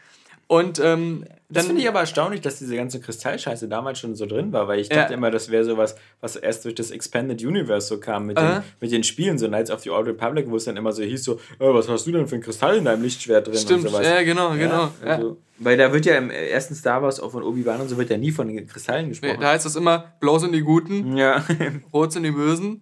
Und 0.52 0.80
ähm, 0.80 1.26
Das 1.50 1.68
finde 1.68 1.80
ich 1.84 1.88
aber 1.88 2.00
erstaunlich, 2.00 2.41
dass 2.41 2.58
diese 2.58 2.76
ganze 2.76 3.00
Kristallscheiße 3.00 3.68
damals 3.68 4.00
schon 4.00 4.16
so 4.16 4.26
drin 4.26 4.52
war, 4.52 4.68
weil 4.68 4.80
ich 4.80 4.89
Ja. 4.89 4.95
dachte 4.95 5.14
immer, 5.14 5.30
das 5.30 5.51
wäre 5.51 5.63
sowas, 5.63 5.96
was 6.21 6.36
erst 6.38 6.66
durch 6.66 6.74
das 6.74 6.89
Expanded 6.89 7.39
Universe 7.43 7.86
so 7.88 8.00
kam 8.00 8.26
mit, 8.26 8.39
den, 8.39 8.63
mit 8.82 8.92
den 8.92 9.04
Spielen, 9.04 9.38
so 9.38 9.47
Knights 9.47 9.70
of 9.70 9.82
the 9.82 9.92
Old 9.92 10.08
Republic, 10.08 10.50
wo 10.50 10.55
es 10.55 10.63
dann 10.66 10.76
immer 10.76 10.92
so 10.92 11.04
hieß, 11.04 11.24
so, 11.24 11.34
äh, 11.36 11.39
was 11.59 11.88
hast 11.88 12.08
du 12.08 12.12
denn 12.13 12.28
für 12.28 12.34
ein 12.36 12.42
Kristall 12.42 12.78
in 12.78 12.86
deinem 12.86 13.04
Lichtschwert 13.04 13.46
drin 13.46 13.58
Stimmt, 13.58 13.86
und 13.86 13.92
sowas. 13.92 14.08
ja, 14.08 14.24
genau, 14.24 14.54
genau. 14.55 14.89
Ja, 15.05 15.16
also, 15.17 15.38
Weil 15.59 15.78
da 15.78 15.93
wird 15.93 16.08
ja 16.08 16.16
im 16.17 16.32
ersten 16.32 16.74
Star 16.74 17.04
Wars 17.04 17.20
auch 17.20 17.32
von 17.32 17.43
Obi-Wan 17.43 17.82
und 17.82 17.88
so 17.89 17.97
wird 18.00 18.09
ja 18.09 18.17
nie 18.17 18.32
von 18.32 18.47
den 18.47 18.66
Kristallen 18.66 19.04
Nee, 19.05 19.09
gesprochen. 19.09 19.38
da 19.42 19.50
heißt 19.50 19.67
es 19.67 19.76
immer, 19.76 20.13
blau 20.20 20.39
sind 20.39 20.54
die 20.54 20.62
Guten, 20.62 21.16
ja. 21.16 21.46
rot 21.93 22.12
sind 22.12 22.24
die 22.24 22.32
Bösen. 22.32 22.82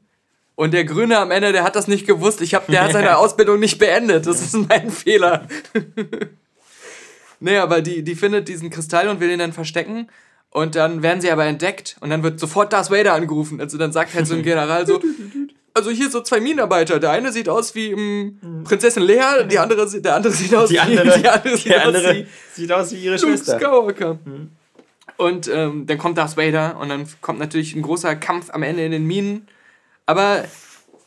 Und 0.56 0.74
der 0.74 0.86
Grüne 0.86 1.18
am 1.20 1.32
Ende, 1.32 1.52
der 1.52 1.66
hat 1.66 1.76
das 1.76 1.90
nicht 1.90 2.08
gewusst. 2.08 2.40
Ich 2.42 2.56
hab, 2.56 2.66
der 2.68 2.86
hat 2.86 2.94
seine 2.94 3.18
Ausbildung 3.18 3.60
nicht 3.60 3.78
beendet. 3.78 4.26
Das 4.26 4.42
ist 4.42 4.56
mein 4.70 4.90
Fehler. 4.90 5.46
nee, 7.40 7.58
aber 7.58 7.82
die, 7.82 8.04
die 8.04 8.16
findet 8.16 8.48
diesen 8.48 8.70
Kristall 8.70 9.08
und 9.10 9.20
will 9.20 9.30
ihn 9.30 9.40
dann 9.40 9.54
verstecken. 9.54 10.08
Und 10.50 10.76
dann 10.76 11.04
werden 11.04 11.22
sie 11.22 11.30
aber 11.30 11.46
entdeckt 11.46 11.98
und 12.00 12.10
dann 12.10 12.24
wird 12.24 12.40
sofort 12.40 12.72
Darth 12.74 12.90
Vader 12.90 13.14
angerufen. 13.14 13.60
Also 13.60 13.78
dann 13.78 13.92
sagt 13.92 14.14
halt 14.14 14.26
so 14.28 14.34
ein 14.34 14.44
General 14.44 14.88
so, 14.88 15.00
also 15.74 15.92
hier 15.92 16.10
so 16.10 16.22
zwei 16.22 16.40
Minenarbeiter. 16.40 17.00
Der 17.00 17.12
eine 17.12 17.32
sieht 17.32 17.50
aus 17.50 17.76
wie 17.76 17.92
ähm, 17.92 18.64
Prinzessin 18.64 19.04
Lea, 19.04 19.46
die 19.50 19.60
andere, 19.60 19.88
der 20.02 20.16
andere 20.16 20.34
sieht 20.34 20.56
aus 20.56 20.70
Die 20.70 20.76
wie 20.76 20.80
andere, 20.80 21.20
die 21.20 21.28
andere, 21.28 21.58
sieht 21.58 21.66
die 21.66 21.76
aus 21.76 21.86
andere 21.86 22.16
wie 22.16 22.28
sieht 22.54 22.72
aus 22.72 22.92
wie 22.92 22.96
ihre 22.96 23.16
Luke 23.16 23.28
Schwester. 23.28 23.60
Skywalker. 23.60 24.18
Und 25.18 25.48
ähm, 25.48 25.86
dann 25.86 25.98
kommt 25.98 26.18
Darth 26.18 26.38
Vader 26.38 26.78
und 26.80 26.90
dann 26.90 27.08
kommt 27.22 27.40
natürlich 27.40 27.76
ein 27.76 27.82
großer 27.82 28.16
Kampf 28.16 28.50
am 28.52 28.64
Ende 28.64 28.86
in 28.86 28.92
den 28.92 29.06
Minen. 29.06 29.48
Aber 30.06 30.46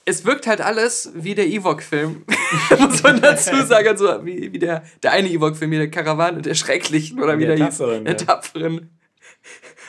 es 0.05 0.25
wirkt 0.25 0.47
halt 0.47 0.61
alles 0.61 1.11
wie 1.15 1.35
der 1.35 1.47
Ewok-Film. 1.47 2.25
Muss 2.79 3.03
man 3.03 3.21
dazu 3.21 3.65
sagen. 3.65 3.89
Also 3.89 4.25
wie, 4.25 4.53
wie 4.53 4.59
der, 4.59 4.83
der 5.03 5.13
eine 5.13 5.29
Ewok-Film, 5.29 5.71
wie 5.71 5.77
der 5.77 5.91
Karawane 5.91 6.43
der 6.43 6.55
Schrecklichen 6.55 7.21
oder 7.21 7.39
wie 7.39 7.47
Der 7.47 7.57
der, 7.57 7.67
hieß. 7.67 7.79
Tapferen, 7.79 8.05
Der 8.05 8.15
ja. 8.15 8.19
Tapferen. 8.19 8.91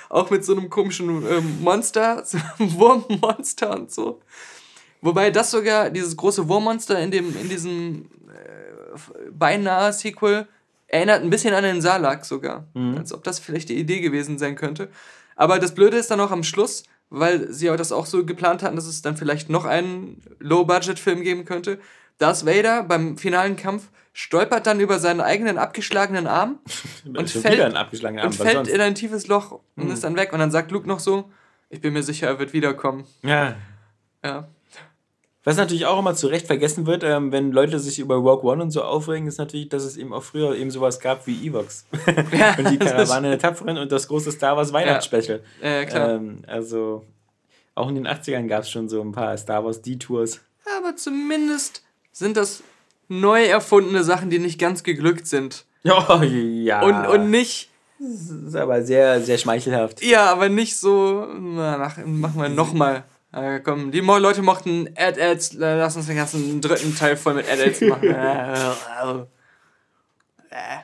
Auch 0.10 0.30
mit 0.30 0.44
so 0.44 0.56
einem 0.56 0.70
komischen 0.70 1.10
ähm, 1.10 1.62
Monster, 1.62 2.24
so 2.26 2.38
einem 2.60 2.74
Wurmmonster 2.74 3.72
und 3.72 3.92
so. 3.92 4.22
Wobei 5.02 5.32
das 5.32 5.50
sogar, 5.52 5.90
dieses 5.90 6.16
große 6.16 6.48
Wurmmonster 6.48 7.00
in, 7.00 7.12
dem, 7.12 7.36
in 7.40 7.50
diesem 7.50 8.10
äh, 8.28 9.32
beinahe 9.32 9.94
Sequel 9.94 10.48
erinnert 10.88 11.24
ein 11.24 11.30
bisschen 11.30 11.54
an 11.54 11.64
den 11.64 11.82
Salak 11.82 12.26
sogar. 12.26 12.68
Als 12.98 13.14
ob 13.14 13.24
das 13.24 13.40
vielleicht 13.40 13.70
die 13.70 13.80
Idee 13.80 14.02
gewesen 14.02 14.38
sein 14.38 14.56
könnte. 14.56 14.90
Aber 15.38 15.58
das 15.58 15.74
Blöde 15.74 15.96
ist 15.96 16.12
dann 16.12 16.20
auch 16.20 16.32
am 16.32 16.44
Schluss, 16.44 16.84
weil 17.12 17.52
sie 17.54 17.68
ja 17.68 17.78
das 17.78 17.92
auch 17.92 18.06
so 18.08 18.26
geplant 18.26 18.64
hatten, 18.64 18.78
dass 18.78 18.88
es 18.88 19.02
dann 19.02 19.18
vielleicht 19.18 19.50
noch 19.50 19.66
einen 19.66 20.22
Low-Budget-Film 20.40 21.22
geben 21.22 21.46
könnte. 21.46 21.78
Darth 22.18 22.46
Vader 22.46 22.84
beim 22.84 23.18
finalen 23.18 23.58
Kampf 23.58 23.90
stolpert 24.14 24.66
dann 24.66 24.80
über 24.80 24.98
seinen 24.98 25.22
eigenen 25.22 25.58
abgeschlagenen 25.58 26.26
Arm 26.26 26.60
und 27.06 27.30
fällt, 27.30 27.60
und 27.60 27.76
Arm, 27.76 28.30
was 28.30 28.38
fällt 28.38 28.68
in 28.68 28.82
ein 28.82 28.96
tiefes 28.96 29.28
Loch 29.28 29.60
und 29.76 29.92
ist 29.92 30.04
dann 30.04 30.16
weg. 30.16 30.32
Und 30.34 30.40
dann 30.40 30.52
sagt 30.52 30.72
Luke 30.72 30.88
noch 30.88 31.00
so, 31.00 31.30
ich 31.70 31.82
bin 31.82 31.94
mir 31.94 32.04
sicher, 32.04 32.28
er 32.28 32.40
wird 32.40 32.54
wiederkommen. 32.54 33.06
Ja. 33.24 33.56
Ja. 34.24 34.48
Was 35.44 35.58
natürlich 35.58 35.88
auch 35.88 35.98
immer 35.98 36.14
zu 36.14 36.28
Recht 36.28 36.46
vergessen 36.46 36.86
wird, 36.86 37.04
ähm, 37.04 37.32
wenn 37.32 37.52
Leute 37.52 37.80
sich 37.80 37.98
über 37.98 38.16
Rogue 38.16 38.44
One 38.44 38.62
und 38.62 38.72
so 38.72 38.84
aufregen, 38.84 39.28
ist 39.28 39.40
natürlich, 39.40 39.70
dass 39.70 39.84
es 39.84 39.98
eben 39.98 40.14
auch 40.14 40.22
früher 40.22 40.56
eben 40.56 40.70
sowas 40.70 41.00
gab 41.00 41.26
wie 41.26 41.48
Evox. 41.48 41.86
ja 42.32 42.56
und 42.58 42.70
die 42.70 42.78
Karawane 42.78 43.30
der 43.30 43.40
Tapferen 43.40 43.78
und 43.80 43.92
das 43.92 44.08
große 44.08 44.32
Star 44.32 44.56
Wars 44.56 44.72
Weihnachtsspecial. 44.72 45.42
Ja, 45.64 45.86
klar. 45.86 46.10
Ähm, 46.12 46.44
also 46.46 47.04
auch 47.74 47.90
in 47.90 47.96
den 47.96 48.08
80ern 48.08 48.48
gab 48.48 48.64
es 48.64 48.70
schon 48.70 48.88
so 48.88 49.02
ein 49.02 49.12
paar 49.12 49.36
Star 49.38 49.66
Wars 49.66 49.82
Detours. 49.82 50.42
Aber 50.78 50.96
zumindest 50.96 51.84
sind 52.12 52.38
das 52.38 52.62
neu 53.08 53.44
erfundene 53.44 54.04
Sachen, 54.04 54.30
die 54.30 54.38
nicht 54.38 54.60
ganz 54.60 54.84
geglückt 54.84 55.26
sind. 55.26 55.66
Ja, 55.84 56.24
ja. 56.24 56.82
Und, 56.84 57.08
und 57.08 57.32
nicht, 57.32 57.70
das 58.00 58.30
ist 58.30 58.56
aber 58.56 58.84
sehr, 58.84 59.22
sehr 59.22 59.40
schmeichelhaft. 59.40 60.04
ja, 60.04 60.32
aber 60.32 60.50
nicht 60.50 60.78
so, 60.78 61.28
na, 61.40 61.78
mach, 61.78 61.98
machen 62.06 62.42
wir 62.42 62.50
nochmal. 62.50 63.04
Äh, 63.34 63.60
komm, 63.62 63.92
die 63.92 64.00
Leute 64.02 64.42
mochten 64.42 64.90
Ad-Ads, 64.98 65.56
äh, 65.56 65.78
lass 65.78 65.96
uns 65.96 66.08
den 66.08 66.18
ganzen 66.18 66.60
dritten 66.60 66.96
Teil 66.96 67.16
voll 67.16 67.36
mit 67.36 67.50
Ad-Ads 67.50 67.82
machen. 67.82 68.10
Äh, 70.50 70.80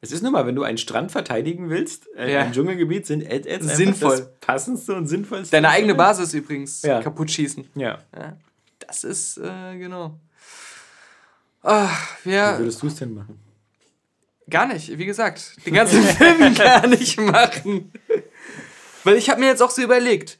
Es 0.00 0.12
ist 0.12 0.22
nun 0.22 0.32
mal, 0.32 0.46
wenn 0.46 0.54
du 0.54 0.62
einen 0.62 0.78
Strand 0.78 1.10
verteidigen 1.10 1.70
willst, 1.70 2.06
äh, 2.16 2.32
Ja. 2.32 2.42
im 2.42 2.52
Dschungelgebiet 2.52 3.04
sind 3.06 3.24
Ad-Ads 3.28 3.76
Sinnvoll. 3.76 4.16
das 4.16 4.30
passendste 4.40 4.94
und 4.94 5.08
sinnvollste. 5.08 5.50
Deine 5.56 5.70
eigene 5.70 5.94
Basis 5.96 6.32
übrigens 6.34 6.82
Ja. 6.82 7.02
kaputt 7.02 7.30
schießen. 7.32 7.68
Ja. 7.74 7.98
Ja, 8.16 8.36
das 8.78 9.02
ist, 9.02 9.38
äh, 9.38 9.76
genau. 9.76 10.18
Ach, 11.62 12.16
wir, 12.22 12.54
Wie 12.54 12.58
würdest 12.60 12.80
du 12.82 12.86
es 12.86 12.94
denn 12.94 13.12
machen? 13.14 13.40
Gar 14.48 14.68
nicht, 14.68 14.96
wie 14.96 15.04
gesagt. 15.04 15.56
Den 15.66 15.74
ganzen 15.74 16.00
Film 16.04 16.54
gar 16.54 16.86
nicht 16.86 17.20
machen. 17.20 17.92
Weil 19.02 19.16
ich 19.16 19.28
habe 19.28 19.40
mir 19.40 19.46
jetzt 19.48 19.62
auch 19.62 19.70
so 19.70 19.82
überlegt, 19.82 20.38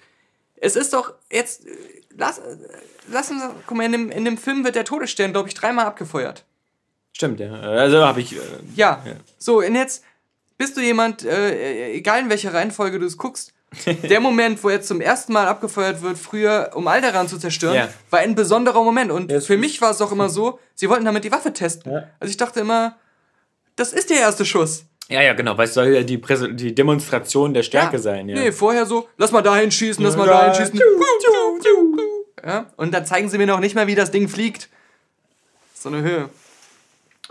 es 0.61 0.77
ist 0.77 0.93
doch 0.93 1.13
jetzt, 1.31 1.67
äh, 1.67 1.71
lass, 2.17 2.39
äh, 2.39 2.57
lass 3.11 3.31
uns, 3.31 3.43
guck 3.67 3.77
mal, 3.77 3.85
in 3.87 3.93
dem, 3.93 4.11
in 4.11 4.25
dem 4.25 4.39
Film 4.39 4.65
wird 4.65 4.75
der 4.75 4.85
Todesstern, 4.85 5.33
glaube 5.33 5.49
ich, 5.49 5.55
dreimal 5.55 5.87
abgefeuert. 5.87 6.45
Stimmt, 7.13 7.41
ja. 7.41 7.53
Also 7.53 7.99
habe 8.05 8.21
ich. 8.21 8.37
Äh, 8.37 8.41
Ja. 8.75 9.03
Ja. 9.05 9.13
So, 9.39 9.59
und 9.59 9.75
jetzt 9.75 10.05
bist 10.57 10.77
du 10.77 10.81
jemand, 10.81 11.25
äh, 11.25 11.93
egal 11.93 12.21
in 12.21 12.31
welcher 12.31 12.53
Reihenfolge 12.55 12.99
du 12.99 13.07
es 13.07 13.17
guckst, 13.17 13.53
der 13.87 14.21
Moment, 14.21 14.63
wo 14.65 14.71
jetzt 14.71 14.89
zum 14.89 15.01
ersten 15.01 15.33
Mal 15.33 15.47
abgefeuert 15.47 16.01
wird, 16.01 16.17
früher, 16.17 16.71
um 16.75 16.89
Alderan 16.89 17.29
zu 17.29 17.39
zerstören, 17.39 17.75
Ja. 17.75 17.89
war 18.11 18.21
ein 18.21 18.35
besonderer 18.35 18.83
Moment. 18.83 19.13
Und 19.13 19.31
Ja, 19.31 19.41
für 19.41 19.59
mich 19.59 19.81
war 19.83 19.91
es 19.91 20.01
auch 20.01 20.11
immer 20.11 20.29
so, 20.31 20.59
sie 20.75 20.89
wollten 20.89 21.05
damit 21.05 21.25
die 21.25 21.31
Waffe 21.33 21.53
testen. 21.53 21.93
Also 22.19 22.31
ich 22.31 22.37
dachte 22.39 22.61
immer, 22.61 22.97
das 23.77 23.93
ist 23.93 24.09
der 24.11 24.21
erste 24.21 24.45
Schuss. 24.47 24.85
Ja, 25.09 25.23
ja, 25.23 25.33
genau, 25.33 25.57
weil 25.57 25.67
es 25.67 25.75
soll 25.75 25.89
ja 25.89 26.03
die, 26.03 26.19
Präse 26.19 26.53
die 26.53 26.75
Demonstration 26.75 27.55
der 27.55 27.63
Stärke 27.63 27.99
sein. 27.99 28.29
Ja. 28.29 28.39
Nee, 28.39 28.53
vorher 28.53 28.85
so, 28.85 29.09
lass 29.17 29.33
mal 29.33 29.43
dahin 29.43 29.71
schießen, 29.71 30.05
lass 30.05 30.17
mal 30.17 30.27
Ja, 30.27 30.49
dahin 30.49 30.55
schießen. 30.55 30.81
Ja, 32.45 32.67
und 32.77 32.93
dann 32.93 33.07
zeigen 33.07 33.29
sie 33.29 33.39
mir 33.39 33.47
noch 33.47 33.61
nicht 33.61 33.75
mal, 33.75 33.87
wie 33.87 33.95
das 33.95 34.11
Ding 34.11 34.29
fliegt. 34.29 34.69
So 35.75 35.89
eine 35.89 36.03
Höhe. 36.03 36.29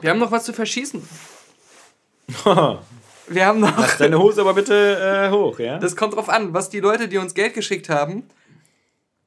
Wir 0.01 0.09
haben 0.09 0.19
noch 0.19 0.31
was 0.31 0.45
zu 0.45 0.53
verschießen. 0.53 1.01
Wir 3.29 3.45
haben 3.45 3.59
noch. 3.59 3.77
Lass 3.77 3.97
deine 3.97 4.19
Hose 4.19 4.41
aber 4.41 4.53
bitte 4.53 5.27
äh, 5.27 5.31
hoch, 5.31 5.59
ja? 5.59 5.79
Das 5.79 5.95
kommt 5.95 6.15
drauf 6.15 6.29
an, 6.29 6.53
was 6.53 6.69
die 6.69 6.79
Leute, 6.79 7.07
die 7.07 7.17
uns 7.17 7.33
Geld 7.33 7.53
geschickt 7.53 7.89
haben, 7.89 8.23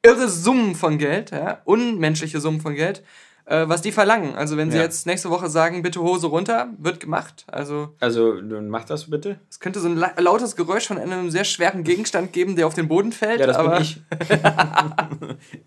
irre 0.02 0.28
Summen 0.28 0.74
von 0.74 0.96
Geld, 0.98 1.32
ja, 1.32 1.60
unmenschliche 1.64 2.40
Summen 2.40 2.60
von 2.60 2.74
Geld, 2.74 3.02
äh, 3.50 3.68
was 3.68 3.82
die 3.82 3.92
verlangen. 3.92 4.34
Also 4.36 4.56
wenn 4.56 4.70
sie 4.70 4.76
Ja. 4.78 4.84
jetzt 4.84 5.06
nächste 5.06 5.28
Woche 5.28 5.50
sagen, 5.50 5.82
bitte 5.82 6.00
Hose 6.00 6.28
runter, 6.28 6.68
wird 6.78 7.00
gemacht. 7.00 7.44
Also 7.48 7.94
also, 8.00 8.40
dann 8.40 8.68
mach 8.68 8.84
das 8.84 9.10
bitte. 9.10 9.40
es 9.50 9.58
könnte 9.60 9.80
so 9.80 9.88
ein 9.88 9.96
la 9.96 10.12
lautes 10.18 10.54
Geräusch 10.56 10.86
von 10.86 10.98
einem 10.98 11.30
sehr 11.30 11.44
schweren 11.44 11.82
Gegenstand 11.84 12.32
geben, 12.32 12.54
der 12.56 12.66
auf 12.66 12.74
den 12.74 12.88
Boden 12.88 13.12
fällt. 13.12 13.40
Ja, 13.40 13.46
das 13.46 13.56
aber, 13.56 13.72
bin 13.76 13.82
ich. 13.82 14.00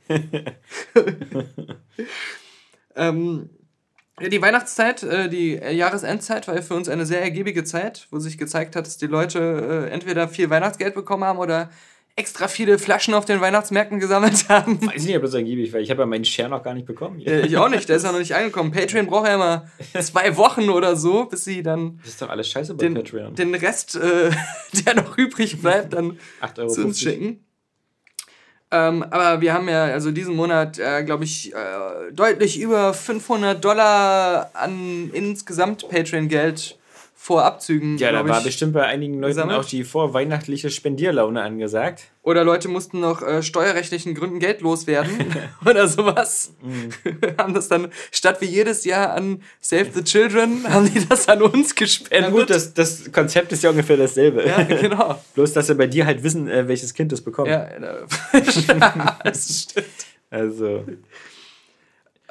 Ähm, 2.96 3.50
ja, 4.20 4.30
die 4.30 4.42
Weihnachtszeit, 4.42 5.02
äh, 5.02 5.28
die 5.28 5.54
Jahresendzeit 5.54 6.48
war 6.48 6.56
ja 6.56 6.62
für 6.62 6.76
uns 6.76 6.88
eine 6.88 7.06
sehr 7.08 7.22
ergiebige 7.24 7.64
Zeit, 7.64 8.08
wo 8.12 8.20
sich 8.20 8.38
gezeigt 8.38 8.76
hat, 8.76 8.86
dass 8.86 8.98
die 8.98 9.08
Leute 9.08 9.88
äh, 9.90 9.92
entweder 9.92 10.28
viel 10.28 10.52
Weihnachtsgeld 10.52 10.94
bekommen 10.94 11.24
haben 11.24 11.40
oder 11.40 11.72
extra 12.16 12.48
viele 12.48 12.78
Flaschen 12.78 13.14
auf 13.16 13.26
den 13.26 13.42
Weihnachtsmärkten 13.42 14.00
gesammelt 14.00 14.48
haben. 14.50 14.80
Weiß 14.86 15.04
nicht, 15.04 15.16
ob 15.16 15.24
das 15.24 15.34
ergiebig 15.34 15.74
war. 15.74 15.80
Ich 15.80 15.90
habe 15.90 16.02
ja 16.02 16.06
meinen 16.06 16.26
Share 16.26 16.50
noch 16.50 16.62
gar 16.64 16.74
nicht 16.76 16.86
bekommen. 16.86 17.20
Äh, 17.22 17.46
ich 17.48 17.58
auch 17.58 17.70
nicht, 17.70 17.90
der 17.90 17.96
ist 17.98 18.04
ja 18.04 18.12
noch 18.12 18.20
nicht 18.20 18.36
angekommen. 18.36 18.72
Patreon 18.72 19.08
braucht 19.08 19.28
ja 19.28 19.36
immer 19.36 19.68
zwei 20.00 20.36
Wochen 20.38 20.70
oder 20.70 20.96
so, 20.96 21.26
bis 21.26 21.44
sie 21.46 21.64
dann 21.64 21.98
Das 22.04 22.10
ist 22.10 22.22
doch 22.22 22.30
alles 22.30 22.48
scheiße 22.50 22.76
bei 22.76 22.86
den, 22.86 22.94
Patreon. 22.94 23.34
den 23.36 23.56
Rest, 23.56 23.96
äh, 23.96 24.30
der 24.86 24.96
noch 24.96 25.18
übrig 25.18 25.60
bleibt, 25.62 25.94
dann 25.94 26.20
8,50 26.42 26.60
Euro. 26.60 26.68
zu 26.70 26.82
uns 26.84 27.00
schicken. 27.00 27.46
Ähm, 28.70 29.04
aber 29.04 29.42
wir 29.42 29.54
haben 29.54 29.70
ja 29.70 29.84
also 29.86 30.10
diesen 30.12 30.36
Monat, 30.36 30.80
äh, 30.80 31.04
glaube 31.04 31.24
ich, 31.26 31.54
äh, 31.54 32.12
deutlich 32.12 32.60
über 32.60 32.94
500 32.94 33.64
Dollar 33.64 34.50
an 34.54 35.12
insgesamt 35.14 35.88
Patreon-Geld 35.90 36.78
vor 37.24 37.46
Abzügen. 37.46 37.98
Ja, 38.00 38.12
da 38.12 38.28
war 38.28 38.40
ich. 38.40 38.44
bestimmt 38.44 38.74
bei 38.74 38.84
einigen 38.84 39.14
Leuten 39.14 39.36
gesammelt. 39.36 39.58
auch 39.58 39.64
die 39.64 39.86
vorweihnachtliche 39.86 40.70
Spendierlaune 40.70 41.42
angesagt. 41.42 42.12
Oder 42.22 42.44
Leute 42.44 42.68
mussten 42.68 43.00
noch 43.00 43.22
äh, 43.22 43.42
steuerrechtlichen 43.42 44.14
Gründen 44.14 44.40
Geld 44.40 44.60
loswerden 44.60 45.34
oder 45.66 45.88
sowas. 45.88 46.54
Mhm. 46.62 46.90
haben 47.38 47.54
das 47.54 47.70
dann 47.70 47.94
statt 48.12 48.42
wie 48.42 48.48
jedes 48.48 48.84
Jahr 48.84 49.14
an 49.14 49.42
Save 49.62 49.88
the 49.94 50.04
Children, 50.04 50.68
haben 50.68 50.94
die 50.94 51.08
das 51.08 51.30
an 51.30 51.42
uns 51.42 51.76
gespendet. 51.76 52.30
Na 52.34 52.38
gut, 52.38 52.50
das, 52.50 52.74
das 52.74 53.10
Konzept 53.14 53.54
ist 53.54 53.64
ja 53.64 53.70
ungefähr 53.70 53.96
dasselbe. 53.96 54.46
ja, 54.46 54.62
genau. 54.64 55.22
Bloß, 55.34 55.54
dass 55.54 55.68
sie 55.68 55.76
bei 55.76 55.88
dir 55.88 56.06
halt 56.06 56.24
wissen, 56.24 56.50
äh, 56.50 56.68
welches 56.68 56.94
Kind 56.94 57.14
das 57.14 57.22
bekommt. 57.22 57.48
Ja, 57.48 57.64
äh, 57.64 58.06
das 59.24 59.62
stimmt. 59.62 59.86
Also, 60.30 60.84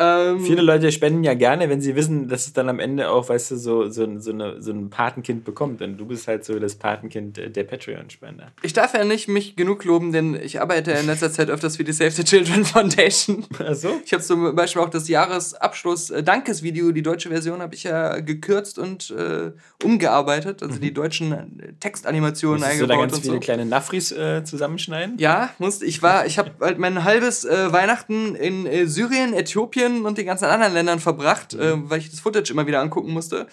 Ähm, 0.03 0.41
Viele 0.41 0.63
Leute 0.63 0.93
spenden 0.93 1.25
ja 1.25 1.35
gerne, 1.35 1.69
wenn 1.69 1.81
sie 1.81 1.95
wissen, 1.97 2.29
dass 2.29 2.47
es 2.47 2.53
dann 2.53 2.69
am 2.69 2.79
Ende 2.79 3.11
auch, 3.11 3.29
weißt 3.29 3.53
du, 3.53 3.57
so, 3.57 3.89
so, 3.89 4.19
so, 4.19 4.31
eine, 4.31 4.61
so 4.61 4.73
ein 4.73 4.91
Patenkind 4.91 5.45
bekommt. 5.45 5.81
Denn 5.81 5.97
du 5.97 6.07
bist 6.07 6.29
halt 6.29 6.45
so 6.45 6.59
das 6.59 6.75
Patenkind 6.75 7.39
äh, 7.39 7.51
der 7.51 7.65
Patreon-Spender. 7.65 8.53
ich 8.63 8.73
darf 8.73 8.95
ja 8.95 9.05
nicht 9.05 9.29
mich 9.29 9.57
genug 9.57 9.85
loben, 9.85 10.13
denn 10.13 10.35
ich 10.35 10.61
arbeite 10.61 10.93
in 10.93 11.07
letzter 11.07 11.31
Zeit 11.33 11.51
öfters 11.51 11.77
für 11.77 11.85
die 11.85 11.93
Save 11.93 12.11
the 12.11 12.25
Children 12.25 12.65
Foundation. 12.65 13.45
Ach 13.59 13.75
so? 13.75 14.01
Ich 14.05 14.13
habe 14.13 14.23
zum 14.23 14.55
Beispiel 14.55 14.83
auch 14.83 14.91
das 14.91 15.09
Jahresabschluss-Dankesvideo, 15.09 16.93
die 16.93 17.03
deutsche 17.03 17.29
Version, 17.29 17.61
habe 17.61 17.75
ich 17.75 17.85
ja 17.85 18.21
gekürzt 18.21 18.79
und 18.79 19.11
äh, 19.11 19.53
umgearbeitet, 19.83 20.63
also 20.63 20.79
die 20.79 20.93
deutschen 20.93 21.33
äh, 21.33 21.73
Textanimationen 21.81 22.61
Musstest 22.61 22.81
du 22.81 22.87
da 22.87 22.95
eingebaut 22.95 23.11
ganz 23.11 23.17
und 23.17 23.23
viele 23.23 23.35
so. 23.35 23.41
kleine 23.41 23.67
Nafris 23.67 24.13
äh, 24.13 24.45
zusammenschneiden? 24.45 25.19
Ja, 25.19 25.51
musste. 25.59 25.85
Ich 25.85 26.03
war, 26.03 26.27
ich 26.27 26.39
habe 26.39 26.51
halt 26.61 26.79
mein 26.79 27.05
halbes 27.05 27.45
äh, 27.45 27.73
Weihnachten 27.73 28.35
in 28.35 28.67
äh, 28.67 28.87
Syrien, 28.87 29.35
Äthiopien 29.35 29.92
und 30.05 30.17
den 30.19 30.27
ganzen 30.27 30.47
anderen 30.47 30.73
Ländern 30.73 30.99
verbracht, 30.99 31.55
äh, 31.55 31.75
weil 31.89 31.99
ich 32.01 32.11
das 32.11 32.21
Footage 32.21 32.51
immer 32.53 32.67
wieder 32.67 32.81
angucken 32.81 33.13
musste. 33.13 33.47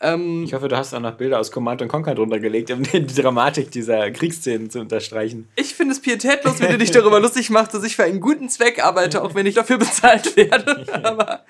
Ähm, 0.00 0.44
Ich 0.44 0.52
hoffe, 0.52 0.68
du 0.68 0.76
hast 0.76 0.92
auch 0.94 1.00
noch 1.00 1.14
Bilder 1.14 1.38
aus 1.40 1.50
Command 1.50 1.86
Conquer 1.88 2.14
drunter 2.14 2.38
gelegt, 2.38 2.70
um 2.70 2.82
die 2.92 3.06
Dramatik 3.06 3.70
dieser 3.70 4.10
Kriegsszenen 4.10 4.70
zu 4.70 4.80
unterstreichen. 4.80 5.48
ich 5.56 5.74
finde 5.74 5.92
es 5.92 6.00
pietätlos, 6.00 6.60
wenn 6.60 6.72
du 6.72 6.78
dich 6.78 6.90
darüber 6.92 7.20
lustig 7.20 7.50
machst, 7.50 7.72
dass 7.74 7.84
ich 7.84 7.96
für 7.96 8.04
einen 8.04 8.20
guten 8.20 8.48
Zweck 8.48 8.82
arbeite, 8.84 9.22
auch 9.22 9.34
wenn 9.34 9.46
ich 9.46 9.54
dafür 9.54 9.78
bezahlt 9.78 10.36
werde. 10.36 10.86
Aber 11.02 11.44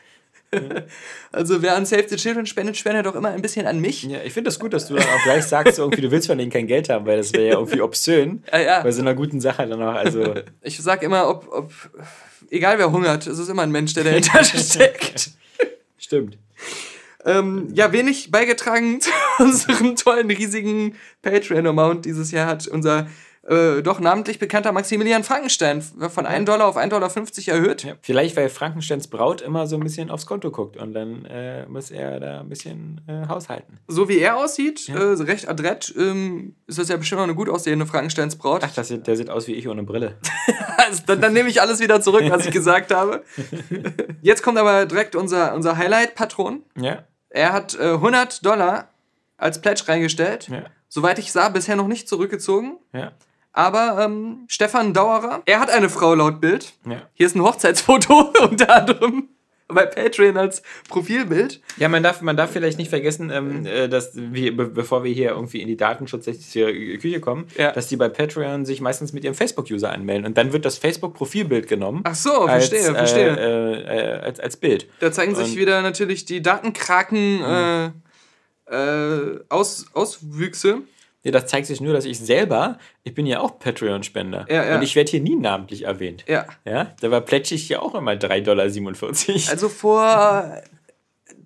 also 1.32 1.60
wer 1.60 1.74
an 1.74 1.84
Save 1.86 2.08
the 2.08 2.16
Children 2.16 2.46
spendet, 2.46 2.76
spendet 2.76 3.04
doch 3.04 3.14
immer 3.14 3.30
ein 3.30 3.42
bisschen 3.42 3.66
an 3.66 3.80
mich. 3.80 4.04
Ja, 4.04 4.18
ich 4.24 4.32
finde 4.32 4.48
das 4.48 4.58
gut, 4.58 4.72
dass 4.72 4.86
du 4.86 4.94
dann 4.94 5.04
auch 5.04 5.22
gleich 5.24 5.44
sagst, 5.44 5.78
irgendwie, 5.78 6.00
du 6.00 6.10
willst 6.10 6.28
von 6.28 6.38
denen 6.38 6.52
kein 6.52 6.66
Geld 6.66 6.88
haben, 6.88 7.04
weil 7.04 7.18
das 7.18 7.32
wäre 7.32 7.46
ja 7.46 7.52
irgendwie 7.54 7.80
obszön. 7.80 8.42
Ja, 8.52 8.60
ja. 8.60 8.82
Bei 8.82 8.92
so 8.92 9.02
einer 9.02 9.14
guten 9.14 9.40
Sache 9.40 9.66
dann 9.66 9.82
auch. 9.82 9.94
Also, 9.94 10.34
Ich 10.62 10.78
sag 10.80 11.02
immer, 11.02 11.28
ob, 11.28 11.48
ob 11.50 11.72
egal 12.50 12.78
wer 12.78 12.92
hungert, 12.92 13.26
es 13.26 13.38
ist 13.38 13.48
immer 13.48 13.62
ein 13.62 13.72
Mensch, 13.72 13.94
der 13.94 14.04
dahinter 14.04 14.44
steckt. 14.44 15.30
stimmt. 15.98 16.38
Ähm, 17.24 17.68
ja, 17.74 17.92
wenig 17.92 18.30
beigetragen 18.30 19.00
zu 19.00 19.10
unserem 19.38 19.96
tollen, 19.96 20.30
riesigen 20.30 20.94
Patreon-Amount 21.22 22.04
dieses 22.04 22.30
Jahr 22.30 22.46
hat 22.46 22.68
unser 22.68 23.08
äh, 23.48 23.82
doch 23.82 24.00
namentlich 24.00 24.38
bekannter 24.38 24.72
Maximilian 24.72 25.22
Frankenstein 25.24 25.80
von 25.82 26.26
1 26.26 26.44
Dollar 26.46 26.66
auf 26.66 26.76
1,50 26.76 26.88
Dollar 26.88 27.10
erhöht. 27.58 27.84
Ja. 27.84 27.94
Vielleicht, 28.02 28.36
weil 28.36 28.48
Frankensteins 28.48 29.08
Braut 29.08 29.40
immer 29.40 29.66
so 29.66 29.76
ein 29.76 29.82
bisschen 29.82 30.10
aufs 30.10 30.26
Konto 30.26 30.50
guckt 30.50 30.76
und 30.76 30.92
dann 30.94 31.24
äh, 31.26 31.64
muss 31.66 31.90
er 31.90 32.18
da 32.20 32.40
ein 32.40 32.48
bisschen 32.48 33.00
äh, 33.06 33.28
haushalten. 33.28 33.78
So 33.88 34.08
wie 34.08 34.18
er 34.18 34.36
aussieht, 34.36 34.88
äh, 34.88 34.92
recht 34.98 35.48
adrett, 35.48 35.94
ähm, 35.96 36.56
ist 36.66 36.78
das 36.78 36.88
ja 36.88 36.96
bestimmt 36.96 37.20
noch 37.20 37.24
eine 37.28 37.34
gut 37.36 37.48
aussehende 37.48 37.86
Frankensteinsbraut. 37.86 38.62
Ach, 38.64 38.74
das, 38.74 38.88
sieht- 38.88 39.06
der 39.06 39.16
sieht 39.16 39.30
aus 39.30 39.46
wie 39.46 39.54
ich 39.54 39.68
ohne 39.68 39.82
Brille. 39.82 40.16
Also, 40.78 41.02
dann, 41.06 41.20
dann 41.20 41.32
nehme 41.32 41.48
ich 41.48 41.60
alles 41.60 41.80
wieder 41.80 42.00
zurück, 42.00 42.22
was 42.28 42.46
ich 42.46 42.52
gesagt 42.52 42.94
habe. 42.94 43.24
Jetzt 44.22 44.42
kommt 44.42 44.56
aber 44.58 44.86
direkt 44.86 45.16
unser, 45.16 45.54
unser 45.54 45.76
Highlight-Patron. 45.76 46.62
Ja, 46.78 47.04
Er 47.28 47.52
hat 47.52 47.74
äh, 47.80 47.94
100 47.94 48.44
Dollar 48.44 48.90
als 49.36 49.60
Pledge 49.60 49.82
reingestellt. 49.88 50.48
ja, 50.48 50.64
Soweit 50.88 51.18
ich 51.18 51.32
sah, 51.32 51.48
bisher 51.48 51.74
noch 51.76 51.88
nicht 51.88 52.08
zurückgezogen. 52.08 52.76
ja. 52.92 53.12
Aber 53.56 54.04
ähm, 54.04 54.44
Stefan 54.48 54.92
Dauerer, 54.92 55.42
er 55.46 55.60
hat 55.60 55.70
eine 55.70 55.88
Frau 55.88 56.14
laut 56.14 56.40
Bild. 56.42 56.74
Ja. 56.88 57.02
Hier 57.14 57.26
ist 57.26 57.34
ein 57.34 57.42
Hochzeitsfoto 57.42 58.30
unter 58.42 58.70
anderem 58.74 59.30
bei 59.68 59.84
Patreon 59.86 60.36
als 60.36 60.62
Profilbild. 60.90 61.60
Ja, 61.78 61.88
man 61.88 62.02
darf, 62.02 62.20
man 62.20 62.36
darf 62.36 62.52
vielleicht 62.52 62.78
nicht 62.78 62.90
vergessen, 62.90 63.30
ähm, 63.30 63.66
äh, 63.66 63.88
dass 63.88 64.12
wir, 64.14 64.54
be 64.56 64.66
bevor 64.66 65.02
wir 65.04 65.12
hier 65.12 65.30
irgendwie 65.30 65.60
in 65.62 65.66
die 65.68 65.76
datenschutzrechtliche 65.76 66.98
Küche 66.98 67.18
kommen, 67.20 67.46
Ja. 67.56 67.72
dass 67.72 67.88
die 67.88 67.96
bei 67.96 68.08
Patreon 68.10 68.64
sich 68.66 68.80
meistens 68.82 69.12
mit 69.14 69.24
ihrem 69.24 69.34
Facebook-User 69.34 69.90
anmelden. 69.90 70.26
Und 70.26 70.36
dann 70.36 70.52
wird 70.52 70.64
das 70.66 70.76
Facebook-Profilbild 70.78 71.66
genommen. 71.66 72.02
Ach 72.04 72.14
so, 72.14 72.46
verstehe, 72.46 72.80
als, 72.90 72.96
verstehe. 73.10 73.36
Äh, 73.36 74.16
äh, 74.16 74.20
als, 74.20 74.38
als 74.38 74.56
Bild. 74.58 74.86
Da 75.00 75.10
zeigen 75.10 75.34
sich 75.34 75.52
Und- 75.52 75.56
wieder 75.56 75.80
natürlich 75.82 76.26
die 76.26 76.42
Datenkraken 76.42 77.42
äh, 77.42 77.86
äh, 78.70 79.40
Aus, 79.48 79.86
Auswüchse. 79.94 80.82
Ja, 81.26 81.32
das 81.32 81.46
zeigt 81.46 81.66
sich 81.66 81.80
nur, 81.80 81.92
dass 81.92 82.04
ich 82.04 82.20
selber, 82.20 82.78
ich 83.02 83.12
bin 83.12 83.26
ja 83.26 83.40
auch 83.40 83.58
Patreon-Spender. 83.58 84.46
Ja, 84.48 84.64
ja. 84.64 84.76
Und 84.76 84.82
ich 84.82 84.94
werde 84.94 85.10
hier 85.10 85.20
nie 85.20 85.34
namentlich 85.34 85.82
erwähnt. 85.82 86.24
Ja. 86.28 86.46
Ja, 86.64 86.94
dabei 87.00 87.18
plätsche 87.18 87.56
ich 87.56 87.68
ja 87.68 87.80
auch 87.80 87.96
immer 87.96 88.12
3,47 88.12 88.44
Dollar. 88.44 89.50
Also 89.50 89.68
vor 89.68 90.62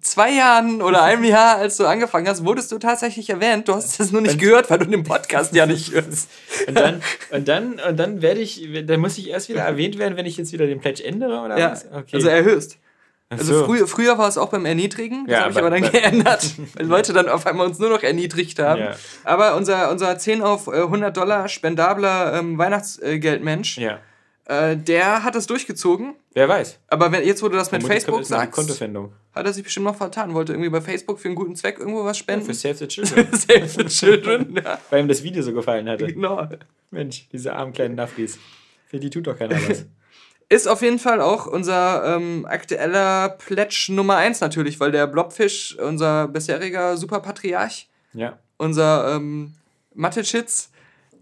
zwei 0.03 0.33
Jahren 0.33 0.83
oder 0.83 1.03
einem 1.03 1.25
Jahr, 1.25 1.57
als 1.57 1.79
du 1.79 1.87
angefangen 1.87 2.29
hast, 2.29 2.45
wurdest 2.45 2.71
du 2.73 2.79
tatsächlich 2.79 3.31
erwähnt. 3.31 3.69
Du 3.69 3.75
hast 3.75 3.99
es 3.99 4.13
nur 4.13 4.21
nicht 4.21 4.39
gehört, 4.39 4.69
weil 4.69 4.81
du 4.81 4.85
den 4.85 5.03
Podcast 5.03 5.55
ja 5.55 5.65
nicht 5.65 5.93
hörst. 5.93 6.29
Und 6.69 6.75
dann, 6.75 7.01
und 7.31 7.49
dann, 7.49 7.81
und 7.81 7.97
dann 7.99 8.21
werde 8.21 8.41
ich, 8.43 8.69
dann 8.85 9.01
muss 9.01 9.17
ich 9.17 9.31
erst 9.31 9.49
wieder 9.49 9.63
erwähnt 9.63 9.99
werden, 9.99 10.19
wenn 10.19 10.27
ich 10.27 10.37
jetzt 10.37 10.53
wieder 10.53 10.67
den 10.67 10.81
Pledge 10.81 11.03
ändere 11.03 11.41
oder 11.41 11.59
Ja, 11.59 11.73
was? 11.73 11.87
Okay. 11.87 12.17
also 12.17 12.29
erhöhst. 12.29 12.77
Also 13.33 13.61
so. 13.61 13.65
früher, 13.67 13.87
früher 13.87 14.19
war 14.19 14.29
es 14.29 14.37
auch 14.37 14.49
beim 14.51 14.67
Erniedrigen, 14.67 15.25
das 15.27 15.33
Ja, 15.33 15.41
habe 15.43 15.53
ich 15.53 15.59
aber- 15.59 15.71
dann 15.71 15.85
aber- 15.85 15.93
geändert, 15.93 16.53
weil 16.75 16.87
Leute 16.87 17.13
dann 17.13 17.29
auf 17.29 17.47
einmal 17.47 17.67
uns 17.67 17.79
nur 17.79 17.89
noch 17.89 18.03
erniedrigt 18.03 18.59
haben. 18.59 18.81
Ja. 18.83 18.97
Aber 19.25 19.57
unser, 19.57 19.91
unser 19.91 20.19
10 20.19 20.43
auf 20.43 20.67
äh, 20.67 20.73
100 20.83 21.17
Dollar 21.17 21.49
spendabler 21.49 22.35
ähm, 22.39 22.59
Weihnachtsgeldmensch, 22.59 23.79
Ja. 23.79 24.01
äh, 24.47 24.77
der 24.77 25.23
hat 25.23 25.37
es 25.37 25.47
durchgezogen. 25.47 26.15
Wer 26.35 26.49
weiß. 26.49 26.79
Aber 26.89 27.11
wenn, 27.13 27.25
jetzt, 27.25 27.43
wo 27.43 27.49
du 27.49 27.57
das 27.57 27.71
mit 27.73 27.83
Vermutlich 27.83 28.05
Facebook 28.05 28.25
sagst, 28.25 28.81
hat 29.33 29.47
er 29.47 29.53
sich 29.53 29.63
bestimmt 29.65 29.87
noch 29.87 29.97
vertan. 29.97 30.35
Wollte 30.35 30.53
irgendwie 30.53 30.71
bei 30.71 30.81
Facebook 30.81 31.21
für 31.21 31.29
einen 31.29 31.35
guten 31.37 31.55
Zweck 31.55 31.79
irgendwo 31.79 32.05
was 32.05 32.19
spenden. 32.19 32.47
Für 32.47 32.55
Save 32.55 32.75
the 32.75 32.89
Children. 32.89 33.27
Save 33.33 33.69
the 33.69 33.85
Children, 33.85 34.57
ja, 34.65 34.79
Weil 34.91 35.01
ihm 35.03 35.09
das 35.09 35.23
Video 35.23 35.43
so 35.43 35.53
gefallen 35.53 35.89
hatte. 35.89 36.07
genau. 36.09 36.49
Mensch, 36.91 37.29
diese 37.33 37.53
armen 37.55 37.73
kleinen 37.73 37.95
Nafris. 37.95 38.39
Für 38.87 38.99
die 38.99 39.09
tut 39.11 39.27
doch 39.29 39.39
keiner 39.39 39.55
was. 39.69 39.87
Ist 40.53 40.67
auf 40.67 40.83
jeden 40.83 40.99
Fall 40.99 41.21
auch 41.21 41.47
unser 41.47 42.17
ähm, 42.17 42.45
aktueller 42.45 43.29
Pledge 43.29 43.87
Nummer 43.91 44.17
1 44.17 44.41
natürlich, 44.41 44.81
weil 44.81 44.91
der 44.91 45.07
Blobfish, 45.07 45.77
unser 45.79 46.27
bisheriger 46.27 46.97
Superpatriarch, 46.97 47.89
Ja. 48.13 48.37
unser 48.59 49.15
ähm, 49.15 49.55
Mathe-Chitz, 49.95 50.71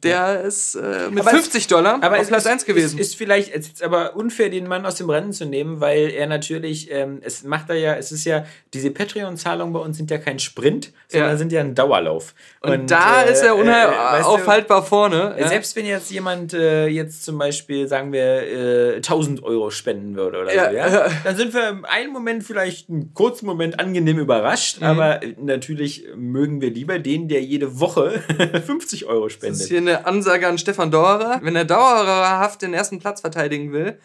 der 0.02 0.42
ist 0.42 0.74
äh, 0.74 1.08
mit 1.10 1.20
Aber 1.20 1.30
es- 1.32 1.36
50 1.38 1.66
Dollar 1.66 1.98
Aber 2.02 2.18
auf 2.20 2.28
Platz 2.28 2.44
ist, 2.44 2.50
1 2.50 2.64
gewesen. 2.64 2.98
Es 2.98 3.08
ist 3.08 3.16
vielleicht 3.16 3.54
es 3.54 3.66
ist 3.68 3.82
aber 3.82 4.16
unfair, 4.16 4.48
den 4.50 4.66
Mann 4.66 4.84
aus 4.86 4.96
dem 4.96 5.10
Rennen 5.10 5.32
zu 5.32 5.44
nehmen, 5.44 5.80
weil 5.80 6.10
er 6.10 6.26
natürlich, 6.26 6.90
ähm, 6.90 7.20
es 7.22 7.42
macht 7.44 7.68
er 7.70 7.76
ja, 7.76 7.94
es 7.94 8.12
ist 8.12 8.24
ja, 8.24 8.44
diese 8.74 8.90
Patreon-Zahlungen 8.90 9.72
bei 9.72 9.80
uns 9.80 9.96
sind 9.96 10.10
ja 10.10 10.18
kein 10.18 10.38
Sprint, 10.38 10.92
sondern 11.08 11.30
Ja. 11.30 11.36
sind 11.36 11.52
ja 11.52 11.60
ein 11.60 11.74
Dauerlauf. 11.74 12.34
und, 12.60 12.90
da 12.90 13.22
ist 13.22 13.42
er 13.42 13.54
äh, 13.54 13.58
weißt 13.58 14.24
du, 14.24 14.30
unaufhaltbar 14.32 14.82
vorne. 14.84 15.36
Ja. 15.38 15.48
Selbst 15.48 15.74
wenn 15.76 15.86
jetzt 15.86 16.10
jemand 16.10 16.52
äh, 16.54 16.86
jetzt 16.88 17.24
zum 17.24 17.38
Beispiel, 17.38 17.86
sagen 17.88 18.12
wir, 18.12 18.94
äh, 18.94 18.96
1000 18.96 19.42
Euro 19.42 19.70
spenden 19.70 20.16
würde 20.16 20.38
oder 20.40 20.54
Ja, 20.54 20.70
so, 20.70 20.76
ja, 20.76 21.08
dann 21.24 21.36
sind 21.36 21.54
wir 21.54 21.68
im 21.68 21.84
einen 21.84 22.12
Moment 22.12 22.44
vielleicht 22.44 22.88
einen 22.88 23.14
kurzen 23.14 23.46
Moment 23.46 23.78
angenehm 23.80 24.18
überrascht, 24.18 24.78
Mhm. 24.80 24.86
aber 24.86 25.22
äh, 25.22 25.34
natürlich 25.40 26.04
mögen 26.16 26.60
wir 26.60 26.70
lieber 26.70 26.98
den, 26.98 27.28
der 27.28 27.42
jede 27.42 27.80
Woche 27.80 28.20
50 28.66 29.06
Euro 29.06 29.26
ist 29.26 29.34
spendet. 29.34 29.60
Eine 29.89 30.06
Ansage 30.06 30.47
an 30.47 30.59
Stefan 30.59 30.90
Dauerer. 30.90 31.40
Wenn 31.43 31.56
er 31.56 31.65
dauerhaft 31.65 32.62
den 32.62 32.74
ersten 32.74 32.98
Platz 32.98 33.20
verteidigen 33.20 33.73
will, 33.73 33.98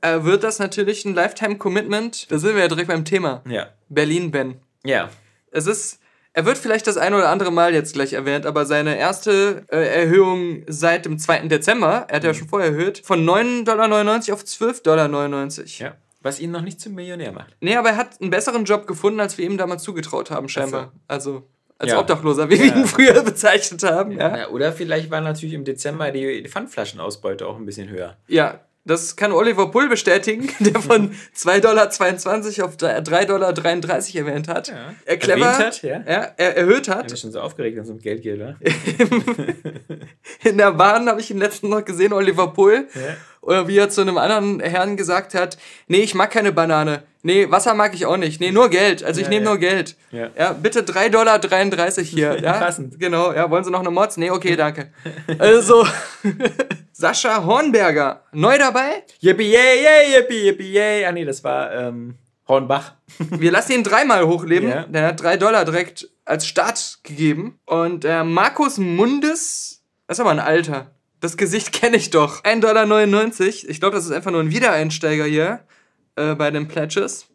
äh, 0.00 0.22
wird 0.22 0.44
das 0.44 0.58
natürlich 0.58 1.04
ein 1.04 1.14
Lifetime-Commitment. 1.14 2.30
Da 2.30 2.38
sind 2.38 2.54
wir 2.54 2.62
ja 2.62 2.68
direkt 2.68 2.88
beim 2.88 3.04
Thema. 3.04 3.42
Ja. 3.48 3.68
Berlin-Ben. 3.88 4.56
Ja. 4.84 5.10
Es 5.50 5.66
ist, 5.66 6.00
er 6.32 6.46
wird 6.46 6.58
vielleicht 6.58 6.86
das 6.86 6.96
ein 6.96 7.14
oder 7.14 7.28
andere 7.28 7.50
Mal 7.50 7.74
jetzt 7.74 7.94
gleich 7.94 8.12
erwähnt, 8.12 8.46
aber 8.46 8.66
seine 8.66 8.96
erste 8.96 9.64
äh, 9.68 10.02
Erhöhung 10.02 10.62
seit 10.68 11.04
dem 11.04 11.18
2. 11.18 11.48
Dezember, 11.48 12.06
er 12.08 12.16
hat 12.16 12.24
ja 12.24 12.34
schon 12.34 12.48
vorher 12.48 12.70
erhöht, 12.70 13.02
von 13.04 13.24
9,99 13.24 13.64
Dollar 13.64 14.34
auf 14.34 14.42
12,99 14.42 14.82
Dollar. 14.82 15.08
Ja. 15.78 15.96
Was 16.22 16.38
ihn 16.38 16.50
noch 16.50 16.60
nicht 16.60 16.80
zum 16.80 16.94
Millionär 16.94 17.32
macht. 17.32 17.56
Nee, 17.60 17.76
aber 17.76 17.90
er 17.90 17.96
hat 17.96 18.20
einen 18.20 18.30
besseren 18.30 18.64
Job 18.64 18.86
gefunden, 18.86 19.20
als 19.20 19.38
wir 19.38 19.46
ihm 19.46 19.56
damals 19.56 19.82
zugetraut 19.82 20.30
haben, 20.30 20.50
scheinbar. 20.50 20.92
Also, 21.08 21.48
als 21.80 21.90
Ja. 21.92 21.98
Obdachloser, 21.98 22.48
wie 22.50 22.58
wir 22.60 22.66
Ja. 22.66 22.76
ihn 22.76 22.84
früher 22.86 23.22
bezeichnet 23.24 23.82
haben. 23.82 24.12
Ja, 24.12 24.36
Ja, 24.36 24.48
oder 24.50 24.72
vielleicht 24.72 25.10
war 25.10 25.20
natürlich 25.20 25.54
im 25.54 25.64
Dezember 25.64 26.10
die, 26.12 26.46
Pfandflaschenausbeute 26.48 27.46
auch 27.46 27.56
ein 27.56 27.66
bisschen 27.66 27.88
höher. 27.88 28.16
ja. 28.28 28.60
Das 28.86 29.14
kann 29.14 29.30
Oliver 29.32 29.66
Bull 29.66 29.90
bestätigen, 29.90 30.48
der 30.58 30.80
von 30.80 31.12
2,22 31.36 31.60
Dollar 31.60 32.64
auf 32.66 32.76
3,33 32.76 33.26
Dollar 33.26 34.26
erwähnt 34.26 34.48
hat. 34.48 34.68
Ja. 34.68 34.94
Er 35.04 35.16
clever, 35.18 35.44
Erwähnt 35.44 35.66
hat, 35.66 35.82
ja. 35.82 36.00
ja, 36.08 36.28
er 36.38 36.56
erhöht 36.56 36.88
Ich 36.88 36.94
hat. 36.94 37.06
bin 37.08 37.16
schon 37.18 37.30
so 37.30 37.40
aufgeregt, 37.40 37.76
wenn 37.76 37.84
es 37.84 37.90
um 37.90 37.98
Geld 37.98 38.22
geht, 38.22 38.36
oder? 38.36 38.56
In 40.44 40.56
der 40.58 40.72
Bahn 40.72 41.08
habe 41.08 41.20
ich 41.20 41.30
ihn 41.30 41.38
letztens 41.38 41.70
noch 41.70 41.84
gesehen, 41.84 42.14
Oliver 42.14 42.48
Pohl. 42.54 42.86
Ja. 42.94 43.00
Oder 43.42 43.68
wie 43.68 43.76
er 43.76 43.90
zu 43.90 44.00
einem 44.00 44.16
anderen 44.18 44.60
Herrn 44.60 44.96
gesagt 44.96 45.34
hat, 45.34 45.58
nee, 45.86 46.00
ich 46.00 46.14
mag 46.14 46.30
keine 46.30 46.50
Banane. 46.50 47.02
Nee, 47.22 47.50
Wasser 47.50 47.74
mag 47.74 47.94
ich 47.94 48.06
auch 48.06 48.16
nicht. 48.16 48.40
Nee, 48.40 48.50
nur 48.50 48.70
Geld. 48.70 49.04
Also 49.04 49.20
ich 49.20 49.26
Ja, 49.26 49.30
nehme 49.30 49.44
ja. 49.44 49.50
nur 49.50 49.58
Geld. 49.58 49.96
Ja. 50.10 50.30
Ja, 50.38 50.52
bitte 50.52 50.80
3,33 50.82 51.10
Dollar 51.10 51.40
hier. 52.04 52.38
Ja, 52.42 52.52
Passend. 52.54 52.98
Genau, 52.98 53.32
ja, 53.32 53.50
wollen 53.50 53.62
Sie 53.64 53.70
noch 53.70 53.80
eine 53.80 53.90
Mods? 53.90 54.16
Nee, 54.16 54.30
okay, 54.30 54.56
danke. 54.56 54.90
Also, 55.38 55.86
Sascha 56.92 57.44
Hornberger, 57.44 58.22
neu 58.32 58.58
dabei. 58.58 59.04
Yippie, 59.20 59.50
yay, 59.50 59.82
yay, 59.82 60.16
yippie, 60.16 60.44
yippie, 60.46 60.72
yay. 60.72 61.04
Ah, 61.04 61.12
nee, 61.12 61.24
das 61.24 61.44
war 61.44 61.72
ähm, 61.72 62.14
Hornbach. 62.48 62.94
Wir 63.18 63.50
lassen 63.52 63.72
ihn 63.72 63.84
dreimal 63.84 64.26
hochleben. 64.26 64.68
Ja. 64.68 64.82
Der 64.84 65.06
hat 65.08 65.22
3 65.22 65.36
Dollar 65.36 65.64
direkt 65.64 66.08
als 66.24 66.46
Start 66.46 66.98
gegeben. 67.02 67.58
Und 67.66 68.04
äh, 68.04 68.24
Markus 68.24 68.78
Mundes, 68.78 69.82
das 70.06 70.18
ist 70.18 70.20
aber 70.20 70.30
ein 70.30 70.40
Alter. 70.40 70.90
Das 71.20 71.36
Gesicht 71.36 71.72
kenne 71.72 71.96
ich 71.96 72.10
doch. 72.10 72.42
1,99 72.44 72.60
Dollar. 72.60 73.70
Ich 73.70 73.80
glaube, 73.80 73.96
das 73.96 74.06
ist 74.06 74.12
einfach 74.12 74.30
nur 74.30 74.40
ein 74.40 74.50
Wiedereinsteiger 74.50 75.24
hier. 75.24 75.60
Äh, 76.20 76.34
bei 76.34 76.50
den 76.50 76.68
Pledges. 76.68 77.26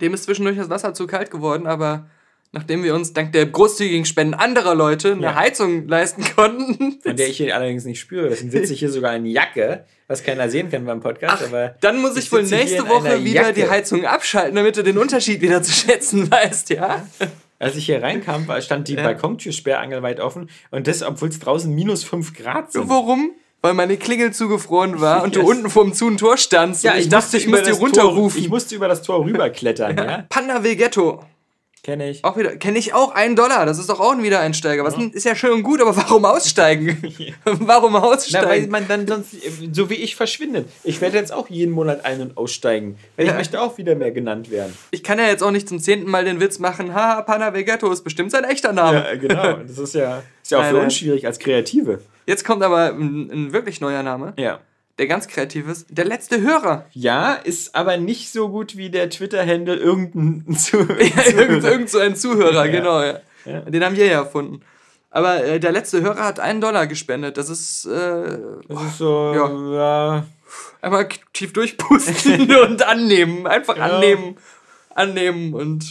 Dem 0.00 0.14
ist 0.14 0.24
zwischendurch 0.24 0.56
das 0.56 0.68
Wasser 0.70 0.94
zu 0.94 1.06
kalt 1.06 1.30
geworden, 1.30 1.66
aber 1.66 2.08
nachdem 2.52 2.82
wir 2.84 2.94
uns 2.94 3.12
dank 3.12 3.32
der 3.32 3.46
großzügigen 3.46 4.04
Spenden 4.04 4.34
anderer 4.34 4.74
Leute 4.74 5.12
eine 5.12 5.22
Ja. 5.22 5.34
Heizung 5.34 5.88
leisten 5.88 6.24
konnten, 6.36 7.00
Von 7.02 7.16
der 7.16 7.28
ich 7.28 7.38
hier 7.38 7.54
allerdings 7.56 7.84
nicht 7.84 8.00
spüre. 8.00 8.28
Deswegen 8.28 8.50
sitze 8.50 8.72
ich 8.74 8.78
hier 8.78 8.90
sogar 8.90 9.14
in 9.16 9.26
Jacke, 9.26 9.84
was 10.06 10.22
keiner 10.22 10.48
sehen 10.50 10.70
kann 10.70 10.84
beim 10.84 11.00
Podcast. 11.00 11.44
aber 11.44 11.74
dann 11.80 12.00
muss 12.00 12.16
ich, 12.16 12.26
ich 12.26 12.32
wohl 12.32 12.42
nächste 12.42 12.88
Woche 12.88 13.24
wieder 13.24 13.42
Jacke. 13.42 13.54
die 13.54 13.68
Heizung 13.68 14.04
abschalten, 14.04 14.54
damit 14.54 14.76
du 14.76 14.82
den 14.82 14.98
Unterschied 14.98 15.40
wieder 15.40 15.62
zu 15.62 15.72
schätzen 15.72 16.30
weißt, 16.30 16.70
ja? 16.70 17.06
als 17.58 17.74
ich 17.76 17.86
hier 17.86 18.02
reinkam, 18.02 18.46
stand 18.60 18.88
die 18.88 18.94
Ja. 18.94 19.02
Balkontür 19.02 19.52
sperrangelweit 19.52 20.20
offen. 20.20 20.50
Und 20.70 20.86
das, 20.88 21.02
obwohl 21.02 21.30
es 21.30 21.38
draußen 21.38 21.74
minus 21.74 22.04
5 22.04 22.34
Grad 22.34 22.70
sind. 22.72 22.88
Warum? 22.88 23.30
Weil 23.66 23.74
meine 23.74 23.96
Klingel 23.96 24.32
zugefroren 24.32 25.00
war 25.00 25.24
und 25.24 25.34
du 25.34 25.40
Yes. 25.40 25.48
unten 25.48 25.70
vorm 25.70 25.92
Zu- 25.92 26.14
Tor 26.14 26.36
standst. 26.36 26.84
Ja, 26.84 26.94
ich, 26.94 27.00
ich 27.00 27.08
dachte, 27.08 27.24
musste 27.24 27.36
ich 27.38 27.44
über 27.46 27.56
muss 27.58 27.64
dir 27.66 27.70
das 27.70 27.78
Tor, 27.80 27.88
runterrufen. 28.04 28.40
ich 28.40 28.48
musste 28.48 28.74
über 28.76 28.86
das 28.86 29.02
Tor 29.02 29.24
rüberklettern, 29.24 29.96
ja? 29.96 30.24
Panda 30.28 30.62
Vegetto. 30.62 31.24
Kenne 31.82 32.10
ich. 32.10 32.24
Auch 32.24 32.36
wieder, 32.36 32.56
kenne 32.56 32.78
ich 32.78 32.94
auch 32.94 33.14
einen 33.14 33.36
Dollar. 33.36 33.64
Das 33.66 33.78
ist 33.78 33.88
doch 33.88 34.00
auch 34.00 34.10
ein 34.12 34.22
Wiedereinsteiger. 34.22 34.82
Was 34.84 34.96
denn- 34.96 35.10
ist 35.10 35.24
ja 35.24 35.36
schön 35.36 35.52
und 35.52 35.62
gut, 35.62 35.80
aber 35.80 35.96
warum 35.96 36.24
aussteigen? 36.24 36.96
warum 37.44 37.92
Na, 37.92 38.02
weil 38.02 38.08
aussteigen? 38.14 38.70
man 38.70 38.88
dann 38.88 39.06
sonst, 39.06 39.30
so 39.72 39.88
wie 39.90 39.94
ich, 39.94 40.16
verschwindet. 40.16 40.68
Ich 40.84 41.00
werde 41.00 41.16
jetzt 41.16 41.32
auch 41.32 41.48
jeden 41.48 41.72
Monat 41.72 42.04
ein- 42.04 42.20
und 42.20 42.36
aussteigen. 42.36 42.96
Weil 43.16 43.26
Ja. 43.26 43.32
ich 43.32 43.38
möchte 43.38 43.60
auch 43.60 43.78
wieder 43.78 43.94
mehr 43.94 44.10
genannt 44.12 44.50
werden. 44.50 44.76
ich 44.92 45.02
kann 45.04 45.18
ja 45.18 45.26
jetzt 45.26 45.42
auch 45.42 45.50
nicht 45.52 45.68
zum 45.68 45.78
zehnten 45.80 46.10
Mal 46.10 46.24
den 46.24 46.40
Witz 46.40 46.58
machen, 46.58 46.92
haha, 46.94 47.22
Panda 47.22 47.52
Vegetto 47.54 47.90
ist 47.92 48.02
bestimmt 48.02 48.30
sein 48.32 48.44
echter 48.44 48.72
Name. 48.72 49.04
Ja, 49.08 49.16
genau. 49.16 49.52
Das 49.66 49.78
ist 49.78 49.94
ja, 49.94 50.22
ist 50.42 50.50
ja 50.50 50.58
auch 50.58 50.62
Nein, 50.62 50.70
für 50.70 50.76
nein. 50.76 50.84
uns 50.86 50.94
schwierig 50.96 51.26
als 51.26 51.38
Kreative. 51.38 52.00
Jetzt 52.26 52.44
kommt 52.44 52.62
aber 52.62 52.92
ein, 52.92 53.30
ein 53.30 53.52
wirklich 53.52 53.80
neuer 53.80 54.02
Name, 54.02 54.32
Ja. 54.36 54.58
der 54.98 55.06
ganz 55.06 55.28
kreativ 55.28 55.68
ist. 55.68 55.86
Der 55.90 56.04
letzte 56.04 56.40
Hörer. 56.40 56.84
Ja, 56.92 57.34
ist 57.34 57.74
aber 57.74 57.96
nicht 57.96 58.32
so 58.32 58.48
gut 58.48 58.76
wie 58.76 58.90
der 58.90 59.08
Twitter-Handle 59.10 59.76
irgendein 59.76 60.54
zu. 60.56 60.78
irgend, 60.88 61.64
irgend 61.64 61.90
so 61.90 61.98
ein 61.98 62.16
Zuhörer, 62.16 62.66
Ja. 62.66 62.72
genau. 62.72 63.02
Ja. 63.02 63.20
Ja. 63.44 63.60
Den 63.60 63.84
haben 63.84 63.96
wir 63.96 64.06
ja 64.06 64.14
erfunden. 64.20 64.60
Aber 65.10 65.42
äh, 65.44 65.60
der 65.60 65.70
letzte 65.72 66.02
Hörer 66.02 66.24
hat 66.24 66.40
einen 66.40 66.60
Dollar 66.60 66.86
gespendet. 66.88 67.36
Das 67.38 67.48
ist 67.48 67.86
äh, 67.86 68.38
Das 68.68 68.82
ist 68.82 68.98
so, 68.98 69.32
ja. 69.72 70.24
einmal 70.82 71.06
k- 71.08 71.20
tief 71.32 71.52
durchpusten 71.52 72.50
und 72.64 72.82
annehmen. 72.86 73.46
Einfach 73.46 73.76
Ja. 73.76 73.84
annehmen, 73.84 74.36
annehmen 74.94 75.54
und 75.54 75.84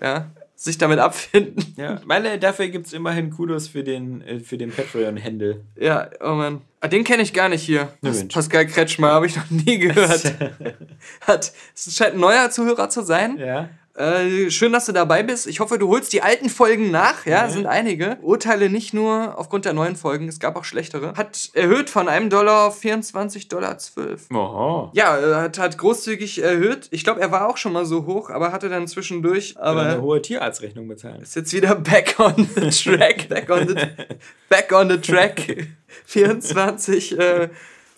ja, 0.00 0.26
sich 0.60 0.76
damit 0.76 0.98
abfinden. 0.98 1.64
ja. 1.78 2.02
Meine, 2.04 2.38
dafür 2.38 2.68
gibt 2.68 2.86
es 2.86 2.92
immerhin 2.92 3.30
Kudos 3.30 3.66
für 3.66 3.82
den, 3.82 4.20
äh, 4.20 4.40
für 4.40 4.58
den 4.58 4.70
Patreon-Handle. 4.70 5.64
Ja, 5.76 6.10
oh 6.20 6.34
Mann. 6.34 6.60
Ah, 6.80 6.88
den 6.88 7.02
kenne 7.02 7.22
ich 7.22 7.32
gar 7.32 7.48
nicht 7.48 7.62
hier. 7.62 7.94
Mensch. 8.02 8.34
Pascal 8.34 8.66
Kretschmer 8.66 9.08
habe 9.08 9.24
ich 9.24 9.36
noch 9.36 9.48
nie 9.48 9.78
gehört. 9.78 10.34
Hat, 11.22 11.52
es 11.74 11.96
scheint 11.96 12.12
ein 12.12 12.20
neuer 12.20 12.50
Zuhörer 12.50 12.90
zu 12.90 13.02
sein. 13.02 13.38
Ja. 13.38 13.70
Äh, 13.96 14.50
schön, 14.50 14.72
dass 14.72 14.86
du 14.86 14.92
dabei 14.92 15.22
bist. 15.24 15.46
Ich 15.48 15.58
hoffe, 15.60 15.76
du 15.76 15.88
holst 15.88 16.12
die 16.12 16.22
alten 16.22 16.48
Folgen 16.48 16.90
nach. 16.90 17.26
Ja, 17.26 17.46
Mhm. 17.46 17.50
sind 17.50 17.66
einige. 17.66 18.16
Urteile 18.22 18.70
nicht 18.70 18.94
nur 18.94 19.36
aufgrund 19.36 19.64
der 19.64 19.72
neuen 19.72 19.96
Folgen, 19.96 20.28
es 20.28 20.38
gab 20.38 20.56
auch 20.56 20.64
schlechtere. 20.64 21.14
Hat 21.16 21.50
erhöht 21.54 21.90
von 21.90 22.08
einem 22.08 22.30
Dollar 22.30 22.68
auf 22.68 22.78
24 22.78 23.48
Dollar 23.48 23.78
12. 23.78 24.30
Oho. 24.32 24.90
Ja, 24.94 25.18
äh, 25.18 25.34
hat, 25.42 25.58
hat 25.58 25.76
großzügig 25.76 26.40
erhöht. 26.42 26.86
Ich 26.92 27.02
glaube, 27.04 27.20
er 27.20 27.32
war 27.32 27.48
auch 27.48 27.56
schon 27.56 27.72
mal 27.72 27.84
so 27.84 28.06
hoch, 28.06 28.30
aber 28.30 28.52
hatte 28.52 28.68
dann 28.68 28.86
zwischendurch. 28.86 29.56
Aber 29.58 29.82
eine 29.82 30.00
hohe 30.02 30.22
Tierarztrechnung 30.22 30.86
bezahlen. 30.86 31.20
ist 31.22 31.34
jetzt 31.34 31.52
wieder 31.52 31.74
back 31.74 32.14
on 32.18 32.48
the 32.54 32.70
track. 32.70 33.28
Back 33.28 33.50
on 33.50 33.68
the, 33.68 33.74
back 34.48 34.72
on 34.72 34.88
the 34.88 34.98
track. 34.98 35.66
24, 36.06 37.18
äh, 37.18 37.48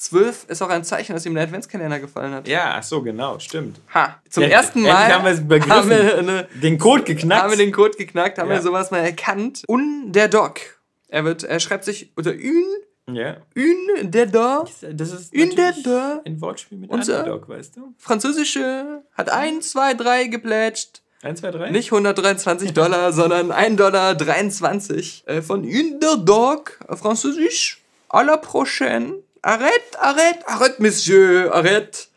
12 0.04 0.44
ist 0.48 0.62
auch 0.62 0.68
ein 0.68 0.84
Zeichen, 0.84 1.12
dass 1.14 1.24
ihm 1.26 1.34
der 1.34 1.44
Adventskalender 1.44 2.00
gefallen 2.00 2.32
hat. 2.34 2.48
Ja, 2.48 2.74
ach 2.78 2.82
so, 2.82 3.02
genau, 3.02 3.38
stimmt. 3.38 3.80
Ha, 3.94 4.20
zum 4.28 4.42
Ja, 4.44 4.48
ersten 4.50 4.82
Mal 4.82 5.12
haben 5.12 5.24
haben 5.70 5.90
wir 5.90 6.18
eine 6.18 6.48
Den 6.62 6.78
Code 6.78 7.04
geknackt. 7.04 7.42
haben 7.42 7.50
wir 7.50 7.56
den 7.58 7.72
Code 7.72 7.96
geknackt, 7.96 8.38
haben 8.38 8.48
Ja. 8.48 8.56
wir 8.56 8.62
sowas 8.62 8.90
mal 8.90 8.98
erkannt. 8.98 9.62
Un 9.68 10.12
der 10.12 10.28
Doc. 10.28 10.60
Er 11.08 11.24
wird, 11.24 11.44
er 11.44 11.60
schreibt 11.60 11.84
sich 11.84 12.10
unter 12.16 12.32
Ün, 12.34 12.64
ja. 13.10 13.36
Ün 13.54 14.10
der 14.10 14.26
Doc. 14.26 14.68
Das 14.92 15.12
ist 15.12 15.32
In 15.34 15.54
der 15.56 15.72
da. 15.84 16.20
ein 16.24 16.40
Wortspiel 16.40 16.78
mit 16.78 16.90
Unser- 16.90 17.18
Underdog, 17.20 17.48
weißt 17.48 17.76
du? 17.76 17.94
Französische 17.98 19.02
hat 19.12 19.30
1, 19.30 19.70
2, 19.70 19.94
3 19.94 20.24
geplätscht. 20.28 21.02
1, 21.22 21.40
2, 21.40 21.50
3? 21.52 21.70
Nicht 21.70 21.92
123 21.92 22.72
Dollar, 22.72 23.12
sondern 23.12 23.52
1 23.52 23.76
Dollar 23.76 24.14
23 24.14 25.24
äh, 25.26 25.42
von 25.42 25.64
Ün 25.64 26.00
der 26.00 26.16
Doc. 26.16 26.78
äh, 26.88 26.96
Französisch. 26.96 27.78
À 28.08 28.22
la 28.24 28.36
prochaine. 28.36 29.14
Arrête, 29.42 29.96
arrête, 29.98 30.38
arrête, 30.46 30.78
Monsieur, 30.80 31.52
arrête. 31.54 32.08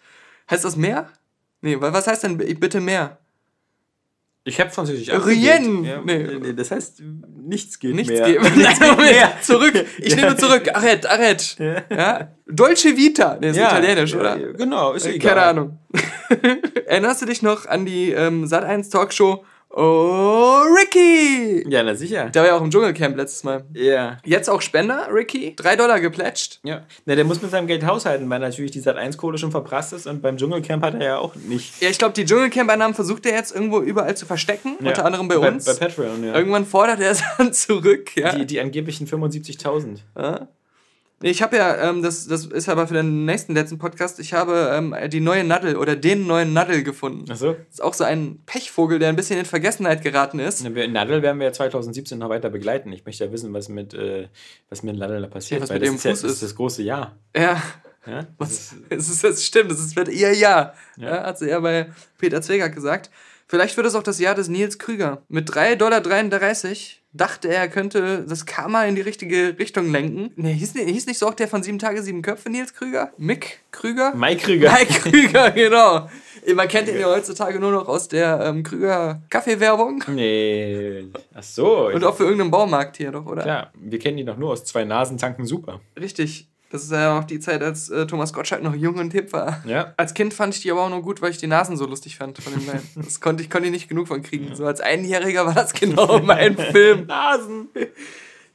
Heißt 0.50 0.64
das 0.64 0.76
mehr? 0.76 1.10
Nee, 1.62 1.80
wa- 1.82 1.92
was 1.92 2.06
heißt 2.08 2.24
denn 2.24 2.38
bitte 2.38 2.80
mehr? 2.80 3.18
Ich 4.48 4.60
habe 4.62 4.70
Französisch 4.70 5.10
Rien. 5.10 5.84
Ja, 5.84 6.02
Nee. 6.06 6.38
nee. 6.40 6.54
Das 6.54 6.70
heißt, 6.70 7.02
nichts 7.36 7.80
geht 7.80 7.96
Nichts 7.96 8.14
mehr. 8.14 8.26
geben. 8.28 8.44
Nichts 8.56 8.80
Nein, 8.80 8.92
Moment, 8.92 9.12
mehr. 9.12 9.34
zurück. 9.42 9.74
Ich 9.98 10.16
nehme 10.16 10.38
zurück. 10.38 10.70
Arrête, 10.76 11.08
arrête. 11.08 11.56
Ja. 11.90 12.30
Dolce 12.46 12.96
Vita. 12.96 13.40
Nee, 13.42 13.50
ist 13.50 13.56
Ja, 13.58 13.70
italienisch, 13.70 14.12
ja, 14.14 14.20
oder? 14.20 14.38
ja, 14.38 14.52
Genau, 14.52 14.94
ist 14.94 15.08
Äh, 15.08 15.14
egal. 15.14 15.34
Keine 15.34 15.46
Ahnung. 15.48 15.80
Erinnerst 16.86 17.24
du 17.24 17.26
dich 17.26 17.42
noch 17.42 17.66
an 17.66 17.88
die 17.88 18.12
ähm, 18.12 18.46
Sat1 18.46 18.92
Talkshow 18.92 19.44
Oh, 19.78 20.62
Ricky! 20.74 21.70
Ja, 21.70 21.84
na 21.84 21.96
sicher. 21.96 22.30
Der 22.30 22.44
war 22.44 22.48
ja 22.48 22.56
auch 22.56 22.62
im 22.62 22.72
Dschungelcamp 22.72 23.18
letztes 23.18 23.44
Mal. 23.44 23.66
Ja. 23.74 24.20
Jetzt 24.24 24.50
auch 24.50 24.62
Spender, 24.62 25.10
Ricky. 25.12 25.54
Drei 25.58 25.76
Dollar 25.76 26.00
geplätscht. 26.00 26.62
Ja. 26.64 26.84
Na, 27.06 27.16
der 27.16 27.26
muss 27.26 27.42
mit 27.42 27.52
seinem 27.52 27.68
Geld 27.68 27.86
haushalten, 27.86 28.30
weil 28.30 28.40
natürlich 28.40 28.72
die 28.72 28.82
Sat1-Kohle 28.82 29.38
schon 29.38 29.52
verprasst 29.52 29.92
ist 29.92 30.08
und 30.08 30.22
beim 30.22 30.38
Dschungelcamp 30.38 30.82
hat 30.82 30.94
er 30.94 31.04
ja 31.04 31.18
auch 31.18 31.36
nicht. 31.36 31.82
Ja, 31.82 31.90
ich 31.90 31.98
glaube, 31.98 32.14
die 32.14 32.24
Dschungelcamp-Einnahmen 32.24 32.96
versucht 32.96 33.26
er 33.26 33.34
jetzt 33.34 33.54
irgendwo 33.54 33.82
überall 33.82 34.16
zu 34.16 34.26
verstecken. 34.26 34.78
Ja. 34.80 34.88
Unter 34.88 35.04
anderem 35.04 35.28
bei 35.28 35.38
uns. 35.40 35.66
Bei, 35.66 35.74
Patreon, 35.74 36.24
ja. 36.24 36.34
Irgendwann 36.34 36.66
fordert 36.66 37.02
er 37.02 37.12
es 37.12 37.22
dann 37.38 37.52
zurück. 37.52 38.16
Ja. 38.16 38.34
Die, 38.34 38.46
die 38.46 38.62
angeblichen 38.62 39.08
75.000. 39.08 39.98
Ja. 40.18 40.48
Ich 41.22 41.42
habe 41.42 41.56
ja, 41.56 41.90
ähm, 41.90 42.04
das, 42.04 42.28
das 42.28 42.46
ist 42.46 42.68
aber 42.68 42.88
für 42.88 42.94
den 42.94 43.26
nächsten 43.26 43.54
letzten 43.54 43.78
Podcast, 43.78 44.20
ich 44.20 44.34
habe 44.34 44.72
ähm, 44.74 44.96
die 45.10 45.22
neue 45.22 45.44
Nadel 45.44 45.78
oder 45.78 45.96
den 45.96 46.28
neuen 46.28 46.52
Nadel 46.54 46.84
gefunden. 46.84 47.32
Achso. 47.32 47.54
Das 47.54 47.76
ist 47.76 47.82
auch 47.82 47.94
so 47.94 48.04
ein 48.04 48.42
Pechvogel, 48.46 49.00
der 49.00 49.10
ein 49.10 49.16
bisschen 49.16 49.40
in 49.40 49.46
Vergessenheit 49.46 50.02
geraten 50.02 50.40
ist. 50.40 50.64
Nadel 50.64 51.22
werden 51.22 51.40
wir 51.40 51.48
ja 51.48 51.54
2017 51.54 52.20
noch 52.20 52.30
weiter 52.30 52.50
begleiten. 52.50 52.92
Ich 52.92 53.06
möchte 53.06 53.24
ja 53.26 53.32
wissen, 53.32 53.54
was 53.54 53.70
mit, 53.70 53.94
äh, 53.94 54.28
was 54.70 54.84
mit 54.84 54.98
Nadel 54.98 55.22
da 55.22 55.28
passiert. 55.28 55.62
Ja, 55.62 55.64
was 55.64 55.70
mit 55.72 55.82
das 55.82 55.90
dem 55.90 55.96
ist, 55.96 56.04
ja, 56.04 56.12
Fuß 56.12 56.22
das 56.22 56.32
ist. 56.32 56.36
ist 56.38 56.44
das 56.44 56.56
große 56.56 56.84
Jahr. 56.84 57.18
Ja, 57.36 57.62
Ja? 58.06 58.28
Das 58.38 58.50
was, 58.50 58.52
ist, 58.52 58.76
es 58.90 59.10
ist, 59.10 59.24
das 59.24 59.44
stimmt, 59.44 59.72
das 59.72 59.80
ist, 59.80 59.96
wird 59.96 60.10
ihr 60.10 60.34
Jahr. 60.34 60.74
Ja. 60.98 61.16
Ja. 61.16 61.24
hat 61.24 61.40
sie 61.40 61.50
ja 61.50 61.60
bei 61.60 61.90
Peter 62.18 62.42
Zwegert 62.42 62.74
gesagt. 62.76 63.10
Vielleicht 63.48 63.78
wird 63.78 63.88
es 63.88 63.96
auch 63.96 64.04
das 64.04 64.20
Jahr 64.20 64.36
des 64.36 64.48
Nils 64.48 64.80
Krüger. 64.80 65.24
Mit 65.28 65.50
3,33 65.50 65.76
Dollar 65.78 66.02
dachte 67.16 67.48
er, 67.48 67.62
er 67.62 67.68
könnte 67.70 68.26
das 68.28 68.46
Karma 68.46 68.84
in 68.86 68.96
die 68.96 69.02
richtige 69.02 69.58
Richtung 69.58 69.92
lenken. 69.92 70.32
Nee, 70.36 70.54
hieß, 70.54 70.76
nicht- 70.76 70.90
hieß 70.90 71.06
nicht 71.08 71.18
so 71.20 71.28
auch 71.28 71.34
der 71.34 71.48
von 71.48 71.64
sieben 71.64 71.80
Tage, 71.80 72.02
sieben 72.04 72.22
Köpfe, 72.22 72.50
Nils 72.50 72.74
Krüger? 72.74 73.12
Mick 73.18 73.60
Krüger? 73.72 74.14
Mike 74.16 74.42
Krüger. 74.44 74.72
Mike 74.72 74.94
Krüger, 75.10 75.52
genau. 75.52 76.10
Man 76.54 76.68
kennt 76.68 76.88
ihn 76.90 77.00
ja 77.00 77.08
heutzutage 77.08 77.60
nur 77.60 77.72
noch 77.72 77.88
aus 77.88 78.08
der 78.08 78.40
ähm, 78.46 78.62
Krüger 78.64 79.22
Kaffeewerbung. 79.30 80.04
Nee. 80.08 81.06
Ach 81.34 81.42
so. 81.44 81.88
Und 81.88 82.04
auch 82.04 82.16
für 82.16 82.24
irgendeinen 82.24 82.52
Baumarkt 82.52 82.98
hier 82.98 83.12
doch, 83.12 83.26
oder? 83.26 83.42
Klar, 83.42 83.72
wir 83.74 83.98
kennen 84.00 84.18
ihn 84.20 84.28
doch 84.28 84.38
nur 84.38 84.52
aus 84.52 84.64
zwei 84.64 84.84
Nasen 84.84 85.18
tanken 85.18 85.46
super. 85.46 85.82
Richtig. 86.00 86.48
Das 86.76 86.84
ist 86.84 86.92
ja 86.92 87.18
auch 87.18 87.24
die 87.24 87.40
Zeit, 87.40 87.64
als 87.64 87.90
äh, 87.90 88.06
Thomas 88.06 88.34
Gottschalk 88.34 88.62
noch 88.62 88.76
jung 88.76 88.96
und 88.96 89.14
hip 89.14 89.32
war. 89.32 89.64
Ja. 89.66 89.94
Als 89.96 90.14
Kind 90.14 90.34
fand 90.34 90.54
ich 90.54 90.62
die 90.62 90.70
aber 90.72 90.84
auch 90.84 90.90
nur 90.90 91.02
gut, 91.02 91.22
weil 91.22 91.32
ich 91.32 91.38
die 91.38 91.48
Nasen 91.48 91.78
so 91.78 91.86
lustig 91.86 92.18
fand 92.18 92.38
von 92.38 92.52
den 92.52 92.66
beiden. 92.66 92.82
Das 92.96 93.22
konnte 93.22 93.42
ich, 93.42 93.50
konnte 93.50 93.68
ich 93.68 93.72
nicht 93.72 93.88
genug 93.88 94.10
von 94.10 94.22
kriegen. 94.22 94.54
So 94.56 94.66
als 94.66 94.82
Einjähriger 94.82 95.46
war 95.46 95.54
das 95.54 95.72
genau 95.72 96.20
mein 96.24 96.58
Film. 96.58 97.06
Nasen. 97.06 97.70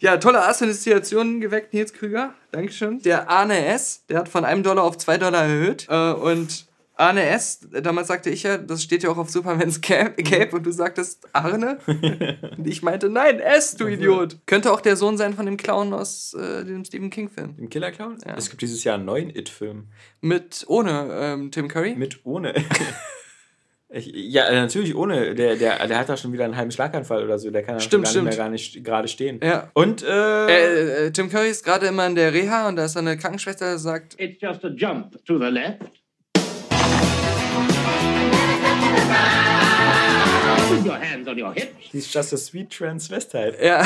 Ja, 0.01 0.19
tolle 0.19 0.47
Assoziationen 0.47 1.41
geweckt, 1.41 1.73
Nils 1.73 1.95
Krüger. 1.95 2.35
Dankeschön. 2.53 3.01
Der 3.01 3.31
Arne 3.31 3.65
S., 3.65 4.05
der 4.11 4.19
hat 4.19 4.29
von 4.29 4.45
einem 4.45 4.63
Dollar 4.63 4.85
auf 4.85 4.99
zwei 4.99 5.17
Dollar 5.17 5.45
erhöht. 5.45 5.87
Äh, 5.89 6.13
und 6.13 6.67
Arne 7.01 7.25
S., 7.25 7.61
damals 7.83 8.09
sagte 8.09 8.31
ich 8.31 8.43
ja, 8.43 8.59
das 8.59 8.83
steht 8.83 9.03
ja 9.03 9.11
auch 9.11 9.17
auf 9.17 9.31
Supermans 9.31 9.81
Cape, 9.81 10.23
Cape 10.23 10.55
und 10.55 10.65
du 10.67 10.71
sagtest 10.71 11.27
Arne. 11.33 11.79
und 11.87 12.67
ich 12.67 12.83
meinte, 12.83 13.09
nein, 13.09 13.41
S, 13.41 13.75
du 13.75 13.87
Idiot. 13.87 14.37
Könnte 14.47 14.73
auch 14.73 14.81
der 14.81 14.97
Sohn 14.97 15.17
sein 15.17 15.35
von 15.35 15.47
dem 15.47 15.57
Clown 15.57 15.93
aus 15.95 16.35
äh, 16.35 16.65
dem 16.65 16.85
Stephen 16.85 17.11
King-Film. 17.11 17.55
Im 17.59 17.71
Killer 17.71 17.91
Clown? 17.91 18.19
Ja. 18.27 18.35
Es 18.37 18.51
gibt 18.51 18.63
dieses 18.63 18.85
Jahr 18.85 18.97
einen 18.97 19.07
neuen 19.07 19.31
It-Film. 19.31 19.89
Mit, 20.21 20.65
ohne 20.69 21.09
ähm, 21.11 21.51
Tim 21.51 21.69
Curry. 21.69 21.95
Mit 21.97 22.21
ohne. 22.25 22.55
Ich, 23.93 24.07
ja, 24.15 24.49
natürlich 24.53 24.95
ohne. 24.95 25.35
Der, 25.35 25.57
der, 25.57 25.85
der 25.85 25.99
hat 25.99 26.09
da 26.09 26.17
schon 26.17 26.33
wieder 26.33 26.45
einen 26.45 26.57
halben 26.57 26.71
Schlaganfall 26.71 27.25
oder 27.25 27.41
so. 27.41 27.51
Der 27.51 27.65
kann 27.65 27.75
ja 27.75 27.81
Stimmt, 27.81 28.05
gar 28.05 28.11
stimmt. 28.11 28.27
nicht 28.27 28.37
mehr 28.37 28.45
gar 28.45 28.51
nicht 28.51 28.85
gerade 28.85 29.09
stehen. 29.09 29.41
Ja. 29.43 29.69
Und, 29.75 30.05
äh, 30.05 30.47
Äh, 30.47 31.07
äh, 31.07 31.11
Tim 31.11 31.29
Curry 31.29 31.49
ist 31.51 31.65
gerade 31.65 31.87
immer 31.87 32.07
in 32.07 32.15
der 32.15 32.33
Reha 32.33 32.69
und 32.69 32.77
da 32.77 32.85
ist 32.85 32.97
eine 32.97 33.17
Krankenschwester, 33.17 33.73
die 33.73 33.81
sagt, 33.81 34.15
It's 34.21 34.41
just 34.41 34.65
a 34.65 34.69
jump 34.69 35.25
to 35.25 35.39
the 35.39 35.47
left. 35.47 36.00
He's 41.93 42.13
just 42.13 42.33
a 42.33 42.37
sweet 42.37 42.71
transvestite. 42.71 43.57
ja, 43.63 43.83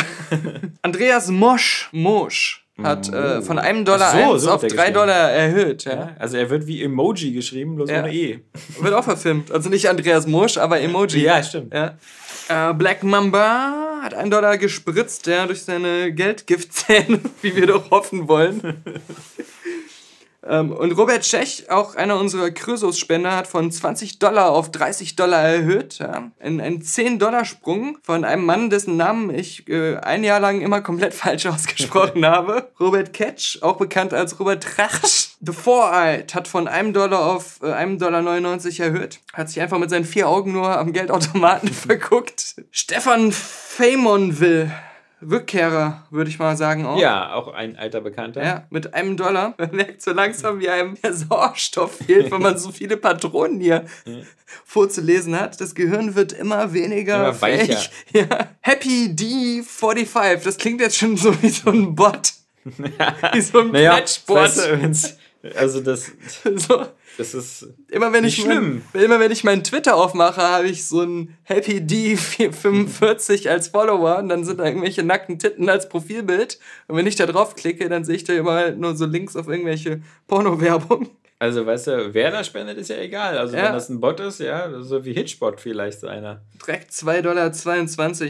Andreas 0.82 1.28
Mosch, 1.28 1.88
Mosch, 1.92 2.64
hat 2.82 3.08
äh, 3.12 3.40
von 3.42 3.58
einem 3.58 3.84
Dollar 3.84 4.10
so, 4.12 4.32
eins 4.32 4.42
so 4.42 4.50
auf 4.50 4.62
drei. 4.66 4.90
Dollar 4.90 5.30
erhöht. 5.30 5.84
Ja. 5.84 5.92
Ja, 5.94 6.16
also 6.18 6.36
er 6.36 6.50
wird 6.50 6.66
wie 6.66 6.82
Emoji 6.82 7.32
geschrieben, 7.32 7.76
bloß 7.76 7.90
Ja. 7.90 8.00
ohne 8.00 8.12
E. 8.12 8.40
Wird 8.80 8.94
auch 8.94 9.04
verfilmt. 9.04 9.52
Also 9.52 9.68
nicht 9.70 9.88
Andreas 9.88 10.26
Mursch, 10.26 10.56
aber 10.58 10.80
Emoji. 10.80 11.22
Ja, 11.22 11.42
stimmt. 11.42 11.72
Ja. 11.72 11.94
Äh, 12.48 12.74
Black 12.74 13.02
Mamba 13.04 14.00
hat 14.02 14.12
einen 14.14 14.30
Dollar 14.30 14.58
gespritzt, 14.58 15.26
ja, 15.26 15.46
durch 15.46 15.62
seine 15.62 16.12
Geldgiftzähne, 16.12 17.20
wie 17.42 17.56
wir 17.56 17.66
doch 17.66 17.90
hoffen 17.90 18.28
wollen. 18.28 18.82
Ähm, 20.46 20.72
und 20.72 20.92
Robert 20.92 21.22
Tschech, 21.22 21.70
auch 21.70 21.94
einer 21.94 22.18
unserer 22.18 22.50
Krösus-Spender, 22.50 23.34
hat 23.34 23.46
von 23.46 23.70
20 23.70 24.18
Dollar 24.18 24.50
auf 24.50 24.70
30 24.70 25.16
Dollar 25.16 25.42
erhöht. 25.42 25.98
Ja. 25.98 26.30
Ein, 26.38 26.60
ein 26.60 26.82
10-Dollar-Sprung 26.82 27.98
von 28.02 28.24
einem 28.24 28.44
Mann, 28.44 28.70
dessen 28.70 28.96
Namen 28.96 29.34
ich 29.34 29.68
äh, 29.68 29.96
ein 29.96 30.24
Jahr 30.24 30.40
lang 30.40 30.60
immer 30.60 30.80
komplett 30.80 31.14
falsch 31.14 31.46
ausgesprochen 31.46 32.26
habe. 32.26 32.70
Robert 32.78 33.12
Ketch, 33.12 33.58
auch 33.62 33.76
bekannt 33.76 34.12
als 34.12 34.38
Robert 34.38 34.62
Trachsch. 34.62 35.30
The 35.40 35.52
Four-Eyed 35.52 36.34
hat 36.34 36.48
von 36.48 36.68
einem 36.68 36.92
Dollar 36.92 37.24
auf 37.24 37.60
äh, 37.62 37.72
einem 37.72 37.98
Dollar 37.98 38.22
99 38.22 38.80
erhöht. 38.80 39.20
Hat 39.32 39.48
sich 39.48 39.60
einfach 39.60 39.78
mit 39.78 39.90
seinen 39.90 40.04
vier 40.04 40.28
Augen 40.28 40.52
nur 40.52 40.78
am 40.78 40.92
Geldautomaten 40.92 41.68
verguckt. 41.72 42.56
Stefan 42.70 43.32
Faymonville, 43.32 44.70
Rückkehrer, 45.30 46.06
würde 46.10 46.30
ich 46.30 46.38
mal 46.38 46.56
sagen 46.56 46.86
auch. 46.86 46.98
Ja, 46.98 47.32
auch 47.34 47.52
ein 47.52 47.76
alter 47.76 48.00
Bekannter. 48.00 48.42
Ja, 48.44 48.66
mit 48.70 48.94
einem 48.94 49.16
Dollar. 49.16 49.54
Man 49.58 49.70
merkt 49.72 50.02
so 50.02 50.12
langsam, 50.12 50.60
wie 50.60 50.68
einem 50.68 50.96
der 51.02 51.12
Sauerstoff 51.14 51.96
fehlt, 52.06 52.30
wenn 52.30 52.42
man 52.42 52.58
so 52.58 52.70
viele 52.72 52.96
Patronen 52.96 53.60
hier 53.60 53.84
vorzulesen 54.64 55.38
hat. 55.38 55.60
Das 55.60 55.74
Gehirn 55.74 56.14
wird 56.14 56.32
immer 56.32 56.72
weniger 56.72 57.24
Immer 57.28 57.34
fähig. 57.34 57.90
Ja. 58.12 58.26
Happy 58.60 59.14
D45, 59.16 60.44
das 60.44 60.56
klingt 60.58 60.80
jetzt 60.80 60.96
schon 60.98 61.16
so 61.16 61.40
wie 61.42 61.48
so 61.48 61.70
ein 61.70 61.94
Bot. 61.94 62.32
wie 62.64 63.40
so 63.40 63.60
ein 63.60 63.70
Naja, 63.72 63.94
Plätschbot. 63.94 64.36
weißt 64.36 65.16
du, 65.42 65.56
also 65.56 65.80
das, 65.80 66.10
so. 66.56 66.86
Das 67.16 67.34
ist 67.34 67.68
Immer 67.90 68.12
wenn, 68.12 68.24
ich 68.24 68.36
schlimm. 68.36 68.82
Mein, 68.92 69.04
immer 69.04 69.20
wenn 69.20 69.30
ich 69.30 69.44
meinen 69.44 69.62
Twitter 69.62 69.96
aufmache, 69.96 70.42
habe 70.42 70.68
ich 70.68 70.84
so 70.86 71.02
ein 71.02 71.36
Happy 71.44 71.78
D45 71.78 73.48
als 73.50 73.68
Follower 73.68 74.18
und 74.18 74.28
dann 74.28 74.44
sind 74.44 74.60
da 74.60 74.64
irgendwelche 74.64 75.02
nackten 75.02 75.38
Titten 75.38 75.68
als 75.68 75.88
Profilbild. 75.88 76.58
Und 76.88 76.96
wenn 76.96 77.06
ich 77.06 77.16
da 77.16 77.26
draufklicke, 77.26 77.88
dann 77.88 78.04
sehe 78.04 78.16
ich 78.16 78.24
da 78.24 78.32
immer 78.32 78.52
halt 78.52 78.78
nur 78.78 78.96
so 78.96 79.06
Links 79.06 79.36
auf 79.36 79.48
irgendwelche 79.48 80.02
Porno-Werbung. 80.26 81.08
Also, 81.40 81.66
weißt 81.66 81.88
du, 81.88 82.14
wer 82.14 82.30
da 82.30 82.44
spendet, 82.44 82.78
ist 82.78 82.88
ja 82.88 82.96
egal. 82.96 83.36
Also, 83.36 83.56
Ja. 83.56 83.64
wenn 83.64 83.72
das 83.72 83.88
ein 83.88 84.00
Bot 84.00 84.20
ist, 84.20 84.38
ja, 84.40 84.80
so 84.80 85.04
wie 85.04 85.12
Hitchbot 85.12 85.60
vielleicht 85.60 86.00
so 86.00 86.06
einer. 86.06 86.40
Direkt 86.64 86.92
2,22 86.92 87.18
Dollar, 87.22 87.50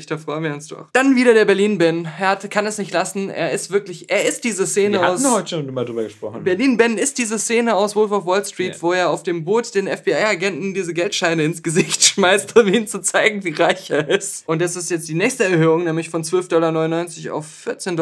da 0.08 0.18
freuen 0.18 0.42
wir 0.42 0.54
uns 0.54 0.68
doch. 0.68 0.88
Dann 0.94 1.14
wieder 1.14 1.34
der 1.34 1.44
Berlin-Ben. 1.44 2.06
Er 2.06 2.30
hat, 2.30 2.50
kann 2.50 2.66
es 2.66 2.78
nicht 2.78 2.92
lassen. 2.92 3.28
Er 3.28 3.52
ist 3.52 3.70
wirklich, 3.70 4.10
er 4.10 4.24
ist 4.26 4.42
diese 4.42 4.66
Szene 4.66 5.00
Wir 5.00 5.08
aus. 5.08 5.22
hatten 5.22 5.34
heute 5.34 5.48
schon 5.50 5.72
mal 5.74 5.84
drüber 5.84 6.02
gesprochen. 6.02 6.42
Berlin-Ben 6.44 6.96
ist 6.98 7.18
diese 7.18 7.38
Szene 7.38 7.76
aus 7.76 7.94
Wolf 7.94 8.10
of 8.10 8.26
Wall 8.26 8.44
Street, 8.44 8.74
Ja. 8.76 8.82
wo 8.82 8.92
er 8.92 9.10
auf 9.10 9.22
dem 9.22 9.44
Boot 9.44 9.74
den 9.74 9.86
FBI-Agenten 9.86 10.72
diese 10.74 10.94
Geldscheine 10.94 11.44
ins 11.44 11.62
Gesicht 11.62 12.02
schmeißt, 12.14 12.58
um 12.58 12.66
ihnen 12.66 12.86
zu 12.88 13.00
zeigen, 13.00 13.44
wie 13.44 13.52
reich 13.52 13.90
er 13.90 14.08
ist. 14.08 14.48
Und 14.48 14.60
das 14.62 14.76
ist 14.76 14.90
jetzt 14.90 15.08
die 15.08 15.14
nächste 15.14 15.44
Erhöhung, 15.44 15.84
nämlich 15.84 16.08
von 16.10 16.24
12,99 16.24 16.48
Dollar 16.48 17.36
auf 17.36 17.46
14,44 17.66 17.94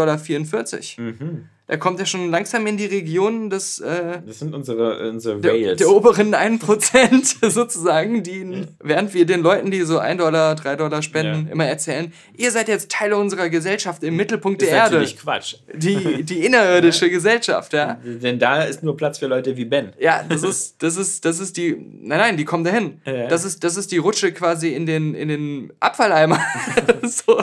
Dollar. 0.97 1.13
Mhm. 1.13 1.49
Da 1.73 1.79
kommt 1.79 1.99
er 2.01 2.05
schon 2.05 2.31
langsam 2.31 2.67
in 2.67 2.77
die 2.77 2.85
Region 2.85 3.49
des, 3.49 3.81
äh, 3.81 4.19
Das 4.27 4.41
sind 4.41 4.55
unsere, 4.55 5.09
unsere 5.09 5.41
der, 5.41 5.75
der 5.75 5.89
oberen 5.89 6.35
1% 6.35 7.49
sozusagen, 7.51 8.23
die, 8.23 8.67
während 8.79 9.15
wir 9.15 9.25
den 9.25 9.41
Leuten, 9.41 9.71
die 9.71 9.81
so 9.81 9.99
1 9.99 10.19
Dollar, 10.21 10.55
3 10.55 10.77
Dollar 10.77 11.01
spenden, 11.01 11.47
Ja. 11.47 11.53
immer 11.53 11.65
erzählen, 11.65 12.13
ihr 12.37 12.51
seid 12.51 12.69
jetzt 12.69 12.91
Teile 12.91 13.17
unserer 13.17 13.49
Gesellschaft 13.49 14.03
im 14.05 14.17
Mittelpunkt 14.17 14.61
ist 14.61 14.71
der 14.71 14.77
Erde. 14.81 14.97
natürlich 14.97 15.17
Quatsch. 15.19 15.55
Die, 15.73 16.23
die 16.25 16.45
innerirdische 16.45 17.09
Gesellschaft, 17.17 17.73
ja. 17.73 17.99
Denn 18.05 18.39
da 18.39 18.65
ist 18.65 18.83
nur 18.83 18.95
Platz 18.95 19.17
für 19.21 19.27
Leute 19.29 19.57
wie 19.57 19.65
Ben. 19.65 19.95
Ja, 19.99 20.23
das 20.29 20.43
ist, 20.43 20.83
das 20.83 20.99
ist, 20.99 21.25
das 21.25 21.41
ist 21.41 21.57
die. 21.57 21.75
Nein, 22.03 22.19
nein, 22.19 22.37
die 22.37 22.45
kommen 22.45 22.65
dahin. 22.65 23.01
Ja. 23.07 23.29
Das, 23.29 23.47
ist, 23.47 23.65
das 23.65 23.79
ist 23.79 23.93
die 23.93 23.97
Rutsche 23.97 24.33
quasi 24.33 24.75
in 24.75 24.85
den, 24.85 25.15
in 25.15 25.29
den 25.29 25.73
Abfalleimer. 25.81 26.39
so. 27.05 27.43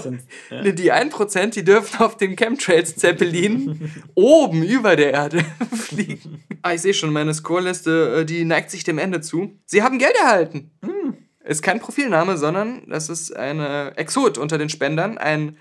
Die 0.52 0.94
1%, 0.94 1.48
die 1.56 1.64
dürfen 1.64 2.00
auf 2.00 2.16
dem 2.18 2.36
Chemtrails-Zeppelin 2.36 3.90
oben 4.20 4.64
über 4.64 4.96
der 4.96 5.14
Erde 5.14 5.46
fliegen. 5.76 6.44
Ah, 6.62 6.74
ich 6.74 6.82
sehe 6.82 6.94
schon, 6.94 7.14
meine 7.14 7.34
Scoreliste, 7.34 8.20
äh, 8.20 8.26
die 8.26 8.44
neigt 8.46 8.70
sich 8.70 8.84
dem 8.84 8.98
Ende 8.98 9.22
zu. 9.22 9.58
Sie 9.66 9.82
haben 9.82 9.98
Geld 9.98 10.16
erhalten. 10.22 10.72
Ist 11.44 11.64
kein 11.64 11.80
Profilname, 11.80 12.38
sondern 12.38 12.84
das 12.88 13.10
ist 13.10 13.36
eine 13.36 13.94
Exot 13.96 14.38
unter 14.38 14.58
den 14.58 14.70
Spendern. 14.70 15.18
Ein 15.18 15.58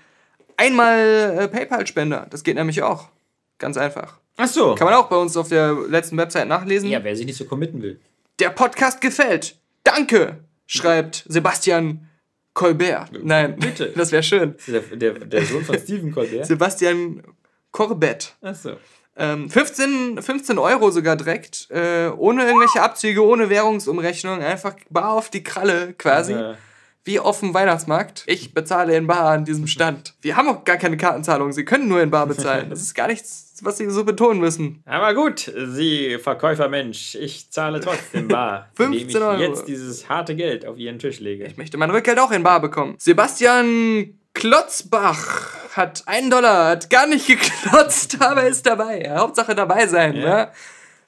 einmal 0.57 1.37
äh, 1.39 1.47
PayPal-Spender. 1.47 2.27
Das 2.29 2.43
geht 2.43 2.55
nämlich 2.55 2.83
auch. 2.83 3.09
Ganz 3.57 3.77
einfach. 3.77 4.19
Ach 4.37 4.47
so. 4.47 4.75
Kann 4.75 4.85
man 4.85 4.93
auch 4.93 5.09
bei 5.09 5.15
uns 5.15 5.35
auf 5.35 5.49
der 5.49 5.73
letzten 5.89 6.17
Website 6.17 6.47
nachlesen. 6.47 6.89
Ja, 6.89 7.03
wer 7.03 7.15
sich 7.15 7.25
nicht 7.25 7.37
so 7.37 7.45
committen 7.45 7.81
will. 7.81 7.99
Der 8.39 8.49
Podcast 8.49 9.01
gefällt. 9.01 9.57
Danke, 9.83 10.43
schreibt 10.65 11.25
Sebastian 11.27 12.07
Colbert. 12.53 13.11
Nein, 13.23 13.55
Bitte. 13.57 13.91
das 13.95 14.11
wäre 14.11 14.23
schön. 14.23 14.55
Der, 14.67 14.81
der, 14.81 15.13
der 15.13 15.45
Sohn 15.45 15.63
von 15.63 15.77
Stephen 15.79 16.11
Colbert. 16.11 16.45
Sebastian 16.45 17.23
Corbett. 17.71 18.35
Ach 18.41 18.55
so. 18.55 18.77
Ähm, 19.15 19.49
15, 19.49 20.21
15 20.21 20.57
Euro 20.57 20.91
sogar 20.91 21.17
direkt, 21.17 21.67
äh, 21.71 22.07
ohne 22.07 22.45
irgendwelche 22.45 22.81
Abzüge, 22.81 23.21
ohne 23.21 23.49
Währungsumrechnung, 23.49 24.41
einfach 24.41 24.75
bar 24.89 25.11
auf 25.11 25.29
die 25.29 25.43
Kralle 25.43 25.93
quasi. 25.97 26.33
Ja. 26.33 26.55
Wie 27.03 27.19
auf 27.19 27.39
dem 27.39 27.53
Weihnachtsmarkt. 27.53 28.23
Ich 28.27 28.53
bezahle 28.53 28.95
in 28.95 29.07
Bar 29.07 29.31
an 29.31 29.45
diesem 29.45 29.67
Stand. 29.67 30.13
Wir 30.21 30.35
haben 30.35 30.47
auch 30.47 30.63
gar 30.63 30.77
keine 30.77 30.95
Kartenzahlung, 30.95 31.51
Sie 31.51 31.65
können 31.65 31.87
nur 31.87 32.01
in 32.01 32.11
Bar 32.11 32.27
bezahlen. 32.27 32.69
Das 32.69 32.81
ist 32.81 32.93
gar 32.93 33.07
nichts, 33.07 33.57
was 33.61 33.77
Sie 33.77 33.89
so 33.89 34.03
betonen 34.03 34.39
müssen. 34.39 34.83
Aber 34.85 35.13
gut, 35.13 35.51
Sie 35.69 36.17
Verkäufermensch, 36.19 37.15
ich 37.15 37.51
zahle 37.51 37.79
trotzdem 37.79 38.27
bar. 38.27 38.69
15 38.75 38.93
indem 39.01 39.09
ich 39.09 39.15
Euro. 39.21 39.41
jetzt 39.41 39.67
dieses 39.67 40.07
harte 40.07 40.35
Geld 40.35 40.65
auf 40.65 40.77
Ihren 40.77 40.99
Tisch 40.99 41.19
lege. 41.19 41.45
Ich 41.45 41.57
möchte 41.57 41.77
mein 41.77 41.89
Rückgeld 41.89 42.19
auch 42.19 42.31
in 42.31 42.43
Bar 42.43 42.61
bekommen. 42.61 42.95
Sebastian 42.99 44.18
Klotzbach 44.39 45.75
hat 45.75 46.03
einen 46.05 46.29
Dollar, 46.29 46.69
hat 46.69 46.89
gar 46.89 47.07
nicht 47.07 47.27
geklotzt, 47.27 48.17
aber 48.21 48.47
ist 48.47 48.65
dabei. 48.65 49.11
Hauptsache 49.13 49.53
dabei 49.53 49.85
sein, 49.85 50.15
ja. 50.15 50.53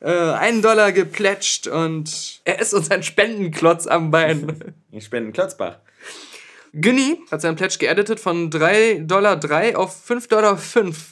Äh, 0.01 0.33
einen 0.33 0.61
Dollar 0.61 0.91
geplätscht 0.91 1.67
und 1.67 2.41
er 2.43 2.59
ist 2.59 2.73
uns 2.73 2.91
ein 2.91 3.03
Spendenklotz 3.03 3.87
am 3.87 4.11
Bein. 4.11 4.75
Ich 4.91 5.05
spende 5.05 5.31
Klotzbach. 5.31 5.77
Günni 6.73 7.21
hat 7.31 7.39
seinen 7.39 7.55
Pledge 7.55 7.77
geeditet 7.79 8.19
von 8.19 8.49
3,3 8.49 9.05
Dollar 9.05 9.39
auf 9.77 10.09
5,5 10.09 10.27
Dollar. 10.27 10.59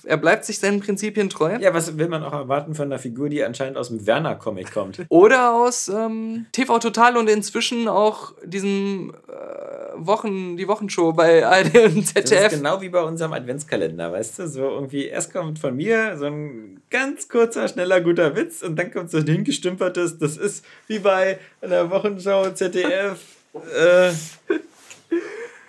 Er 0.03 0.17
bleibt 0.17 0.43
sich 0.43 0.59
seinen 0.59 0.81
Prinzipien 0.81 1.29
treu. 1.29 1.57
Ja, 1.59 1.73
was 1.73 1.97
will 1.97 2.09
man 2.09 2.23
auch 2.23 2.33
erwarten 2.33 2.75
von 2.75 2.85
einer 2.85 2.99
Figur, 2.99 3.29
die 3.29 3.41
anscheinend 3.43 3.77
aus 3.77 3.87
dem 3.87 4.05
Werner-Comic 4.05 4.73
kommt? 4.73 5.05
Oder 5.07 5.53
aus 5.53 5.87
ähm, 5.87 6.47
TV 6.51 6.79
Total 6.79 7.15
und 7.15 7.29
inzwischen 7.29 7.87
auch 7.87 8.33
diesem 8.43 9.13
äh, 9.27 9.68
Wochen, 10.07 10.57
die 10.57 10.67
Wochenshow 10.67 11.13
bei 11.13 11.45
ARD 11.45 11.75
und 11.85 11.97
Das 12.15 12.25
ZDF. 12.25 12.51
ist 12.51 12.57
genau 12.57 12.81
wie 12.81 12.89
bei 12.89 13.01
unserem 13.01 13.33
Adventskalender, 13.33 14.11
weißt 14.11 14.39
du? 14.39 14.47
So 14.47 14.61
irgendwie, 14.69 15.05
erst 15.07 15.31
kommt 15.33 15.59
von 15.59 15.75
mir 15.75 16.17
so 16.17 16.25
ein 16.25 16.81
ganz 16.89 17.27
kurzer, 17.27 17.67
schneller, 17.67 18.01
guter 18.01 18.35
Witz 18.35 18.61
und 18.61 18.75
dann 18.77 18.91
kommt 18.91 19.11
so 19.11 19.17
ein 19.17 19.25
hingestümpertes, 19.27 20.17
das 20.17 20.37
ist 20.37 20.65
wie 20.87 20.99
bei 20.99 21.39
einer 21.61 21.89
Wochenschau, 21.89 22.49
ZDF. 22.51 23.19
äh, 23.53 24.11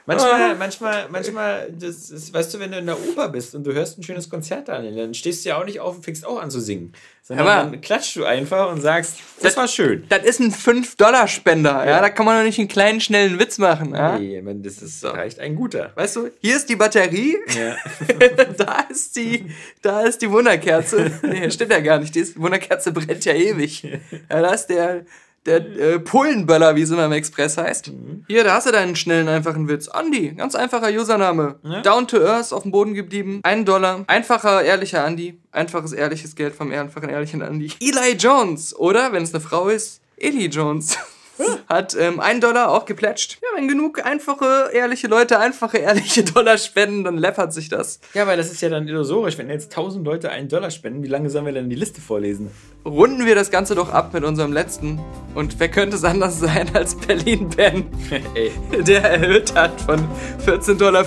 manchmal, 0.07 0.55
manchmal, 0.57 1.09
manchmal, 1.11 1.73
das 1.79 2.11
ist, 2.11 2.33
weißt 2.35 2.55
du, 2.55 2.59
wenn 2.59 2.73
du 2.73 2.79
in 2.79 2.87
der 2.87 2.99
Oper 2.99 3.29
bist 3.29 3.55
und 3.55 3.65
du 3.65 3.73
hörst 3.73 3.99
ein 3.99 4.03
schönes 4.03 4.29
Konzert 4.29 4.69
an, 4.71 4.97
dann 4.97 5.15
stehst 5.15 5.45
du 5.45 5.51
ja 5.51 5.59
auch 5.61 5.65
nicht 5.65 5.81
auf 5.81 5.97
und 5.97 6.05
fängst 6.05 6.27
auch 6.27 6.41
an 6.41 6.51
zu 6.51 6.61
singen. 6.61 6.93
Sondern 7.23 7.47
Aber- 7.47 7.71
dann 7.71 7.81
klatschst 7.81 8.17
du 8.17 8.25
einfach 8.25 8.73
und 8.73 8.81
sagst, 8.81 9.17
das 9.41 9.57
war 9.57 9.69
schön. 9.69 10.05
Das 10.09 10.25
ist 10.25 10.41
ein 10.41 10.51
5-Dollar-Spender, 10.53 11.87
ja. 11.87 12.01
Da 12.01 12.11
kann 12.11 12.27
man 12.27 12.39
doch 12.39 12.45
nicht 12.45 12.59
einen 12.59 12.69
kleinen, 12.69 13.01
schnellen 13.01 13.39
Witz 13.39 13.59
machen, 13.59 13.95
ja. 13.95 14.19
Nee, 14.19 14.41
meine, 14.43 14.61
das 14.61 14.83
ist, 14.83 15.05
reicht 15.05 15.39
ein 15.39 15.55
guter. 15.55 15.93
Weißt 15.95 16.17
du, 16.17 16.31
hier 16.41 16.57
ist 16.57 16.69
die 16.69 16.77
Batterie, 16.77 17.37
Ja. 17.57 17.77
da 18.57 18.81
ist 18.91 19.15
die, 19.17 19.47
da 19.83 20.01
ist 20.03 20.23
die 20.23 20.31
Wunderkerze. 20.31 21.11
Nee, 21.23 21.51
stimmt 21.51 21.73
ja 21.73 21.81
gar 21.81 21.99
nicht. 21.99 22.15
Die 22.15 22.37
Wunderkerze 22.37 22.93
brennt 22.93 23.25
ja 23.25 23.35
ewig. 23.35 23.83
Ja, 23.83 24.41
da 24.43 24.53
ist 24.53 24.67
der, 24.67 25.05
der 25.47 25.57
äh, 25.57 25.99
Pullenböller, 25.99 26.77
wie 26.77 26.83
es 26.83 26.91
immer 26.91 27.07
im 27.07 27.13
Express 27.13 27.57
heißt. 27.57 27.93
Hier, 28.29 28.45
da 28.45 28.55
hast 28.55 28.67
du 28.67 28.73
deinen 28.73 28.95
schnellen, 28.97 29.29
einfachen 29.29 29.69
Witz. 29.69 29.89
Andi, 29.89 30.33
ganz 30.33 30.55
einfacher 30.55 30.91
Username. 30.91 31.59
Down 31.83 32.07
to 32.07 32.19
Earth, 32.19 32.53
auf 32.53 32.63
dem 32.63 32.73
Boden 32.73 32.95
geblieben. 32.95 33.41
Ein 33.43 33.65
Dollar. 33.65 34.05
Einfacher, 34.07 34.63
ehrlicher 34.63 35.05
Andi. 35.05 35.41
Einfaches, 35.53 35.93
ehrliches 35.93 36.37
Geld 36.37 36.55
vom 36.55 36.71
einfachen, 36.73 37.09
ehrlichen 37.09 37.43
Andi. 37.43 37.73
Eli 37.81 38.17
Jones, 38.17 38.77
oder, 38.77 39.13
wenn 39.13 39.23
es 39.23 39.35
eine 39.35 39.41
Frau 39.43 39.69
ist, 39.69 40.03
Eli 40.17 40.47
Jones. 40.47 40.99
hat 41.69 41.97
ähm, 41.99 42.21
einen 42.21 42.41
Dollar 42.41 42.71
auch 42.71 42.85
geplätscht. 42.85 43.39
Ja, 43.43 43.49
wenn 43.57 43.69
genug 43.69 44.05
einfache, 44.05 44.71
ehrliche 44.73 45.09
Leute 45.09 45.39
einfache, 45.39 45.79
ehrliche 45.79 46.25
Dollar 46.25 46.59
spenden, 46.59 47.05
dann 47.05 47.19
läppert 47.19 47.53
sich 47.53 47.69
das. 47.69 48.01
Ja, 48.15 48.27
weil 48.27 48.37
das 48.37 48.51
ist 48.51 48.61
ja 48.61 48.69
dann 48.69 48.87
illusorisch. 48.89 49.39
Wenn 49.39 49.51
jetzt 49.51 49.73
1000 49.73 50.05
Leute 50.05 50.31
einen 50.31 50.49
Dollar 50.49 50.71
spenden, 50.71 51.03
wie 51.03 51.09
lange 51.09 51.31
sollen 51.31 51.47
wir 51.47 51.53
denn 51.53 51.71
die 51.71 51.77
Liste 51.77 52.01
vorlesen? 52.01 52.51
Runden 52.85 53.27
wir 53.27 53.35
das 53.35 53.51
Ganze 53.51 53.75
doch 53.75 53.93
ab 53.93 54.15
mit 54.15 54.25
unserem 54.25 54.53
letzten. 54.53 55.01
Und 55.35 55.61
wer 55.61 55.69
könnte 55.69 55.97
es 55.97 56.05
anders 56.05 56.41
sein 56.41 56.69
als 56.75 56.95
Berlin 56.95 57.49
Ben, 57.51 57.87
Ey. 58.35 58.51
der 58.83 59.03
erhöht 59.03 59.55
hat 59.55 59.81
von 59.81 60.01
14,44 60.47 60.77
Dollar 60.77 61.01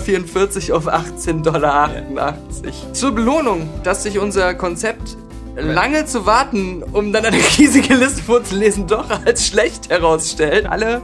auf 0.76 0.88
18,88 0.88 1.42
Dollar. 1.42 2.34
Zur 2.92 3.12
Belohnung, 3.12 3.68
dass 3.82 4.04
sich 4.04 4.18
unser 4.18 4.54
Konzept 4.54 5.16
lange 5.56 6.04
zu 6.06 6.26
warten, 6.26 6.82
um 6.92 7.12
dann 7.12 7.24
eine 7.24 7.36
riesige 7.58 7.94
Liste 7.94 8.22
vorzulesen, 8.22 8.86
doch 8.86 9.08
als 9.24 9.46
schlecht 9.46 9.90
herausstellt. 9.90 10.66
Alle, 10.66 11.02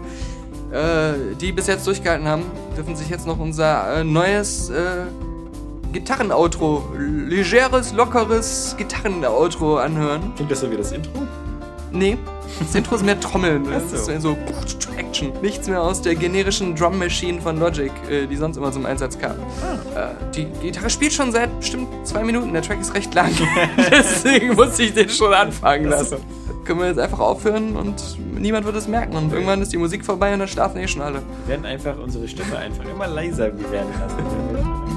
äh, 0.72 1.34
die 1.40 1.52
bis 1.52 1.66
jetzt 1.66 1.86
durchgehalten 1.86 2.26
haben, 2.26 2.44
dürfen 2.76 2.96
sich 2.96 3.08
jetzt 3.08 3.26
noch 3.26 3.38
unser 3.38 4.00
äh, 4.00 4.04
neues 4.04 4.70
äh, 4.70 5.04
Gitarrenoutro, 5.92 6.84
legeres, 6.96 7.92
lockeres 7.92 8.74
Gitarrenoutro 8.78 9.78
anhören. 9.78 10.32
Klingt 10.36 10.50
das 10.50 10.60
so 10.60 10.70
wie 10.70 10.76
das 10.76 10.92
Intro? 10.92 11.26
Nee, 11.92 12.18
das 12.58 12.74
Intro 12.74 12.94
ist 12.96 13.04
mehr 13.04 13.18
Trommeln. 13.18 13.64
Das 13.64 13.82
Ach 13.92 13.96
so. 13.98 14.12
ist 14.12 14.22
so 14.22 14.36
Action. 14.96 15.32
Nichts 15.42 15.68
mehr 15.68 15.82
aus 15.82 16.02
der 16.02 16.14
generischen 16.14 16.74
Drum 16.76 16.98
Machine 16.98 17.40
von 17.40 17.58
Logic, 17.58 17.90
äh, 18.08 18.26
die 18.26 18.36
sonst 18.36 18.56
immer 18.56 18.70
zum 18.72 18.86
Einsatz 18.86 19.18
kam. 19.18 19.36
Ah. 19.94 20.10
Äh, 20.10 20.14
die 20.34 20.44
Gitarre 20.62 20.90
spielt 20.90 21.12
schon 21.12 21.32
seit 21.32 21.58
bestimmt 21.58 21.88
zwei 22.06 22.22
Minuten. 22.22 22.52
Der 22.52 22.62
Track 22.62 22.80
ist 22.80 22.94
recht 22.94 23.12
lang. 23.14 23.30
Deswegen 23.90 24.54
muss 24.54 24.78
ich 24.78 24.94
den 24.94 25.08
schon 25.08 25.32
anfangen 25.32 25.86
ist 25.86 25.90
lassen. 25.90 26.18
Können 26.64 26.80
wir 26.80 26.88
jetzt 26.88 27.00
einfach 27.00 27.20
aufhören 27.20 27.76
und 27.76 28.18
niemand 28.38 28.66
wird 28.66 28.76
es 28.76 28.86
merken. 28.86 29.16
Und 29.16 29.32
irgendwann 29.32 29.62
ist 29.62 29.72
die 29.72 29.78
Musik 29.78 30.04
vorbei 30.04 30.32
und 30.32 30.40
dann 30.40 30.48
schlafen 30.48 30.78
eh 30.78 30.86
schon 30.86 31.02
alle. 31.02 31.22
Wir 31.46 31.54
werden 31.54 31.66
einfach 31.66 31.98
unsere 31.98 32.28
Stimme 32.28 32.56
einfach 32.58 32.84
immer 32.84 33.06
leiser 33.06 33.46
werden 33.70 33.88
lassen. 33.98 34.89